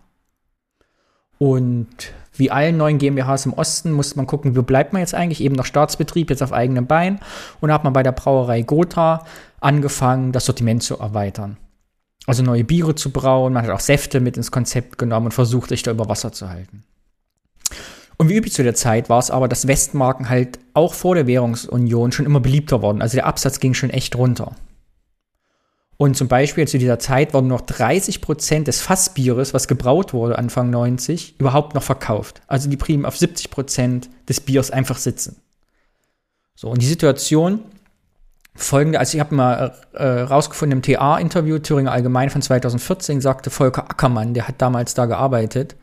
Und 1.37 2.13
wie 2.33 2.51
allen 2.51 2.77
neuen 2.77 2.97
GmbHs 2.97 3.45
im 3.45 3.53
Osten 3.53 3.91
musste 3.91 4.17
man 4.17 4.27
gucken, 4.27 4.55
wo 4.55 4.61
bleibt 4.61 4.93
man 4.93 5.01
jetzt 5.01 5.13
eigentlich? 5.13 5.41
Eben 5.41 5.55
noch 5.55 5.65
Staatsbetrieb, 5.65 6.29
jetzt 6.29 6.43
auf 6.43 6.53
eigenem 6.53 6.87
Bein. 6.87 7.19
Und 7.59 7.69
da 7.69 7.75
hat 7.75 7.83
man 7.83 7.93
bei 7.93 8.03
der 8.03 8.13
Brauerei 8.13 8.61
Gotha 8.61 9.25
angefangen, 9.59 10.31
das 10.31 10.45
Sortiment 10.45 10.81
zu 10.83 10.97
erweitern. 10.97 11.57
Also 12.27 12.43
neue 12.43 12.63
Biere 12.63 12.95
zu 12.95 13.11
brauen. 13.11 13.53
Man 13.53 13.63
hat 13.63 13.71
auch 13.71 13.79
Säfte 13.79 14.19
mit 14.19 14.37
ins 14.37 14.51
Konzept 14.51 14.97
genommen 14.97 15.27
und 15.27 15.33
versucht, 15.33 15.69
sich 15.69 15.83
da 15.83 15.91
über 15.91 16.07
Wasser 16.07 16.31
zu 16.31 16.49
halten. 16.49 16.83
Und 18.17 18.29
wie 18.29 18.37
üblich 18.37 18.53
zu 18.53 18.63
der 18.63 18.75
Zeit 18.75 19.09
war 19.09 19.17
es 19.19 19.31
aber, 19.31 19.47
dass 19.47 19.67
Westmarken 19.67 20.29
halt 20.29 20.59
auch 20.75 20.93
vor 20.93 21.15
der 21.15 21.25
Währungsunion 21.25 22.11
schon 22.11 22.27
immer 22.27 22.39
beliebter 22.39 22.81
wurden. 22.81 23.01
Also 23.01 23.15
der 23.15 23.25
Absatz 23.25 23.59
ging 23.59 23.73
schon 23.73 23.89
echt 23.89 24.15
runter. 24.15 24.55
Und 26.01 26.17
zum 26.17 26.27
Beispiel 26.27 26.67
zu 26.67 26.79
dieser 26.79 26.97
Zeit 26.97 27.31
wurden 27.35 27.47
noch 27.47 27.61
30 27.61 28.21
Prozent 28.21 28.67
des 28.67 28.81
Fassbieres, 28.81 29.53
was 29.53 29.67
gebraut 29.67 30.13
wurde 30.13 30.35
Anfang 30.35 30.71
90, 30.71 31.35
überhaupt 31.37 31.75
noch 31.75 31.83
verkauft. 31.83 32.41
Also 32.47 32.71
die 32.71 32.75
blieben 32.75 33.05
auf 33.05 33.15
70 33.15 33.51
Prozent 33.51 34.09
des 34.27 34.41
Biers 34.41 34.71
einfach 34.71 34.97
sitzen. 34.97 35.35
So, 36.55 36.71
und 36.71 36.81
die 36.81 36.87
Situation 36.87 37.59
folgende, 38.55 38.97
also 38.97 39.15
ich 39.15 39.19
habe 39.19 39.35
mal 39.35 39.75
äh, 39.93 40.21
rausgefunden 40.21 40.79
im 40.79 40.81
TA-Interview 40.81 41.59
Thüringer 41.59 41.91
Allgemein 41.91 42.31
von 42.31 42.41
2014, 42.41 43.21
sagte 43.21 43.51
Volker 43.51 43.83
Ackermann, 43.91 44.33
der 44.33 44.47
hat 44.47 44.55
damals 44.57 44.95
da 44.95 45.05
gearbeitet, 45.05 45.75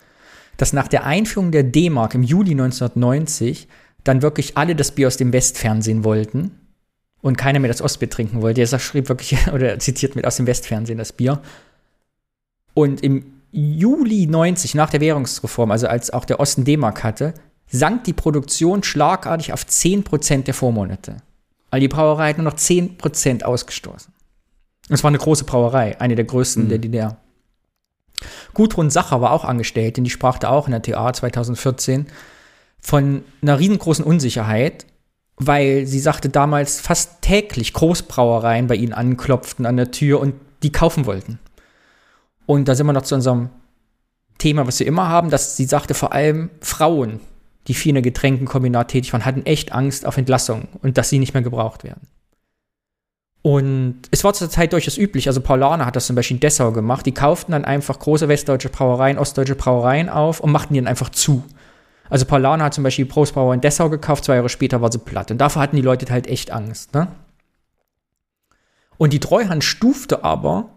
dass 0.57 0.73
nach 0.73 0.89
der 0.89 1.05
Einführung 1.05 1.53
der 1.53 1.63
D-Mark 1.63 2.17
im 2.17 2.25
Juli 2.25 2.51
1990 2.51 3.69
dann 4.03 4.23
wirklich 4.23 4.57
alle 4.57 4.75
das 4.75 4.91
Bier 4.91 5.07
aus 5.07 5.17
dem 5.17 5.33
Westfernsehen 5.33 6.03
wollten 6.03 6.68
und 7.21 7.37
keiner 7.37 7.59
mehr 7.59 7.69
das 7.69 7.83
Ostbier 7.83 8.11
trinken 8.11 8.43
wollte. 8.43 8.61
Er 8.61 8.79
schrieb 8.79 9.09
wirklich, 9.09 9.37
oder 9.53 9.79
zitiert 9.79 10.17
mit 10.17 10.27
aus 10.27 10.37
dem 10.37 10.47
Westfernsehen 10.47 10.99
das 10.99 11.13
Bier. 11.13 11.41
Und 12.75 13.03
im 13.03 13.25
Juli 13.51 14.27
90, 14.27 14.75
nach 14.75 14.91
der 14.91 15.01
Währungsreform, 15.01 15.71
also 15.71 15.89
als 15.89 16.13
auch 16.13 16.25
der 16.25 16.39
Osten 16.39 16.65
D-Mark 16.65 17.03
hatte, 17.03 17.35
sank 17.67 18.05
die 18.05 18.13
Produktion 18.13 18.83
schlagartig 18.83 19.53
auf 19.53 19.65
10% 19.65 20.45
der 20.45 20.55
Vormonate. 20.55 21.17
Also 21.71 21.81
die 21.81 21.89
Brauerei 21.89 22.31
hat 22.31 22.39
nur 22.39 22.45
noch 22.45 22.57
10% 22.57 23.43
ausgestoßen. 23.43 24.13
Es 24.89 25.03
war 25.03 25.09
eine 25.09 25.19
große 25.19 25.45
Brauerei, 25.45 26.01
eine 26.01 26.15
der 26.15 26.25
größten 26.25 26.69
der 26.69 26.79
DDR. 26.79 27.19
Gudrun 28.55 28.91
Sacher 28.91 29.21
war 29.21 29.33
auch 29.33 29.45
angestellt, 29.45 29.97
denn 29.97 30.05
die 30.05 30.11
sprach 30.11 30.39
da 30.39 30.49
auch 30.49 30.67
in 30.67 30.73
der 30.73 30.83
TA 30.83 31.13
2014 31.13 32.07
von 32.81 33.23
einer 33.43 33.59
riesengroßen 33.59 34.05
Unsicherheit, 34.05 34.87
weil 35.39 35.87
sie 35.87 36.01
sagte 36.01 36.29
damals 36.29 36.81
fast 36.81 37.23
täglich 37.23 37.73
Großbrauereien 37.73 38.67
bei 38.67 38.75
ihnen 38.75 38.93
anklopften 38.93 39.67
an 39.67 39.77
der 39.77 39.91
Tür 39.91 40.21
und 40.21 40.35
die 40.63 40.73
kaufen 40.73 41.07
wollten. 41.07 41.39
Und 42.47 42.67
da 42.67 42.75
sind 42.75 42.87
wir 42.87 42.93
noch 42.93 43.03
zu 43.03 43.15
unserem 43.15 43.51
Thema, 44.39 44.67
was 44.67 44.81
wir 44.81 44.87
immer 44.87 45.09
haben, 45.09 45.31
dass 45.31 45.57
sie 45.57 45.65
sagte, 45.65 45.95
vor 45.95 46.13
allem 46.13 46.51
Frauen, 46.61 47.21
die 47.67 47.75
viel 47.75 47.91
in 47.91 47.97
der 47.97 48.03
Getränkenkombinat 48.03 48.89
tätig 48.89 49.13
waren, 49.13 49.25
hatten 49.25 49.45
echt 49.47 49.73
Angst 49.73 50.07
auf 50.07 50.17
Entlassung 50.17 50.69
und 50.83 50.97
dass 50.97 51.11
sie 51.11 51.19
nicht 51.19 51.35
mehr 51.35 51.43
gebraucht 51.43 51.85
werden. 51.85 52.09
Und 53.43 54.03
es 54.11 54.25
war 54.25 54.33
zur 54.35 54.51
Zeit 54.51 54.73
durchaus 54.73 54.99
üblich, 54.99 55.29
also 55.29 55.41
Paulaner 55.41 55.87
hat 55.87 55.97
das 55.97 56.07
zum 56.07 56.17
Beispiel 56.17 56.37
in 56.37 56.41
Dessau 56.41 56.73
gemacht, 56.73 57.07
die 57.07 57.13
kauften 57.13 57.53
dann 57.53 57.65
einfach 57.65 57.99
große 57.99 58.29
westdeutsche 58.29 58.69
Brauereien, 58.69 59.19
ostdeutsche 59.19 59.55
Brauereien 59.55 60.09
auf 60.09 60.41
und 60.41 60.51
machten 60.51 60.75
die 60.75 60.81
dann 60.81 60.89
einfach 60.89 61.11
zu. 61.11 61.45
Also 62.11 62.25
Paulaner 62.25 62.65
hat 62.65 62.75
zum 62.75 62.85
Beispiel 62.85 63.07
Prostbrauer 63.07 63.55
in 63.55 63.61
Dessau 63.61 63.91
gekauft, 63.91 64.25
zwei 64.25 64.37
Jahre 64.37 64.49
später 64.49 64.81
war 64.81 64.91
sie 64.91 64.99
platt. 64.99 65.31
Und 65.31 65.39
davor 65.39 65.63
hatten 65.63 65.77
die 65.77 65.83
Leute 65.83 66.11
halt 66.11 66.27
echt 66.27 66.51
Angst. 66.51 66.95
Ne? 66.95 67.09
Und 68.97 69.13
die 69.13 69.21
Treuhand 69.21 69.65
stufte 69.65 70.25
aber 70.25 70.71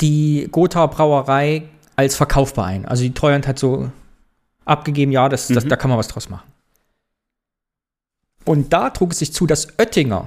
die 0.00 0.48
Gotha 0.50 0.86
Brauerei 0.86 1.68
als 1.96 2.16
verkaufbar 2.16 2.66
ein. 2.66 2.86
Also 2.86 3.02
die 3.04 3.14
Treuhand 3.14 3.46
hat 3.46 3.58
so 3.58 3.90
abgegeben, 4.64 5.12
ja, 5.12 5.28
das, 5.28 5.48
das, 5.48 5.64
mhm. 5.64 5.68
da 5.68 5.76
kann 5.76 5.90
man 5.90 5.98
was 5.98 6.08
draus 6.08 6.28
machen. 6.28 6.50
Und 8.44 8.72
da 8.72 8.90
trug 8.90 9.12
es 9.12 9.20
sich 9.20 9.32
zu, 9.32 9.46
dass 9.46 9.78
Oettinger 9.78 10.26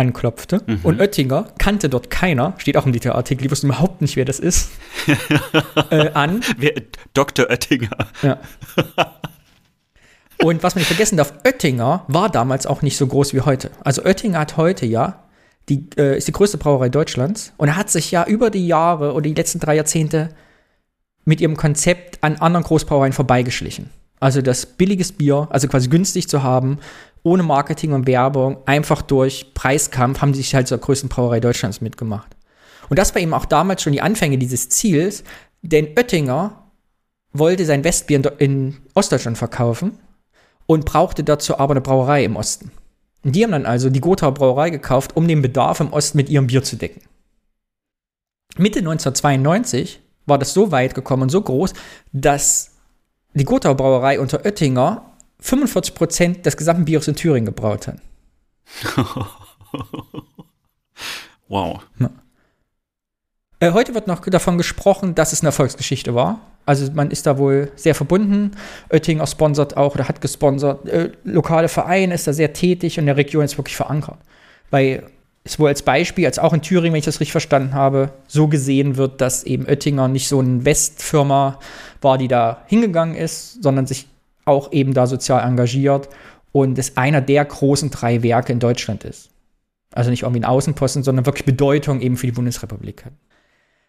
anklopfte. 0.00 0.62
Mhm. 0.66 0.80
Und 0.82 1.00
Oettinger 1.00 1.48
kannte 1.58 1.88
dort 1.88 2.10
keiner, 2.10 2.54
steht 2.58 2.76
auch 2.76 2.86
im 2.86 2.92
DTA-Artikel, 2.92 3.44
die 3.44 3.50
wussten 3.50 3.66
überhaupt 3.66 4.00
nicht, 4.00 4.16
wer 4.16 4.24
das 4.24 4.38
ist, 4.38 4.70
äh, 5.90 6.10
an. 6.12 6.40
Wer, 6.56 6.72
Dr. 7.14 7.48
Oettinger. 7.48 7.96
Ja. 8.22 8.38
Und 10.42 10.62
was 10.62 10.74
man 10.74 10.80
nicht 10.80 10.88
vergessen 10.88 11.18
darf, 11.18 11.34
Oettinger 11.44 12.04
war 12.08 12.30
damals 12.30 12.66
auch 12.66 12.80
nicht 12.80 12.96
so 12.96 13.06
groß 13.06 13.34
wie 13.34 13.42
heute. 13.42 13.70
Also 13.84 14.02
Oettinger 14.04 14.38
hat 14.38 14.56
heute 14.56 14.86
ja, 14.86 15.24
die, 15.68 15.86
äh, 15.98 16.16
ist 16.16 16.28
die 16.28 16.32
größte 16.32 16.56
Brauerei 16.56 16.88
Deutschlands 16.88 17.52
und 17.58 17.68
er 17.68 17.76
hat 17.76 17.90
sich 17.90 18.10
ja 18.10 18.24
über 18.24 18.48
die 18.48 18.66
Jahre 18.66 19.12
oder 19.12 19.22
die 19.22 19.34
letzten 19.34 19.60
drei 19.60 19.76
Jahrzehnte 19.76 20.30
mit 21.26 21.42
ihrem 21.42 21.58
Konzept 21.58 22.24
an 22.24 22.36
anderen 22.36 22.64
Großbrauereien 22.64 23.12
vorbeigeschlichen. 23.12 23.90
Also 24.18 24.40
das 24.40 24.64
billiges 24.64 25.12
Bier, 25.12 25.48
also 25.50 25.68
quasi 25.68 25.88
günstig 25.88 26.28
zu 26.28 26.42
haben, 26.42 26.78
ohne 27.22 27.42
Marketing 27.42 27.92
und 27.92 28.06
Werbung, 28.06 28.58
einfach 28.66 29.02
durch 29.02 29.52
Preiskampf 29.54 30.20
haben 30.20 30.34
sie 30.34 30.42
sich 30.42 30.54
halt 30.54 30.68
zur 30.68 30.78
größten 30.78 31.08
Brauerei 31.08 31.40
Deutschlands 31.40 31.80
mitgemacht. 31.80 32.36
Und 32.88 32.98
das 32.98 33.14
war 33.14 33.22
eben 33.22 33.34
auch 33.34 33.44
damals 33.44 33.82
schon 33.82 33.92
die 33.92 34.02
Anfänge 34.02 34.38
dieses 34.38 34.68
Ziels, 34.68 35.22
denn 35.62 35.88
Oettinger 35.96 36.64
wollte 37.32 37.64
sein 37.64 37.84
Westbier 37.84 38.32
in 38.38 38.78
Ostdeutschland 38.94 39.38
verkaufen 39.38 39.98
und 40.66 40.84
brauchte 40.84 41.22
dazu 41.22 41.58
aber 41.58 41.72
eine 41.72 41.80
Brauerei 41.80 42.24
im 42.24 42.36
Osten. 42.36 42.72
Und 43.22 43.36
die 43.36 43.44
haben 43.44 43.52
dann 43.52 43.66
also 43.66 43.90
die 43.90 44.00
Gotha 44.00 44.30
Brauerei 44.30 44.70
gekauft, 44.70 45.16
um 45.16 45.28
den 45.28 45.42
Bedarf 45.42 45.80
im 45.80 45.92
Osten 45.92 46.16
mit 46.16 46.28
ihrem 46.28 46.46
Bier 46.46 46.62
zu 46.62 46.76
decken. 46.76 47.02
Mitte 48.56 48.80
1992 48.80 50.00
war 50.26 50.38
das 50.38 50.54
so 50.54 50.72
weit 50.72 50.94
gekommen 50.94 51.24
und 51.24 51.28
so 51.28 51.40
groß, 51.40 51.72
dass 52.12 52.72
die 53.34 53.44
Gotha 53.44 53.72
Brauerei 53.74 54.18
unter 54.18 54.44
Oettinger 54.44 55.09
45 55.40 55.94
Prozent 55.94 56.46
des 56.46 56.56
gesamten 56.56 56.84
Biers 56.84 57.08
in 57.08 57.16
Thüringen 57.16 57.46
gebraut 57.46 57.88
hat. 57.88 57.98
wow. 61.48 61.80
Ja. 61.98 62.10
Äh, 63.60 63.72
heute 63.72 63.94
wird 63.94 64.06
noch 64.06 64.20
davon 64.20 64.58
gesprochen, 64.58 65.14
dass 65.14 65.32
es 65.32 65.40
eine 65.40 65.48
Erfolgsgeschichte 65.48 66.14
war. 66.14 66.40
Also 66.66 66.90
man 66.92 67.10
ist 67.10 67.26
da 67.26 67.38
wohl 67.38 67.70
sehr 67.76 67.94
verbunden. 67.94 68.52
Oettinger 68.90 69.26
sponsert 69.26 69.76
auch 69.76 69.94
oder 69.94 70.08
hat 70.08 70.20
gesponsert. 70.20 70.86
Äh, 70.88 71.12
lokale 71.24 71.68
Vereine 71.68 72.14
ist 72.14 72.26
da 72.26 72.32
sehr 72.32 72.52
tätig 72.52 72.98
und 72.98 73.06
der 73.06 73.16
Region 73.16 73.44
ist 73.44 73.58
wirklich 73.58 73.76
verankert. 73.76 74.18
Weil 74.70 75.04
es 75.44 75.58
wohl 75.58 75.68
als 75.68 75.82
Beispiel, 75.82 76.26
als 76.26 76.38
auch 76.38 76.52
in 76.52 76.62
Thüringen, 76.62 76.92
wenn 76.92 76.98
ich 76.98 77.04
das 77.04 77.20
richtig 77.20 77.32
verstanden 77.32 77.74
habe, 77.74 78.12
so 78.28 78.48
gesehen 78.48 78.96
wird, 78.96 79.20
dass 79.20 79.44
eben 79.44 79.66
Oettinger 79.66 80.08
nicht 80.08 80.28
so 80.28 80.38
eine 80.38 80.64
Westfirma 80.64 81.58
war, 82.00 82.18
die 82.18 82.28
da 82.28 82.62
hingegangen 82.66 83.14
ist, 83.14 83.62
sondern 83.62 83.86
sich 83.86 84.06
auch 84.44 84.72
eben 84.72 84.94
da 84.94 85.06
sozial 85.06 85.46
engagiert 85.46 86.08
und 86.52 86.78
es 86.78 86.96
einer 86.96 87.20
der 87.20 87.44
großen 87.44 87.90
drei 87.90 88.22
Werke 88.22 88.52
in 88.52 88.60
Deutschland 88.60 89.04
ist. 89.04 89.30
Also 89.92 90.10
nicht 90.10 90.22
irgendwie 90.22 90.40
ein 90.40 90.44
Außenposten, 90.44 91.02
sondern 91.02 91.26
wirklich 91.26 91.44
Bedeutung 91.44 92.00
eben 92.00 92.16
für 92.16 92.26
die 92.26 92.32
Bundesrepublik 92.32 93.04
hat. 93.04 93.12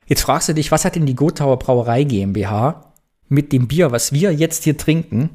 Jetzt 0.08 0.22
fragst 0.22 0.50
du 0.50 0.54
dich, 0.54 0.72
was 0.72 0.84
hat 0.84 0.96
denn 0.96 1.06
die 1.06 1.16
Gotauer 1.16 1.60
Brauerei 1.60 2.04
GmbH 2.04 2.94
mit 3.30 3.52
dem 3.54 3.68
Bier, 3.68 3.92
was 3.92 4.12
wir 4.12 4.34
jetzt 4.34 4.64
hier 4.64 4.78
trinken, 4.78 5.30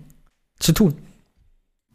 zu 0.59 0.72
tun? 0.72 0.94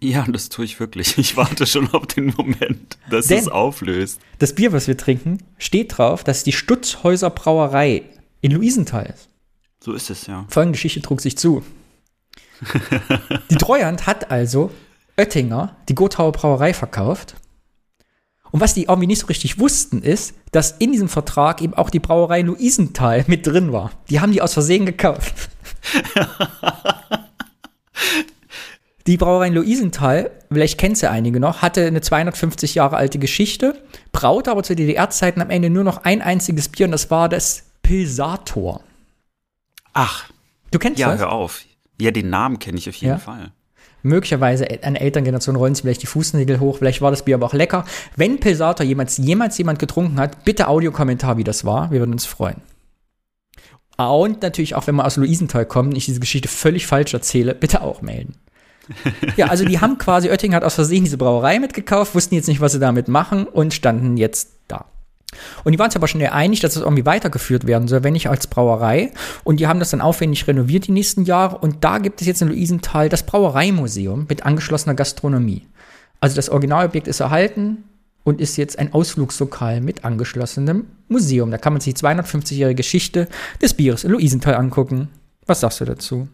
Ja, 0.03 0.25
das 0.27 0.49
tue 0.49 0.65
ich 0.65 0.79
wirklich. 0.79 1.17
Ich 1.21 1.37
warte 1.37 1.67
schon 1.67 1.93
auf 1.93 2.07
den 2.07 2.33
Moment, 2.35 2.97
dass 3.09 3.27
Denn 3.27 3.39
es 3.39 3.47
auflöst. 3.47 4.19
Das 4.39 4.55
Bier, 4.55 4.73
was 4.73 4.87
wir 4.87 4.97
trinken, 4.97 5.39
steht 5.57 5.97
drauf, 5.97 6.23
dass 6.23 6.43
die 6.43 6.53
Stutzhäuser 6.53 7.29
Brauerei 7.29 8.03
in 8.41 8.51
Luisenthal 8.51 9.05
ist. 9.05 9.29
So 9.83 9.93
ist 9.93 10.09
es, 10.09 10.27
ja. 10.27 10.45
Folgende 10.49 10.73
Geschichte 10.75 11.01
trug 11.01 11.21
sich 11.21 11.37
zu. 11.37 11.63
die 13.49 13.55
Treuhand 13.55 14.07
hat 14.07 14.31
also 14.31 14.71
Oettinger 15.17 15.75
die 15.89 15.95
Gothauer 15.95 16.31
Brauerei 16.31 16.73
verkauft. 16.73 17.35
Und 18.51 18.59
was 18.59 18.73
die 18.73 18.83
irgendwie 18.83 19.07
nicht 19.07 19.19
so 19.19 19.27
richtig 19.27 19.59
wussten, 19.59 20.01
ist, 20.01 20.33
dass 20.51 20.71
in 20.71 20.91
diesem 20.91 21.07
Vertrag 21.07 21.61
eben 21.61 21.73
auch 21.73 21.89
die 21.89 21.99
Brauerei 21.99 22.41
Luisenthal 22.41 23.23
mit 23.27 23.47
drin 23.47 23.71
war. 23.71 23.91
Die 24.09 24.19
haben 24.19 24.33
die 24.33 24.41
aus 24.41 24.53
Versehen 24.53 24.85
gekauft. 24.85 25.33
die 29.07 29.17
Brauerei 29.17 29.49
Luisenthal, 29.49 30.31
vielleicht 30.51 30.77
kennt 30.77 30.97
sie 30.97 31.09
einige 31.09 31.39
noch, 31.39 31.61
hatte 31.61 31.85
eine 31.85 32.01
250 32.01 32.75
Jahre 32.75 32.97
alte 32.97 33.19
Geschichte, 33.19 33.81
braute 34.11 34.51
aber 34.51 34.63
zu 34.63 34.75
DDR-Zeiten 34.75 35.41
am 35.41 35.49
Ende 35.49 35.69
nur 35.69 35.83
noch 35.83 36.03
ein 36.03 36.21
einziges 36.21 36.69
Bier 36.69 36.85
und 36.85 36.91
das 36.91 37.09
war 37.09 37.29
das 37.29 37.63
Pilsator. 37.81 38.81
Ach. 39.93 40.29
Du 40.71 40.79
kennst 40.79 40.99
ja, 40.99 41.11
das? 41.11 41.19
Ja, 41.19 41.27
hör 41.27 41.33
auf. 41.33 41.63
Ja, 42.01 42.11
den 42.11 42.29
Namen 42.29 42.59
kenne 42.59 42.77
ich 42.77 42.89
auf 42.89 42.95
jeden 42.95 43.13
ja. 43.13 43.17
Fall. 43.17 43.51
Möglicherweise 44.03 44.67
an 44.83 44.95
Elterngeneration 44.95 45.55
rollen 45.55 45.75
sie 45.75 45.83
vielleicht 45.83 46.01
die 46.01 46.07
Fußnägel 46.07 46.59
hoch, 46.59 46.79
vielleicht 46.79 47.01
war 47.01 47.11
das 47.11 47.23
Bier 47.23 47.35
aber 47.35 47.45
auch 47.45 47.53
lecker. 47.53 47.85
Wenn 48.15 48.39
Pilsator 48.39 48.83
jemals, 48.85 49.17
jemals 49.17 49.57
jemand 49.57 49.77
getrunken 49.77 50.19
hat, 50.19 50.43
bitte 50.43 50.67
Audiokommentar, 50.67 51.37
wie 51.37 51.43
das 51.43 51.65
war. 51.65 51.91
Wir 51.91 51.99
würden 51.99 52.13
uns 52.13 52.25
freuen. 52.25 52.61
Und 53.97 54.41
natürlich 54.41 54.73
auch, 54.73 54.87
wenn 54.87 54.95
man 54.95 55.05
aus 55.05 55.17
Luisenthal 55.17 55.65
kommt 55.67 55.89
und 55.89 55.97
ich 55.97 56.05
diese 56.05 56.19
Geschichte 56.19 56.47
völlig 56.47 56.87
falsch 56.87 57.13
erzähle, 57.13 57.53
bitte 57.53 57.81
auch 57.81 58.01
melden. 58.01 58.33
ja, 59.37 59.47
also 59.47 59.63
die 59.63 59.79
haben 59.79 59.99
quasi, 59.99 60.29
Oettinger 60.29 60.57
hat 60.57 60.63
aus 60.63 60.73
Versehen 60.73 61.03
diese 61.03 61.17
Brauerei 61.17 61.59
mitgekauft, 61.59 62.15
wussten 62.15 62.33
jetzt 62.33 62.47
nicht, 62.47 62.61
was 62.61 62.71
sie 62.71 62.79
damit 62.79 63.07
machen 63.07 63.45
und 63.45 63.75
standen 63.75 64.17
jetzt 64.17 64.53
da. 64.67 64.85
Und 65.63 65.71
die 65.71 65.79
waren 65.79 65.89
sich 65.89 65.97
aber 65.97 66.07
schnell 66.07 66.29
einig, 66.29 66.59
dass 66.59 66.75
es 66.75 66.81
irgendwie 66.81 67.05
weitergeführt 67.05 67.67
werden 67.67 67.87
soll, 67.87 68.03
wenn 68.03 68.13
nicht 68.13 68.29
als 68.29 68.47
Brauerei. 68.47 69.11
Und 69.43 69.59
die 69.59 69.67
haben 69.67 69.79
das 69.79 69.91
dann 69.91 70.01
aufwendig 70.01 70.47
renoviert 70.47 70.87
die 70.87 70.91
nächsten 70.91 71.25
Jahre. 71.25 71.57
Und 71.57 71.83
da 71.83 71.97
gibt 71.97 72.21
es 72.21 72.27
jetzt 72.27 72.41
in 72.41 72.49
Luisenthal 72.49 73.09
das 73.09 73.25
Brauereimuseum 73.25 74.25
mit 74.27 74.45
angeschlossener 74.45 74.95
Gastronomie. 74.95 75.67
Also 76.19 76.35
das 76.35 76.49
Originalobjekt 76.49 77.07
ist 77.07 77.19
erhalten 77.19 77.83
und 78.23 78.39
ist 78.39 78.57
jetzt 78.57 78.77
ein 78.77 78.93
Ausflugslokal 78.93 79.81
mit 79.81 80.05
angeschlossenem 80.05 80.85
Museum. 81.07 81.51
Da 81.51 81.57
kann 81.57 81.73
man 81.73 81.81
sich 81.81 81.95
die 81.95 82.01
250-jährige 82.01 82.75
Geschichte 82.75 83.27
des 83.61 83.73
Bieres 83.73 84.03
in 84.03 84.11
Luisenthal 84.11 84.55
angucken. 84.55 85.09
Was 85.45 85.61
sagst 85.61 85.81
du 85.81 85.85
dazu? 85.85 86.27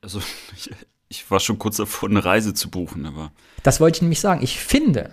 Also, 0.00 0.20
ich, 0.56 0.70
ich 1.08 1.30
war 1.30 1.40
schon 1.40 1.58
kurz 1.58 1.76
davor, 1.76 2.08
eine 2.08 2.24
Reise 2.24 2.54
zu 2.54 2.70
buchen, 2.70 3.06
aber. 3.06 3.32
Das 3.62 3.80
wollte 3.80 3.98
ich 3.98 4.02
nämlich 4.02 4.20
sagen. 4.20 4.42
Ich 4.42 4.58
finde, 4.58 5.10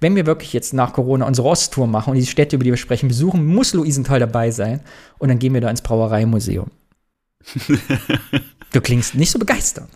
wenn 0.00 0.16
wir 0.16 0.26
wirklich 0.26 0.52
jetzt 0.52 0.74
nach 0.74 0.92
Corona 0.92 1.26
unsere 1.26 1.48
Osttour 1.48 1.86
machen 1.86 2.10
und 2.10 2.16
die 2.16 2.26
Städte, 2.26 2.56
über 2.56 2.64
die 2.64 2.70
wir 2.70 2.76
sprechen, 2.76 3.08
besuchen, 3.08 3.46
muss 3.46 3.74
Luisenthal 3.74 4.20
dabei 4.20 4.50
sein. 4.50 4.80
Und 5.18 5.28
dann 5.28 5.38
gehen 5.38 5.54
wir 5.54 5.60
da 5.60 5.70
ins 5.70 5.82
Brauereimuseum. 5.82 6.70
du 8.72 8.80
klingst 8.80 9.14
nicht 9.14 9.30
so 9.30 9.38
begeistert. 9.38 9.88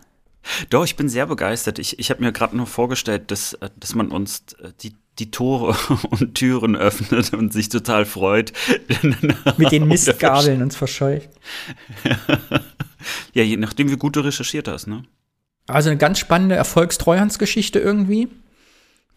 Doch, 0.71 0.85
ich 0.85 0.97
bin 0.97 1.09
sehr 1.09 1.27
begeistert. 1.27 1.79
Ich, 1.79 1.99
ich 1.99 2.11
habe 2.11 2.23
mir 2.23 2.33
gerade 2.33 2.57
noch 2.57 2.69
vorgestellt, 2.69 3.31
dass, 3.31 3.59
dass 3.79 3.95
man 3.95 4.11
uns 4.11 4.45
äh, 4.63 4.71
die, 4.81 4.95
die 5.19 5.31
Tore 5.31 5.77
und 6.11 6.35
Türen 6.35 6.77
öffnet 6.77 7.33
und 7.35 7.53
sich 7.53 7.69
total 7.69 8.07
freut. 8.07 8.53
Mit 9.59 9.73
den 9.73 9.87
Mistgabeln 9.87 10.63
uns 10.63 10.77
verscheucht. 10.77 11.29
ja, 13.35 13.43
je 13.43 13.57
nachdem, 13.57 13.91
wie 13.91 13.97
gut 13.97 14.17
du 14.17 14.21
recherchiert 14.21 14.69
hast, 14.69 14.87
ne? 14.87 15.03
Also 15.67 15.89
eine 15.91 15.99
ganz 15.99 16.19
spannende 16.19 16.57
Erfolgstreuhandsgeschichte 16.57 17.79
irgendwie 17.79 18.29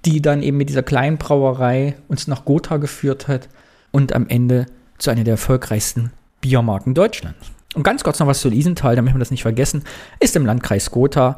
die 0.06 0.22
dann 0.22 0.44
eben 0.44 0.58
mit 0.58 0.70
dieser 0.70 0.84
kleinen 0.84 1.18
Brauerei 1.18 1.96
uns 2.08 2.28
nach 2.28 2.46
Gotha 2.46 2.78
geführt 2.78 3.28
hat 3.28 3.50
und 3.92 4.14
am 4.14 4.28
Ende 4.28 4.66
zu 4.98 5.12
einer 5.12 5.24
der 5.24 5.34
erfolgreichsten 5.34 6.12
Biermarken 6.42 6.94
Deutschlands. 6.94 7.52
Und 7.74 7.84
ganz 7.84 8.04
kurz 8.04 8.20
noch 8.20 8.28
was 8.28 8.42
zu 8.42 8.50
Liesenthal, 8.50 8.96
damit 8.96 9.14
wir 9.14 9.20
das 9.20 9.32
nicht 9.32 9.42
vergessen, 9.42 9.84
ist 10.20 10.36
im 10.36 10.46
Landkreis 10.46 10.92
Gotha. 10.92 11.38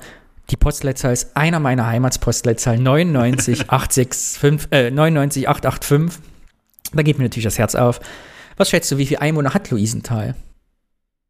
Die 0.50 0.58
Postleitzahl 0.58 1.14
ist 1.14 1.36
einer 1.38 1.60
meiner 1.60 1.88
Heimatspostleitzahlen 1.88 2.84
99865, 2.84 4.68
äh, 4.72 4.92
99885. 4.92 6.22
Da 6.94 7.02
geht 7.04 7.18
mir 7.18 7.26
natürlich 7.26 7.46
das 7.46 7.58
Herz 7.58 7.76
auf. 7.76 8.00
Was 8.58 8.70
schätzt 8.70 8.92
du, 8.92 8.98
wie 8.98 9.06
viele 9.06 9.22
Einwohner 9.22 9.54
hat 9.54 9.72
Luisenthal? 9.72 10.36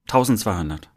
1200. 0.07 0.89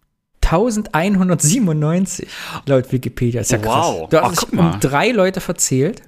1197 0.42 2.28
laut 2.66 2.90
Wikipedia. 2.92 3.42
Ist 3.42 3.52
ja 3.52 3.58
krass. 3.58 3.86
Wow. 3.86 4.08
Du 4.08 4.18
Ach, 4.18 4.30
hast 4.30 4.38
guck 4.38 4.50
dich 4.50 4.58
mal. 4.58 4.74
um 4.74 4.80
drei 4.80 5.10
Leute 5.10 5.40
verzählt. 5.40 6.02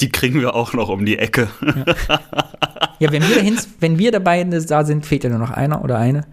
Die 0.00 0.08
kriegen 0.08 0.40
wir 0.40 0.54
auch 0.54 0.72
noch 0.72 0.88
um 0.88 1.04
die 1.04 1.18
Ecke. 1.18 1.48
Ja, 3.00 3.12
wenn 3.12 3.22
wir, 3.28 3.36
dahin, 3.36 3.58
wenn 3.80 3.98
wir 3.98 4.12
dabei 4.12 4.42
da 4.44 4.84
sind, 4.84 5.06
fehlt 5.06 5.24
ja 5.24 5.30
nur 5.30 5.38
noch 5.38 5.50
einer 5.50 5.82
oder 5.84 5.98
eine. 5.98 6.26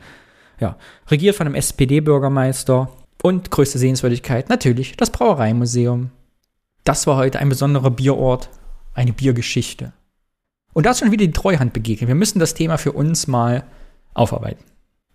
Ja, 0.60 0.78
regiert 1.10 1.36
von 1.36 1.48
einem 1.48 1.56
SPD-Bürgermeister 1.56 2.90
und 3.22 3.52
größte 3.52 3.78
Sehenswürdigkeit 3.78 4.50
natürlich 4.50 4.96
das 4.98 5.10
Brauereimuseum. 5.10 6.12
Das 6.84 7.08
war 7.08 7.18
heute 7.18 7.40
ein 7.40 7.50
besonderer 7.50 7.92
Bierort, 7.92 8.50
eine 8.94 9.14
Biergeschichte. 9.14 9.94
Und 10.74 10.86
da 10.86 10.92
ist 10.92 11.00
schon 11.00 11.12
wieder 11.12 11.26
die 11.26 11.32
Treuhand 11.32 11.74
begegnet. 11.74 12.08
Wir 12.08 12.16
müssen 12.16 12.40
das 12.40 12.54
Thema 12.54 12.78
für 12.78 12.92
uns 12.92 13.28
mal 13.28 13.64
aufarbeiten. 14.14 14.64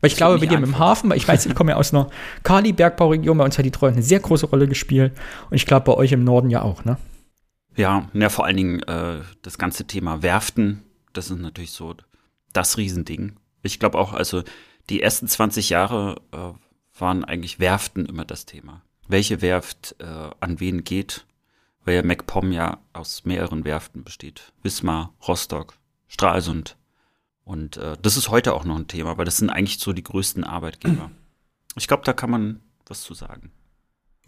Weil 0.00 0.08
ich 0.08 0.14
Das 0.14 0.18
glaube, 0.18 0.38
bei 0.38 0.46
dir 0.46 0.58
mit 0.58 0.68
dem. 0.68 0.78
Hafen, 0.78 1.10
weil 1.10 1.18
ich 1.18 1.28
weiß, 1.28 1.46
ich 1.46 1.54
komme 1.54 1.72
ja 1.72 1.76
aus 1.76 1.92
einer 1.92 2.08
Kali-Bergbauregion, 2.42 3.36
bei 3.36 3.44
uns 3.44 3.58
hat 3.58 3.64
die 3.64 3.70
Treuhand 3.70 3.96
eine 3.96 4.04
sehr 4.04 4.20
große 4.20 4.46
Rolle 4.46 4.66
gespielt. 4.66 5.12
Und 5.50 5.56
ich 5.56 5.66
glaube, 5.66 5.84
bei 5.84 5.94
euch 5.94 6.12
im 6.12 6.24
Norden 6.24 6.50
ja 6.50 6.62
auch, 6.62 6.84
ne? 6.84 6.96
Ja, 7.76 8.08
ja 8.12 8.28
vor 8.28 8.44
allen 8.44 8.56
Dingen 8.56 8.82
äh, 8.82 9.22
das 9.42 9.58
ganze 9.58 9.86
Thema 9.86 10.22
Werften, 10.22 10.82
das 11.12 11.30
ist 11.30 11.38
natürlich 11.38 11.72
so 11.72 11.94
das 12.52 12.76
Riesending. 12.76 13.36
Ich 13.62 13.78
glaube 13.78 13.98
auch, 13.98 14.12
also 14.12 14.42
die 14.88 15.02
ersten 15.02 15.28
20 15.28 15.70
Jahre 15.70 16.20
äh, 16.32 16.52
waren 16.98 17.24
eigentlich 17.24 17.60
Werften 17.60 18.06
immer 18.06 18.24
das 18.24 18.46
Thema. 18.46 18.82
Welche 19.08 19.40
Werft 19.42 19.96
äh, 19.98 20.30
an 20.40 20.60
wen 20.60 20.84
geht, 20.84 21.26
weil 21.84 21.96
ja 21.96 22.02
MacPom 22.02 22.52
ja 22.52 22.78
aus 22.92 23.24
mehreren 23.24 23.64
Werften 23.64 24.04
besteht. 24.04 24.52
Wismar, 24.62 25.14
Rostock, 25.26 25.74
Stralsund. 26.08 26.76
Und 27.44 27.76
äh, 27.78 27.96
das 28.00 28.16
ist 28.16 28.28
heute 28.28 28.54
auch 28.54 28.64
noch 28.64 28.76
ein 28.76 28.86
Thema, 28.86 29.18
weil 29.18 29.24
das 29.24 29.38
sind 29.38 29.50
eigentlich 29.50 29.78
so 29.78 29.92
die 29.92 30.04
größten 30.04 30.44
Arbeitgeber. 30.44 31.10
Ich 31.76 31.88
glaube, 31.88 32.04
da 32.04 32.12
kann 32.12 32.30
man 32.30 32.60
was 32.86 33.02
zu 33.02 33.14
sagen. 33.14 33.52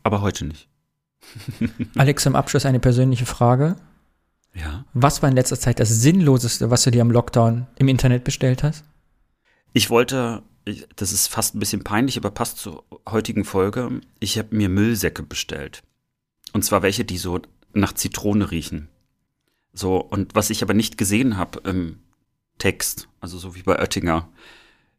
Aber 0.03 0.21
heute 0.21 0.45
nicht. 0.45 0.69
Alex, 1.97 2.23
zum 2.23 2.37
Abschluss 2.37 2.67
eine 2.67 2.81
persönliche 2.81 3.27
Frage. 3.27 3.77
Ja. 4.55 4.85
Was 4.93 5.23
war 5.23 5.29
in 5.29 5.35
letzter 5.35 5.59
Zeit 5.59 5.81
das 5.81 5.89
Sinnloseste, 5.89 6.71
was 6.71 6.85
du 6.85 6.91
dir 6.91 7.03
am 7.03 7.11
Lockdown 7.11 7.67
im 7.77 7.89
Internet 7.89 8.25
bestellt 8.25 8.63
hast? 8.63 8.85
Ich 9.73 9.89
wollte, 9.89 10.43
das 10.97 11.13
ist 11.13 11.29
fast 11.29 11.55
ein 11.55 11.59
bisschen 11.59 11.85
peinlich, 11.85 12.19
aber 12.19 12.31
passt 12.31 12.59
zur 12.59 12.85
heutigen 13.09 13.45
Folge. 13.45 14.01
Ich 14.21 14.39
habe 14.39 14.55
mir 14.55 14.69
Müllsäcke 14.69 15.23
bestellt. 15.23 15.83
Und 16.53 16.65
zwar 16.65 16.83
welche, 16.83 17.05
die 17.05 17.17
so 17.17 17.41
nach 17.73 17.95
Zitrone 17.95 18.51
riechen. 18.51 18.89
So, 19.73 19.97
und 19.97 20.35
was 20.35 20.51
ich 20.51 20.63
aber 20.63 20.75
nicht 20.75 20.99
gesehen 20.99 21.39
habe 21.39 21.61
im 21.69 22.01
Text, 22.59 23.09
also 23.21 23.39
so 23.39 23.55
wie 23.55 23.63
bei 23.63 23.79
Oettinger, 23.79 24.29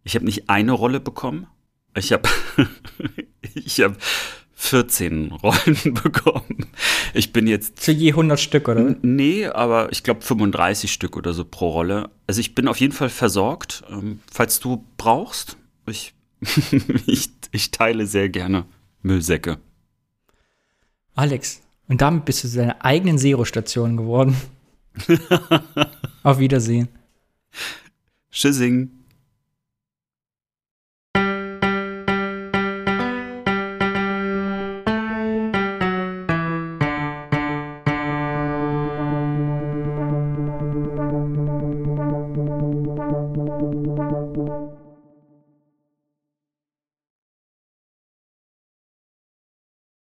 ich 0.03 0.15
habe 0.15 0.25
nicht 0.25 0.49
eine 0.49 0.71
Rolle 0.71 0.99
bekommen. 0.99 1.47
Ich 1.95 2.11
habe 2.11 2.27
ich 3.53 3.79
habe 3.81 3.95
14 4.63 5.33
Rollen 5.33 5.93
bekommen. 6.03 6.67
Ich 7.13 7.33
bin 7.33 7.47
jetzt 7.47 7.81
Zu 7.81 7.91
je 7.91 8.11
100 8.11 8.39
Stück, 8.39 8.69
oder? 8.69 8.95
Nee, 9.01 9.45
aber 9.45 9.91
ich 9.91 10.03
glaube 10.03 10.21
35 10.21 10.91
Stück 10.91 11.17
oder 11.17 11.33
so 11.33 11.43
pro 11.43 11.69
Rolle. 11.69 12.09
Also 12.27 12.39
ich 12.39 12.55
bin 12.55 12.69
auf 12.69 12.79
jeden 12.79 12.93
Fall 12.93 13.09
versorgt. 13.09 13.83
Ähm, 13.91 14.21
falls 14.31 14.61
du 14.61 14.85
brauchst, 14.97 15.57
ich, 15.85 16.13
ich, 17.05 17.29
ich 17.51 17.71
teile 17.71 18.07
sehr 18.07 18.29
gerne 18.29 18.65
Müllsäcke. 19.01 19.57
Alex, 21.13 21.61
und 21.89 22.01
damit 22.01 22.23
bist 22.23 22.45
du 22.45 22.47
zu 22.47 22.57
deiner 22.57 22.83
eigenen 22.85 23.17
Zero-Station 23.17 23.97
geworden. 23.97 24.37
Auf 26.23 26.39
Wiedersehen. 26.39 26.87
Schissing. 28.31 29.02